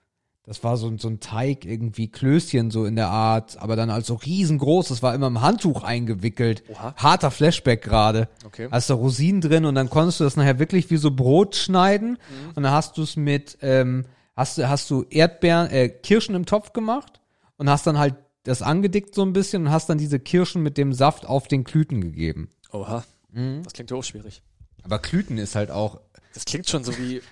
Das 0.47 0.63
war 0.63 0.77
so, 0.77 0.89
ein- 0.89 0.99
so 0.99 1.09
ein 1.09 1.21
Teig, 1.21 1.65
irgendwie 1.65 2.09
Klößchen 2.09 2.71
so 2.71 2.85
in 2.85 2.97
der 2.97 3.09
Art, 3.09 3.57
aber 3.63 3.77
dann 3.77 3.89
als 3.89 4.07
so 4.09 4.15
riesengroß, 4.15 4.89
das 4.89 5.03
war 5.03 5.15
immer 5.15 5.29
im 5.29 5.41
Handtuch 5.41 5.83
eingewickelt. 5.83 6.63
Oha. 6.69 6.95
Harter 6.97 7.31
Flashback 7.31 7.83
gerade. 7.83 8.29
Okay. 8.45 8.69
Hast 8.71 8.91
da 8.91 8.95
Rosinen 8.95 9.41
drin 9.41 9.65
und 9.65 9.75
dann 9.75 9.89
konntest 9.89 10.21
du 10.21 10.25
das 10.25 10.37
nachher 10.37 10.59
wirklich 10.59 10.91
wie 10.91 10.99
so 10.99 11.11
Brot 11.11 11.57
schneiden 11.57 12.11
Mhm. 12.11 12.49
und 12.57 12.63
dann 12.63 12.73
hast 12.73 12.99
du 12.99 13.03
es 13.03 13.17
mit, 13.17 13.57
ähm, 13.63 14.05
hast 14.37 14.59
du, 14.59 14.69
hast 14.69 14.91
du 14.91 15.05
Erdbeeren, 15.09 15.71
äh, 15.71 15.89
Kirschen 15.89 16.35
im 16.35 16.45
Topf 16.45 16.75
gemacht 16.75 17.21
und 17.57 17.71
hast 17.71 17.87
dann 17.87 17.97
halt 17.99 18.15
das 18.43 18.61
angedickt 18.61 19.15
so 19.15 19.23
ein 19.23 19.33
bisschen 19.33 19.63
und 19.67 19.71
hast 19.73 19.89
dann 19.89 19.97
diese 19.97 20.21
Kirschen 20.21 20.63
mit 20.63 20.77
dem 20.77 20.93
Saft 20.93 21.25
auf 21.25 21.49
den 21.49 21.65
Klüten 21.65 22.03
gegeben. 22.03 22.51
Oha. 22.71 23.03
Mhm. 23.33 23.63
Das 23.65 23.73
klingt 23.73 23.91
ja 23.91 23.97
auch 23.97 24.05
schwierig. 24.05 24.43
Aber 24.83 24.99
Klüten 24.99 25.39
ist 25.39 25.55
halt 25.55 25.71
auch 25.71 26.03
Das 26.35 26.45
klingt 26.45 26.69
schon 26.69 26.85
so 26.85 26.93
wie 26.99 27.23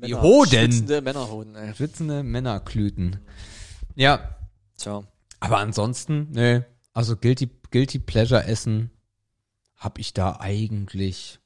Wie 0.00 0.14
Hoden. 0.14 0.48
schwitzende 0.50 1.00
Männerhoden, 1.02 1.54
ey. 1.56 1.74
schwitzende 1.74 2.22
Männerklüten. 2.22 3.18
Ja, 3.94 4.36
Tja. 4.76 5.02
aber 5.40 5.58
ansonsten, 5.58 6.28
nee, 6.30 6.62
also 6.92 7.16
Guilty, 7.16 7.50
Guilty 7.70 7.98
Pleasure 7.98 8.44
Essen 8.44 8.90
habe 9.76 10.00
ich 10.00 10.12
da 10.12 10.38
eigentlich 10.40 11.40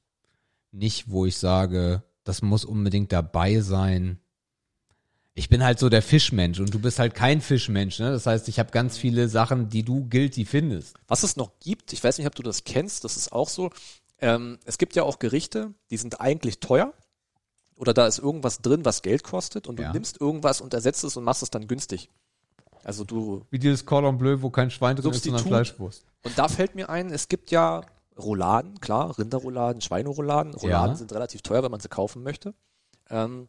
nicht, 0.70 1.10
wo 1.10 1.26
ich 1.26 1.36
sage, 1.36 2.02
das 2.24 2.42
muss 2.42 2.64
unbedingt 2.64 3.12
dabei 3.12 3.60
sein. 3.60 4.18
Ich 5.34 5.48
bin 5.48 5.64
halt 5.64 5.78
so 5.78 5.88
der 5.88 6.02
Fischmensch 6.02 6.60
und 6.60 6.72
du 6.74 6.78
bist 6.78 6.98
halt 6.98 7.14
kein 7.14 7.40
Fischmensch, 7.40 7.98
ne? 7.98 8.10
Das 8.10 8.26
heißt, 8.26 8.48
ich 8.48 8.58
habe 8.58 8.70
ganz 8.70 8.98
viele 8.98 9.28
Sachen, 9.28 9.70
die 9.70 9.82
du 9.82 10.06
guilty 10.08 10.44
findest. 10.44 10.94
Was 11.08 11.22
es 11.22 11.36
noch 11.36 11.58
gibt, 11.60 11.92
ich 11.92 12.04
weiß 12.04 12.18
nicht, 12.18 12.26
ob 12.26 12.34
du 12.34 12.42
das 12.42 12.64
kennst, 12.64 13.04
das 13.04 13.16
ist 13.16 13.32
auch 13.32 13.48
so. 13.48 13.70
Ähm, 14.20 14.58
es 14.66 14.78
gibt 14.78 14.94
ja 14.94 15.02
auch 15.04 15.18
Gerichte, 15.18 15.72
die 15.90 15.96
sind 15.96 16.20
eigentlich 16.20 16.60
teuer. 16.60 16.92
Oder 17.78 17.94
da 17.94 18.06
ist 18.06 18.18
irgendwas 18.18 18.60
drin, 18.60 18.84
was 18.84 19.02
Geld 19.02 19.24
kostet 19.24 19.66
und 19.66 19.78
du 19.78 19.82
Ja. 19.82 19.92
nimmst 19.92 20.20
irgendwas 20.20 20.60
und 20.60 20.72
ersetzt 20.74 21.02
es 21.04 21.16
und 21.16 21.24
machst 21.24 21.42
es 21.42 21.50
dann 21.50 21.66
günstig. 21.66 22.08
Also 22.84 23.04
du, 23.04 23.42
Wie 23.50 23.58
dieses 23.58 23.86
Cordon 23.86 24.18
Bleu, 24.18 24.38
wo 24.40 24.50
kein 24.50 24.70
Schwein 24.70 24.96
drin 24.96 25.10
ist, 25.12 25.22
sondern 25.24 25.38
Substitut. 25.40 25.48
Fleischwurst. 25.48 26.04
und 26.24 26.38
da 26.38 26.48
fällt 26.48 26.74
mir 26.74 26.88
ein, 26.88 27.10
es 27.12 27.28
gibt 27.28 27.50
ja 27.50 27.82
Rouladen, 28.18 28.80
klar, 28.80 29.16
Rinderrouladen, 29.18 29.80
Schweinerouladen. 29.80 30.54
Rouladen 30.54 30.90
Ja. 30.90 30.96
sind 30.96 31.12
relativ 31.12 31.42
teuer, 31.42 31.62
wenn 31.62 31.70
man 31.70 31.80
sie 31.80 31.88
kaufen 31.88 32.22
möchte. 32.22 32.54
Ähm, 33.10 33.48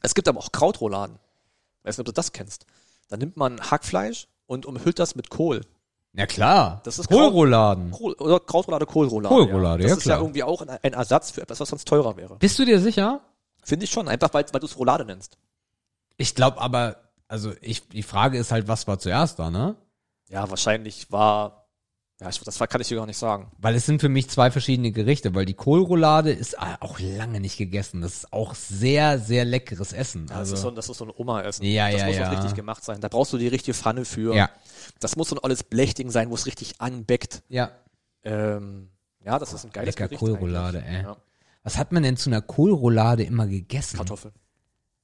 Es 0.00 0.14
gibt 0.14 0.28
aber 0.28 0.38
auch 0.38 0.52
Krautrouladen. 0.52 1.16
Weiß 1.82 1.96
nicht, 1.96 2.00
ob 2.00 2.06
du 2.06 2.12
das 2.12 2.32
kennst. 2.32 2.66
Da 3.08 3.16
nimmt 3.16 3.36
man 3.36 3.60
Hackfleisch 3.60 4.28
und 4.46 4.64
umhüllt 4.64 4.98
das 5.00 5.14
mit 5.16 5.28
Kohl. 5.28 5.62
Ja 6.14 6.26
klar. 6.26 6.80
Das 6.84 6.98
ist 7.00 7.08
Kohlrouladen. 7.08 7.90
Kohl 7.90 8.12
oder 8.14 8.38
Krautroulade, 8.40 8.86
Kohlroulade. 8.86 9.34
Kohlroulade, 9.34 9.82
ja. 9.82 9.88
ja, 9.88 9.94
Das 9.94 9.98
ist 9.98 10.04
klar. 10.04 10.18
ja 10.18 10.22
irgendwie 10.22 10.42
auch 10.44 10.62
ein 10.62 10.92
Ersatz 10.92 11.32
für 11.32 11.42
etwas, 11.42 11.58
was 11.60 11.68
sonst 11.68 11.86
teurer 11.88 12.16
wäre. 12.16 12.36
Bist 12.36 12.58
du 12.58 12.64
dir 12.64 12.80
sicher? 12.80 13.20
Finde 13.68 13.84
ich 13.84 13.90
schon, 13.90 14.08
einfach 14.08 14.32
weil, 14.32 14.46
weil 14.50 14.60
du 14.60 14.66
es 14.66 14.78
Roulade 14.78 15.04
nennst. 15.04 15.36
Ich 16.16 16.34
glaube 16.34 16.58
aber, 16.58 16.96
also 17.28 17.52
ich, 17.60 17.86
die 17.88 18.02
Frage 18.02 18.38
ist 18.38 18.50
halt, 18.50 18.66
was 18.66 18.86
war 18.86 18.98
zuerst 18.98 19.38
da, 19.38 19.50
ne? 19.50 19.76
Ja, 20.30 20.48
wahrscheinlich 20.48 21.12
war, 21.12 21.68
ja, 22.18 22.30
ich, 22.30 22.40
das 22.40 22.58
kann 22.58 22.80
ich 22.80 22.88
dir 22.88 22.96
gar 22.96 23.04
nicht 23.04 23.18
sagen. 23.18 23.52
Weil 23.58 23.74
es 23.74 23.84
sind 23.84 24.00
für 24.00 24.08
mich 24.08 24.30
zwei 24.30 24.50
verschiedene 24.50 24.90
Gerichte, 24.90 25.34
weil 25.34 25.44
die 25.44 25.52
Kohlroulade 25.52 26.32
ist 26.32 26.54
äh, 26.54 26.76
auch 26.80 26.98
lange 26.98 27.40
nicht 27.40 27.58
gegessen. 27.58 28.00
Das 28.00 28.14
ist 28.14 28.32
auch 28.32 28.54
sehr, 28.54 29.18
sehr 29.18 29.44
leckeres 29.44 29.92
Essen. 29.92 30.26
Ja, 30.30 30.38
das, 30.38 30.50
ist 30.50 30.62
so, 30.62 30.70
das 30.70 30.88
ist 30.88 30.96
so 30.96 31.04
ein 31.04 31.12
Oma-Essen. 31.14 31.62
Ja, 31.66 31.90
das 31.90 32.00
ja, 32.00 32.06
muss 32.06 32.16
ja. 32.16 32.28
auch 32.28 32.32
richtig 32.32 32.54
gemacht 32.54 32.82
sein. 32.82 33.02
Da 33.02 33.08
brauchst 33.08 33.34
du 33.34 33.36
die 33.36 33.48
richtige 33.48 33.74
Pfanne 33.74 34.06
für. 34.06 34.34
Ja. 34.34 34.48
Das 34.98 35.14
muss 35.16 35.28
so 35.28 35.36
ein 35.36 35.44
alles 35.44 35.62
Blechding 35.62 36.10
sein, 36.10 36.30
wo 36.30 36.34
es 36.34 36.46
richtig 36.46 36.80
anbeckt. 36.80 37.42
ja. 37.48 37.70
Ähm, 38.24 38.88
ja, 39.24 39.38
das 39.38 39.52
ist 39.52 39.64
ein 39.64 39.70
geiles 39.70 39.94
Lecker 39.94 40.08
Gericht 40.08 40.20
Kohlroulade, 40.20 40.78
eigentlich. 40.78 40.94
ey. 40.96 41.02
Ja. 41.02 41.16
Was 41.68 41.76
hat 41.76 41.92
man 41.92 42.02
denn 42.02 42.16
zu 42.16 42.30
einer 42.30 42.40
Kohlroulade 42.40 43.24
immer 43.24 43.46
gegessen? 43.46 43.98
Kartoffeln. 43.98 44.32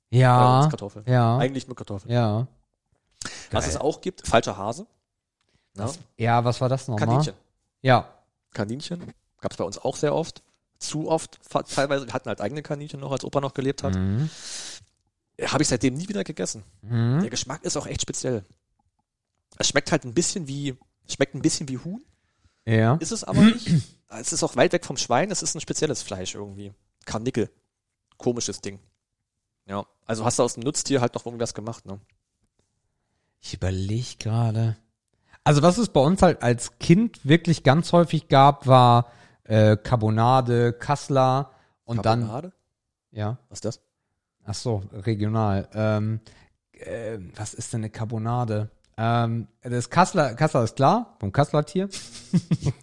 Ja. 0.09 0.67
Kartoffeln. 0.71 1.05
Ja. 1.07 1.37
Eigentlich 1.37 1.67
nur 1.67 1.77
Kartoffeln. 1.77 2.11
Ja. 2.11 2.49
Was 3.51 3.65
Geil. 3.67 3.75
es 3.75 3.77
auch 3.77 4.01
gibt, 4.01 4.27
falscher 4.27 4.57
Hase. 4.57 4.87
Ja. 5.77 5.93
Ja, 6.17 6.45
was 6.47 6.63
war 6.63 6.71
das 6.71 6.89
nochmal? 6.89 7.07
Kaninchen. 7.07 7.35
Ja. 7.83 8.09
Kaninchen. 8.55 9.13
Gab 9.43 9.53
es 9.53 9.59
bei 9.59 9.65
uns 9.65 9.77
auch 9.77 9.95
sehr 9.95 10.15
oft. 10.15 10.43
Zu 10.79 11.11
oft. 11.11 11.39
Teilweise. 11.69 12.07
Wir 12.07 12.15
hatten 12.15 12.31
halt 12.31 12.41
eigene 12.41 12.63
Kaninchen 12.63 12.99
noch, 12.99 13.13
als 13.13 13.25
Opa 13.25 13.43
noch 13.43 13.53
gelebt 13.53 13.83
hat. 13.83 13.95
Mhm. 13.95 14.31
Habe 15.43 15.63
ich 15.65 15.69
seitdem 15.69 15.93
nie 15.93 16.09
wieder 16.09 16.25
gegessen. 16.25 16.63
Mhm. 16.81 17.21
Der 17.21 17.29
Geschmack 17.29 17.63
ist 17.63 17.77
auch 17.77 17.87
echt 17.87 18.01
speziell. 18.01 18.43
Es 19.59 19.69
schmeckt 19.69 19.93
halt 19.93 20.05
ein 20.05 20.15
bisschen 20.15 20.49
wie, 20.49 20.79
schmeckt 21.11 21.35
ein 21.35 21.43
bisschen 21.43 21.69
wie 21.69 21.77
Huhn. 21.77 22.03
Ja. 22.65 22.95
Ist 22.95 23.13
es 23.13 23.23
aber 23.23 23.43
nicht. 23.43 23.69
Es 24.09 24.33
ist 24.33 24.43
auch 24.43 24.57
weit 24.57 24.73
weg 24.73 24.85
vom 24.85 24.97
Schwein. 24.97 25.31
Es 25.31 25.43
ist 25.43 25.55
ein 25.55 25.61
spezielles 25.61 26.03
Fleisch 26.03 26.35
irgendwie. 26.35 26.73
Karnickel. 27.05 27.51
Komisches 28.17 28.61
Ding. 28.61 28.79
Ja. 29.67 29.87
Also 30.07 30.25
hast 30.25 30.39
du 30.39 30.43
aus 30.43 30.55
dem 30.55 30.63
Nutztier 30.63 31.01
halt 31.01 31.15
noch 31.15 31.27
irgendwas 31.27 31.55
gemacht, 31.55 31.87
ne? 31.87 32.01
Ich 33.41 33.55
überlege 33.55 34.17
gerade. 34.19 34.77
Also 35.43 35.63
was 35.63 35.77
es 35.79 35.91
bei 35.91 36.01
uns 36.01 36.23
halt 36.23 36.43
als 36.43 36.79
Kind 36.79 37.25
wirklich 37.25 37.63
ganz 37.63 37.93
häufig 37.93 38.29
gab, 38.29 38.67
war 38.67 39.11
äh, 39.45 39.77
Carbonade, 39.77 40.73
Kassler 40.73 41.51
und 41.85 42.05
dann 42.07 42.21
Carbonade? 42.21 42.53
ja. 43.13 43.39
Was 43.49 43.59
ist 43.59 43.65
das? 43.65 43.81
Ach 44.45 44.55
so, 44.55 44.83
regional. 44.93 45.69
Ähm, 45.75 46.21
äh, 46.73 47.19
was 47.35 47.55
ist 47.55 47.73
denn 47.73 47.81
eine 47.81 47.91
Carbonade? 47.91 48.71
Ähm, 48.97 49.49
das 49.63 49.91
Kassler, 49.91 50.35
Kassler 50.35 50.63
ist 50.65 50.77
klar, 50.77 51.17
vom 51.19 51.33
Kassler-Tier, 51.33 51.89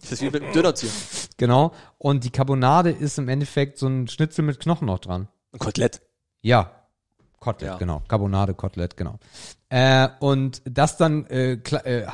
Das 0.02 0.12
ist 0.12 0.22
wie 0.22 0.30
mit 0.30 0.44
einem 0.44 0.52
Dönertier. 0.54 0.90
genau. 1.38 1.74
Und 1.98 2.24
die 2.26 2.30
Carbonade 2.32 2.92
ist 2.92 3.18
im 3.18 3.30
Endeffekt 3.30 3.78
so 3.78 3.88
ein 3.88 4.08
Schnitzel 4.08 4.44
mit 4.44 4.60
Knochen 4.60 4.88
noch 4.88 5.00
dran. 5.00 5.28
Ein 5.54 5.60
Kotelett. 5.60 6.02
Ja, 6.42 6.72
Kotelett, 7.40 7.74
Ja. 7.74 7.78
genau. 7.78 8.02
Carbonade, 8.08 8.54
Kotelett, 8.54 8.98
genau. 8.98 9.20
Äh, 9.70 10.10
und 10.20 10.62
das 10.66 10.98
dann, 10.98 11.26
äh, 11.28 11.54
äh, 11.54 12.06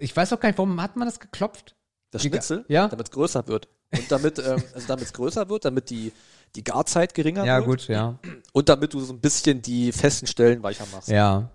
ich 0.00 0.16
weiß 0.16 0.32
auch 0.32 0.40
gar 0.40 0.48
nicht, 0.48 0.58
warum 0.58 0.80
hat 0.80 0.96
man 0.96 1.06
das 1.06 1.20
geklopft? 1.20 1.76
Das 2.10 2.22
Schnitzel, 2.22 2.64
ja? 2.68 2.88
damit 2.88 3.06
es 3.08 3.10
größer 3.12 3.46
wird. 3.48 3.68
Und 3.94 4.10
damit, 4.10 4.38
ähm, 4.38 4.62
also 4.74 4.86
damit 4.86 5.04
es 5.04 5.12
größer 5.12 5.48
wird, 5.50 5.64
damit 5.66 5.90
die, 5.90 6.12
die 6.56 6.64
Garzeit 6.64 7.14
geringer 7.14 7.44
Ja, 7.44 7.58
wird. 7.58 7.66
gut, 7.66 7.88
ja. 7.88 8.18
Und 8.52 8.68
damit 8.68 8.92
du 8.94 9.00
so 9.00 9.12
ein 9.12 9.20
bisschen 9.20 9.62
die 9.62 9.92
festen 9.92 10.26
Stellen 10.26 10.62
weicher 10.62 10.84
machst. 10.92 11.08
Ja. 11.08 11.50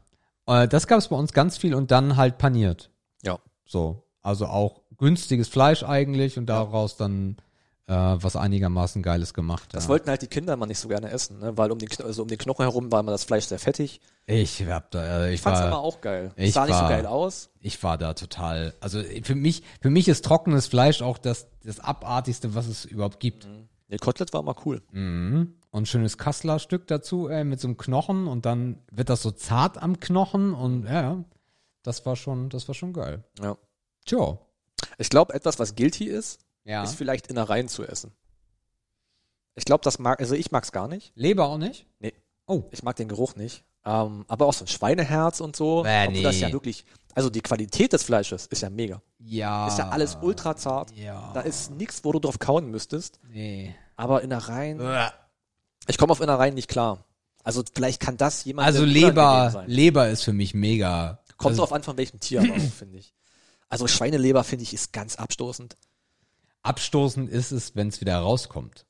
Äh, 0.48 0.68
das 0.68 0.88
gab 0.88 0.99
es 0.99 1.10
bei 1.10 1.15
uns 1.15 1.34
ganz 1.34 1.57
viel 1.57 1.76
und 1.76 1.91
dann 1.91 2.15
halt 2.18 2.38
paniert. 2.38 2.90
Ja. 3.24 3.40
So. 3.65 4.03
Also 4.22 4.48
auch 4.48 4.82
günstiges 4.98 5.48
Fleisch 5.48 5.84
eigentlich 5.84 6.38
und 6.38 6.48
daraus 6.48 6.98
dann 6.98 7.38
äh, 7.88 7.94
was 7.94 8.36
einigermaßen 8.36 9.02
Geiles 9.02 9.34
gemacht. 9.34 9.69
Das 9.74 9.86
ja. 9.86 9.90
wollten 9.90 10.10
halt 10.10 10.22
die 10.22 10.28
Kinder 10.28 10.53
immer 10.53 10.65
nicht 10.65 10.80
so 10.80 10.90
gerne 10.90 11.10
essen, 11.10 11.40
ne? 11.40 11.57
weil 11.57 11.72
um 11.72 11.80
den, 11.80 11.88
also 12.03 12.24
um 12.24 12.28
den 12.28 12.38
Knochen 12.38 12.64
herum 12.64 12.91
war 12.91 12.99
immer 12.99 13.11
das 13.11 13.24
Fleisch 13.24 13.45
sehr 13.45 13.60
fettig. 13.60 14.02
ich 14.26 14.61
hab 14.68 14.91
da, 14.91 15.26
äh, 15.26 15.30
ich 15.30 15.36
Ich 15.36 15.41
fand's 15.41 15.61
war, 15.61 15.68
aber 15.68 15.80
auch 15.80 16.02
geil. 16.02 16.32
ich 16.36 16.52
Sah 16.53 16.65
nicht 16.65 16.76
so 16.76 16.82
war- 16.82 16.90
geil 16.90 17.06
aus. 17.06 17.49
ich 17.61 17.82
war 17.84 17.98
da 17.98 18.14
total, 18.14 18.74
also 18.82 19.02
für 19.24 19.36
mich, 19.36 19.64
für 19.82 19.90
mich 19.90 20.10
ist 20.10 20.26
trockenes 20.26 20.68
Fleisch 20.68 21.02
auch 21.02 21.18
das, 21.18 21.48
das 21.64 21.80
abartigste, 21.80 22.53
was 22.56 22.68
es 22.68 22.84
überhaupt 22.84 23.22
gibt. 23.22 23.48
Der 23.89 23.99
Kotelett 23.99 24.34
war 24.34 24.41
immer 24.41 24.55
cool. 24.65 24.81
Mhm. 24.91 25.55
Und 25.69 25.88
schönes 25.88 26.18
Kassler-Stück 26.18 26.88
dazu, 26.88 27.30
ey, 27.30 27.43
mit 27.43 27.59
so 27.59 27.68
einem 27.68 27.77
Knochen 27.77 28.27
und 28.27 28.45
dann 28.45 28.80
wird 28.91 29.09
das 29.09 29.22
so 29.22 29.31
zart 29.31 29.77
am 29.81 29.99
Knochen 29.99 30.53
und 30.53 30.85
ja, 30.85 31.23
das 31.84 32.05
war 32.05 32.15
schon, 32.15 32.49
das 32.49 32.68
war 32.68 32.76
schon 32.76 32.93
geil. 32.93 33.23
Ja. 33.41 33.57
Tja. 34.05 34.38
Ich 34.97 35.09
glaube, 35.09 35.34
etwas, 35.34 35.59
was 35.59 35.76
guilty 35.76 36.05
ist, 36.05 36.39
Ja. 36.64 36.84
ist 36.84 36.95
vielleicht 36.95 37.27
Innereien 37.27 37.68
zu 37.68 37.84
essen. 37.85 38.11
Ich 39.55 39.65
glaube, 39.65 39.84
das 39.84 39.99
mag, 39.99 40.19
also 40.19 40.35
ich 40.35 40.51
mag's 40.51 40.72
gar 40.72 40.88
nicht. 40.88 41.11
Leber 41.15 41.45
auch 41.47 41.57
nicht? 41.57 41.88
Nee. 41.99 42.14
Oh. 42.45 42.64
Ich 42.72 42.84
mag 42.84 42.95
den 42.95 43.07
Geruch 43.07 43.35
nicht. 43.35 43.64
Ähm, 43.86 44.26
aber 44.28 44.45
auch 44.45 44.54
so 44.54 44.66
ein 44.66 44.68
Schweineherz 44.68 45.40
und 45.40 45.56
so. 45.56 45.84
Bäh, 45.84 46.08
obwohl 46.08 46.24
das 46.24 46.36
nee. 46.36 46.41
ja 46.41 46.52
wirklich, 46.52 46.86
also 47.16 47.30
die 47.30 47.41
Qualität 47.41 47.94
des 47.94 48.04
Fleisches 48.04 48.45
ist 48.48 48.62
ja 48.62 48.70
mega. 48.70 49.02
Ja. 49.20 49.68
Ist 49.68 49.78
ja 49.78 49.90
alles 49.90 50.18
ultra 50.22 50.56
zart. 50.56 50.91
Ja. 50.91 51.32
Da 51.34 51.41
ist 51.41 51.72
nichts, 51.72 52.04
wo 52.04 52.12
du 52.12 52.20
drauf 52.20 52.40
kauen 52.40 52.70
müsstest. 52.70 53.20
Nee. 53.32 53.76
Aber 53.95 54.22
Innereien, 54.22 54.82
ich 55.88 55.98
komme 55.98 56.12
auf 56.12 56.22
Innereien 56.22 56.54
nicht 56.54 56.68
klar. 56.68 57.04
Also 57.44 57.64
vielleicht 57.74 58.02
kann 58.02 58.18
das 58.18 58.44
jemand 58.44 58.68
Also 58.68 58.84
Leber. 58.84 59.64
Leber 59.68 60.10
ist 60.10 60.24
für 60.24 60.34
mich 60.34 60.54
mega. 60.54 61.20
Kommt 61.38 61.52
also, 61.52 61.62
drauf 61.62 61.72
an, 61.72 61.84
von 61.84 61.98
welchem 61.98 62.20
Tier 62.20 62.41
finde 62.78 62.98
ich. 62.98 63.14
Also 63.70 63.88
Schweineleber, 63.88 64.44
finde 64.44 64.64
ich, 64.64 64.74
ist 64.74 64.91
ganz 64.91 65.16
abstoßend. 65.16 65.78
Abstoßend 66.64 67.30
ist 67.30 67.52
es, 67.52 67.76
wenn 67.76 67.88
es 67.88 68.02
wieder 68.02 68.18
rauskommt. 68.18 68.86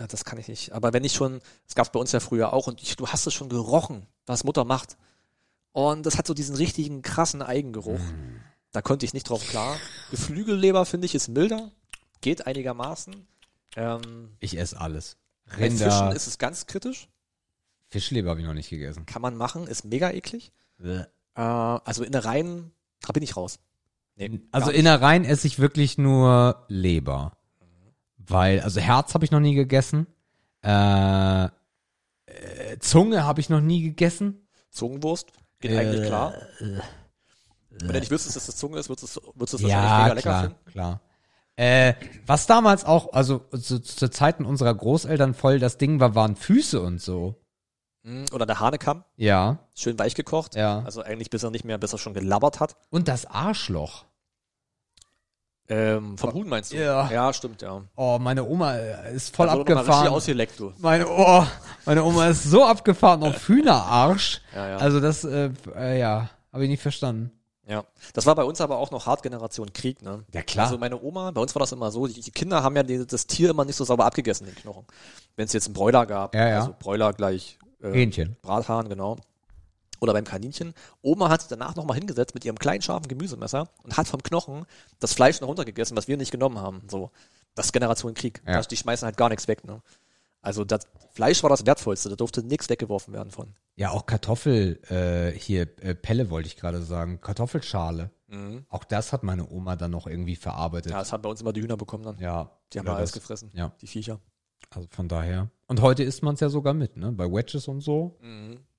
Ja, 0.00 0.06
Das 0.06 0.24
kann 0.24 0.38
ich 0.38 0.48
nicht. 0.48 0.72
Aber 0.72 0.92
wenn 0.92 1.04
ich 1.04 1.12
schon, 1.12 1.40
das 1.66 1.74
gab 1.74 1.86
es 1.86 1.92
bei 1.92 2.00
uns 2.00 2.10
ja 2.12 2.20
früher 2.20 2.52
auch, 2.52 2.66
und 2.66 2.82
ich, 2.82 2.96
du 2.96 3.06
hast 3.06 3.26
es 3.26 3.34
schon 3.34 3.48
gerochen, 3.50 4.06
was 4.26 4.44
Mutter 4.44 4.64
macht. 4.64 4.96
Und 5.72 6.04
das 6.06 6.18
hat 6.18 6.26
so 6.26 6.34
diesen 6.34 6.56
richtigen 6.56 7.02
krassen 7.02 7.42
Eigengeruch. 7.42 8.00
Da 8.72 8.82
konnte 8.82 9.04
ich 9.06 9.14
nicht 9.14 9.28
drauf 9.28 9.46
klar. 9.46 9.76
Geflügelleber, 10.10 10.84
finde 10.86 11.06
ich, 11.06 11.14
ist 11.14 11.28
milder. 11.28 11.70
Geht 12.20 12.46
einigermaßen. 12.46 13.26
Ähm, 13.76 14.30
Ich 14.40 14.58
esse 14.58 14.80
alles. 14.80 15.16
bei 15.46 15.68
Fischen 15.70 15.78
Rinder, 15.82 16.14
ist 16.16 16.26
es 16.26 16.38
ganz 16.38 16.66
kritisch. 16.66 17.08
Fischleber 17.88 18.30
habe 18.30 18.40
ich 18.40 18.46
noch 18.46 18.54
nicht 18.54 18.70
gegessen. 18.70 19.06
Kann 19.06 19.22
man 19.22 19.36
machen, 19.36 19.66
ist 19.66 19.84
mega 19.84 20.10
eklig. 20.10 20.52
Äh, 20.82 21.04
also 21.34 22.04
Innereien, 22.04 22.72
da 23.02 23.12
bin 23.12 23.22
ich 23.22 23.36
raus. 23.36 23.58
Nee, 24.16 24.40
Also. 24.52 24.70
Innereien 24.70 25.24
esse 25.24 25.46
ich 25.46 25.58
wirklich 25.58 25.98
nur 25.98 26.64
Leber. 26.68 27.36
Weil, 28.30 28.60
also 28.60 28.80
Herz 28.80 29.14
habe 29.14 29.24
ich 29.24 29.30
noch 29.30 29.40
nie 29.40 29.54
gegessen. 29.54 30.06
Äh, 30.62 31.44
äh, 31.44 31.50
Zunge 32.80 33.24
habe 33.24 33.40
ich 33.40 33.48
noch 33.50 33.60
nie 33.60 33.82
gegessen. 33.82 34.46
Zungenwurst, 34.70 35.28
geht 35.60 35.72
Äh, 35.72 35.78
eigentlich 35.78 36.06
klar. 36.06 36.34
Wenn 36.58 37.88
du 37.92 37.98
nicht 37.98 38.10
wüsstest, 38.10 38.36
dass 38.36 38.46
das 38.46 38.56
Zunge 38.56 38.78
ist, 38.78 38.88
würdest 38.88 39.16
du 39.16 39.20
es 39.20 39.52
wahrscheinlich 39.62 39.70
Ja, 39.70 39.98
mega 40.02 40.06
lecker 40.14 40.20
klar, 40.22 40.42
finden. 40.42 40.64
klar. 40.70 41.00
Äh, 41.56 41.94
was 42.26 42.46
damals 42.46 42.84
auch, 42.84 43.12
also 43.12 43.38
zu, 43.60 43.80
zu 43.80 44.08
Zeiten 44.10 44.44
unserer 44.44 44.74
Großeltern 44.74 45.34
voll 45.34 45.58
das 45.58 45.76
Ding 45.78 46.00
war, 46.00 46.14
waren 46.14 46.36
Füße 46.36 46.80
und 46.80 47.00
so. 47.00 47.36
Mm, 48.02 48.24
Oder 48.32 48.46
der 48.46 48.60
Hanekamm, 48.60 49.04
Ja, 49.16 49.58
schön 49.74 49.98
weich 49.98 50.14
gekocht. 50.14 50.54
ja. 50.54 50.82
Also 50.84 51.02
eigentlich 51.02 51.28
bis 51.30 51.42
er 51.42 51.50
nicht 51.50 51.64
mehr, 51.64 51.76
bis 51.78 51.92
er 51.92 51.98
schon 51.98 52.14
gelabbert 52.14 52.60
hat. 52.60 52.76
Und 52.90 53.08
das 53.08 53.26
Arschloch. 53.26 54.06
Ähm, 55.70 56.18
vom 56.18 56.32
Huhn 56.32 56.48
meinst 56.48 56.72
du? 56.72 56.76
Ja. 56.76 57.08
Ja, 57.10 57.32
stimmt, 57.32 57.62
ja. 57.62 57.80
Oh, 57.96 58.18
meine 58.20 58.44
Oma 58.44 58.74
äh, 58.74 59.14
ist 59.14 59.34
voll 59.34 59.46
Da 59.46 59.52
wurde 59.56 59.72
noch 59.72 59.76
mal 59.76 59.80
abgefahren. 59.82 60.08
ausgeleckt, 60.08 60.58
du. 60.58 60.72
Meine, 60.78 61.06
oh, 61.08 61.44
meine 61.86 62.02
Oma 62.02 62.26
ist 62.28 62.42
so 62.44 62.64
abgefahren 62.64 63.22
auf 63.22 63.48
Hühnerarsch. 63.48 64.40
Ja, 64.54 64.68
ja. 64.70 64.76
Also 64.78 64.98
das, 65.00 65.22
äh, 65.24 65.50
äh, 65.76 65.98
ja, 66.00 66.28
habe 66.52 66.64
ich 66.64 66.70
nicht 66.70 66.82
verstanden. 66.82 67.30
Ja. 67.68 67.84
Das 68.14 68.26
war 68.26 68.34
bei 68.34 68.42
uns 68.42 68.60
aber 68.60 68.78
auch 68.78 68.90
noch 68.90 69.06
Hartgeneration 69.06 69.72
Krieg, 69.72 70.02
ne? 70.02 70.24
Ja, 70.34 70.42
klar. 70.42 70.66
Also 70.66 70.76
meine 70.76 71.00
Oma, 71.00 71.30
bei 71.30 71.40
uns 71.40 71.54
war 71.54 71.60
das 71.60 71.70
immer 71.70 71.92
so, 71.92 72.08
die, 72.08 72.20
die 72.20 72.32
Kinder 72.32 72.64
haben 72.64 72.74
ja 72.74 72.82
die, 72.82 73.06
das 73.06 73.28
Tier 73.28 73.50
immer 73.50 73.64
nicht 73.64 73.76
so 73.76 73.84
sauber 73.84 74.06
abgegessen, 74.06 74.46
den 74.46 74.56
Knochen. 74.56 74.84
Wenn 75.36 75.44
es 75.44 75.52
jetzt 75.52 75.66
einen 75.66 75.74
Bräuler 75.74 76.04
gab, 76.04 76.34
Ja, 76.34 76.48
ja. 76.48 76.58
also 76.58 76.74
Bräuler 76.76 77.12
gleich 77.12 77.60
äh, 77.80 77.92
Hähnchen. 77.92 78.36
Brathahn, 78.42 78.88
genau. 78.88 79.18
Oder 80.00 80.12
beim 80.14 80.24
Kaninchen. 80.24 80.74
Oma 81.02 81.28
hat 81.28 81.42
sich 81.42 81.48
danach 81.48 81.76
nochmal 81.76 81.96
hingesetzt 81.98 82.34
mit 82.34 82.44
ihrem 82.44 82.58
kleinen 82.58 82.82
scharfen 82.82 83.08
Gemüsemesser 83.08 83.68
und 83.82 83.96
hat 83.96 84.08
vom 84.08 84.22
Knochen 84.22 84.64
das 84.98 85.12
Fleisch 85.14 85.40
noch 85.40 85.48
runtergegessen, 85.48 85.96
was 85.96 86.08
wir 86.08 86.16
nicht 86.16 86.30
genommen 86.32 86.58
haben. 86.58 86.82
So, 86.90 87.10
das 87.54 87.66
ist 87.66 87.72
Generation 87.72 88.14
Krieg. 88.14 88.42
Ja. 88.46 88.54
Das- 88.56 88.68
Die 88.68 88.76
schmeißen 88.76 89.04
halt 89.06 89.16
gar 89.16 89.28
nichts 89.28 89.46
weg. 89.46 89.64
Ne? 89.64 89.82
Also 90.42 90.64
das 90.64 90.86
Fleisch 91.12 91.42
war 91.42 91.50
das 91.50 91.66
Wertvollste, 91.66 92.08
da 92.08 92.16
durfte 92.16 92.42
nichts 92.42 92.70
weggeworfen 92.70 93.12
werden 93.12 93.30
von. 93.30 93.54
Ja, 93.76 93.90
auch 93.90 94.06
Kartoffel, 94.06 94.80
äh, 94.88 95.38
hier, 95.38 95.62
äh, 95.82 95.94
Pelle 95.94 96.30
wollte 96.30 96.46
ich 96.48 96.56
gerade 96.56 96.82
sagen. 96.82 97.20
Kartoffelschale. 97.20 98.10
Auch 98.68 98.84
das 98.84 99.12
hat 99.12 99.24
meine 99.24 99.50
Oma 99.50 99.74
dann 99.74 99.90
noch 99.90 100.06
irgendwie 100.06 100.36
verarbeitet. 100.36 100.92
Ja, 100.92 101.00
das 101.00 101.12
haben 101.12 101.20
bei 101.20 101.28
uns 101.28 101.40
immer 101.40 101.52
die 101.52 101.62
Hühner 101.62 101.76
bekommen 101.76 102.04
dann. 102.04 102.16
Ja. 102.20 102.48
Die 102.72 102.78
haben 102.78 102.86
alles 102.88 103.10
das- 103.10 103.20
gefressen, 103.20 103.50
Ja. 103.54 103.72
die 103.80 103.88
Viecher. 103.88 104.20
Also 104.70 104.86
von 104.92 105.08
daher. 105.08 105.50
Und 105.70 105.80
heute 105.82 106.02
isst 106.02 106.24
man 106.24 106.34
es 106.34 106.40
ja 106.40 106.48
sogar 106.48 106.74
mit, 106.74 106.96
ne? 106.96 107.12
Bei 107.12 107.26
Wedges 107.30 107.68
und 107.68 107.80
so 107.80 108.18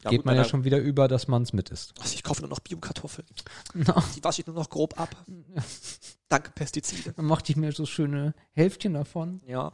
Ja, 0.03 0.09
geht 0.09 0.19
gut, 0.19 0.25
man 0.25 0.35
ja 0.35 0.43
schon 0.43 0.65
wieder 0.65 0.77
über, 0.77 1.07
dass 1.07 1.29
man 1.29 1.41
es 1.43 1.53
mit 1.53 1.69
isst. 1.69 1.93
Also 2.01 2.13
ich 2.15 2.21
kaufe 2.21 2.41
nur 2.41 2.49
noch 2.49 2.59
Bio-Kartoffeln. 2.59 3.25
Na, 3.73 4.03
Die 4.13 4.21
wasche 4.21 4.41
ich 4.41 4.47
nur 4.47 4.57
noch 4.57 4.69
grob 4.69 4.99
ab. 4.99 5.15
Danke 6.27 6.51
Pestizide. 6.53 7.13
dann 7.13 7.23
machte 7.23 7.49
ich 7.49 7.55
mir 7.55 7.71
so 7.71 7.85
schöne 7.85 8.33
Hälftchen 8.51 8.93
davon. 8.93 9.39
Ja. 9.47 9.71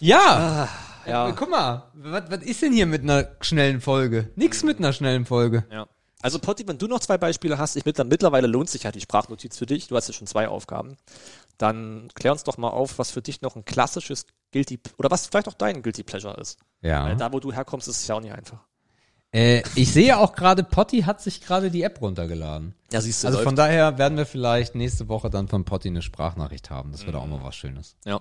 Ja! 0.00 0.66
Ja. 1.06 1.28
Äh, 1.28 1.34
Guck 1.36 1.50
mal, 1.50 1.90
was, 1.92 2.30
was 2.30 2.42
ist 2.44 2.62
denn 2.62 2.72
hier 2.72 2.86
mit 2.86 3.02
einer 3.02 3.28
schnellen 3.42 3.82
Folge? 3.82 4.30
Nix 4.34 4.62
mit 4.62 4.78
einer 4.78 4.94
schnellen 4.94 5.26
Folge. 5.26 5.66
Ja. 5.70 5.86
Also 6.22 6.38
Potti, 6.38 6.66
wenn 6.66 6.78
du 6.78 6.86
noch 6.86 7.00
zwei 7.00 7.18
Beispiele 7.18 7.58
hast, 7.58 7.76
ich 7.76 7.84
mit, 7.84 7.98
dann 7.98 8.08
mittlerweile 8.08 8.46
lohnt 8.46 8.70
sich 8.70 8.84
ja 8.84 8.92
die 8.92 9.02
Sprachnotiz 9.02 9.58
für 9.58 9.66
dich. 9.66 9.88
Du 9.88 9.96
hast 9.96 10.08
ja 10.08 10.14
schon 10.14 10.26
zwei 10.26 10.48
Aufgaben. 10.48 10.96
Dann 11.58 12.08
klär 12.14 12.32
uns 12.32 12.44
doch 12.44 12.56
mal 12.56 12.70
auf, 12.70 12.98
was 12.98 13.10
für 13.10 13.20
dich 13.20 13.42
noch 13.42 13.56
ein 13.56 13.66
klassisches 13.66 14.26
Guilty 14.52 14.80
oder 14.98 15.10
was 15.10 15.26
vielleicht 15.26 15.48
auch 15.48 15.54
dein 15.54 15.82
Guilty 15.82 16.02
Pleasure 16.02 16.34
ist. 16.40 16.58
Weil 16.80 16.90
Ja. 16.90 17.14
da, 17.14 17.32
wo 17.32 17.40
du 17.40 17.52
herkommst, 17.52 17.88
ist 17.88 18.00
es 18.00 18.06
ja 18.06 18.14
auch 18.16 18.20
nicht 18.20 18.32
einfach. 18.32 18.58
Äh, 19.32 19.62
ich 19.74 19.92
sehe 19.92 20.16
auch 20.18 20.34
gerade, 20.34 20.62
Potti 20.62 21.02
hat 21.02 21.20
sich 21.20 21.40
gerade 21.40 21.70
die 21.70 21.82
App 21.82 22.00
runtergeladen. 22.00 22.74
Ja, 22.92 23.00
siehst 23.00 23.22
du, 23.24 23.26
Also 23.26 23.38
läuft. 23.38 23.46
von 23.48 23.56
daher 23.56 23.98
werden 23.98 24.16
wir 24.16 24.24
vielleicht 24.24 24.74
nächste 24.76 25.08
Woche 25.08 25.28
dann 25.30 25.48
von 25.48 25.64
Potti 25.64 25.88
eine 25.88 26.00
Sprachnachricht 26.00 26.70
haben. 26.70 26.92
Das 26.92 27.04
wird 27.04 27.16
auch 27.16 27.26
mal 27.26 27.42
was 27.42 27.56
Schönes. 27.56 27.96
Ja. 28.04 28.20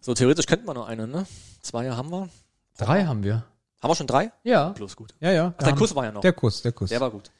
So, 0.00 0.14
theoretisch 0.14 0.46
könnten 0.46 0.66
wir 0.66 0.74
noch 0.74 0.88
eine, 0.88 1.06
ne? 1.06 1.26
Zwei 1.62 1.90
haben 1.90 2.10
wir. 2.10 2.28
Drei 2.76 3.04
haben 3.04 3.22
wir. 3.22 3.44
Haben 3.82 3.90
wir 3.90 3.94
schon 3.94 4.06
drei? 4.06 4.32
Ja. 4.42 4.70
Bloß 4.70 4.96
gut. 4.96 5.14
Ja, 5.20 5.30
ja. 5.30 5.54
Ach, 5.56 5.62
der 5.64 5.74
Kuss 5.74 5.94
war 5.94 6.04
ja 6.04 6.12
noch. 6.12 6.20
Der 6.22 6.32
Kuss, 6.32 6.62
der 6.62 6.72
Kuss. 6.72 6.90
Der 6.90 7.00
war 7.00 7.10
gut. 7.10 7.30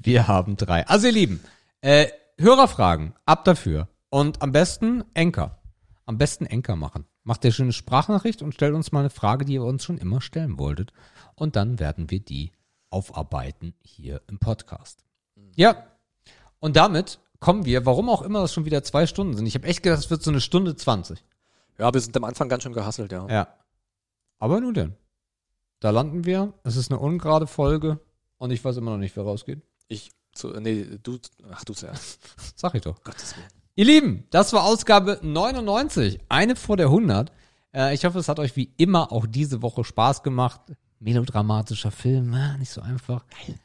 Wir 0.00 0.26
haben 0.28 0.56
drei. 0.56 0.86
Also 0.86 1.06
ihr 1.08 1.12
Lieben, 1.12 1.44
äh, 1.82 2.08
Hörerfragen, 2.38 3.14
ab 3.26 3.44
dafür. 3.44 3.88
Und 4.14 4.42
am 4.42 4.52
besten 4.52 5.02
Enker. 5.14 5.60
Am 6.06 6.18
besten 6.18 6.46
Enker 6.46 6.76
machen. 6.76 7.04
Macht 7.24 7.44
ihr 7.44 7.50
schöne 7.50 7.72
Sprachnachricht 7.72 8.42
und 8.42 8.54
stellt 8.54 8.72
uns 8.72 8.92
mal 8.92 9.00
eine 9.00 9.10
Frage, 9.10 9.44
die 9.44 9.54
ihr 9.54 9.64
uns 9.64 9.82
schon 9.82 9.98
immer 9.98 10.20
stellen 10.20 10.56
wolltet. 10.56 10.92
Und 11.34 11.56
dann 11.56 11.80
werden 11.80 12.12
wir 12.12 12.20
die 12.20 12.52
aufarbeiten 12.90 13.74
hier 13.82 14.22
im 14.28 14.38
Podcast. 14.38 15.04
Ja. 15.56 15.88
Und 16.60 16.76
damit 16.76 17.18
kommen 17.40 17.64
wir, 17.64 17.86
warum 17.86 18.08
auch 18.08 18.22
immer 18.22 18.42
das 18.42 18.54
schon 18.54 18.66
wieder 18.66 18.84
zwei 18.84 19.08
Stunden 19.08 19.34
sind. 19.34 19.46
Ich 19.46 19.56
habe 19.56 19.66
echt 19.66 19.82
gedacht, 19.82 19.98
es 19.98 20.10
wird 20.10 20.22
so 20.22 20.30
eine 20.30 20.40
Stunde 20.40 20.76
zwanzig. 20.76 21.24
Ja, 21.76 21.92
wir 21.92 22.00
sind 22.00 22.16
am 22.16 22.22
Anfang 22.22 22.48
ganz 22.48 22.62
schön 22.62 22.72
gehasselt, 22.72 23.10
ja. 23.10 23.28
Ja. 23.28 23.48
Aber 24.38 24.60
nun 24.60 24.74
denn. 24.74 24.94
Da 25.80 25.90
landen 25.90 26.24
wir. 26.24 26.54
Es 26.62 26.76
ist 26.76 26.92
eine 26.92 27.00
ungerade 27.00 27.48
Folge. 27.48 27.98
Und 28.38 28.52
ich 28.52 28.64
weiß 28.64 28.76
immer 28.76 28.92
noch 28.92 28.98
nicht, 28.98 29.16
wer 29.16 29.24
rausgeht. 29.24 29.60
Ich, 29.88 30.12
zu, 30.30 30.50
nee, 30.60 31.00
du, 31.02 31.18
ach 31.50 31.64
du 31.64 31.72
zuerst. 31.72 32.20
Sag 32.54 32.76
ich 32.76 32.82
doch. 32.82 33.02
Gottes 33.02 33.36
Willen. 33.36 33.63
Ihr 33.76 33.86
Lieben, 33.86 34.22
das 34.30 34.52
war 34.52 34.62
Ausgabe 34.62 35.18
99, 35.20 36.20
eine 36.28 36.54
vor 36.54 36.76
der 36.76 36.86
100. 36.86 37.32
Äh, 37.74 37.92
ich 37.92 38.04
hoffe, 38.04 38.20
es 38.20 38.28
hat 38.28 38.38
euch 38.38 38.54
wie 38.54 38.72
immer 38.76 39.10
auch 39.10 39.26
diese 39.26 39.62
Woche 39.62 39.82
Spaß 39.82 40.22
gemacht. 40.22 40.60
Melodramatischer 41.00 41.90
Film, 41.90 42.32
ah, 42.34 42.56
nicht 42.56 42.70
so 42.70 42.80
einfach. 42.80 43.24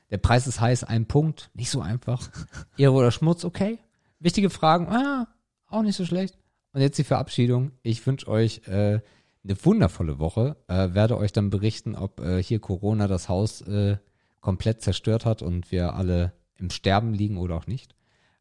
Der 0.10 0.18
Preis 0.18 0.48
ist 0.48 0.60
heiß, 0.60 0.84
ein 0.84 1.06
Punkt, 1.06 1.52
nicht 1.54 1.70
so 1.70 1.82
einfach. 1.82 2.28
Ehre 2.78 2.94
oder 2.94 3.12
Schmutz, 3.12 3.46
okay. 3.46 3.78
Wichtige 4.18 4.50
Fragen, 4.50 4.88
ah, 4.88 5.28
auch 5.68 5.84
nicht 5.84 5.96
so 5.96 6.06
schlecht. 6.06 6.40
Und 6.74 6.82
jetzt 6.82 6.98
die 6.98 7.04
Verabschiedung. 7.04 7.72
Ich 7.84 8.04
wünsche 8.08 8.28
euch 8.30 8.68
äh, 8.68 9.02
eine 9.44 9.64
wundervolle 9.66 10.18
Woche. 10.18 10.58
Äh, 10.68 10.96
werde 10.96 11.18
euch 11.18 11.34
dann 11.34 11.52
berichten, 11.52 11.96
ob 11.96 12.20
äh, 12.20 12.42
hier 12.42 12.60
Corona 12.60 13.08
das 13.08 13.30
Haus 13.30 13.62
äh, 13.62 13.98
komplett 14.42 14.82
zerstört 14.82 15.26
hat 15.26 15.44
und 15.44 15.72
wir 15.72 15.94
alle 15.94 16.34
im 16.56 16.72
Sterben 16.72 17.14
liegen 17.14 17.38
oder 17.38 17.56
auch 17.58 17.68
nicht. 17.68 17.94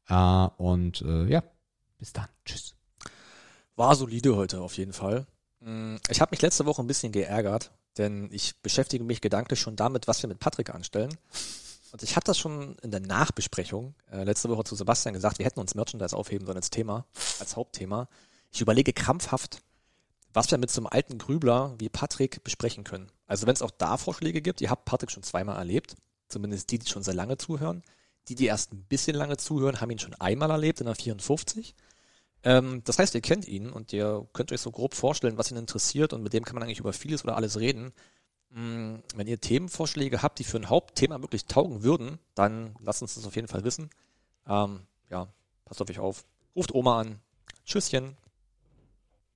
Äh, 0.08 0.48
und 0.56 1.02
äh, 1.02 1.26
ja, 1.26 1.42
bis 1.98 2.12
dann. 2.12 2.28
Tschüss. 2.44 2.74
War 3.76 3.94
solide 3.94 4.36
heute 4.36 4.60
auf 4.60 4.76
jeden 4.76 4.92
Fall. 4.92 5.26
Mm, 5.60 5.96
Ich 6.08 6.20
habe 6.20 6.30
mich 6.32 6.42
letzte 6.42 6.66
Woche 6.66 6.82
ein 6.82 6.86
bisschen 6.86 7.12
geärgert, 7.12 7.70
denn 7.96 8.28
ich 8.32 8.56
beschäftige 8.62 9.04
mich 9.04 9.20
gedanklich 9.20 9.60
schon 9.60 9.76
damit, 9.76 10.08
was 10.08 10.22
wir 10.22 10.28
mit 10.28 10.40
Patrick 10.40 10.74
anstellen. 10.74 11.16
Und 11.92 12.02
ich 12.02 12.16
habe 12.16 12.24
das 12.24 12.38
schon 12.38 12.76
in 12.82 12.90
der 12.90 13.00
Nachbesprechung 13.00 13.94
äh, 14.10 14.24
letzte 14.24 14.48
Woche 14.50 14.64
zu 14.64 14.74
Sebastian 14.74 15.14
gesagt, 15.14 15.38
wir 15.38 15.46
hätten 15.46 15.60
uns 15.60 15.74
Merchandise 15.74 16.14
aufheben 16.16 16.46
sollen 16.46 16.58
als 16.58 16.70
Thema, 16.70 17.06
als 17.40 17.56
Hauptthema. 17.56 18.08
Ich 18.50 18.60
überlege 18.60 18.92
krampfhaft, 18.92 19.62
was 20.34 20.50
wir 20.50 20.58
mit 20.58 20.70
so 20.70 20.80
einem 20.80 20.88
alten 20.88 21.18
Grübler 21.18 21.74
wie 21.78 21.88
Patrick 21.88 22.44
besprechen 22.44 22.84
können. 22.84 23.10
Also 23.26 23.46
wenn 23.46 23.54
es 23.54 23.62
auch 23.62 23.70
da 23.70 23.96
Vorschläge 23.96 24.42
gibt, 24.42 24.60
ihr 24.60 24.70
habt 24.70 24.84
Patrick 24.84 25.10
schon 25.10 25.22
zweimal 25.22 25.56
erlebt, 25.56 25.96
zumindest 26.28 26.70
die, 26.70 26.78
die 26.78 26.88
schon 26.88 27.02
sehr 27.02 27.14
lange 27.14 27.38
zuhören. 27.38 27.82
Die, 28.28 28.34
die 28.34 28.46
erst 28.46 28.72
ein 28.72 28.82
bisschen 28.82 29.16
lange 29.16 29.38
zuhören, 29.38 29.80
haben 29.80 29.90
ihn 29.90 29.98
schon 29.98 30.14
einmal 30.14 30.50
erlebt 30.50 30.80
in 30.80 30.86
der 30.86 30.94
54. 30.94 31.74
Ähm, 32.44 32.82
das 32.84 32.98
heißt, 32.98 33.14
ihr 33.14 33.20
kennt 33.20 33.48
ihn 33.48 33.70
und 33.70 33.92
ihr 33.92 34.26
könnt 34.32 34.52
euch 34.52 34.60
so 34.60 34.70
grob 34.70 34.94
vorstellen, 34.94 35.38
was 35.38 35.50
ihn 35.50 35.56
interessiert 35.56 36.12
und 36.12 36.22
mit 36.22 36.32
dem 36.32 36.44
kann 36.44 36.54
man 36.54 36.62
eigentlich 36.62 36.80
über 36.80 36.92
vieles 36.92 37.24
oder 37.24 37.36
alles 37.36 37.58
reden. 37.58 37.92
Mm, 38.50 38.96
Wenn 39.14 39.26
ihr 39.26 39.40
Themenvorschläge 39.40 40.22
habt, 40.22 40.38
die 40.38 40.44
für 40.44 40.58
ein 40.58 40.68
Hauptthema 40.68 41.20
wirklich 41.20 41.46
taugen 41.46 41.82
würden, 41.82 42.18
dann 42.34 42.74
lasst 42.80 43.02
uns 43.02 43.14
das 43.14 43.26
auf 43.26 43.36
jeden 43.36 43.48
Fall 43.48 43.64
wissen. 43.64 43.90
Ähm, 44.46 44.80
ja, 45.10 45.28
passt 45.64 45.82
auf 45.82 45.90
euch 45.90 45.98
auf. 45.98 46.24
Ruft 46.54 46.74
Oma 46.74 47.00
an. 47.00 47.20
Tschüsschen. 47.64 48.16